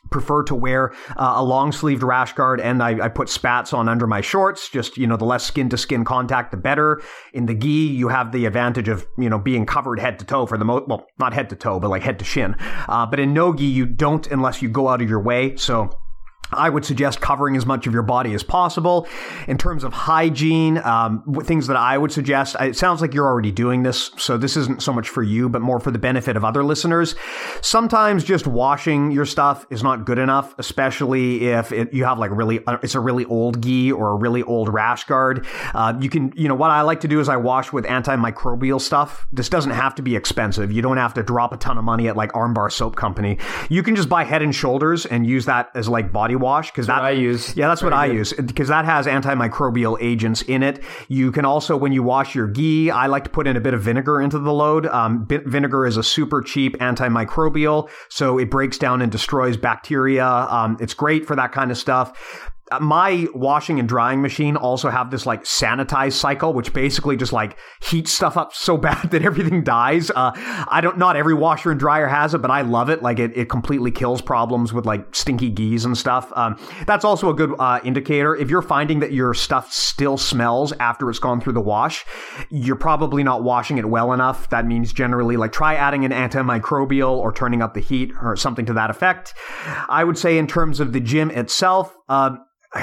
prefer 0.10 0.44
to 0.44 0.56
wear 0.56 0.94
uh, 1.18 1.34
a 1.36 1.44
long 1.44 1.72
sleeved 1.72 2.04
rash 2.04 2.34
guard 2.34 2.60
and 2.62 2.82
I, 2.82 3.06
I, 3.06 3.10
put 3.10 3.30
spats 3.30 3.74
on 3.74 3.90
under 3.90 4.08
my 4.08 4.22
shorts. 4.22 4.70
Just 4.70 4.98
you 4.98 5.08
know 5.08 5.18
the 5.18 5.26
less 5.26 5.44
skin 5.44 5.70
to 5.70 5.78
skin 5.78 6.06
contact 6.06 6.52
the 6.52 6.58
better. 6.58 7.02
In 7.34 7.46
the 7.46 7.56
gi 7.56 7.88
you 7.88 8.08
have 8.10 8.32
the 8.32 8.46
advantage 8.46 8.88
of 8.88 9.08
you 9.18 9.30
know 9.30 9.40
being 9.40 9.66
covered 9.66 10.00
head 10.00 10.20
to 10.20 10.26
toe 10.26 10.46
for 10.46 10.58
the 10.58 10.66
most 10.66 10.88
well 10.88 11.06
not 11.20 11.34
head 11.34 11.50
to 11.50 11.56
toe 11.56 11.80
but 11.80 11.90
like 11.90 12.04
head 12.04 12.20
to 12.20 12.26
shin. 12.26 12.56
Uh, 12.88 13.06
but 13.06 13.20
in 13.20 13.34
no 13.34 13.54
gi 13.54 13.66
you 13.66 13.86
don't 13.86 14.28
unless 14.28 14.62
you 14.62 14.70
go 14.70 14.88
out 14.88 15.02
of 15.02 15.10
your 15.10 15.22
way. 15.22 15.56
So 15.56 15.90
I 16.52 16.70
would 16.70 16.86
suggest 16.86 17.22
covering 17.22 17.56
as 17.56 17.66
much 17.66 17.88
of 17.88 17.94
your 17.94 18.04
body 18.04 18.34
as 18.34 18.44
possible. 18.44 19.08
In 19.48 19.58
terms 19.58 19.84
of 19.84 19.94
hygiene, 19.94 20.78
um, 20.80 21.24
things 21.44 21.68
that 21.68 21.78
I 21.78 21.98
would 21.98 22.12
suggest, 22.12 22.56
it 22.60 22.76
sounds 22.76 23.02
like 23.02 23.14
you're 23.14 23.28
already 23.28 23.52
doing 23.52 23.84
this, 23.84 24.12
so 24.18 24.38
this 24.38 24.56
isn't 24.58 24.82
so 24.82 24.94
much 24.94 25.10
for 25.10 25.24
you, 25.24 25.50
but 25.50 25.62
more 25.62 25.80
for 25.80 25.92
the 25.92 26.00
benefit 26.00 26.38
of 26.38 26.46
other 26.46 26.64
listeners. 26.64 27.16
Sometimes 27.62 28.24
just 28.24 28.48
washing 28.48 29.12
your 29.12 29.26
stuff 29.26 29.66
is 29.70 29.84
not 29.84 30.06
good 30.06 30.18
enough, 30.18 30.54
especially 30.58 31.48
if 31.48 31.72
it, 31.72 31.94
you 31.94 32.06
have 32.06 32.20
like 32.20 32.32
really, 32.32 32.66
uh, 32.66 32.78
it's 32.84 32.96
a 32.96 33.00
really 33.00 33.26
old 33.26 33.62
gi 33.62 33.92
or 33.92 34.12
a 34.12 34.16
really 34.16 34.44
old 34.44 34.74
rash 34.74 35.04
guard. 35.06 35.46
Uh, 35.74 35.94
you 36.00 36.10
can, 36.10 36.32
you 36.36 36.48
know, 36.48 36.56
what 36.56 36.72
I 36.72 36.82
like 36.82 37.02
to 37.02 37.08
do 37.08 37.20
is 37.20 37.30
I 37.30 37.38
wash 37.38 37.74
with 37.74 37.86
antimicrobial 37.86 38.80
stuff. 38.80 39.26
This 39.32 39.50
doesn't 39.50 39.72
have 39.72 39.96
to 39.96 40.02
be 40.02 40.16
expensive. 40.16 40.72
You 40.72 40.82
don't 40.82 40.98
have 40.98 41.14
to 41.16 41.24
drop 41.24 41.54
a 41.54 41.58
ton 41.58 41.78
of 41.78 41.84
money 41.84 42.08
at 42.08 42.16
like 42.16 42.32
Armbar 42.34 42.72
Soap 42.72 42.96
Company. 42.96 43.38
You 43.70 43.84
can 43.84 43.96
just 43.96 44.10
buy 44.10 44.24
Head 44.24 44.42
and 44.42 44.54
Shoulders 44.54 45.06
and 45.06 45.26
use 45.26 45.46
that 45.46 45.70
as 45.76 45.90
like 45.90 46.12
body 46.12 46.35
wash 46.40 46.72
because 46.72 46.88
that 46.88 47.02
I 47.02 47.12
use. 47.12 47.56
Yeah, 47.56 47.68
that's 47.68 47.82
Very 47.82 47.92
what 47.92 48.00
I 48.00 48.06
use 48.08 48.34
because 48.34 48.68
that 48.70 48.86
has 48.86 49.06
antimicrobial 49.06 49.98
agents 50.02 50.42
in 50.44 50.64
it. 50.64 50.84
You 51.08 51.32
can 51.32 51.46
also, 51.46 51.78
when 51.78 51.92
you 51.92 52.04
wash 52.04 52.36
your 52.36 52.48
gi, 52.48 52.92
I 52.92 53.08
like 53.08 53.24
to 53.26 53.30
put 53.30 53.48
in 53.48 53.56
a 53.56 53.62
bit 53.62 53.74
of 53.74 53.82
vinegar 53.82 54.22
into 54.22 54.40
the 54.40 54.54
load. 54.54 54.86
Um, 54.88 55.28
vinegar 55.28 55.86
is 55.86 55.98
a 55.98 56.04
super 56.04 56.42
cheap 56.42 56.78
antimicrobial, 56.78 57.90
so 58.10 58.38
it 58.38 58.50
breaks 58.50 58.78
down 58.78 59.02
and 59.02 59.12
destroys 59.12 59.58
bacteria. 59.58 60.26
Um, 60.26 60.78
it's 60.80 60.94
great 60.94 61.26
for 61.26 61.36
that 61.36 61.52
kind 61.52 61.72
of 61.72 61.78
stuff. 61.78 62.52
Uh, 62.72 62.80
my 62.80 63.28
washing 63.36 63.80
and 63.80 63.88
drying 63.88 64.22
machine 64.22 64.56
also 64.56 64.90
have 64.90 65.12
this 65.12 65.26
like 65.26 65.44
sanitize 65.44 66.14
cycle, 66.14 66.52
which 66.52 66.74
basically 66.74 67.16
just 67.16 67.32
like 67.32 67.58
heats 67.84 68.12
stuff 68.12 68.38
up 68.38 68.54
so 68.54 68.76
bad 68.86 69.12
that 69.12 69.22
everything 69.24 69.64
dies. 69.64 70.10
Uh, 70.10 70.32
I 70.68 70.82
don't, 70.82 70.98
not 70.98 71.16
every 71.16 71.36
washer 71.36 71.72
and 71.72 71.80
dryer 71.80 72.08
has 72.08 72.34
it, 72.34 72.40
but 72.40 72.50
I 72.50 72.62
love 72.62 72.90
it. 72.90 73.04
Like 73.04 73.20
it, 73.20 73.38
it 73.38 73.50
completely 73.50 73.92
kills 73.92 74.22
problems 74.22 74.74
with 74.74 74.86
like 74.86 75.14
stinky 75.16 75.50
gis 75.50 75.86
and 75.86 75.96
stuff. 75.96 76.32
Um, 76.36 76.60
that's 76.88 77.06
also 77.06 77.30
a 77.30 77.34
good 77.36 77.54
uh, 77.60 77.80
indicator. 77.84 78.36
If 78.36 78.50
you're 78.50 78.64
finding 78.64 79.00
that 79.00 79.12
your 79.12 79.34
stuff 79.34 79.72
still 79.72 80.18
smells 80.18 80.74
after 80.80 81.10
it's 81.10 81.20
gone 81.20 81.40
through 81.42 81.54
the 81.54 81.62
wash, 81.62 82.04
you're 82.50 82.76
probably 82.76 83.24
not 83.24 83.44
washing 83.44 83.78
it 83.78 83.86
well 83.86 84.12
enough. 84.12 84.50
That 84.50 84.66
means 84.66 84.92
generally 84.92 85.38
like 85.38 85.52
try 85.52 85.76
adding 85.76 86.04
an 86.04 86.12
antimicrobial 86.12 87.16
or 87.16 87.32
turning 87.32 87.62
up 87.62 87.76
the 87.76 87.80
heat 87.80 88.12
or 88.22 88.36
something 88.36 88.66
to 88.66 88.74
that 88.74 88.90
effect. 88.90 89.36
I 89.88 90.04
would 90.04 90.18
say 90.18 90.38
in 90.38 90.48
terms 90.48 90.80
of 90.80 90.94
the 90.94 91.00
gym 91.00 91.30
itself, 91.30 91.96
uh, 92.10 92.38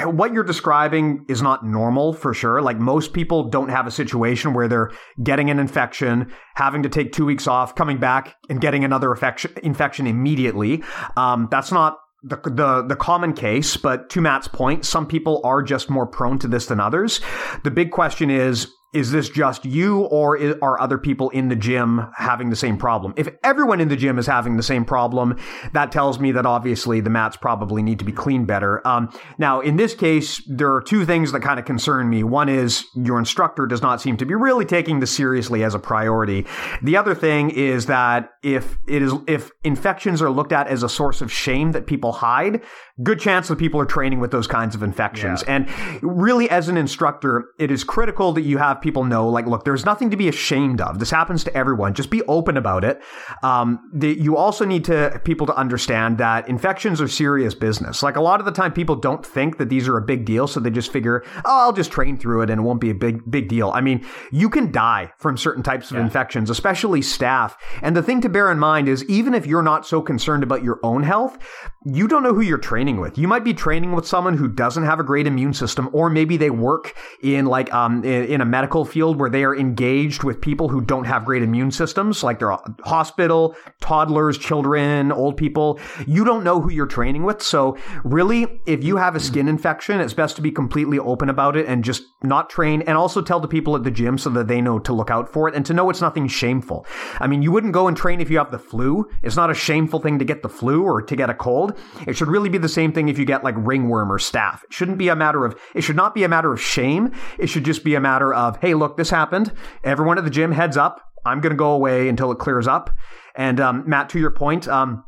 what 0.05 0.33
you're 0.33 0.43
describing 0.43 1.25
is 1.29 1.41
not 1.41 1.65
normal 1.65 2.13
for 2.13 2.33
sure. 2.33 2.61
Like 2.61 2.79
most 2.79 3.13
people 3.13 3.49
don't 3.49 3.69
have 3.69 3.85
a 3.85 3.91
situation 3.91 4.53
where 4.53 4.67
they're 4.67 4.91
getting 5.21 5.49
an 5.49 5.59
infection, 5.59 6.31
having 6.55 6.83
to 6.83 6.89
take 6.89 7.11
two 7.11 7.25
weeks 7.25 7.47
off, 7.47 7.75
coming 7.75 7.99
back 7.99 8.35
and 8.49 8.59
getting 8.59 8.83
another 8.83 9.11
infection, 9.11 9.51
infection 9.61 10.07
immediately. 10.07 10.83
Um, 11.15 11.47
that's 11.51 11.71
not 11.71 11.99
the, 12.23 12.37
the 12.37 12.85
the 12.87 12.95
common 12.95 13.33
case, 13.33 13.77
but 13.77 14.09
to 14.11 14.21
Matt's 14.21 14.47
point, 14.47 14.85
some 14.85 15.05
people 15.05 15.41
are 15.43 15.61
just 15.61 15.89
more 15.89 16.07
prone 16.07 16.39
to 16.39 16.47
this 16.47 16.67
than 16.67 16.79
others. 16.79 17.19
The 17.63 17.71
big 17.71 17.91
question 17.91 18.29
is 18.29 18.71
is 18.93 19.11
this 19.11 19.29
just 19.29 19.65
you 19.65 20.01
or 20.01 20.37
are 20.63 20.79
other 20.79 20.97
people 20.97 21.29
in 21.31 21.49
the 21.49 21.55
gym 21.55 22.07
having 22.15 22.49
the 22.49 22.55
same 22.55 22.77
problem? 22.77 23.13
If 23.17 23.29
everyone 23.43 23.81
in 23.81 23.89
the 23.89 23.95
gym 23.95 24.19
is 24.19 24.27
having 24.27 24.57
the 24.57 24.63
same 24.63 24.85
problem, 24.85 25.37
that 25.73 25.91
tells 25.91 26.19
me 26.19 26.31
that 26.33 26.45
obviously 26.45 27.01
the 27.01 27.09
mats 27.09 27.35
probably 27.35 27.81
need 27.81 27.99
to 27.99 28.05
be 28.05 28.11
cleaned 28.11 28.47
better. 28.47 28.85
Um, 28.87 29.11
now, 29.37 29.61
in 29.61 29.77
this 29.77 29.95
case, 29.95 30.41
there 30.47 30.73
are 30.73 30.81
two 30.81 31.05
things 31.05 31.31
that 31.31 31.41
kind 31.41 31.59
of 31.59 31.65
concern 31.65 32.09
me. 32.09 32.23
One 32.23 32.49
is 32.49 32.85
your 32.95 33.19
instructor 33.19 33.65
does 33.65 33.81
not 33.81 34.01
seem 34.01 34.17
to 34.17 34.25
be 34.25 34.35
really 34.35 34.65
taking 34.65 34.99
this 34.99 35.11
seriously 35.11 35.63
as 35.63 35.73
a 35.73 35.79
priority. 35.79 36.45
The 36.81 36.97
other 36.97 37.15
thing 37.15 37.49
is 37.49 37.87
that 37.87 38.29
if 38.43 38.77
it 38.87 39.01
is, 39.01 39.13
if 39.27 39.51
infections 39.63 40.21
are 40.21 40.29
looked 40.29 40.51
at 40.51 40.67
as 40.67 40.83
a 40.83 40.89
source 40.89 41.21
of 41.21 41.31
shame 41.31 41.71
that 41.71 41.87
people 41.87 42.11
hide, 42.11 42.61
good 43.01 43.19
chance 43.19 43.47
that 43.47 43.57
people 43.57 43.79
are 43.79 43.85
training 43.85 44.19
with 44.19 44.31
those 44.31 44.45
kinds 44.45 44.75
of 44.75 44.83
infections. 44.83 45.43
Yeah. 45.47 45.55
And 45.55 46.03
really, 46.03 46.49
as 46.49 46.69
an 46.69 46.77
instructor, 46.77 47.45
it 47.57 47.71
is 47.71 47.83
critical 47.83 48.33
that 48.33 48.41
you 48.41 48.57
have 48.57 48.81
people 48.83 49.03
know, 49.03 49.27
like, 49.27 49.47
look, 49.47 49.63
there's 49.65 49.85
nothing 49.85 50.11
to 50.11 50.17
be 50.17 50.27
ashamed 50.27 50.81
of. 50.81 50.99
This 50.99 51.09
happens 51.09 51.43
to 51.45 51.57
everyone. 51.57 51.95
Just 51.95 52.11
be 52.11 52.21
open 52.23 52.57
about 52.57 52.83
it. 52.83 53.01
Um, 53.41 53.89
the, 53.91 54.09
you 54.13 54.37
also 54.37 54.65
need 54.65 54.85
to 54.85 55.19
people 55.23 55.47
to 55.47 55.55
understand 55.55 56.19
that 56.19 56.47
infections 56.47 57.01
are 57.01 57.07
serious 57.07 57.55
business. 57.55 58.03
Like 58.03 58.17
a 58.17 58.21
lot 58.21 58.39
of 58.39 58.45
the 58.45 58.51
time, 58.51 58.73
people 58.73 58.95
don't 58.95 59.25
think 59.25 59.57
that 59.57 59.69
these 59.69 59.87
are 59.87 59.97
a 59.97 60.01
big 60.01 60.25
deal, 60.25 60.45
so 60.45 60.59
they 60.59 60.69
just 60.69 60.91
figure, 60.91 61.23
oh, 61.37 61.59
I'll 61.63 61.73
just 61.73 61.91
train 61.91 62.17
through 62.17 62.43
it 62.43 62.49
and 62.49 62.59
it 62.59 62.63
won't 62.63 62.81
be 62.81 62.89
a 62.89 62.95
big 62.95 63.29
big 63.31 63.47
deal. 63.47 63.71
I 63.73 63.81
mean, 63.81 64.05
you 64.31 64.49
can 64.49 64.71
die 64.71 65.13
from 65.17 65.37
certain 65.37 65.63
types 65.63 65.89
of 65.89 65.97
yeah. 65.97 66.03
infections, 66.03 66.49
especially 66.49 66.99
staph. 66.99 67.55
And 67.81 67.95
the 67.95 68.03
thing 68.03 68.21
to 68.21 68.29
bear 68.29 68.51
in 68.51 68.59
mind 68.59 68.89
is, 68.89 69.03
even 69.05 69.33
if 69.33 69.45
you're 69.47 69.63
not 69.63 69.87
so 69.87 70.01
concerned 70.01 70.43
about 70.43 70.63
your 70.63 70.79
own 70.83 71.03
health, 71.03 71.37
you 71.85 72.07
don't 72.07 72.23
know 72.23 72.33
who 72.33 72.41
you're 72.41 72.57
training 72.57 72.99
with. 72.99 73.17
You 73.17 73.27
might 73.27 73.43
be 73.43 73.53
training 73.53 73.91
with 73.91 74.07
someone 74.07 74.37
who 74.37 74.47
doesn't 74.47 74.83
have 74.83 74.99
a 74.99 75.03
great 75.03 75.27
immune 75.27 75.53
system, 75.53 75.89
or 75.91 76.09
maybe 76.09 76.37
they 76.37 76.49
work 76.49 76.95
in 77.21 77.45
like 77.45 77.73
um 77.73 78.03
in, 78.03 78.41
a 78.41 78.45
medical 78.45 78.85
field 78.85 79.19
where 79.19 79.29
they 79.29 79.43
are 79.43 79.55
engaged 79.55 80.23
with 80.23 80.41
people 80.41 80.69
who 80.69 80.81
don't 80.81 81.05
have 81.05 81.25
great 81.25 81.43
immune 81.43 81.71
systems, 81.71 82.23
like 82.23 82.39
they're 82.39 82.57
hospital, 82.83 83.55
toddlers, 83.81 84.37
children, 84.37 85.11
old 85.11 85.37
people. 85.37 85.79
You 86.07 86.23
don't 86.23 86.43
know 86.43 86.61
who 86.61 86.71
you're 86.71 86.87
training 86.87 87.23
with. 87.23 87.41
So 87.41 87.77
really, 88.03 88.61
if 88.65 88.83
you 88.83 88.97
have 88.97 89.15
a 89.15 89.19
skin 89.19 89.47
infection, 89.47 89.99
it's 89.99 90.13
best 90.13 90.35
to 90.37 90.41
be 90.41 90.51
completely 90.51 90.99
open 90.99 91.29
about 91.29 91.55
it 91.55 91.65
and 91.67 91.83
just 91.83 92.03
not 92.23 92.49
train 92.49 92.81
and 92.83 92.97
also 92.97 93.21
tell 93.21 93.39
the 93.39 93.47
people 93.47 93.75
at 93.75 93.83
the 93.83 93.91
gym 93.91 94.17
so 94.17 94.29
that 94.31 94.47
they 94.47 94.61
know 94.61 94.79
to 94.79 94.93
look 94.93 95.11
out 95.11 95.31
for 95.31 95.47
it 95.47 95.55
and 95.55 95.65
to 95.65 95.73
know 95.73 95.89
it's 95.89 96.01
nothing 96.01 96.27
shameful. 96.27 96.85
I 97.19 97.27
mean, 97.27 97.41
you 97.41 97.51
wouldn't 97.51 97.73
go 97.73 97.87
and 97.87 97.95
train 97.95 98.21
if 98.21 98.29
you 98.29 98.37
have 98.37 98.51
the 98.51 98.59
flu. 98.59 99.09
It's 99.21 99.35
not 99.35 99.49
a 99.49 99.53
shameful 99.53 99.99
thing 99.99 100.19
to 100.19 100.25
get 100.25 100.41
the 100.41 100.49
flu 100.49 100.83
or 100.83 101.01
to 101.01 101.15
get 101.15 101.29
a 101.29 101.33
cold. 101.33 101.72
It 102.07 102.15
should 102.15 102.27
really 102.27 102.49
be 102.49 102.57
the 102.57 102.69
same 102.69 102.91
thing 102.91 103.09
if 103.09 103.17
you 103.17 103.25
get 103.25 103.43
like 103.43 103.55
ringworm 103.57 104.11
or 104.11 104.19
staph. 104.19 104.63
It 104.63 104.73
shouldn't 104.73 104.97
be 104.97 105.09
a 105.09 105.15
matter 105.15 105.45
of, 105.45 105.59
it 105.75 105.81
should 105.81 105.95
not 105.95 106.13
be 106.13 106.23
a 106.23 106.29
matter 106.29 106.51
of 106.51 106.61
shame. 106.61 107.11
It 107.37 107.47
should 107.47 107.65
just 107.65 107.83
be 107.83 107.95
a 107.95 108.01
matter 108.01 108.33
of, 108.33 108.57
hey, 108.57 108.73
look, 108.73 108.97
this 108.97 109.09
happened. 109.09 109.51
Everyone 109.83 110.17
at 110.17 110.23
the 110.23 110.29
gym 110.29 110.51
heads 110.51 110.77
up. 110.77 111.01
I'm 111.25 111.39
going 111.39 111.51
to 111.51 111.57
go 111.57 111.71
away 111.71 112.09
until 112.09 112.31
it 112.31 112.39
clears 112.39 112.67
up. 112.67 112.89
And 113.35 113.59
um, 113.59 113.83
Matt, 113.87 114.09
to 114.09 114.19
your 114.19 114.31
point, 114.31 114.67
um, 114.67 115.03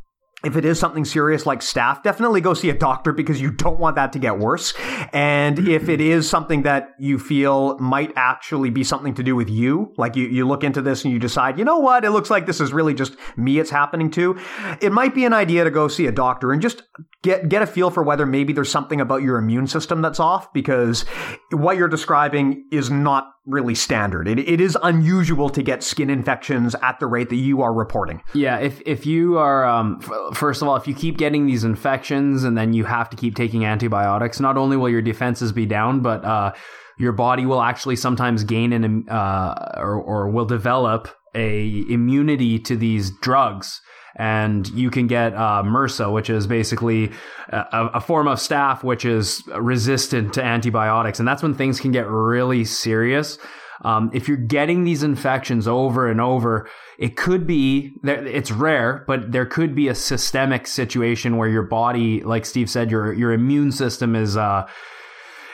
if 0.45 0.55
it 0.55 0.63
is 0.63 0.79
something 0.79 1.05
serious 1.05 1.45
like 1.45 1.59
staph, 1.59 2.03
definitely 2.03 2.39
go 2.39 2.53
see 2.53 2.69
a 2.69 2.77
doctor 2.77 3.11
because 3.11 3.41
you 3.41 3.51
don't 3.51 3.79
want 3.79 3.95
that 3.95 4.13
to 4.13 4.19
get 4.19 4.37
worse. 4.37 4.73
And 5.11 5.67
if 5.67 5.89
it 5.89 5.99
is 5.99 6.29
something 6.29 6.63
that 6.63 6.89
you 6.99 7.17
feel 7.17 7.77
might 7.79 8.13
actually 8.15 8.69
be 8.69 8.83
something 8.83 9.15
to 9.15 9.23
do 9.23 9.35
with 9.35 9.49
you, 9.49 9.93
like 9.97 10.15
you, 10.15 10.27
you 10.27 10.47
look 10.47 10.63
into 10.63 10.81
this 10.81 11.03
and 11.03 11.11
you 11.11 11.19
decide, 11.19 11.57
you 11.57 11.65
know 11.65 11.79
what, 11.79 12.05
it 12.05 12.11
looks 12.11 12.29
like 12.29 12.45
this 12.45 12.61
is 12.61 12.71
really 12.71 12.93
just 12.93 13.15
me 13.35 13.59
it's 13.59 13.71
happening 13.71 14.11
to, 14.11 14.37
it 14.81 14.91
might 14.91 15.15
be 15.15 15.25
an 15.25 15.33
idea 15.33 15.63
to 15.63 15.71
go 15.71 15.87
see 15.87 16.05
a 16.05 16.11
doctor 16.11 16.51
and 16.51 16.61
just 16.61 16.83
get, 17.23 17.49
get 17.49 17.61
a 17.61 17.67
feel 17.67 17.89
for 17.89 18.03
whether 18.03 18.25
maybe 18.25 18.53
there's 18.53 18.71
something 18.71 19.01
about 19.01 19.23
your 19.23 19.37
immune 19.37 19.67
system 19.67 20.01
that's 20.01 20.19
off 20.19 20.53
because 20.53 21.03
what 21.51 21.77
you're 21.77 21.87
describing 21.87 22.65
is 22.71 22.91
not 22.91 23.31
really 23.45 23.75
standard. 23.75 24.27
It, 24.27 24.39
it 24.39 24.59
is 24.59 24.77
unusual 24.81 25.49
to 25.49 25.61
get 25.61 25.83
skin 25.83 26.09
infections 26.09 26.75
at 26.81 26.99
the 26.99 27.07
rate 27.07 27.29
that 27.29 27.35
you 27.35 27.61
are 27.61 27.73
reporting. 27.73 28.21
Yeah, 28.33 28.57
if 28.57 28.81
if 28.85 29.05
you 29.05 29.37
are 29.37 29.65
um, 29.65 29.99
first 30.36 30.61
of 30.61 30.67
all, 30.67 30.75
if 30.75 30.88
you 30.88 30.93
keep 30.93 31.17
getting 31.17 31.45
these 31.45 31.63
infections 31.63 32.43
and 32.43 32.57
then 32.57 32.73
you 32.73 32.86
have 32.86 33.09
to 33.09 33.17
keep 33.17 33.36
taking 33.36 33.65
antibiotics, 33.65 34.39
not 34.39 34.57
only 34.57 34.77
will 34.77 34.89
your 34.89 35.01
defenses 35.01 35.51
be 35.51 35.65
down, 35.65 36.01
but 36.01 36.23
uh, 36.23 36.53
your 36.97 37.11
body 37.11 37.45
will 37.45 37.61
actually 37.61 37.95
sometimes 37.95 38.43
gain 38.43 38.73
an 38.73 39.09
uh, 39.09 39.73
or, 39.77 39.95
or 39.95 40.29
will 40.29 40.45
develop 40.45 41.09
a 41.33 41.83
immunity 41.89 42.59
to 42.59 42.77
these 42.77 43.11
drugs 43.21 43.81
and 44.15 44.67
you 44.69 44.89
can 44.89 45.07
get 45.07 45.33
uh, 45.33 45.61
MRSA, 45.65 46.11
which 46.11 46.29
is 46.29 46.47
basically 46.47 47.11
a, 47.49 47.89
a, 47.95 48.01
form 48.01 48.27
of 48.27 48.38
staph 48.38 48.81
which 48.81 49.03
is 49.03 49.43
resistant 49.57 50.33
to 50.36 50.43
antibiotics, 50.43 51.19
and 51.19 51.27
that's 51.27 51.43
when 51.43 51.53
things 51.53 51.81
can 51.81 51.91
get 51.91 52.07
really 52.07 52.63
serious. 52.63 53.38
Um, 53.82 54.09
if 54.13 54.28
you're 54.28 54.38
getting 54.38 54.84
these 54.84 55.03
infections 55.03 55.67
over 55.67 56.09
and 56.09 56.21
over, 56.21 56.69
it 56.97 57.17
could 57.17 57.45
be 57.45 57.97
it's 58.03 58.51
rare, 58.51 59.03
but 59.07 59.32
there 59.32 59.45
could 59.45 59.76
be 59.76 59.88
a 59.88 59.95
systemic 59.95 60.67
situation 60.67 61.38
where 61.38 61.49
your 61.49 61.63
body, 61.63 62.23
like 62.23 62.45
Steve 62.45 62.69
said, 62.69 62.89
your 62.89 63.13
your 63.13 63.34
immune 63.34 63.71
system 63.71 64.15
is 64.15 64.38
uh, 64.38 64.67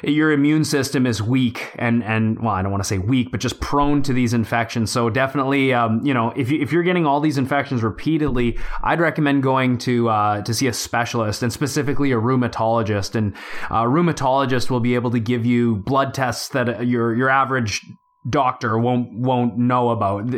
your 0.03 0.31
immune 0.31 0.63
system 0.63 1.05
is 1.05 1.21
weak 1.21 1.71
and 1.75 2.03
and 2.03 2.39
well, 2.39 2.53
I 2.53 2.61
don't 2.61 2.71
want 2.71 2.83
to 2.83 2.87
say 2.87 2.97
weak, 2.97 3.31
but 3.31 3.39
just 3.39 3.59
prone 3.59 4.01
to 4.03 4.13
these 4.13 4.33
infections. 4.33 4.91
So 4.91 5.09
definitely, 5.09 5.73
um, 5.73 6.01
you 6.03 6.13
know, 6.13 6.31
if 6.35 6.49
you, 6.49 6.61
if 6.61 6.71
you're 6.71 6.83
getting 6.83 7.05
all 7.05 7.19
these 7.19 7.37
infections 7.37 7.83
repeatedly, 7.83 8.57
I'd 8.83 8.99
recommend 8.99 9.43
going 9.43 9.77
to 9.79 10.09
uh, 10.09 10.41
to 10.41 10.53
see 10.53 10.67
a 10.67 10.73
specialist 10.73 11.43
and 11.43 11.53
specifically 11.53 12.11
a 12.11 12.17
rheumatologist. 12.17 13.15
And 13.15 13.35
a 13.69 13.85
rheumatologist 13.85 14.69
will 14.69 14.79
be 14.79 14.95
able 14.95 15.11
to 15.11 15.19
give 15.19 15.45
you 15.45 15.77
blood 15.77 16.13
tests 16.13 16.49
that 16.49 16.87
your 16.87 17.15
your 17.15 17.29
average 17.29 17.81
doctor 18.29 18.77
won't 18.77 19.13
won't 19.13 19.57
know 19.57 19.89
about. 19.89 20.29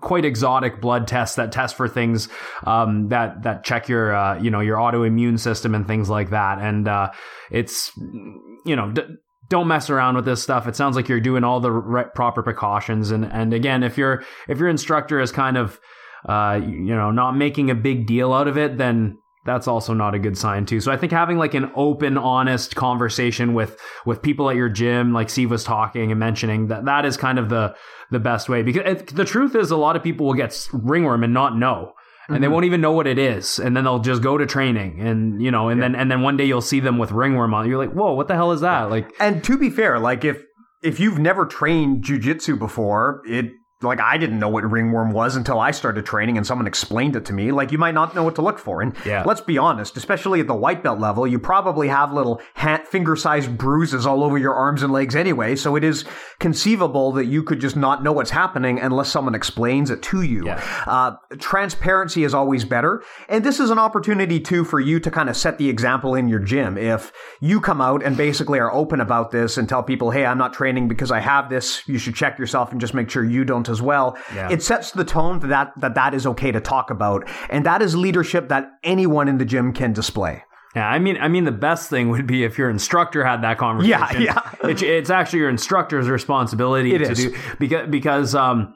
Quite 0.00 0.24
exotic 0.24 0.80
blood 0.80 1.06
tests 1.06 1.36
that 1.36 1.52
test 1.52 1.76
for 1.76 1.88
things 1.88 2.28
um, 2.64 3.08
that 3.08 3.42
that 3.42 3.64
check 3.64 3.88
your 3.88 4.14
uh, 4.14 4.38
you 4.40 4.50
know 4.50 4.60
your 4.60 4.78
autoimmune 4.78 5.38
system 5.38 5.74
and 5.74 5.86
things 5.86 6.08
like 6.08 6.30
that. 6.30 6.58
And 6.58 6.88
uh, 6.88 7.10
it's 7.50 7.92
you 7.96 8.76
know 8.76 8.90
d- 8.90 9.02
don't 9.48 9.68
mess 9.68 9.90
around 9.90 10.16
with 10.16 10.24
this 10.24 10.42
stuff. 10.42 10.66
It 10.66 10.76
sounds 10.76 10.96
like 10.96 11.08
you're 11.08 11.20
doing 11.20 11.44
all 11.44 11.60
the 11.60 11.70
re- 11.70 12.04
proper 12.14 12.42
precautions. 12.42 13.10
And 13.10 13.24
and 13.24 13.52
again 13.52 13.82
if 13.82 13.98
your 13.98 14.24
if 14.48 14.58
your 14.58 14.68
instructor 14.68 15.20
is 15.20 15.30
kind 15.30 15.56
of 15.56 15.78
uh, 16.26 16.60
you 16.62 16.94
know 16.94 17.10
not 17.10 17.36
making 17.36 17.70
a 17.70 17.74
big 17.74 18.06
deal 18.06 18.32
out 18.32 18.48
of 18.48 18.58
it 18.58 18.78
then 18.78 19.18
that's 19.46 19.68
also 19.68 19.94
not 19.94 20.14
a 20.14 20.18
good 20.18 20.36
sign 20.36 20.66
too. 20.66 20.80
So 20.80 20.92
I 20.92 20.96
think 20.96 21.12
having 21.12 21.38
like 21.38 21.54
an 21.54 21.70
open, 21.74 22.18
honest 22.18 22.76
conversation 22.76 23.54
with 23.54 23.78
with 24.04 24.22
people 24.22 24.50
at 24.50 24.56
your 24.56 24.68
gym, 24.68 25.12
like 25.12 25.30
Steve 25.30 25.50
was 25.50 25.64
talking 25.64 26.10
and 26.10 26.20
mentioning, 26.20 26.68
that 26.68 26.84
that 26.84 27.04
is 27.04 27.16
kind 27.16 27.38
of 27.38 27.48
the 27.48 27.74
the 28.10 28.18
best 28.18 28.48
way. 28.48 28.62
Because 28.62 28.82
it, 28.84 29.06
the 29.14 29.24
truth 29.24 29.54
is, 29.54 29.70
a 29.70 29.76
lot 29.76 29.96
of 29.96 30.02
people 30.02 30.26
will 30.26 30.34
get 30.34 30.68
ringworm 30.72 31.24
and 31.24 31.32
not 31.32 31.56
know. 31.56 31.92
And 32.28 32.34
mm-hmm. 32.34 32.42
they 32.42 32.48
won't 32.48 32.64
even 32.64 32.80
know 32.80 32.92
what 32.92 33.06
it 33.06 33.18
is, 33.18 33.60
and 33.60 33.76
then 33.76 33.84
they'll 33.84 34.00
just 34.00 34.20
go 34.20 34.36
to 34.36 34.46
training, 34.46 35.00
and 35.00 35.40
you 35.40 35.52
know, 35.52 35.68
and 35.68 35.78
yeah. 35.78 35.88
then 35.88 35.94
and 35.94 36.10
then 36.10 36.22
one 36.22 36.36
day 36.36 36.44
you'll 36.44 36.60
see 36.60 36.80
them 36.80 36.98
with 36.98 37.12
ringworm 37.12 37.54
on. 37.54 37.68
You're 37.68 37.78
like, 37.78 37.92
whoa, 37.92 38.14
what 38.14 38.26
the 38.26 38.34
hell 38.34 38.50
is 38.50 38.62
that? 38.62 38.90
Like, 38.90 39.12
and 39.20 39.44
to 39.44 39.56
be 39.56 39.70
fair, 39.70 40.00
like 40.00 40.24
if 40.24 40.42
if 40.82 40.98
you've 40.98 41.20
never 41.20 41.46
trained 41.46 42.02
jujitsu 42.04 42.58
before, 42.58 43.22
it 43.26 43.52
like 43.82 44.00
I 44.00 44.16
didn't 44.16 44.38
know 44.38 44.48
what 44.48 44.68
ringworm 44.70 45.12
was 45.12 45.36
until 45.36 45.60
I 45.60 45.70
started 45.70 46.06
training 46.06 46.38
and 46.38 46.46
someone 46.46 46.66
explained 46.66 47.14
it 47.14 47.26
to 47.26 47.34
me. 47.34 47.52
Like 47.52 47.72
you 47.72 47.78
might 47.78 47.92
not 47.92 48.14
know 48.14 48.22
what 48.22 48.34
to 48.36 48.42
look 48.42 48.58
for. 48.58 48.80
And 48.80 48.96
yeah. 49.04 49.22
let's 49.26 49.42
be 49.42 49.58
honest, 49.58 49.98
especially 49.98 50.40
at 50.40 50.46
the 50.46 50.54
white 50.54 50.82
belt 50.82 50.98
level, 50.98 51.26
you 51.26 51.38
probably 51.38 51.88
have 51.88 52.10
little 52.10 52.40
finger-sized 52.56 53.58
bruises 53.58 54.06
all 54.06 54.24
over 54.24 54.38
your 54.38 54.54
arms 54.54 54.82
and 54.82 54.94
legs 54.94 55.14
anyway. 55.14 55.56
So 55.56 55.76
it 55.76 55.84
is 55.84 56.06
conceivable 56.38 57.12
that 57.12 57.26
you 57.26 57.42
could 57.42 57.60
just 57.60 57.76
not 57.76 58.02
know 58.02 58.12
what's 58.12 58.30
happening 58.30 58.80
unless 58.80 59.10
someone 59.10 59.34
explains 59.34 59.90
it 59.90 60.02
to 60.04 60.22
you. 60.22 60.46
Yeah. 60.46 60.84
Uh, 60.86 61.16
transparency 61.38 62.24
is 62.24 62.32
always 62.32 62.64
better. 62.64 63.02
And 63.28 63.44
this 63.44 63.60
is 63.60 63.68
an 63.68 63.78
opportunity 63.78 64.40
too 64.40 64.64
for 64.64 64.80
you 64.80 65.00
to 65.00 65.10
kind 65.10 65.28
of 65.28 65.36
set 65.36 65.58
the 65.58 65.68
example 65.68 66.14
in 66.14 66.28
your 66.28 66.40
gym. 66.40 66.78
If 66.78 67.12
you 67.40 67.60
come 67.60 67.82
out 67.82 68.02
and 68.02 68.16
basically 68.16 68.58
are 68.58 68.72
open 68.72 69.02
about 69.02 69.32
this 69.32 69.58
and 69.58 69.68
tell 69.68 69.82
people, 69.82 70.12
Hey, 70.12 70.24
I'm 70.24 70.38
not 70.38 70.54
training 70.54 70.88
because 70.88 71.10
I 71.10 71.20
have 71.20 71.50
this. 71.50 71.86
You 71.86 71.98
should 71.98 72.14
check 72.14 72.38
yourself 72.38 72.72
and 72.72 72.80
just 72.80 72.94
make 72.94 73.10
sure 73.10 73.22
you 73.22 73.44
don't 73.44 73.65
as 73.68 73.80
well. 73.80 74.16
Yeah. 74.34 74.50
It 74.50 74.62
sets 74.62 74.90
the 74.90 75.04
tone 75.04 75.40
that, 75.40 75.48
that 75.48 75.72
that 75.80 75.94
that 75.94 76.14
is 76.14 76.26
okay 76.26 76.52
to 76.52 76.60
talk 76.60 76.90
about, 76.90 77.28
and 77.50 77.64
that 77.66 77.82
is 77.82 77.96
leadership 77.96 78.48
that 78.48 78.70
anyone 78.82 79.28
in 79.28 79.38
the 79.38 79.44
gym 79.44 79.72
can 79.72 79.92
display. 79.92 80.42
Yeah, 80.74 80.88
I 80.88 80.98
mean, 80.98 81.16
I 81.18 81.28
mean, 81.28 81.44
the 81.44 81.52
best 81.52 81.88
thing 81.88 82.10
would 82.10 82.26
be 82.26 82.44
if 82.44 82.58
your 82.58 82.68
instructor 82.68 83.24
had 83.24 83.42
that 83.42 83.56
conversation. 83.56 84.20
Yeah, 84.20 84.52
yeah. 84.62 84.68
It, 84.68 84.82
it's 84.82 85.08
actually 85.08 85.38
your 85.38 85.48
instructor's 85.48 86.08
responsibility 86.08 86.94
it 86.94 86.98
to 86.98 87.10
is. 87.10 87.18
do 87.18 87.36
because 87.58 87.88
because 87.88 88.34
um, 88.34 88.74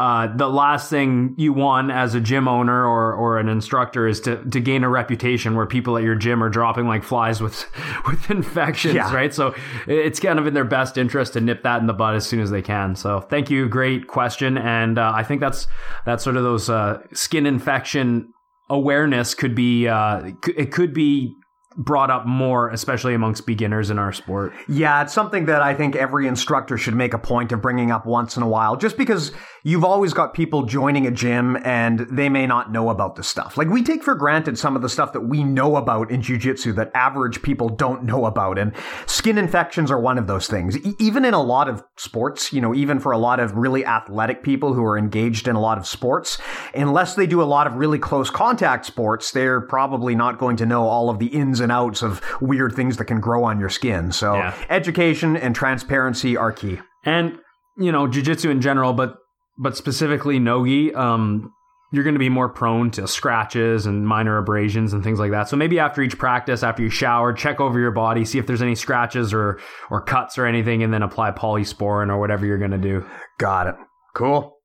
uh, 0.00 0.34
the 0.34 0.48
last 0.48 0.88
thing 0.88 1.34
you 1.36 1.52
want 1.52 1.90
as 1.90 2.14
a 2.14 2.20
gym 2.22 2.48
owner 2.48 2.86
or, 2.86 3.12
or 3.12 3.38
an 3.38 3.50
instructor 3.50 4.08
is 4.08 4.18
to, 4.18 4.42
to 4.48 4.58
gain 4.58 4.82
a 4.82 4.88
reputation 4.88 5.54
where 5.54 5.66
people 5.66 5.98
at 5.98 6.02
your 6.02 6.14
gym 6.14 6.42
are 6.42 6.48
dropping 6.48 6.88
like 6.88 7.04
flies 7.04 7.42
with 7.42 7.66
with 8.06 8.30
infections, 8.30 8.94
yeah. 8.94 9.12
right? 9.12 9.34
So 9.34 9.54
it's 9.86 10.18
kind 10.18 10.38
of 10.38 10.46
in 10.46 10.54
their 10.54 10.64
best 10.64 10.96
interest 10.96 11.34
to 11.34 11.42
nip 11.42 11.62
that 11.64 11.82
in 11.82 11.86
the 11.86 11.92
bud 11.92 12.14
as 12.14 12.26
soon 12.26 12.40
as 12.40 12.50
they 12.50 12.62
can. 12.62 12.96
So 12.96 13.20
thank 13.20 13.50
you, 13.50 13.68
great 13.68 14.06
question, 14.06 14.56
and 14.56 14.98
uh, 14.98 15.12
I 15.14 15.22
think 15.22 15.42
that's 15.42 15.66
that's 16.06 16.24
sort 16.24 16.38
of 16.38 16.44
those 16.44 16.70
uh, 16.70 17.02
skin 17.12 17.44
infection 17.44 18.32
awareness 18.70 19.34
could 19.34 19.54
be 19.54 19.86
uh, 19.86 20.30
it 20.56 20.72
could 20.72 20.94
be 20.94 21.34
brought 21.76 22.10
up 22.10 22.26
more, 22.26 22.68
especially 22.70 23.14
amongst 23.14 23.46
beginners 23.46 23.90
in 23.90 23.98
our 23.98 24.12
sport. 24.12 24.52
Yeah, 24.68 25.02
it's 25.02 25.14
something 25.14 25.46
that 25.46 25.62
I 25.62 25.74
think 25.74 25.94
every 25.94 26.26
instructor 26.26 26.76
should 26.76 26.94
make 26.94 27.14
a 27.14 27.18
point 27.18 27.52
of 27.52 27.62
bringing 27.62 27.90
up 27.90 28.06
once 28.06 28.36
in 28.36 28.42
a 28.42 28.48
while, 28.48 28.76
just 28.76 28.96
because 28.96 29.32
you've 29.62 29.84
always 29.84 30.12
got 30.12 30.34
people 30.34 30.64
joining 30.64 31.06
a 31.06 31.10
gym 31.10 31.56
and 31.64 32.00
they 32.10 32.28
may 32.28 32.46
not 32.46 32.72
know 32.72 32.90
about 32.90 33.14
the 33.14 33.22
stuff. 33.22 33.56
Like 33.56 33.68
we 33.68 33.82
take 33.82 34.02
for 34.02 34.14
granted 34.14 34.58
some 34.58 34.74
of 34.74 34.82
the 34.82 34.88
stuff 34.88 35.12
that 35.12 35.20
we 35.22 35.44
know 35.44 35.76
about 35.76 36.10
in 36.10 36.22
jujitsu 36.22 36.74
that 36.76 36.90
average 36.94 37.42
people 37.42 37.68
don't 37.68 38.04
know 38.04 38.26
about. 38.26 38.58
And 38.58 38.74
skin 39.06 39.38
infections 39.38 39.90
are 39.90 40.00
one 40.00 40.18
of 40.18 40.26
those 40.26 40.48
things. 40.48 40.76
E- 40.78 40.94
even 40.98 41.24
in 41.24 41.34
a 41.34 41.42
lot 41.42 41.68
of 41.68 41.84
sports, 41.96 42.52
you 42.52 42.60
know, 42.60 42.74
even 42.74 42.98
for 42.98 43.12
a 43.12 43.18
lot 43.18 43.38
of 43.38 43.54
really 43.54 43.84
athletic 43.84 44.42
people 44.42 44.74
who 44.74 44.84
are 44.84 44.98
engaged 44.98 45.46
in 45.46 45.56
a 45.56 45.60
lot 45.60 45.78
of 45.78 45.86
sports, 45.86 46.38
unless 46.74 47.14
they 47.14 47.26
do 47.26 47.42
a 47.42 47.44
lot 47.44 47.66
of 47.66 47.74
really 47.74 47.98
close 47.98 48.30
contact 48.30 48.86
sports, 48.86 49.30
they're 49.30 49.60
probably 49.60 50.14
not 50.14 50.38
going 50.38 50.56
to 50.56 50.66
know 50.66 50.86
all 50.86 51.10
of 51.10 51.18
the 51.18 51.26
ins 51.60 51.64
and 51.64 51.72
outs 51.72 52.02
of 52.02 52.20
weird 52.40 52.74
things 52.74 52.96
that 52.96 53.04
can 53.04 53.20
grow 53.20 53.44
on 53.44 53.60
your 53.60 53.68
skin. 53.68 54.12
So 54.12 54.34
yeah. 54.34 54.54
education 54.68 55.36
and 55.36 55.54
transparency 55.54 56.36
are 56.36 56.52
key. 56.52 56.78
And 57.04 57.38
you 57.78 57.92
know, 57.92 58.06
jujitsu 58.06 58.50
in 58.50 58.60
general, 58.60 58.92
but 58.92 59.16
but 59.58 59.76
specifically 59.76 60.38
nogi, 60.38 60.94
um, 60.94 61.52
you're 61.92 62.04
going 62.04 62.14
to 62.14 62.20
be 62.20 62.28
more 62.28 62.48
prone 62.48 62.90
to 62.92 63.06
scratches 63.06 63.84
and 63.84 64.06
minor 64.06 64.38
abrasions 64.38 64.92
and 64.92 65.02
things 65.02 65.18
like 65.18 65.32
that. 65.32 65.48
So 65.48 65.56
maybe 65.56 65.78
after 65.78 66.02
each 66.02 66.16
practice, 66.18 66.62
after 66.62 66.82
you 66.82 66.88
shower, 66.88 67.32
check 67.32 67.60
over 67.60 67.78
your 67.78 67.90
body, 67.90 68.24
see 68.24 68.38
if 68.38 68.46
there's 68.46 68.62
any 68.62 68.74
scratches 68.74 69.32
or 69.32 69.58
or 69.90 70.00
cuts 70.00 70.38
or 70.38 70.46
anything, 70.46 70.82
and 70.82 70.92
then 70.92 71.02
apply 71.02 71.32
polysporin 71.32 72.08
or 72.08 72.18
whatever 72.18 72.46
you're 72.46 72.58
going 72.58 72.70
to 72.70 72.78
do. 72.78 73.04
Got 73.38 73.66
it. 73.66 73.74
Cool. 74.14 74.56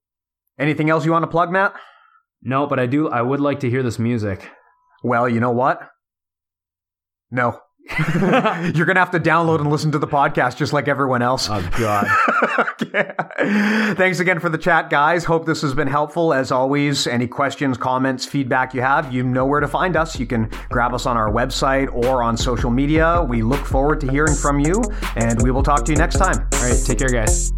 Anything 0.58 0.90
else 0.90 1.06
you 1.06 1.12
want 1.12 1.24
to 1.24 1.28
plug, 1.32 1.52
Matt? 1.52 1.74
No, 2.42 2.68
but 2.68 2.80
I 2.80 2.86
do. 2.86 3.10
I 3.10 3.22
would 3.22 3.42
like 3.42 3.62
to 3.62 3.70
hear 3.70 3.84
this 3.84 4.00
music. 4.00 4.50
Well, 5.04 5.28
you 5.28 5.40
know 5.40 5.52
what? 5.52 5.82
No. 7.32 7.60
You're 8.00 8.86
going 8.86 8.96
to 8.96 9.00
have 9.00 9.12
to 9.12 9.20
download 9.20 9.60
and 9.60 9.70
listen 9.70 9.92
to 9.92 10.00
the 10.00 10.08
podcast 10.08 10.58
just 10.58 10.74
like 10.74 10.88
everyone 10.88 11.22
else. 11.22 11.48
Oh, 11.52 11.70
God. 11.78 12.08
okay. 12.82 13.12
Thanks 13.94 14.20
again 14.20 14.40
for 14.40 14.50
the 14.50 14.58
chat, 14.58 14.90
guys. 14.90 15.24
Hope 15.24 15.46
this 15.46 15.62
has 15.62 15.76
been 15.76 15.88
helpful. 15.88 16.34
As 16.34 16.52
always, 16.52 17.06
any 17.06 17.28
questions, 17.28 17.78
comments, 17.78 18.26
feedback 18.26 18.74
you 18.74 18.82
have, 18.82 19.14
you 19.14 19.24
know 19.24 19.46
where 19.46 19.60
to 19.60 19.68
find 19.68 19.96
us. 19.96 20.20
You 20.20 20.26
can 20.26 20.50
grab 20.70 20.96
us 20.96 21.06
on 21.06 21.16
our 21.16 21.30
website 21.30 21.94
or 21.94 22.24
on 22.24 22.38
social 22.38 22.72
media. 22.72 23.22
We 23.22 23.44
look 23.44 23.64
forward 23.66 24.02
to 24.02 24.10
hearing 24.10 24.36
from 24.36 24.60
you, 24.60 24.84
and 25.16 25.42
we 25.44 25.52
will 25.52 25.64
talk 25.64 25.86
to 25.86 25.92
you 25.92 25.98
next 25.98 26.18
time. 26.18 26.48
All 26.54 26.68
right. 26.68 26.82
Take 26.84 26.98
care, 26.98 27.10
guys. 27.10 27.52